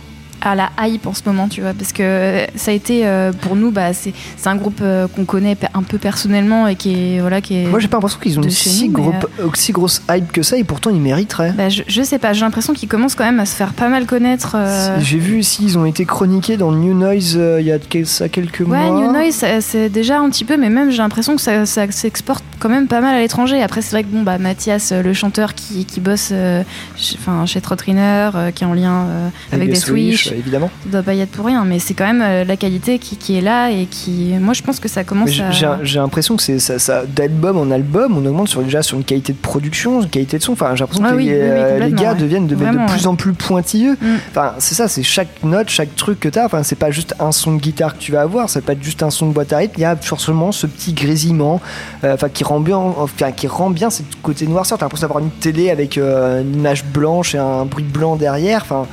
à 0.45 0.55
la 0.55 0.69
hype 0.81 1.07
en 1.07 1.13
ce 1.13 1.21
moment, 1.25 1.47
tu 1.47 1.61
vois, 1.61 1.73
parce 1.73 1.93
que 1.93 2.45
ça 2.55 2.71
a 2.71 2.73
été 2.73 3.07
euh, 3.07 3.31
pour 3.31 3.55
nous, 3.55 3.71
bah, 3.71 3.93
c'est 3.93 4.13
un 4.45 4.55
groupe 4.57 4.79
euh, 4.81 5.07
qu'on 5.07 5.23
connaît 5.25 5.57
un 5.73 5.83
peu 5.83 5.97
personnellement 5.97 6.67
et 6.67 6.75
qui 6.75 7.15
est 7.15 7.19
voilà, 7.21 7.39
qui 7.41 7.55
est. 7.63 7.67
Moi 7.67 7.79
j'ai 7.79 7.87
pas 7.87 7.97
l'impression 7.97 8.19
qu'ils 8.19 8.39
ont 8.39 8.43
si, 8.49 8.89
nous, 8.89 8.93
gros- 8.93 9.13
aussi 9.45 9.71
grosse 9.71 10.01
hype 10.11 10.31
que 10.31 10.43
ça 10.43 10.57
et 10.57 10.63
pourtant 10.63 10.89
ils 10.89 10.99
mériteraient. 10.99 11.53
Bah, 11.53 11.69
je, 11.69 11.83
je 11.87 12.01
sais 12.03 12.19
pas, 12.19 12.33
j'ai 12.33 12.41
l'impression 12.41 12.73
qu'ils 12.73 12.89
commencent 12.89 13.15
quand 13.15 13.23
même 13.23 13.39
à 13.39 13.45
se 13.45 13.55
faire 13.55 13.73
pas 13.73 13.87
mal 13.87 14.05
connaître. 14.05 14.55
euh, 14.57 14.97
J'ai 14.99 15.17
vu 15.17 15.43
s'ils 15.43 15.77
ont 15.77 15.85
été 15.85 16.03
chroniqués 16.05 16.57
dans 16.57 16.71
New 16.73 16.93
Noise 16.93 17.35
euh, 17.37 17.57
il 17.61 17.67
y 17.67 17.71
a 17.71 17.77
ça 18.05 18.27
quelques 18.27 18.59
Ouais, 18.61 18.89
mois. 18.89 19.01
New 19.01 19.11
Noise, 19.11 19.45
c'est 19.61 19.89
déjà 19.89 20.19
un 20.19 20.29
petit 20.29 20.43
peu, 20.45 20.57
mais 20.57 20.69
même 20.69 20.91
j'ai 20.91 20.97
l'impression 20.97 21.35
que 21.35 21.41
ça, 21.41 21.65
ça 21.65 21.89
s'exporte 21.91 22.43
quand 22.59 22.69
même 22.69 22.87
pas 22.87 23.01
mal 23.01 23.15
à 23.15 23.19
l'étranger. 23.19 23.61
Après, 23.61 23.81
c'est 23.81 23.91
vrai 23.91 24.03
que 24.03 24.09
bon, 24.09 24.23
bah, 24.23 24.37
Mathias, 24.37 24.91
euh, 24.91 25.01
le 25.01 25.13
chanteur 25.13 25.53
qui, 25.53 25.85
qui 25.85 25.99
bosse 25.99 26.29
euh, 26.31 26.63
chez, 26.97 27.17
enfin, 27.19 27.45
chez 27.45 27.61
Trotriner, 27.61 28.29
euh, 28.35 28.51
qui 28.51 28.63
est 28.63 28.67
en 28.67 28.73
lien 28.73 29.05
euh, 29.07 29.29
avec 29.51 29.67
les 29.67 29.73
des 29.73 29.79
Switch, 29.79 30.31
euh, 30.31 30.32
évidemment. 30.33 30.69
ça 30.85 30.89
doit 30.89 31.03
pas 31.03 31.13
y 31.13 31.21
être 31.21 31.31
pour 31.31 31.45
rien, 31.45 31.63
mais 31.65 31.79
c'est 31.79 31.93
quand 31.93 32.05
même 32.05 32.21
euh, 32.21 32.43
la 32.43 32.57
qualité 32.57 32.99
qui, 32.99 33.17
qui 33.17 33.37
est 33.37 33.41
là 33.41 33.69
et 33.71 33.85
qui. 33.85 34.33
Moi, 34.39 34.53
je 34.53 34.61
pense 34.61 34.79
que 34.79 34.87
ça 34.87 35.03
commence 35.03 35.31
à. 35.39 35.79
j'ai 35.83 35.99
l'impression 35.99 36.35
que 36.35 36.43
c'est 36.43 36.59
ça, 36.59 36.79
ça- 36.79 37.03
d'album 37.05 37.57
en 37.57 37.71
album, 37.71 38.17
on 38.17 38.25
augmente 38.25 38.47
sur, 38.49 38.61
déjà 38.61 38.81
sur 38.83 38.97
une 38.97 39.03
qualité 39.03 39.33
de 39.33 39.37
production, 39.37 40.01
une 40.01 40.09
qualité 40.09 40.37
de 40.37 40.43
son. 40.43 40.53
Enfin, 40.53 40.75
j'ai 40.75 40.81
l'impression 40.83 41.05
Ah 41.07 41.11
que 41.11 41.15
oui, 41.15 41.25
les, 41.25 41.31
oui, 41.33 41.37
oui, 41.39 41.45
euh, 41.49 41.79
les 41.79 41.91
gars 41.91 42.13
ouais. 42.13 42.19
deviennent 42.19 42.47
de, 42.47 42.55
plus 42.55 42.65
ouais. 42.65 43.07
en 43.07 43.15
plus 43.15 43.33
pointilleux. 43.33 43.97
Mm. 44.01 44.15
Enfin, 44.31 44.53
c'est 44.59 44.75
ça, 44.75 44.87
c'est 44.87 45.03
chaque 45.03 45.43
note, 45.43 45.69
chaque 45.69 45.95
truc 45.95 46.19
que 46.19 46.29
tu 46.29 46.39
as. 46.39 46.45
Enfin, 46.45 46.63
c'est 46.63 46.75
pas 46.75 46.91
juste 46.91 47.15
un 47.19 47.31
son 47.31 47.53
de 47.55 47.61
guitare 47.61 47.93
que 47.93 47.99
tu 47.99 48.11
vas 48.11 48.21
avoir, 48.21 48.49
ça 48.49 48.61
peut 48.61 48.71
être 48.73 48.83
juste 48.83 49.03
un 49.03 49.09
son 49.09 49.27
de 49.27 49.33
boîte 49.33 49.53
à 49.53 49.57
rythme. 49.57 49.73
Il 49.77 49.81
y 49.81 49.85
a 49.85 49.95
forcément 49.95 50.51
ce 50.51 50.67
petit 50.67 50.93
grésillement, 50.93 51.61
euh, 52.03 52.13
enfin, 52.13 52.29
qui 52.29 52.43
rend 52.43 52.59
bien, 52.59 52.77
enfin, 52.77 53.31
qui 53.31 53.47
rend 53.47 53.69
bien 53.69 53.89
ce 53.89 54.01
côté 54.21 54.47
noirceur. 54.47 54.77
T'as 54.77 54.85
l'impression 54.85 55.07
d'avoir 55.07 55.23
une 55.23 55.31
télé 55.31 55.69
avec 55.69 55.97
euh, 55.97 56.41
une 56.41 56.55
image 56.55 56.83
blanche 56.85 57.35
et 57.35 57.37
un 57.37 57.65
bruit 57.65 57.83
blanc 57.83 58.15
derrière. 58.15 58.61
Enfin, 58.63 58.87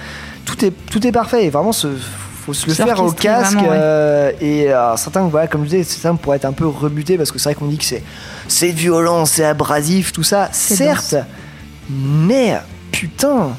tout 0.56 0.64
est, 0.64 0.72
tout 0.90 1.06
est 1.06 1.12
parfait. 1.12 1.47
Et 1.47 1.51
vraiment, 1.51 1.72
ce, 1.72 1.89
faut 2.44 2.52
se 2.55 2.66
le 2.66 2.74
faire 2.74 3.02
au 3.02 3.12
casque. 3.12 3.52
vraiment, 3.55 3.68
ouais. 3.70 3.77
euh, 3.78 4.32
et 4.40 4.72
euh, 4.72 4.97
certains, 4.97 5.22
voilà, 5.28 5.47
comme 5.47 5.62
je 5.64 5.70
disais, 5.70 5.82
certains 5.85 6.16
pourraient 6.16 6.36
être 6.39 6.44
un 6.44 6.52
peu 6.52 6.66
rebutés 6.66 7.16
parce 7.16 7.31
que 7.32 7.39
c'est 7.39 7.51
vrai 7.51 7.55
qu'on 7.55 7.66
dit 7.66 7.78
que 7.78 7.85
c'est, 7.85 8.02
c'est 8.48 8.70
violent, 8.70 9.27
c'est 9.27 9.44
abrasif, 9.44 10.12
tout 10.12 10.22
ça. 10.22 10.48
Certes, 10.52 11.16
mais 11.89 12.56
putain. 12.93 13.51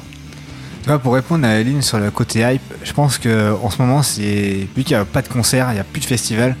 Pour 1.02 1.14
répondre 1.14 1.46
à 1.46 1.60
Eline 1.60 1.80
sur 1.80 1.98
le 1.98 2.10
côté 2.10 2.40
hype, 2.40 2.60
je 2.82 2.92
pense 2.92 3.16
que 3.18 3.54
en 3.62 3.70
ce 3.70 3.80
moment, 3.80 4.02
c'est 4.02 4.66
vu 4.76 4.82
qu'il 4.82 4.96
n'y 4.96 5.00
a 5.00 5.04
pas 5.04 5.22
de 5.22 5.28
concert, 5.28 5.68
il 5.70 5.74
n'y 5.74 5.80
a 5.80 5.84
plus 5.84 6.00
de 6.00 6.06
festival, 6.06 6.56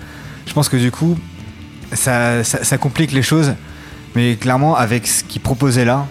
je 0.46 0.52
pense 0.52 0.68
que 0.68 0.76
du 0.76 0.92
coup, 0.92 1.16
ça, 1.92 2.44
ça, 2.44 2.62
ça 2.62 2.78
complique 2.78 3.10
les 3.12 3.22
choses. 3.22 3.52
Mais 4.14 4.36
clairement, 4.36 4.76
avec 4.76 5.08
ce 5.08 5.24
qu'ils 5.24 5.40
proposaient 5.40 5.84
là, 5.86 6.06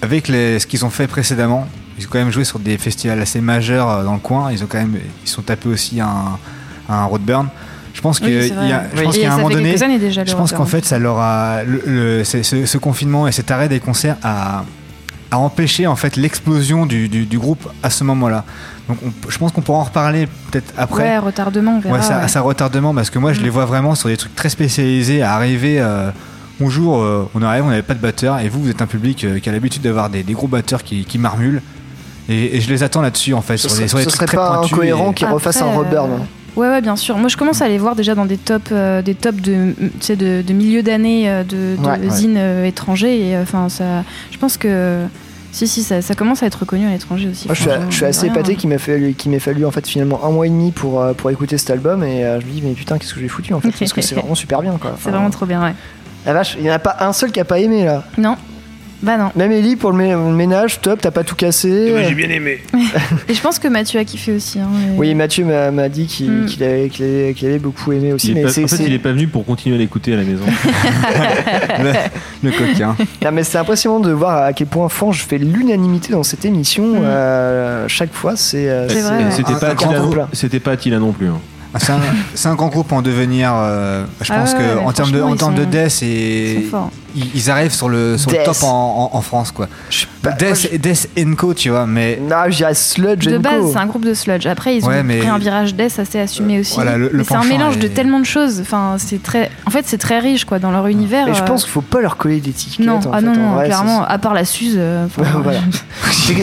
avec 0.00 0.26
les- 0.28 0.58
ce 0.58 0.66
qu'ils 0.66 0.84
ont 0.84 0.90
fait 0.90 1.06
précédemment, 1.06 1.68
ils 2.02 2.06
ont 2.06 2.10
quand 2.10 2.18
même 2.18 2.30
joué 2.32 2.44
sur 2.44 2.58
des 2.58 2.76
festivals 2.78 3.20
assez 3.20 3.40
majeurs 3.40 3.88
euh, 3.88 4.04
dans 4.04 4.14
le 4.14 4.18
coin. 4.18 4.50
Ils 4.52 4.62
ont 4.62 4.66
quand 4.68 4.78
même, 4.78 4.96
ils 5.24 5.28
sont 5.28 5.42
tapés 5.42 5.68
aussi 5.68 6.00
un, 6.00 6.38
un 6.88 7.04
Roadburn. 7.04 7.48
Je 7.94 8.00
pense 8.00 8.18
qu'il 8.20 8.32
y 8.32 8.38
a, 8.38 8.84
je 8.94 8.98
Oui. 8.98 9.04
pense 9.04 9.18
a 9.18 9.32
un 9.32 9.36
moment 9.36 9.50
donné, 9.50 9.98
déjà, 9.98 10.24
je 10.24 10.34
pense 10.34 10.52
qu'en 10.52 10.64
fait, 10.66 10.84
ça 10.84 10.98
leur 10.98 11.18
a 11.18 11.62
le, 11.62 12.24
ce, 12.24 12.42
ce 12.42 12.78
confinement 12.78 13.28
et 13.28 13.32
cet 13.32 13.50
arrêt 13.50 13.68
des 13.68 13.80
concerts 13.80 14.16
a, 14.22 14.64
a 15.30 15.38
empêché 15.38 15.86
en 15.86 15.94
fait 15.96 16.16
l'explosion 16.16 16.86
du, 16.86 17.08
du- 17.08 17.26
du 17.26 17.38
groupe 17.38 17.68
à 17.82 17.90
ce 17.90 18.02
moment-là. 18.04 18.44
Donc, 18.88 18.98
on- 19.06 19.30
je 19.30 19.36
pense 19.38 19.52
qu'on 19.52 19.60
pourra 19.60 19.78
en 19.80 19.84
reparler 19.84 20.26
peut-être 20.50 20.72
après. 20.78 21.02
Ouais, 21.04 21.18
retardement, 21.18 21.76
on 21.76 21.80
verra. 21.80 21.96
Ouais, 21.96 22.02
ça, 22.02 22.20
ouais. 22.20 22.28
ça 22.28 22.40
retardement 22.40 22.94
parce 22.94 23.10
que 23.10 23.18
moi 23.18 23.32
je 23.34 23.40
Mm. 23.40 23.44
les 23.44 23.50
vois 23.50 23.66
vraiment 23.66 23.94
sur 23.94 24.08
des 24.08 24.16
trucs 24.16 24.34
très 24.34 24.48
spécialisés 24.48 25.20
à 25.22 25.34
arriver. 25.34 25.78
euh, 25.78 26.10
bonjour, 26.60 27.02
euh, 27.02 27.28
on 27.34 27.42
arrive, 27.42 27.64
on 27.64 27.68
n'avait 27.70 27.82
pas 27.82 27.94
de 27.94 28.00
batteur 28.00 28.38
et 28.40 28.48
vous, 28.48 28.62
vous 28.62 28.70
êtes 28.70 28.80
un 28.82 28.86
public 28.86 29.24
euh, 29.24 29.38
qui 29.38 29.48
a 29.48 29.52
l'habitude 29.52 29.82
d'avoir 29.82 30.08
des, 30.10 30.22
des 30.22 30.32
gros 30.32 30.48
batteurs 30.48 30.82
qui, 30.82 31.04
qui 31.04 31.18
marmulent. 31.18 31.60
Et, 32.28 32.56
et 32.56 32.60
je 32.60 32.68
les 32.70 32.82
attends 32.82 33.00
là-dessus 33.02 33.34
en 33.34 33.42
fait. 33.42 33.56
Ce 33.56 33.62
sur 33.68 33.70
serait, 33.70 33.82
des, 33.82 33.88
sur 33.88 33.98
ce 33.98 34.04
trucs 34.04 34.14
serait 34.16 34.26
très 34.26 34.36
pas 34.36 34.54
pointus 34.58 34.72
incohérent 34.74 35.10
et- 35.10 35.14
qu'ils 35.14 35.26
refassent 35.28 35.62
un 35.62 35.66
Roadburn. 35.72 36.10
euh, 36.12 36.16
Ouais, 36.54 36.68
ouais, 36.68 36.82
bien 36.82 36.96
sûr. 36.96 37.16
Moi, 37.16 37.28
je 37.28 37.36
commence 37.38 37.62
à 37.62 37.68
les 37.68 37.78
voir 37.78 37.96
déjà 37.96 38.14
dans 38.14 38.26
des 38.26 38.36
tops, 38.36 38.68
euh, 38.72 39.00
des 39.00 39.14
tops 39.14 39.40
de, 39.40 39.72
tu 39.78 39.90
sais, 40.00 40.16
de, 40.16 40.42
de 40.46 40.52
milieu 40.52 40.82
d'année 40.82 41.28
euh, 41.30 41.44
de, 41.44 41.76
de 41.82 41.88
Ouais, 41.88 42.10
zines 42.10 42.36
euh, 42.36 42.66
étrangers. 42.66 43.30
Et 43.30 43.34
euh, 43.36 43.42
enfin, 43.42 43.70
ça, 43.70 44.04
je 44.30 44.36
pense 44.36 44.58
que 44.58 45.04
si, 45.50 45.66
si, 45.66 45.82
ça, 45.82 46.02
ça 46.02 46.14
commence 46.14 46.42
à 46.42 46.46
être 46.46 46.56
reconnu 46.60 46.86
à 46.86 46.90
l'étranger 46.90 47.28
aussi. 47.30 47.48
Moi, 47.48 47.54
je 47.54 47.62
suis, 47.62 47.70
franchement, 47.70 47.90
je 47.90 47.96
suis 47.96 48.04
assez 48.04 48.26
rien, 48.26 48.32
épaté 48.34 48.52
hein. 48.52 48.56
qu'il 48.56 48.68
m'ait 48.68 48.76
fallu, 48.78 49.14
qu'il 49.14 49.30
m'ait 49.30 49.38
fallu 49.38 49.64
en 49.64 49.70
fait 49.70 49.86
finalement 49.88 50.20
un 50.26 50.30
mois 50.30 50.46
et 50.46 50.50
demi 50.50 50.72
pour, 50.72 51.02
pour 51.16 51.30
écouter 51.30 51.56
cet 51.56 51.70
album 51.70 52.04
et 52.04 52.22
euh, 52.24 52.38
je 52.40 52.44
me 52.46 52.50
dis 52.52 52.60
mais 52.62 52.72
putain 52.74 52.98
qu'est-ce 52.98 53.14
que 53.14 53.20
j'ai 53.20 53.28
foutu 53.28 53.54
en 53.54 53.60
fait 53.60 53.70
parce 53.78 53.92
que 53.94 54.02
c'est 54.02 54.14
vraiment 54.14 54.34
super 54.34 54.60
bien 54.60 54.76
quoi. 54.78 54.94
C'est 55.02 55.10
vraiment 55.10 55.30
trop 55.30 55.46
bien, 55.46 55.62
ouais. 55.62 55.74
La 56.26 56.34
vache, 56.34 56.54
il 56.58 56.64
n'y 56.64 56.70
en 56.70 56.74
a 56.74 56.78
pas 56.78 56.96
un 57.00 57.14
seul 57.14 57.32
qui 57.32 57.40
a 57.40 57.44
pas 57.46 57.58
aimé 57.60 57.84
là. 57.86 58.04
Non. 58.18 58.36
Bah 59.02 59.16
non. 59.18 59.30
Même 59.34 59.50
Ellie, 59.52 59.74
pour 59.76 59.90
le 59.92 59.98
mé- 59.98 60.14
ménage, 60.32 60.80
top, 60.80 61.00
t'as 61.00 61.10
pas 61.10 61.24
tout 61.24 61.34
cassé. 61.34 61.92
J'ai 62.08 62.14
bien 62.14 62.28
aimé. 62.30 62.62
Et 63.28 63.34
je 63.34 63.40
pense 63.40 63.58
que 63.58 63.66
Mathieu 63.68 63.98
a 63.98 64.04
kiffé 64.04 64.32
aussi. 64.32 64.60
hein, 64.60 64.68
et- 64.94 64.98
Oui, 64.98 65.14
Mathieu 65.14 65.44
m'a 65.44 65.88
dit 65.88 66.06
qu'il 66.06 66.30
Mm. 66.30 66.46
qu'il 66.46 66.62
avait, 67.44 67.58
beaucoup 67.58 67.92
aimé 67.92 68.12
aussi. 68.12 68.32
Mais 68.34 68.42
pas- 68.42 68.48
en 68.50 68.66
fait, 68.68 68.84
il 68.86 68.92
est 68.92 68.98
pas 68.98 69.10
venu 69.12 69.26
pour 69.26 69.44
continuer 69.44 69.74
à 69.76 69.78
l'écouter 69.78 70.12
à 70.12 70.16
la 70.16 70.22
maison. 70.22 70.44
le, 71.82 71.92
le 72.42 72.50
coquin. 72.52 72.96
Non, 73.24 73.32
mais 73.32 73.42
c'est 73.44 73.58
impressionnant 73.58 74.00
de 74.00 74.12
voir 74.12 74.42
à 74.42 74.52
quel 74.52 74.66
point 74.66 74.88
Fange 74.88 75.24
fait 75.24 75.38
l'unanimité 75.38 76.12
dans 76.12 76.22
cette 76.22 76.44
émission. 76.44 76.84
Euh, 77.02 77.86
chaque 77.88 78.12
fois, 78.12 78.36
c'est. 78.36 78.68
euh. 78.68 78.88
C'était 79.30 79.52
un 79.52 79.54
pas 79.58 79.74
grand 79.74 79.86
Attila 79.90 80.00
groupe, 80.00 80.16
là. 80.16 80.22
non- 80.22 80.28
c'était 80.32 80.60
pas 80.60 80.72
Attila 80.72 80.98
non 80.98 81.12
plus. 81.12 81.28
hein. 81.28 81.40
Ah, 81.74 81.78
C'est 82.34 82.48
un, 82.48 82.54
grand 82.54 82.68
groupe 82.68 82.92
en 82.92 83.00
devenir. 83.00 83.50
euh, 83.54 84.04
je 84.20 84.30
Ah 84.30 84.40
pense 84.40 84.52
ouais, 84.52 84.58
que 84.58 84.62
ouais, 84.78 84.84
en 84.84 84.92
termes 84.92 85.10
de, 85.10 85.22
en 85.22 85.34
termes 85.36 85.54
de 85.54 85.64
death, 85.64 86.02
et 86.02 86.66
ils 87.14 87.50
arrivent 87.50 87.72
sur 87.74 87.88
le, 87.88 88.16
sur 88.18 88.30
le 88.30 88.38
top 88.44 88.56
en, 88.62 89.10
en- 89.12 89.16
en 89.16 89.20
France 89.22 89.52
quoi. 89.52 89.68
pas- 90.22 90.30
death, 90.32 90.80
Death 90.80 91.08
Enco, 91.18 91.54
tu 91.54 91.70
vois, 91.70 91.86
mais 91.86 92.18
Non, 92.20 92.36
je 92.48 92.56
dirais 92.56 92.74
Sludge 92.74 93.26
De 93.26 93.38
base, 93.38 93.72
c'est 93.72 93.78
un 93.78 93.86
groupe 93.86 94.04
de 94.04 94.14
sludge. 94.14 94.46
Après, 94.46 94.76
ils 94.76 94.84
ont 94.84 94.88
Ouais, 94.88 95.02
mais- 95.02 95.18
pris 95.18 95.28
un 95.28 95.38
virage 95.38 95.74
death 95.74 95.98
assez 95.98 96.18
assumé 96.18 96.60
aussi. 96.60 96.74
voilà, 96.74 96.96
le- 96.96 97.08
le 97.12 97.18
Mais 97.18 97.24
c'est 97.24 97.34
un 97.34 97.44
mélange 97.44 97.78
de 97.78 97.88
tellement 97.88 98.20
de 98.20 98.24
choses. 98.24 98.60
Enfin, 98.60 98.96
c'est 98.98 99.22
très. 99.22 99.50
En 99.66 99.70
fait, 99.70 99.84
c'est 99.86 99.98
très 99.98 100.18
riche 100.18 100.44
quoi 100.44 100.58
dans 100.58 100.70
leur 100.70 100.86
univers. 100.86 101.26
Mais 101.26 101.34
je 101.34 101.42
euh, 101.42 101.46
pense 101.46 101.64
qu'il 101.64 101.72
faut 101.72 101.80
pas 101.80 102.00
leur 102.00 102.16
coller 102.16 102.40
d'étiquette. 102.40 102.84
Non, 102.84 102.94
en 102.96 103.10
ah 103.12 103.18
fait, 103.18 103.26
non, 103.26 103.34
non, 103.34 103.52
vrai, 103.54 103.66
clairement, 103.66 104.04
à 104.04 104.18
part 104.18 104.34
la 104.34 104.44
Suze. 104.44 104.76
euh, 104.78 105.06
voilà. 105.16 105.60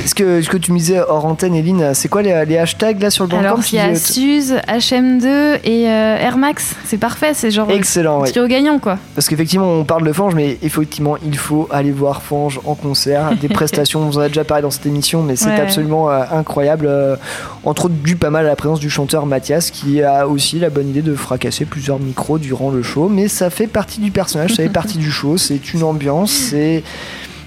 Ce 0.06 0.14
que, 0.14 0.42
ce 0.42 0.50
que 0.50 0.58
tu 0.58 0.72
me 0.74 0.78
disais 0.78 1.00
hors 1.00 1.26
antenne, 1.26 1.56
Eline, 1.56 1.94
c'est 1.94 2.10
quoi 2.10 2.22
les, 2.22 2.44
les 2.46 2.58
hashtags 2.58 3.02
là 3.02 3.10
sur 3.10 3.28
le 3.28 3.36
Alors, 3.38 3.60
il 3.72 3.76
y 3.76 3.80
a 3.80 3.96
Suze, 3.96 4.56
HM2 4.68 5.60
et 5.64 5.88
euh, 5.88 6.18
Air 6.18 6.38
Max. 6.38 6.76
C'est 6.86 6.98
parfait, 6.98 7.32
c'est 7.34 7.50
genre. 7.52 7.70
Excellent, 7.72 8.22
oui. 8.22 8.30
Trio 8.30 8.46
gagnant 8.48 8.80
quoi. 8.80 8.98
Parce 9.16 9.28
qu'effectivement, 9.28 9.68
on 9.72 9.86
parle 9.86 10.06
de 10.06 10.12
Fange, 10.14 10.36
mais 10.36 10.58
effectivement, 10.62 11.16
il 11.26 11.38
faut 11.38 11.68
aller 11.72 11.92
voir 11.92 12.22
Fange 12.22 12.60
en 12.66 12.76
concert. 12.76 13.36
Des 13.36 13.50
prestations, 13.60 14.02
on 14.02 14.06
vous 14.06 14.18
en 14.18 14.22
a 14.22 14.28
déjà 14.28 14.44
parlé 14.44 14.62
dans 14.64 14.72
cette 14.72 14.86
émission, 14.86 15.24
mais 15.24 15.36
c'est 15.36 15.50
Ouais. 15.50 15.60
absolument 15.60 16.10
euh, 16.12 16.24
incroyable. 16.32 16.86
Euh, 16.88 17.16
entre 17.64 17.86
autres, 17.86 17.96
dû 17.96 18.16
pas 18.16 18.30
mal 18.30 18.46
à 18.46 18.50
la 18.50 18.56
présence 18.56 18.80
du 18.80 18.90
chanteur 18.90 19.26
Mathias, 19.26 19.72
qui 19.72 20.02
a 20.04 20.28
aussi 20.28 20.60
la 20.60 20.70
bonne 20.70 20.90
idée 20.90 21.02
de 21.02 21.16
fracasser 21.16 21.66
plusieurs 21.66 22.00
micros 22.00 22.38
durant 22.40 22.70
le 22.72 22.84
show. 22.84 23.10
Mais 23.10 23.28
ça 23.28 23.50
fait 23.50 23.68
partie 23.68 24.00
du 24.02 24.12
personnage, 24.12 24.52
ça 24.52 24.64
fait 24.64 24.70
partie 24.82 24.98
du 24.98 25.12
show. 25.12 25.38
C'est 25.38 25.74
une 25.74 25.84
ambiance, 25.84 26.32
c'est. 26.32 26.84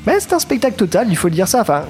Ouais, 0.07 0.17
c'est 0.19 0.33
un 0.33 0.39
spectacle 0.39 0.77
total, 0.77 1.07
il 1.11 1.17
faut 1.17 1.29
le 1.29 1.35
dire 1.35 1.47
ça. 1.49 1.61
Enfin. 1.61 1.83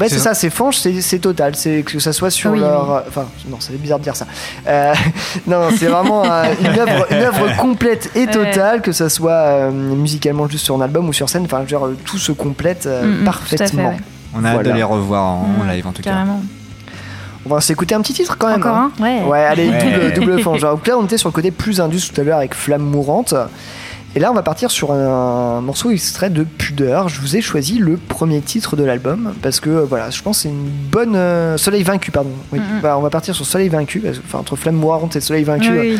Ouais, 0.00 0.08
c'est 0.08 0.18
ça, 0.18 0.34
c'est 0.34 0.50
Fange, 0.50 0.76
c'est 0.78 1.18
total. 1.18 1.54
C'est 1.54 1.82
que 1.82 1.98
ça 1.98 2.12
soit 2.12 2.30
sur 2.30 2.52
Oui, 2.52 2.60
leur. 2.60 3.04
Enfin, 3.08 3.26
non, 3.48 3.56
c'est 3.60 3.76
bizarre 3.80 3.98
de 3.98 4.04
dire 4.04 4.16
ça. 4.16 4.26
Euh, 4.66 4.94
non, 5.46 5.68
c'est 5.76 5.86
vraiment 5.86 6.24
euh, 6.24 6.44
une, 6.60 6.66
œuvre, 6.78 7.06
une 7.10 7.16
œuvre 7.22 7.56
complète 7.56 8.10
et 8.14 8.20
Ouais. 8.26 8.26
totale, 8.32 8.80
que 8.82 8.92
ça 8.92 9.08
soit 9.08 9.30
euh, 9.32 9.70
musicalement 9.70 10.48
juste 10.48 10.64
sur 10.64 10.74
un 10.76 10.80
album 10.80 11.08
ou 11.08 11.12
sur 11.12 11.28
scène. 11.28 11.44
Enfin, 11.44 11.64
genre, 11.66 11.88
tout 12.04 12.18
se 12.18 12.32
complète 12.32 12.86
euh, 12.86 13.02
Mm, 13.02 13.06
mm, 13.10 13.18
fait, 13.18 13.24
parfaitement. 13.24 13.88
ouais. 13.90 13.96
on 14.34 14.44
a 14.44 14.48
hâte 14.48 14.58
de 14.58 14.62
Voilà. 14.64 14.76
les 14.76 14.82
revoir 14.82 15.24
en, 15.24 15.48
en 15.60 15.64
Mm, 15.64 15.68
live 15.70 15.86
en 15.86 15.92
tout 15.92 16.02
cas. 16.02 16.14
On 17.44 17.48
va 17.54 17.60
s'écouter 17.60 17.94
un 17.96 18.00
petit 18.02 18.12
titre 18.14 18.36
quand 18.38 18.48
même. 18.48 18.60
Encore 18.60 18.76
hein. 18.76 18.92
un 19.00 19.02
Ouais. 19.02 19.22
Ouais, 19.24 19.44
allez, 19.44 19.68
Ouais. 19.68 20.12
double, 20.12 20.12
double 20.26 20.40
Fange. 20.42 20.60
Donc 20.60 20.86
là, 20.86 20.96
on 20.96 21.04
était 21.04 21.18
sur 21.18 21.28
le 21.28 21.32
côté 21.32 21.50
plus 21.50 21.80
indus 21.80 22.08
tout 22.12 22.20
à 22.20 22.24
l'heure 22.24 22.38
avec 22.38 22.54
Flamme 22.54 22.82
Mourante. 22.82 23.34
Et 24.14 24.18
là, 24.20 24.30
on 24.30 24.34
va 24.34 24.42
partir 24.42 24.70
sur 24.70 24.92
un, 24.92 25.60
morceau 25.62 25.90
extrait 25.90 26.28
de 26.28 26.44
Pudeur. 26.44 27.08
Je 27.08 27.20
vous 27.20 27.36
ai 27.36 27.40
choisi 27.40 27.78
le 27.78 27.96
premier 27.96 28.40
titre 28.42 28.76
de 28.76 28.84
l'album 28.84 29.34
parce 29.40 29.58
que 29.58 29.70
euh, 29.70 29.84
voilà, 29.88 30.10
je 30.10 30.20
pense 30.20 30.38
que 30.38 30.42
c'est 30.42 30.48
une 30.50 30.68
bonne 30.90 31.16
euh, 31.16 31.56
Soleil 31.56 31.82
vaincu, 31.82 32.10
pardon. 32.10 32.32
Oui. 32.52 32.60
Bah, 32.82 32.98
on 32.98 33.00
va 33.00 33.08
partir 33.08 33.34
sur 33.34 33.46
Soleil 33.46 33.70
vaincu, 33.70 34.00
parce 34.00 34.18
que- 34.18 34.24
enfin 34.26 34.38
entre 34.38 34.56
Flamme 34.56 34.76
mourante 34.76 35.16
et 35.16 35.20
Soleil 35.20 35.44
vaincu. 35.44 35.70
Oui. 35.70 35.98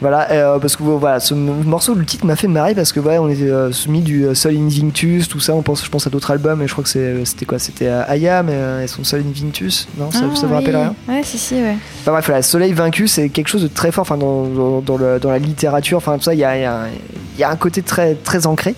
Voilà, 0.00 0.30
euh, 0.30 0.58
parce 0.58 0.76
que 0.76 0.82
voilà, 0.82 1.20
ce 1.20 1.34
morceau, 1.34 1.94
le 1.94 2.06
titre 2.06 2.24
m'a 2.24 2.34
fait 2.34 2.48
marrer 2.48 2.74
parce 2.74 2.90
que 2.90 3.00
voilà, 3.00 3.20
on 3.20 3.28
était 3.28 3.42
euh, 3.42 3.70
soumis 3.70 4.00
du 4.00 4.24
euh, 4.24 4.34
Sol 4.34 4.56
Invictus, 4.56 5.28
tout 5.28 5.40
ça. 5.40 5.54
On 5.54 5.60
pense, 5.60 5.84
je 5.84 5.90
pense 5.90 6.06
à 6.06 6.10
d'autres 6.10 6.30
albums, 6.30 6.62
et 6.62 6.66
je 6.66 6.72
crois 6.72 6.84
que 6.84 6.88
c'était 7.24 7.44
quoi 7.44 7.58
C'était 7.58 7.88
Aya, 7.88 8.42
mais 8.42 8.84
et 8.84 8.86
son 8.86 9.04
Sol 9.04 9.20
Invictus. 9.20 9.88
Non, 9.98 10.10
ça, 10.10 10.20
Ah, 10.32 10.34
ça 10.34 10.46
vous 10.46 10.54
rappelle 10.54 10.76
rien 10.76 10.94
Ouais, 11.06 11.22
si, 11.22 11.36
si, 11.38 11.54
ouais. 11.56 11.76
Enfin 12.00 12.12
bref, 12.12 12.24
voilà, 12.26 12.40
Soleil 12.40 12.72
vaincu, 12.72 13.08
c'est 13.08 13.28
quelque 13.28 13.48
chose 13.48 13.62
de 13.62 13.68
très 13.68 13.92
fort 13.92 14.02
enfin, 14.02 14.16
dans, 14.16 14.44
dans, 14.46 14.80
dans 14.80 14.96
le- 14.96 15.18
dans 15.20 15.30
la 15.30 15.38
littérature. 15.38 15.98
Enfin, 15.98 16.16
tout 16.16 16.24
ça, 16.24 16.32
il 16.34 16.40
y 16.40 16.44
a, 16.44 16.56
y 16.56 16.90
y 17.38 17.44
un 17.44 17.56
côté 17.56 17.82
très, 17.82 18.14
très 18.14 18.46
ancré. 18.46 18.74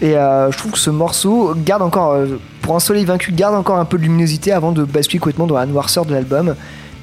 Et 0.00 0.16
euh, 0.16 0.50
je 0.50 0.56
trouve 0.56 0.72
que 0.72 0.78
ce 0.78 0.90
morceau 0.90 1.54
garde 1.56 1.82
encore, 1.82 2.16
pour 2.62 2.74
un 2.74 2.80
Soleil 2.80 3.04
vaincu, 3.04 3.32
garde 3.32 3.54
encore 3.54 3.76
un 3.78 3.84
peu 3.84 3.98
de 3.98 4.02
luminosité 4.04 4.52
avant 4.52 4.72
de 4.72 4.84
basculer 4.84 5.18
complètement 5.18 5.46
dans 5.46 5.56
la 5.56 5.66
noirceur 5.66 6.06
de 6.06 6.14
l'album. 6.14 6.54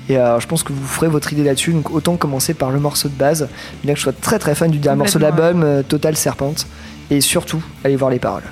Et 0.09 0.17
euh, 0.17 0.39
je 0.39 0.47
pense 0.47 0.61
que 0.63 0.71
vous 0.73 0.85
ferez 0.87 1.07
votre 1.07 1.33
idée 1.33 1.43
là-dessus. 1.43 1.73
Donc 1.73 1.89
autant 1.91 2.15
commencer 2.15 2.53
par 2.53 2.69
le 2.71 2.79
morceau 2.79 3.09
de 3.09 3.13
base, 3.15 3.47
bien 3.83 3.93
que 3.93 3.97
je 3.99 4.03
sois 4.03 4.13
très 4.13 4.37
très 4.39 4.53
fan 4.55 4.69
du 4.69 4.77
dernier 4.77 4.99
morceau 4.99 5.17
de 5.19 5.23
l'album, 5.23 5.63
euh, 5.63 5.81
Total 5.83 6.15
Serpente. 6.15 6.67
Et 7.09 7.21
surtout, 7.21 7.63
allez 7.83 7.95
voir 7.95 8.09
les 8.11 8.19
paroles. 8.19 8.43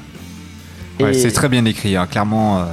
Ouais, 1.00 1.12
Et- 1.12 1.14
C'est 1.20 1.32
très 1.32 1.50
bien 1.50 1.66
écrit, 1.66 1.96
hein, 1.96 2.08
clairement. 2.10 2.66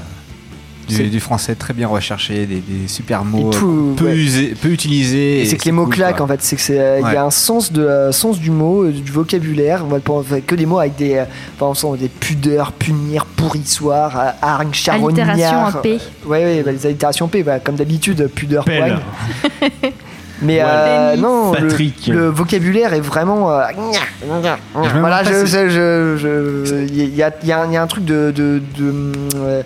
C'est- 0.91 1.03
du, 1.05 1.11
du 1.11 1.21
français 1.21 1.55
très 1.55 1.73
bien 1.75 1.89
recherché, 1.89 2.47
des, 2.47 2.61
des 2.61 2.89
super 2.89 3.25
mots 3.25 3.51
tout, 3.51 3.95
peu, 3.97 4.07
ouais. 4.07 4.17
usés- 4.17 4.55
peu 4.61 4.69
utilisés. 4.69 5.45
C'est 5.47 5.57
que 5.57 5.65
les 5.65 5.73
mots 5.73 5.85
cool, 5.85 5.95
claquent 5.95 6.17
quoi. 6.17 6.27
en 6.27 6.29
fait, 6.29 6.43
c'est 6.43 6.57
que 6.57 6.63
c'est 6.63 6.79
euh, 6.79 7.01
il 7.01 7.13
y 7.13 7.17
a 7.17 7.25
un 7.25 7.31
sens 7.31 7.73
de 7.73 7.83
euh, 7.83 8.13
sens 8.13 8.39
du 8.39 8.51
mot, 8.51 8.85
euh, 8.85 8.93
du 8.93 9.11
vocabulaire, 9.13 9.85
on 9.85 9.89
va 10.21 10.41
que 10.41 10.55
des 10.55 10.67
mots 10.67 10.79
avec 10.79 10.97
des 10.97 11.15
euh, 11.17 11.25
enfin, 11.57 11.67
on 11.67 11.75
sent 11.75 12.01
des 12.01 12.09
pudeurs, 12.09 12.73
punir, 12.73 13.25
pourrissoir, 13.27 14.35
hargne, 14.43 14.73
charognard. 14.73 15.31
Allitération 15.31 15.79
en 15.79 15.83
P. 15.83 15.99
Ouais 16.27 16.45
ouais, 16.45 16.63
bah, 16.65 16.73
les 16.73 16.87
allitérations 16.87 17.29
P, 17.29 17.43
bah, 17.43 17.59
comme 17.61 17.77
d'habitude, 17.77 18.29
pudeur, 18.35 18.65
Pelle. 18.65 18.99
poigne. 19.61 19.93
Mais 20.43 20.61
euh, 20.63 21.17
non, 21.17 21.53
le, 21.53 21.69
Patrick. 21.69 22.07
le 22.07 22.29
vocabulaire 22.29 22.95
est 22.95 23.01
vraiment. 23.01 23.51
euh, 23.51 23.63
voilà, 24.25 25.23
demande 25.23 25.25
je- 25.25 25.41
pas 25.41 25.47
je- 25.47 25.69
je- 25.69 26.17
je- 26.67 26.87
il 26.89 27.15
y, 27.15 27.23
a, 27.23 27.31
il 27.43 27.49
y 27.49 27.53
a 27.53 27.63
un- 27.63 27.67
il 27.67 27.73
y 27.73 27.77
a 27.77 27.83
un 27.83 27.87
truc 27.87 28.05
de, 28.05 28.33
de, 28.35 28.63
de, 28.79 29.13
euh, 29.37 29.63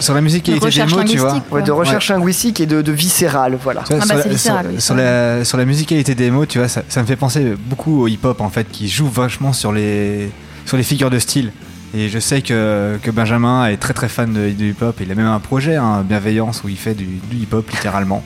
Sur 0.00 0.14
la 0.14 0.20
musicalité 0.20 0.60
des 0.60 0.66
recherche 0.66 0.94
mots, 0.94 1.02
tu 1.04 1.18
vois. 1.18 1.42
ouais, 1.50 1.62
de 1.62 1.72
recherche 1.72 2.08
linguistique 2.10 2.60
et 2.60 2.66
de, 2.66 2.82
de 2.82 2.92
viscéral, 2.92 3.58
voilà. 3.62 3.82
Ah 3.84 3.86
sur, 3.86 3.98
bah, 3.98 4.14
la, 4.14 4.22
c'est 4.22 4.28
viscéral, 4.28 4.64
sur- 4.66 4.74
oui, 4.74 4.80
sur 4.80 4.94
la, 4.94 5.44
sur 5.44 5.58
la 5.58 5.64
musicalité 5.64 6.14
des 6.14 6.30
mots, 6.30 6.46
tu 6.46 6.58
vois, 6.58 6.68
ça, 6.68 6.82
ça 6.88 7.00
me 7.02 7.06
fait 7.06 7.16
penser 7.16 7.54
beaucoup 7.66 8.02
au 8.02 8.08
hip-hop 8.08 8.40
en 8.40 8.48
fait, 8.50 8.68
qui 8.70 8.88
joue 8.88 9.08
vachement 9.08 9.52
sur 9.52 9.72
les, 9.72 10.30
sur 10.66 10.76
les 10.76 10.82
figures 10.84 11.10
de 11.10 11.18
style. 11.18 11.52
Et 11.94 12.08
je 12.08 12.18
sais 12.18 12.40
que, 12.42 12.96
que 13.02 13.10
Benjamin 13.10 13.66
est 13.66 13.76
très 13.76 13.92
très 13.92 14.08
fan 14.08 14.32
de, 14.32 14.50
de 14.50 14.64
hip-hop. 14.66 14.96
Il 15.00 15.10
a 15.12 15.14
même 15.14 15.26
un 15.26 15.40
projet, 15.40 15.76
hein, 15.76 16.02
Bienveillance, 16.08 16.62
où 16.64 16.68
il 16.68 16.78
fait 16.78 16.94
du, 16.94 17.04
du 17.04 17.36
hip-hop 17.36 17.68
littéralement. 17.70 18.22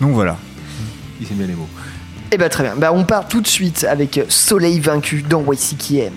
Donc 0.00 0.12
voilà. 0.12 0.36
Il 1.20 1.26
sait 1.26 1.34
bien 1.34 1.46
les 1.46 1.54
mots. 1.54 1.68
Et 2.32 2.38
bah 2.38 2.48
très 2.48 2.64
bien, 2.64 2.74
bah, 2.76 2.92
on 2.92 3.04
part 3.04 3.28
tout 3.28 3.40
de 3.40 3.46
suite 3.46 3.84
avec 3.84 4.20
Soleil 4.28 4.80
vaincu 4.80 5.22
dans 5.22 5.44
YCKM. 5.52 6.12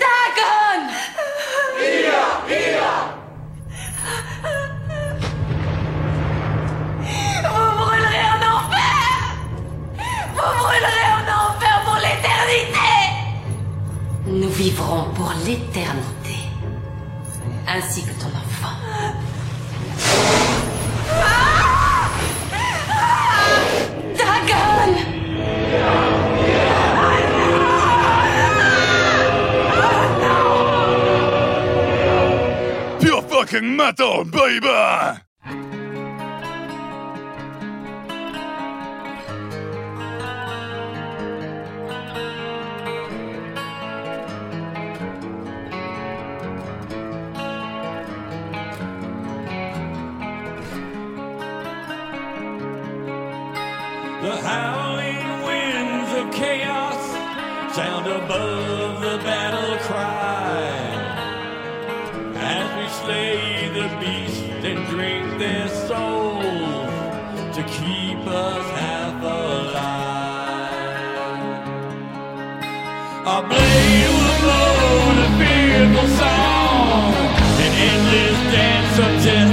Dagon. 0.00 0.80
Vous 7.44 7.70
brûlerez 7.76 8.24
en 8.32 8.40
enfer. 8.54 9.04
Vous 10.34 10.52
brûlerez 10.62 11.08
en 11.18 11.24
enfer 11.36 11.76
pour 11.84 11.96
l'éternité. 11.96 12.92
Nous 14.26 14.48
vivrons 14.48 15.04
pour 15.14 15.32
l'éternité. 15.44 16.11
ainsi 17.72 18.02
que 18.02 18.12
ton 18.20 18.28
enfant. 18.28 18.76
Dragon 24.14 24.94
Pure 33.00 33.22
fucking 33.22 33.76
metal, 33.76 34.24
baby 34.24 35.21
subject. 78.94 79.51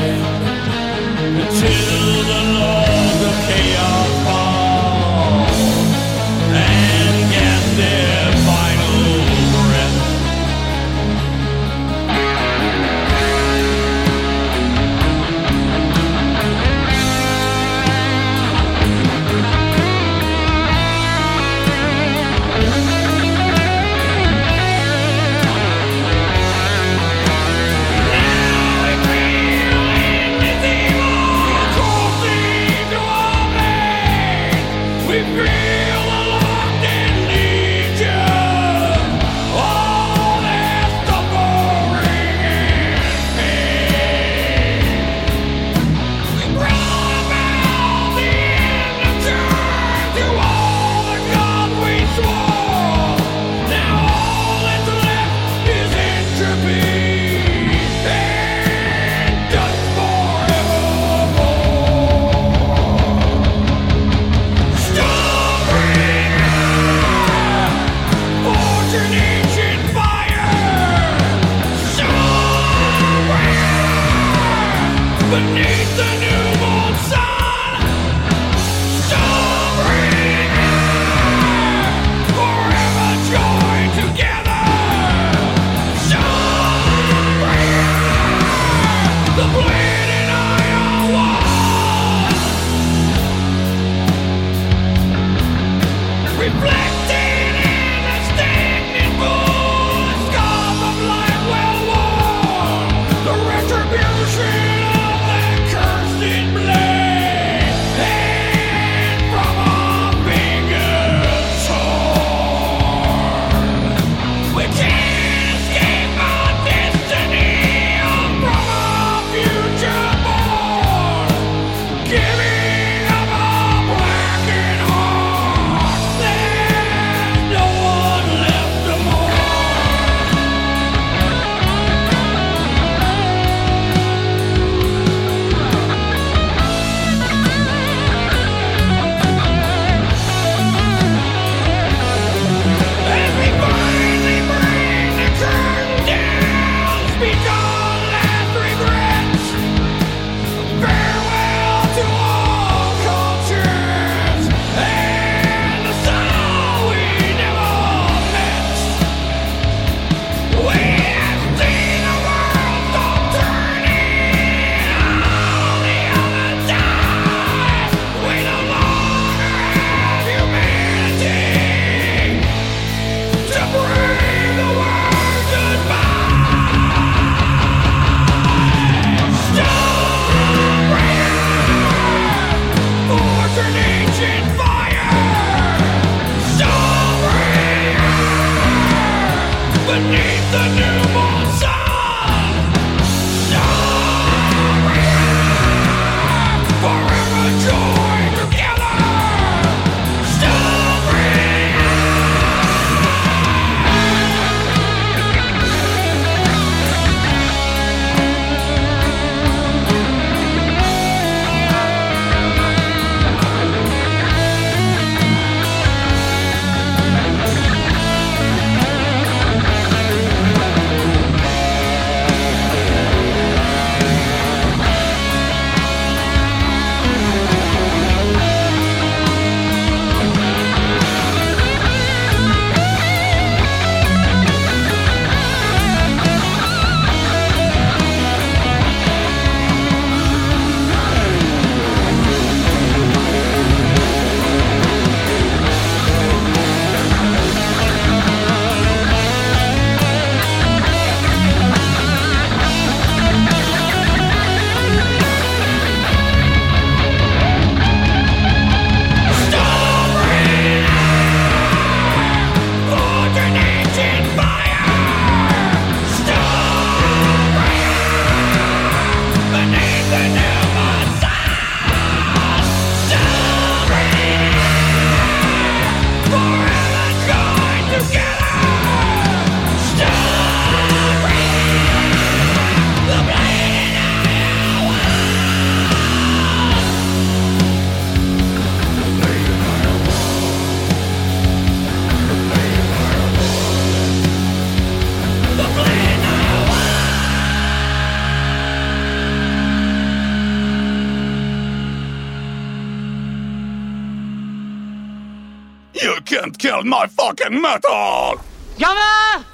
Fucking 307.30 307.62
metal! 307.62 308.40
Gamin 308.78 309.46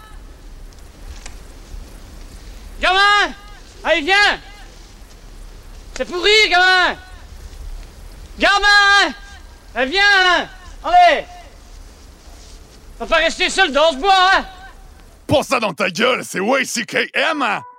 Gamin 2.80 3.34
Allez, 3.84 4.02
viens! 4.02 4.40
C'est 5.96 6.06
pourri, 6.06 6.50
gamin 6.50 6.96
Gamin 8.40 9.14
Allez, 9.76 9.92
viens! 9.92 10.50
Allez! 10.84 11.26
Va 13.00 13.06
pas 13.06 13.18
rester 13.18 13.50
seul 13.50 13.72
dans 13.72 13.92
ce 13.92 13.98
bois, 13.98 14.30
hein! 14.34 14.46
Pour 15.28 15.44
ça 15.44 15.60
dans 15.60 15.74
ta 15.74 15.90
gueule, 15.90 16.24
c'est 16.24 16.40
YCKM! 16.40 17.42
Why 17.42 17.75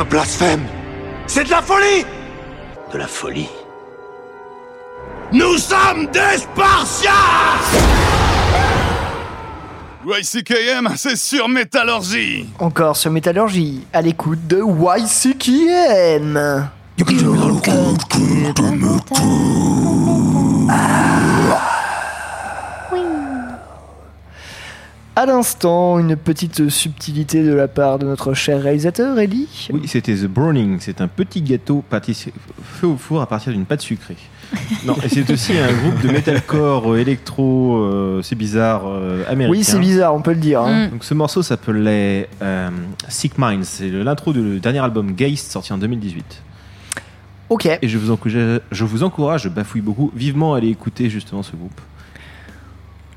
un 0.00 0.04
blasphème. 0.04 0.62
C'est 1.26 1.44
de 1.44 1.50
la 1.50 1.60
folie. 1.60 2.04
De 2.92 2.98
la 2.98 3.06
folie. 3.06 3.48
Nous 5.32 5.58
sommes 5.58 6.06
des 6.06 6.38
Spartiates. 6.38 7.12
YCKM, 10.06 10.94
c'est 10.96 11.16
sur 11.16 11.48
Métallurgie! 11.48 12.48
Encore 12.58 12.96
sur 12.96 13.10
Métallurgie, 13.10 13.86
à 13.92 14.00
l'écoute 14.00 14.46
de 14.46 14.62
YCKM. 14.62 16.40
À 25.20 25.26
l'instant, 25.26 25.98
une 25.98 26.16
petite 26.16 26.70
subtilité 26.70 27.42
de 27.44 27.52
la 27.52 27.68
part 27.68 27.98
de 27.98 28.06
notre 28.06 28.32
cher 28.32 28.62
réalisateur, 28.62 29.18
Ellie. 29.18 29.68
Oui, 29.70 29.82
c'était 29.84 30.14
The 30.14 30.24
Browning. 30.24 30.78
C'est 30.80 31.02
un 31.02 31.08
petit 31.08 31.42
gâteau 31.42 31.84
pâtissier 31.86 32.32
fait 32.62 32.86
au 32.86 32.96
four 32.96 33.20
à 33.20 33.26
partir 33.26 33.52
d'une 33.52 33.66
pâte 33.66 33.82
sucrée. 33.82 34.16
non, 34.86 34.96
et 35.04 35.10
c'est 35.10 35.30
aussi 35.30 35.52
un 35.58 35.74
groupe 35.74 36.00
de 36.00 36.08
metalcore 36.08 36.94
euh, 36.94 36.96
électro, 36.96 37.76
euh, 37.82 38.22
c'est 38.22 38.34
bizarre, 38.34 38.84
euh, 38.86 39.22
américain. 39.28 39.58
Oui, 39.58 39.62
c'est 39.62 39.78
bizarre, 39.78 40.14
on 40.14 40.22
peut 40.22 40.32
le 40.32 40.40
dire. 40.40 40.62
hein. 40.62 40.88
Donc 40.88 41.04
ce 41.04 41.12
morceau 41.12 41.42
s'appelait 41.42 42.26
euh, 42.40 42.70
Sick 43.10 43.36
Minds. 43.36 43.64
C'est 43.66 43.90
l'intro 43.90 44.32
du 44.32 44.58
dernier 44.58 44.78
album 44.78 45.12
Geist 45.12 45.52
sorti 45.52 45.74
en 45.74 45.76
2018. 45.76 46.42
Ok. 47.50 47.66
Et 47.82 47.88
je 47.88 47.98
vous 47.98 48.10
encourage, 48.10 48.60
je 48.72 48.84
vous 48.86 49.02
encourage, 49.02 49.42
je 49.42 49.50
bafouille 49.50 49.82
beaucoup, 49.82 50.10
vivement 50.16 50.54
à 50.54 50.56
aller 50.56 50.68
écouter 50.68 51.10
justement 51.10 51.42
ce 51.42 51.54
groupe. 51.56 51.78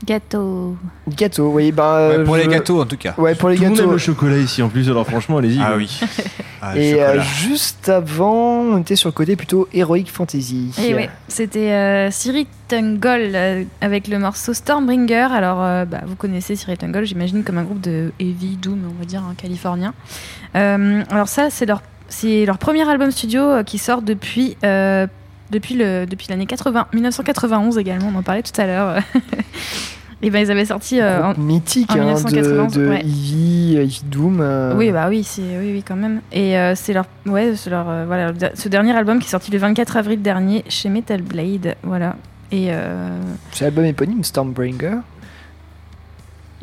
Gâteau. 0.05 0.75
Gâteau, 1.09 1.49
oui. 1.53 1.71
Bah, 1.71 2.09
Ouais, 2.09 2.23
pour 2.23 2.35
les 2.35 2.43
je- 2.43 2.49
gâteaux, 2.49 2.81
en 2.81 2.85
tout 2.85 2.97
cas. 2.97 3.13
Ouais, 3.17 3.35
pour 3.35 3.49
les 3.49 3.55
Tout 3.55 3.63
le 3.63 3.67
monde 3.69 3.77
gâteaux. 3.77 3.89
aime 3.89 3.93
le 3.93 3.99
chocolat 3.99 4.38
ici 4.38 4.61
en 4.61 4.69
plus, 4.69 4.89
alors 4.89 5.05
franchement, 5.07 5.38
allez-y. 5.38 5.59
Ah 5.61 5.73
oui. 5.77 5.99
Ah, 6.65 6.77
Et 6.77 6.93
euh, 7.03 7.19
juste 7.21 7.89
avant, 7.89 8.61
on 8.61 8.77
était 8.77 8.95
sur 8.95 9.09
le 9.09 9.13
côté 9.13 9.35
plutôt 9.35 9.67
Heroic 9.73 10.05
Fantasy. 10.09 10.71
Et 10.81 10.93
ouais, 10.93 11.09
c'était 11.27 11.71
euh, 11.71 12.09
Siri 12.09 12.47
Tungol 12.69 13.19
euh, 13.35 13.63
avec 13.81 14.07
le 14.07 14.17
morceau 14.17 14.53
Stormbringer. 14.53 15.27
Alors, 15.34 15.61
euh, 15.61 15.84
bah, 15.84 15.99
vous 16.07 16.15
connaissez 16.15 16.55
Siri 16.55 16.77
Tungol, 16.77 17.03
j'imagine, 17.03 17.43
comme 17.43 17.57
un 17.57 17.63
groupe 17.63 17.81
de 17.81 18.13
heavy 18.17 18.55
doom, 18.55 18.80
on 18.89 18.97
va 18.97 19.03
dire, 19.03 19.19
hein, 19.30 19.34
californien. 19.35 19.93
Euh, 20.55 21.03
alors 21.09 21.27
ça, 21.27 21.49
c'est 21.49 21.65
leur, 21.65 21.81
c'est 22.07 22.45
leur 22.45 22.57
premier 22.57 22.88
album 22.89 23.11
studio 23.11 23.41
euh, 23.41 23.63
qui 23.63 23.77
sort 23.77 24.01
depuis, 24.01 24.55
euh, 24.63 25.05
depuis, 25.53 25.75
le, 25.75 26.05
depuis 26.05 26.27
l'année 26.30 26.45
80, 26.45 26.88
1991 26.93 27.77
également, 27.77 28.11
on 28.13 28.17
en 28.17 28.23
parlait 28.23 28.43
tout 28.43 28.59
à 28.59 28.65
l'heure. 28.65 28.97
Et 30.25 30.30
ben 30.30 30.39
ils 30.39 30.49
avaient 30.51 30.65
sorti 30.65 31.01
euh, 31.01 31.21
en, 31.21 31.38
mythique 31.38 31.91
en 31.91 31.95
hein, 31.95 31.97
de, 31.97 32.03
1991, 32.13 32.73
de 32.73 32.88
ouais. 32.88 33.01
Eevee, 33.01 33.75
Eevee 33.75 34.01
Doom. 34.05 34.39
euh, 34.39 34.73
Oui, 34.73 34.89
bah 34.91 35.07
oui, 35.09 35.21
c'est 35.25 35.41
oui, 35.41 35.73
oui, 35.73 35.84
quand 35.85 35.97
même. 35.97 36.21
Et 36.31 36.57
euh, 36.57 36.75
c'est 36.75 36.93
leur, 36.93 37.05
ouais, 37.25 37.55
c'est 37.57 37.69
leur, 37.69 38.05
voilà, 38.05 38.31
ce 38.53 38.69
dernier 38.69 38.95
album 38.95 39.19
qui 39.19 39.27
est 39.27 39.31
sorti 39.31 39.51
le 39.51 39.57
24 39.57 39.97
avril 39.97 40.21
dernier 40.21 40.63
chez 40.69 40.88
Metal 40.88 41.21
Blade, 41.21 41.75
voilà. 41.84 42.15
Et 42.53 42.69
C'est 43.51 43.65
l'album 43.65 43.84
éponyme 43.85 44.23
Stormbringer. 44.23 44.99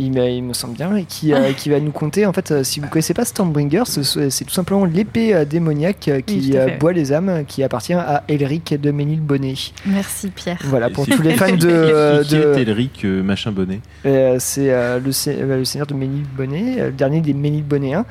Il 0.02 0.12
me, 0.12 0.26
il 0.30 0.42
me 0.42 0.54
semble 0.54 0.74
bien, 0.74 0.96
et 0.96 1.04
qui, 1.04 1.34
euh, 1.34 1.52
qui 1.52 1.68
va 1.68 1.78
nous 1.78 1.90
conter, 1.90 2.24
en 2.24 2.32
fait, 2.32 2.50
euh, 2.52 2.64
si 2.64 2.80
vous 2.80 2.86
ne 2.86 2.90
connaissez 2.90 3.12
pas 3.12 3.24
Stormbringer, 3.26 3.82
ce- 3.84 4.30
c'est 4.30 4.44
tout 4.44 4.52
simplement 4.54 4.86
l'épée 4.86 5.34
euh, 5.34 5.44
démoniaque 5.44 6.08
euh, 6.08 6.20
qui 6.22 6.56
euh, 6.56 6.76
boit 6.78 6.92
les 6.94 7.12
âmes, 7.12 7.44
qui 7.46 7.62
appartient 7.62 7.92
à 7.92 8.24
Elric 8.28 8.80
de 8.80 8.90
Ménilbonnet. 8.90 9.54
merci 9.84 10.28
Pierre. 10.28 10.58
Voilà, 10.64 10.88
pour 10.88 11.06
tous 11.06 11.20
les 11.22 11.34
fans 11.34 11.54
de... 11.54 11.68
euh, 11.68 12.22
Qui 12.24 12.34
de- 12.36 12.54
est 12.56 12.62
Elric, 12.62 13.04
euh, 13.04 13.22
machin 13.22 13.52
bonnet 13.52 13.80
Euh, 14.06 14.36
c'est 14.38 14.70
euh, 14.72 14.98
le, 14.98 15.12
se- 15.12 15.28
euh, 15.30 15.58
le 15.58 15.64
seigneur 15.66 15.86
de 15.86 15.94
Ménilbonnet, 15.94 16.80
euh, 16.80 16.86
le 16.86 16.92
dernier 16.92 17.20
des 17.20 17.34
Ménilbonnéens, 17.34 18.06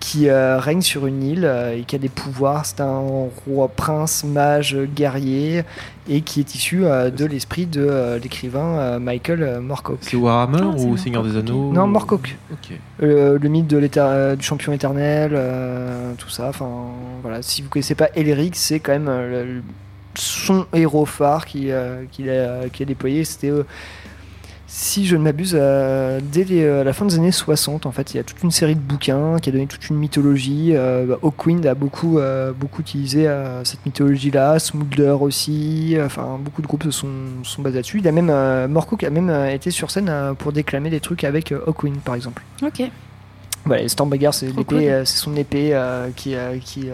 qui 0.00 0.28
euh, 0.28 0.58
règne 0.58 0.80
sur 0.80 1.06
une 1.06 1.22
île 1.22 1.44
euh, 1.44 1.76
et 1.76 1.82
qui 1.82 1.94
a 1.94 1.98
des 1.98 2.08
pouvoirs. 2.08 2.64
C'est 2.66 2.80
un 2.80 3.02
roi, 3.46 3.68
prince, 3.68 4.24
mage, 4.24 4.76
guerrier, 4.96 5.62
et 6.08 6.22
qui 6.22 6.40
est 6.40 6.54
issu 6.54 6.84
euh, 6.84 7.10
de 7.10 7.26
l'esprit 7.26 7.66
de 7.66 7.86
euh, 7.88 8.18
l'écrivain 8.18 8.78
euh, 8.78 8.98
Michael 8.98 9.60
Moorcock. 9.60 9.98
C'est 10.00 10.16
Warhammer 10.16 10.58
Ah, 10.62 10.76
ou 10.78 10.96
Seigneur 10.96 11.22
des. 11.22 11.36
Anneaux 11.36 11.70
Non. 11.72 11.86
Euh, 13.02 13.38
le 13.40 13.48
mythe 13.48 13.66
de 13.66 13.88
euh, 13.98 14.36
du 14.36 14.44
champion 14.44 14.72
éternel, 14.72 15.32
euh, 15.34 16.12
tout 16.16 16.30
ça. 16.30 16.48
Enfin, 16.48 16.68
voilà. 17.22 17.42
Si 17.42 17.62
vous 17.62 17.68
connaissez 17.68 17.94
pas 17.94 18.08
Elric, 18.14 18.56
c'est 18.56 18.80
quand 18.80 18.92
même 18.92 19.08
euh, 19.08 19.44
le- 19.44 19.62
son 20.16 20.66
héros 20.74 21.06
phare 21.06 21.46
qui, 21.46 21.70
euh, 21.70 22.02
qu'il 22.10 22.28
a, 22.30 22.68
qu'il 22.68 22.82
a 22.82 22.86
déployé. 22.86 23.24
C'était, 23.24 23.50
euh, 23.50 23.64
si 24.72 25.04
je 25.04 25.16
ne 25.16 25.22
m'abuse, 25.24 25.56
euh, 25.58 26.20
dès 26.22 26.44
les- 26.44 26.62
euh, 26.62 26.84
la 26.84 26.92
fin 26.92 27.04
des 27.04 27.16
années 27.16 27.32
60. 27.32 27.86
En 27.86 27.90
fait, 27.90 28.14
il 28.14 28.18
y 28.18 28.20
a 28.20 28.22
toute 28.22 28.40
une 28.44 28.52
série 28.52 28.76
de 28.76 28.80
bouquins 28.80 29.40
qui 29.40 29.48
a 29.48 29.52
donné 29.52 29.66
toute 29.66 29.88
une 29.90 29.96
mythologie. 29.96 30.70
Euh, 30.76 31.06
bah, 31.06 31.18
Hawkwind 31.22 31.66
a 31.66 31.74
beaucoup, 31.74 32.18
euh, 32.20 32.52
beaucoup 32.52 32.80
utilisé 32.80 33.28
cette 33.64 33.84
mythologie-là. 33.84 34.60
Smoodler 34.60 35.16
aussi. 35.20 35.96
Enfin, 36.00 36.38
beaucoup 36.40 36.62
de 36.62 36.68
groupes 36.68 36.84
se 36.84 36.92
sont, 36.92 37.08
sont 37.42 37.62
basés 37.62 37.76
là-dessus. 37.78 37.98
Il 37.98 38.06
a 38.06 38.12
même, 38.12 38.30
Moorcock 38.70 39.02
a 39.02 39.10
même 39.10 39.30
été 39.46 39.72
sur 39.72 39.90
scène 39.90 40.10
pour 40.38 40.52
déclamer 40.52 40.88
des 40.90 41.00
trucs 41.00 41.24
avec 41.24 41.50
Hawkwind, 41.52 41.98
par 42.04 42.14
exemple. 42.14 42.42
Ok. 42.62 42.82
Voilà, 43.64 43.88
Stormbreaker, 43.88 44.32
c'est 44.32 44.52
cool. 44.54 45.04
son 45.04 45.34
épée 45.36 45.76
qui, 46.14 46.36
qui, 46.62 46.86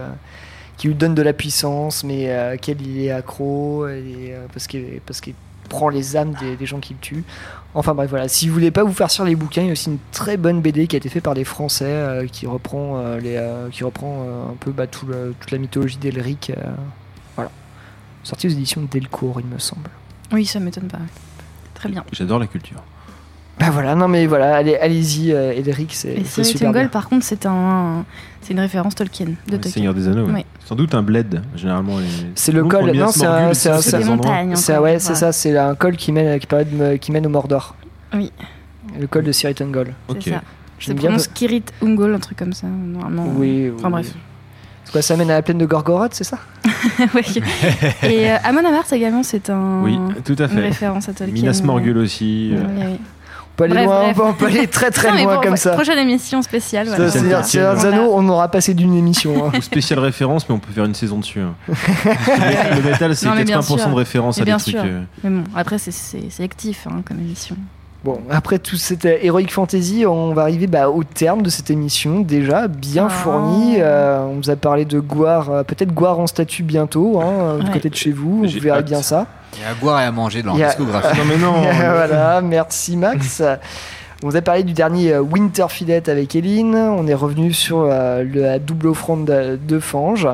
qui 0.78 0.89
lui 0.89 0.94
donne 0.94 1.15
de 1.15 1.23
la 1.23 1.35
puissance, 1.35 2.05
mais 2.05 2.31
à 2.31 2.51
laquelle 2.53 2.81
il 2.81 3.03
est 3.03 3.11
accro, 3.11 3.86
et, 3.86 4.35
parce 4.53 4.66
qu'il 4.66 5.01
parce 5.05 5.20
qu'il 5.20 5.35
prend 5.69 5.89
les 5.89 6.16
âmes 6.16 6.32
des, 6.40 6.55
des 6.57 6.65
gens 6.66 6.78
qui 6.78 6.94
le 6.94 7.01
tuent. 7.01 7.24
Enfin 7.78 7.94
bref, 7.94 8.09
voilà. 8.09 8.27
Si 8.27 8.48
vous 8.48 8.55
voulez 8.55 8.70
pas 8.70 8.85
vous 8.85 8.93
farcir 8.94 9.24
les 9.27 9.36
bouquins, 9.36 9.61
il 9.62 9.66
y 9.66 9.69
a 9.69 9.73
aussi 9.73 9.90
une 9.90 9.98
très 10.11 10.36
bonne 10.39 10.62
BD 10.62 10.86
qui 10.86 10.97
a 10.97 10.98
été 10.98 11.09
faite 11.11 11.23
par 11.23 11.35
des 11.35 11.44
Français 11.44 11.85
euh, 11.86 12.27
qui 12.27 12.47
reprend 12.47 12.97
euh, 12.97 13.20
les, 13.20 13.36
euh, 13.36 13.69
qui 13.70 13.85
reprend 13.85 14.24
euh, 14.27 14.51
un 14.53 14.55
peu 14.59 14.73
bah, 14.73 14.86
tout 14.86 15.05
le- 15.07 15.35
toute 15.39 15.51
la 15.51 15.59
mythologie 15.59 15.98
d'Elric. 15.98 16.51
euh, 16.51 16.62
voilà. 17.36 17.51
Sorti 18.23 18.47
aux 18.47 18.51
éditions 18.51 18.82
Delcourt, 18.90 19.40
il 19.40 19.47
me 19.47 19.59
semble. 19.59 19.90
Oui, 20.32 20.47
ça 20.47 20.59
m'étonne 20.59 20.89
pas. 20.89 20.98
Très 21.74 21.90
bien. 21.90 22.03
J'adore 22.12 22.39
la 22.39 22.47
culture. 22.47 22.82
Bah 23.59 23.70
voilà, 23.70 23.94
non 23.94 24.07
mais 24.09 24.27
voilà, 24.27 24.55
allez, 24.57 24.77
allez-y, 24.77 25.32
euh, 25.32 25.53
Elric, 25.55 25.94
c'est 25.94 26.15
Et 26.15 26.24
super 26.24 26.44
Tungol, 26.69 26.73
bien. 26.82 26.89
par 26.89 27.09
contre, 27.09 27.24
c'est 27.24 27.47
un, 27.47 28.05
c'est 28.47 28.52
une 28.52 28.60
référence 28.60 28.94
Tolkien 28.94 29.27
de 29.27 29.31
Ouais, 29.31 29.36
Tolkien. 29.51 29.70
Seigneur 29.70 29.94
des 29.94 30.09
Anneaux, 30.09 30.27
ouais. 30.27 30.32
Oui. 30.36 30.44
Sans 30.64 30.74
doute 30.77 30.94
un 30.94 31.02
bled, 31.02 31.43
généralement. 31.56 31.98
les- 31.98 32.05
C'est 32.35 32.52
le 32.52 32.64
col, 32.64 32.93
non, 32.93 33.09
c'est 33.09 33.27
un, 33.27 33.52
c'est 33.55 33.70
un- 33.70 33.81
c'est 33.81 33.98
des 33.98 34.05
un- 34.05 34.16
montagnes 34.16 34.56
c'est- 34.56 34.73
encore, 34.73 34.85
ouais, 34.85 34.98
ça, 34.98 35.32
c'est 35.32 35.56
un 35.56 35.74
col 35.74 35.97
qui 35.97 36.12
mène, 36.12 36.39
qui, 36.39 36.47
de 36.47 36.97
qui 36.97 37.12
mène 37.12 37.27
au 37.27 37.31
Mordor. 37.31 37.74
Oui. 38.14 38.32
Le 38.98 39.06
col 39.06 39.24
de 39.24 39.32
Siri 39.32 39.55
Tungol. 39.55 39.93
C'est 40.09 40.12
Ok. 40.16 40.23
ça. 40.24 40.31
J'aime 40.31 40.43
C'est 40.78 40.94
bien 40.94 41.09
prononce 41.10 41.28
Kirit 41.28 41.62
Ungol, 41.82 42.14
un 42.14 42.18
truc 42.18 42.39
comme 42.39 42.52
ça. 42.52 42.66
Normalement. 42.66 43.27
Oui, 43.36 43.70
Enfin 43.77 43.86
oui. 43.89 43.93
bref. 43.93 44.14
C'est 44.85 44.93
quoi, 44.93 45.02
ça 45.02 45.16
mène 45.16 45.31
à 45.31 45.35
la 45.35 45.43
plaine 45.43 45.59
de 45.59 45.66
Gorgoroth, 45.66 46.14
c'est 46.14 46.23
ça? 46.24 46.39
Ouais. 47.14 47.23
Et 48.09 48.31
euh, 48.31 48.36
Amon 48.44 48.64
Amarth 48.64 48.93
également, 48.93 49.23
c'est 49.23 49.51
un. 49.51 49.81
Oui, 49.82 49.98
tout 50.24 50.36
à 50.39 50.43
Une 50.44 50.48
fait. 50.51 50.60
référence 50.60 51.09
à 51.09 51.12
Tolkien. 51.12 51.35
Minas 51.35 51.60
Morgul 51.64 51.98
aussi. 51.98 52.51
Oui, 52.52 52.59
euh, 52.59 52.64
oui, 52.77 52.82
oui. 52.93 53.01
On 53.58 53.58
peut 53.58 53.64
aller 53.64 53.72
Bref, 53.74 53.86
loin, 53.86 54.12
bref. 54.12 54.16
on 54.22 54.32
peut 54.34 54.46
aller 54.46 54.66
très 54.68 54.90
très 54.90 55.10
Non, 55.12 55.24
loin 55.24 55.34
bon, 55.36 55.40
comme 55.40 55.50
ouais, 55.52 55.56
ça. 55.56 55.70
Prochaine 55.72 55.98
émission 55.98 56.42
spéciale. 56.42 56.88
Voilà. 56.88 57.10
C'est- 57.42 57.58
anneau, 57.58 58.10
on 58.12 58.28
aura 58.28 58.48
passé 58.50 58.74
d'une 58.74 58.94
émission. 58.94 59.46
hein. 59.46 59.52
Ou 59.56 59.62
spéciale 59.62 59.98
référence, 60.00 60.46
mais 60.46 60.54
on 60.54 60.58
peut 60.58 60.72
faire 60.72 60.84
une 60.84 60.94
saison 60.94 61.18
dessus. 61.18 61.40
hein. 61.40 61.54
le 61.68 62.82
métal, 62.82 63.16
c'est 63.16 63.24
Non, 63.26 63.34
mais 63.34 63.44
bien 63.44 63.60
80% 63.60 63.78
sûr. 63.78 63.88
de 63.88 63.94
référence 63.94 64.36
Mais 64.36 64.42
à 64.42 64.44
des 64.44 64.50
bien 64.50 64.58
trucs. 64.58 64.74
sûr. 64.76 64.84
euh, 64.84 65.00
Mais 65.24 65.30
bon, 65.30 65.44
après, 65.56 65.78
c'est- 65.78 65.90
c'est 65.90 66.28
sélectif 66.30 66.86
hein, 66.90 67.00
comme 67.06 67.18
émission. 67.18 67.56
Bon, 68.05 68.20
après 68.31 68.59
tout 68.60 68.77
cette 68.77 69.05
euh, 69.05 69.18
Heroic 69.20 69.48
Fantasy, 69.51 70.05
on 70.06 70.32
va 70.32 70.43
arriver 70.43 70.68
bah, 70.68 70.89
au 70.90 71.02
terme 71.02 71.43
de 71.43 71.51
cette 71.51 71.70
émission, 71.70 72.20
déjà 72.20 72.68
bien 72.68 73.06
Oh. 73.06 73.10
fournie. 73.10 73.77
Euh, 73.78 74.20
on 74.31 74.36
vous 74.36 74.51
a 74.51 74.55
parlé 74.56 74.85
de 74.85 75.01
Goire, 75.01 75.51
euh, 75.51 75.62
peut-être 75.64 75.93
Goire 75.93 76.20
en 76.20 76.28
statut 76.28 76.62
bientôt, 76.62 77.20
hein, 77.20 77.59
du 77.59 77.66
Ouais. 77.66 77.73
côté 77.73 77.90
de 77.90 77.97
chez 77.97 78.12
vous, 78.12 78.43
vous 78.44 78.60
verrez 78.60 78.78
hâte. 78.78 78.85
bien 78.85 79.02
ça. 79.02 79.27
Il 79.56 79.62
y 79.62 79.64
a 79.64 79.70
à 79.70 79.74
boire 79.74 80.01
et 80.01 80.05
à 80.05 80.12
manger 80.12 80.43
dans 80.43 80.55
la 80.55 80.66
discographie. 80.68 81.16
Non, 81.18 81.24
mais 81.28 81.39
non. 81.39 81.52
voilà, 81.73 82.40
merci 82.43 82.97
Max. 82.97 83.43
On 84.23 84.28
vous 84.28 84.36
a 84.36 84.40
parlé 84.40 84.62
du 84.62 84.73
dernier 84.73 85.12
euh, 85.12 85.20
Winter 85.20 85.66
Fillet 85.68 86.09
avec 86.09 86.35
Eline. 86.36 86.74
On 86.74 87.06
est 87.06 87.14
revenu 87.14 87.52
sur 87.52 87.81
euh, 87.81 88.23
le- 88.23 88.40
la 88.43 88.59
double 88.59 88.86
offrande 88.89 89.27
de, 89.27 89.59
de 89.62 89.78
Fange. 89.78 90.27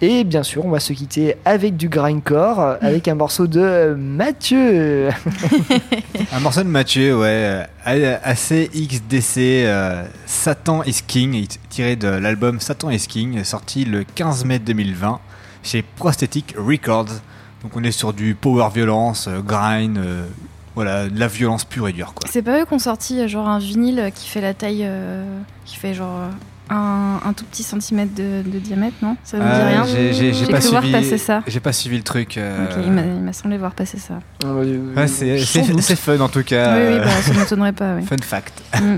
Et 0.00 0.22
bien 0.22 0.44
sûr, 0.44 0.64
on 0.64 0.70
va 0.70 0.78
se 0.78 0.92
quitter 0.92 1.34
avec 1.44 1.76
du 1.76 1.88
grindcore, 1.88 2.76
avec 2.80 3.08
un 3.08 3.16
morceau 3.16 3.48
de 3.48 3.94
Mathieu. 3.98 5.08
Un 6.32 6.40
morceau 6.40 6.62
de 6.62 6.68
Mathieu, 6.68 7.18
ouais, 7.18 7.66
euh, 7.86 8.16
assez 8.22 8.70
XDC, 8.72 9.38
euh, 9.38 10.04
Satan 10.26 10.84
is 10.84 11.00
King, 11.06 11.46
tiré 11.68 11.96
de 11.96 12.06
l'album 12.06 12.60
Satan 12.60 12.90
is 12.90 13.06
King, 13.08 13.42
sorti 13.42 13.84
le 13.84 14.04
15 14.04 14.44
mai 14.44 14.58
2020 14.60 15.18
chez 15.62 15.82
Prosthetic 15.82 16.54
Records. 16.56 17.20
Donc 17.62 17.76
on 17.76 17.82
est 17.82 17.90
sur 17.92 18.12
du 18.12 18.34
power 18.34 18.68
violence, 18.72 19.26
euh, 19.26 19.40
grind, 19.40 19.98
euh, 19.98 20.26
voilà, 20.74 21.08
de 21.08 21.18
la 21.18 21.26
violence 21.26 21.64
pure 21.64 21.88
et 21.88 21.92
dure 21.92 22.14
quoi. 22.14 22.28
C'est 22.30 22.42
pas 22.42 22.60
eux 22.60 22.64
qui 22.64 22.72
ont 22.72 22.78
sorti 22.78 23.26
genre 23.28 23.48
un 23.48 23.58
vinyle 23.58 24.12
qui 24.14 24.28
fait 24.28 24.40
la 24.40 24.54
taille, 24.54 24.84
euh, 24.84 25.24
qui 25.64 25.76
fait 25.76 25.92
genre 25.92 26.18
euh, 26.18 26.30
un, 26.70 27.20
un 27.24 27.32
tout 27.32 27.44
petit 27.44 27.62
centimètre 27.62 28.14
de, 28.14 28.42
de 28.48 28.58
diamètre, 28.58 28.96
non? 29.02 29.16
Ça 29.24 29.38
vous 29.38 29.42
dit 29.44 29.48
Euh, 29.50 29.68
rien? 29.68 29.84
j'ai- 30.12 30.46
pas 30.46 30.58
cru 30.60 30.68
voir 30.70 30.82
suivi, 30.82 30.92
passer 30.98 31.18
ça. 31.18 31.42
j'ai 31.46 31.60
pas 31.60 31.72
suivi 31.72 31.96
le 31.96 32.02
truc. 32.02 32.36
euh, 32.38 32.64
Ok, 32.64 32.82
il 32.84 32.92
m'a- 32.92 33.32
semblé 33.32 33.56
voir 33.58 33.72
passer 33.72 33.98
ça. 33.98 34.14
ouais, 34.44 35.06
c'est 35.06 35.96
fun 35.96 36.20
en 36.20 36.28
tout 36.28 36.42
cas. 36.42 36.76
oui, 36.76 36.82
oui, 36.88 36.94
euh, 36.94 37.04
bah, 37.04 37.10
ça 37.22 37.32
m'étonnerait 37.34 37.72
pas. 37.72 37.94
Oui. 37.96 38.04
Fun 38.06 38.16
fact. 38.22 38.62
Mm. 38.80 38.96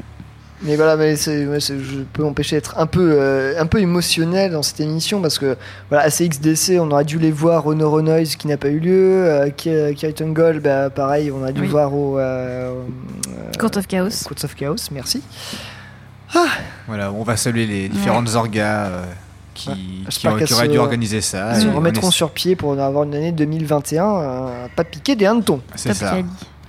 Mais 0.63 0.77
voilà, 0.77 0.95
mais 0.97 1.17
je 1.17 2.03
peux 2.13 2.23
m'empêcher 2.23 2.57
d'être 2.57 2.79
un 2.79 2.85
peu, 2.85 3.13
euh, 3.19 3.55
un 3.59 3.65
peu 3.65 3.81
émotionnel 3.81 4.53
dans 4.53 4.63
cette 4.63 4.81
émission 4.81 5.23
parce 5.23 5.39
que 5.39 5.57
voilà, 5.89 6.05
ACXDC, 6.05 6.79
on 6.79 6.91
aurait 6.91 7.07
dû 7.07 7.19
les 7.19 7.31
voir 7.33 7.65
au 7.67 7.75
Neuronoise 7.75 8.37
qui 8.37 8.47
n'a 8.47 8.59
pas 8.59 8.69
eu 8.69 8.79
lieu. 8.79 9.25
Euh, 9.27 9.49
Kiriton 9.49 10.33
Gold, 10.33 10.61
bah, 10.63 10.91
pareil, 10.91 11.31
on 11.33 11.43
a 11.45 11.53
dû 11.53 11.63
Oui. 11.63 11.67
voir 11.69 11.95
au 11.95 12.19
euh, 12.19 12.75
Court 13.59 13.71
of 13.77 13.87
Chaos. 13.87 14.11
Courts 14.27 14.45
of 14.45 14.55
Chaos, 14.55 14.77
merci. 14.93 15.23
Voilà, 16.87 17.13
on 17.13 17.23
va 17.23 17.37
saluer 17.37 17.67
les 17.67 17.89
différentes 17.89 18.35
orgas 18.35 18.87
euh, 18.87 19.05
qui, 19.55 19.71
Ouais. 20.25 20.53
auraient 20.53 20.69
dû 20.69 20.79
organiser 20.79 21.21
ça. 21.21 21.53
Ils 21.55 21.63
se 21.63 21.67
Et 21.67 21.71
on 21.71 21.77
remettront 21.77 22.09
est- 22.09 22.13
sur 22.13 22.31
pied 22.31 22.57
pour 22.57 22.73
avoir 22.79 23.05
une 23.05 23.15
année 23.15 23.33
2021, 23.33 24.05
euh, 24.07 24.67
pas 24.75 24.85
piquer 24.85 25.17
des 25.17 25.27
hannetons. 25.27 25.61
C'est 25.75 25.95
ça. 25.95 26.17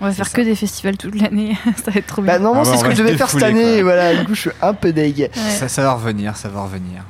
On 0.03 0.05
va 0.05 0.11
faire 0.13 0.31
que 0.33 0.41
des 0.41 0.55
festivals 0.55 0.97
toute 0.97 1.19
l'année. 1.21 1.55
ça 1.85 1.91
va 1.91 1.99
être 1.99 2.07
trop 2.07 2.21
bien. 2.23 2.33
Bah 2.33 2.39
normalement 2.39 2.63
Ah 2.65 2.71
bah, 2.71 2.77
c'est 2.77 2.83
ce 2.83 2.89
que 2.89 2.95
je 2.95 3.03
devais 3.03 3.15
faire 3.17 3.29
cette 3.29 3.43
année, 3.43 3.77
et 3.77 3.83
voilà, 3.83 4.15
du 4.15 4.25
coup 4.25 4.33
je 4.33 4.41
suis 4.41 4.49
un 4.61 4.73
peu 4.73 4.91
deg. 4.91 5.19
Ouais. 5.19 5.29
Ça, 5.51 5.67
ça 5.67 5.83
va 5.83 5.93
revenir, 5.93 6.35
ça 6.35 6.49
va 6.49 6.61
revenir. 6.63 7.03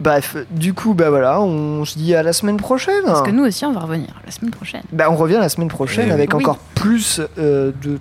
Bref, 0.00 0.36
du 0.50 0.74
coup 0.74 0.92
bah 0.94 1.08
voilà, 1.10 1.40
on 1.40 1.84
se 1.86 1.96
dit 1.98 2.14
à 2.14 2.22
la 2.22 2.32
semaine 2.32 2.56
prochaine. 2.56 3.02
Parce 3.04 3.22
que 3.22 3.30
nous 3.30 3.44
aussi, 3.44 3.64
on 3.66 3.72
va 3.72 3.80
revenir 3.80 4.08
la 4.24 4.30
semaine 4.32 4.50
prochaine. 4.50 4.82
Bah, 4.92 5.08
on 5.10 5.16
revient 5.16 5.38
la 5.40 5.48
semaine 5.50 5.68
prochaine 5.68 6.06
Eh 6.08 6.12
avec 6.12 6.32
oui. 6.34 6.42
encore 6.42 6.58
plus 6.74 7.20
euh, 7.38 7.72
de 7.82 7.98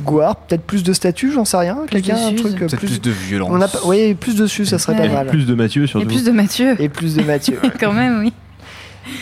Goar, 0.00 0.36
peut-être 0.36 0.62
plus 0.64 0.82
de 0.82 0.92
statues, 0.92 1.30
j'en 1.32 1.44
sais 1.44 1.56
rien. 1.56 1.76
Plus 1.86 2.02
Quelqu'un 2.02 2.14
de 2.30 2.34
un 2.34 2.34
truc 2.36 2.54
euh, 2.54 2.66
Peut-être 2.66 2.76
plus 2.78 3.00
de 3.00 3.10
violence. 3.10 3.48
On 3.52 3.60
a 3.60 3.68
pas- 3.68 3.80
oui, 3.84 4.14
plus 4.14 4.34
dessus, 4.36 4.66
ça 4.66 4.78
serait 4.78 4.94
Ouais. 4.98 5.08
pas 5.08 5.14
mal. 5.14 5.26
Plus 5.28 5.46
de 5.46 5.54
Mathieu 5.54 5.84
Et 5.84 5.86
surtout. 5.86 6.06
plus 6.06 6.24
de 6.24 6.30
Mathieu. 6.32 6.76
Et 6.80 6.88
plus 6.88 7.14
de 7.16 7.22
Mathieu. 7.22 7.60
Quand 7.80 7.92
même, 7.92 8.20
oui. 8.20 8.32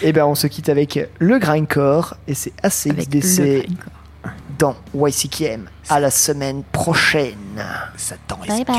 et 0.03 0.13
ben 0.13 0.25
on 0.25 0.35
se 0.35 0.47
quitte 0.47 0.69
avec 0.69 0.99
le 1.19 1.39
grindcore 1.39 2.15
et 2.29 2.35
c'est 2.35 2.53
Avec 2.63 3.13
le 3.13 3.19
ACXDC 3.19 3.67
dans 4.59 4.77
YCKM. 4.95 5.65
À 5.89 5.99
la 6.01 6.11
semaine 6.11 6.63
prochaine. 6.71 7.35
Satan 7.97 8.39
Bye 8.47 8.65
bye. 8.65 8.77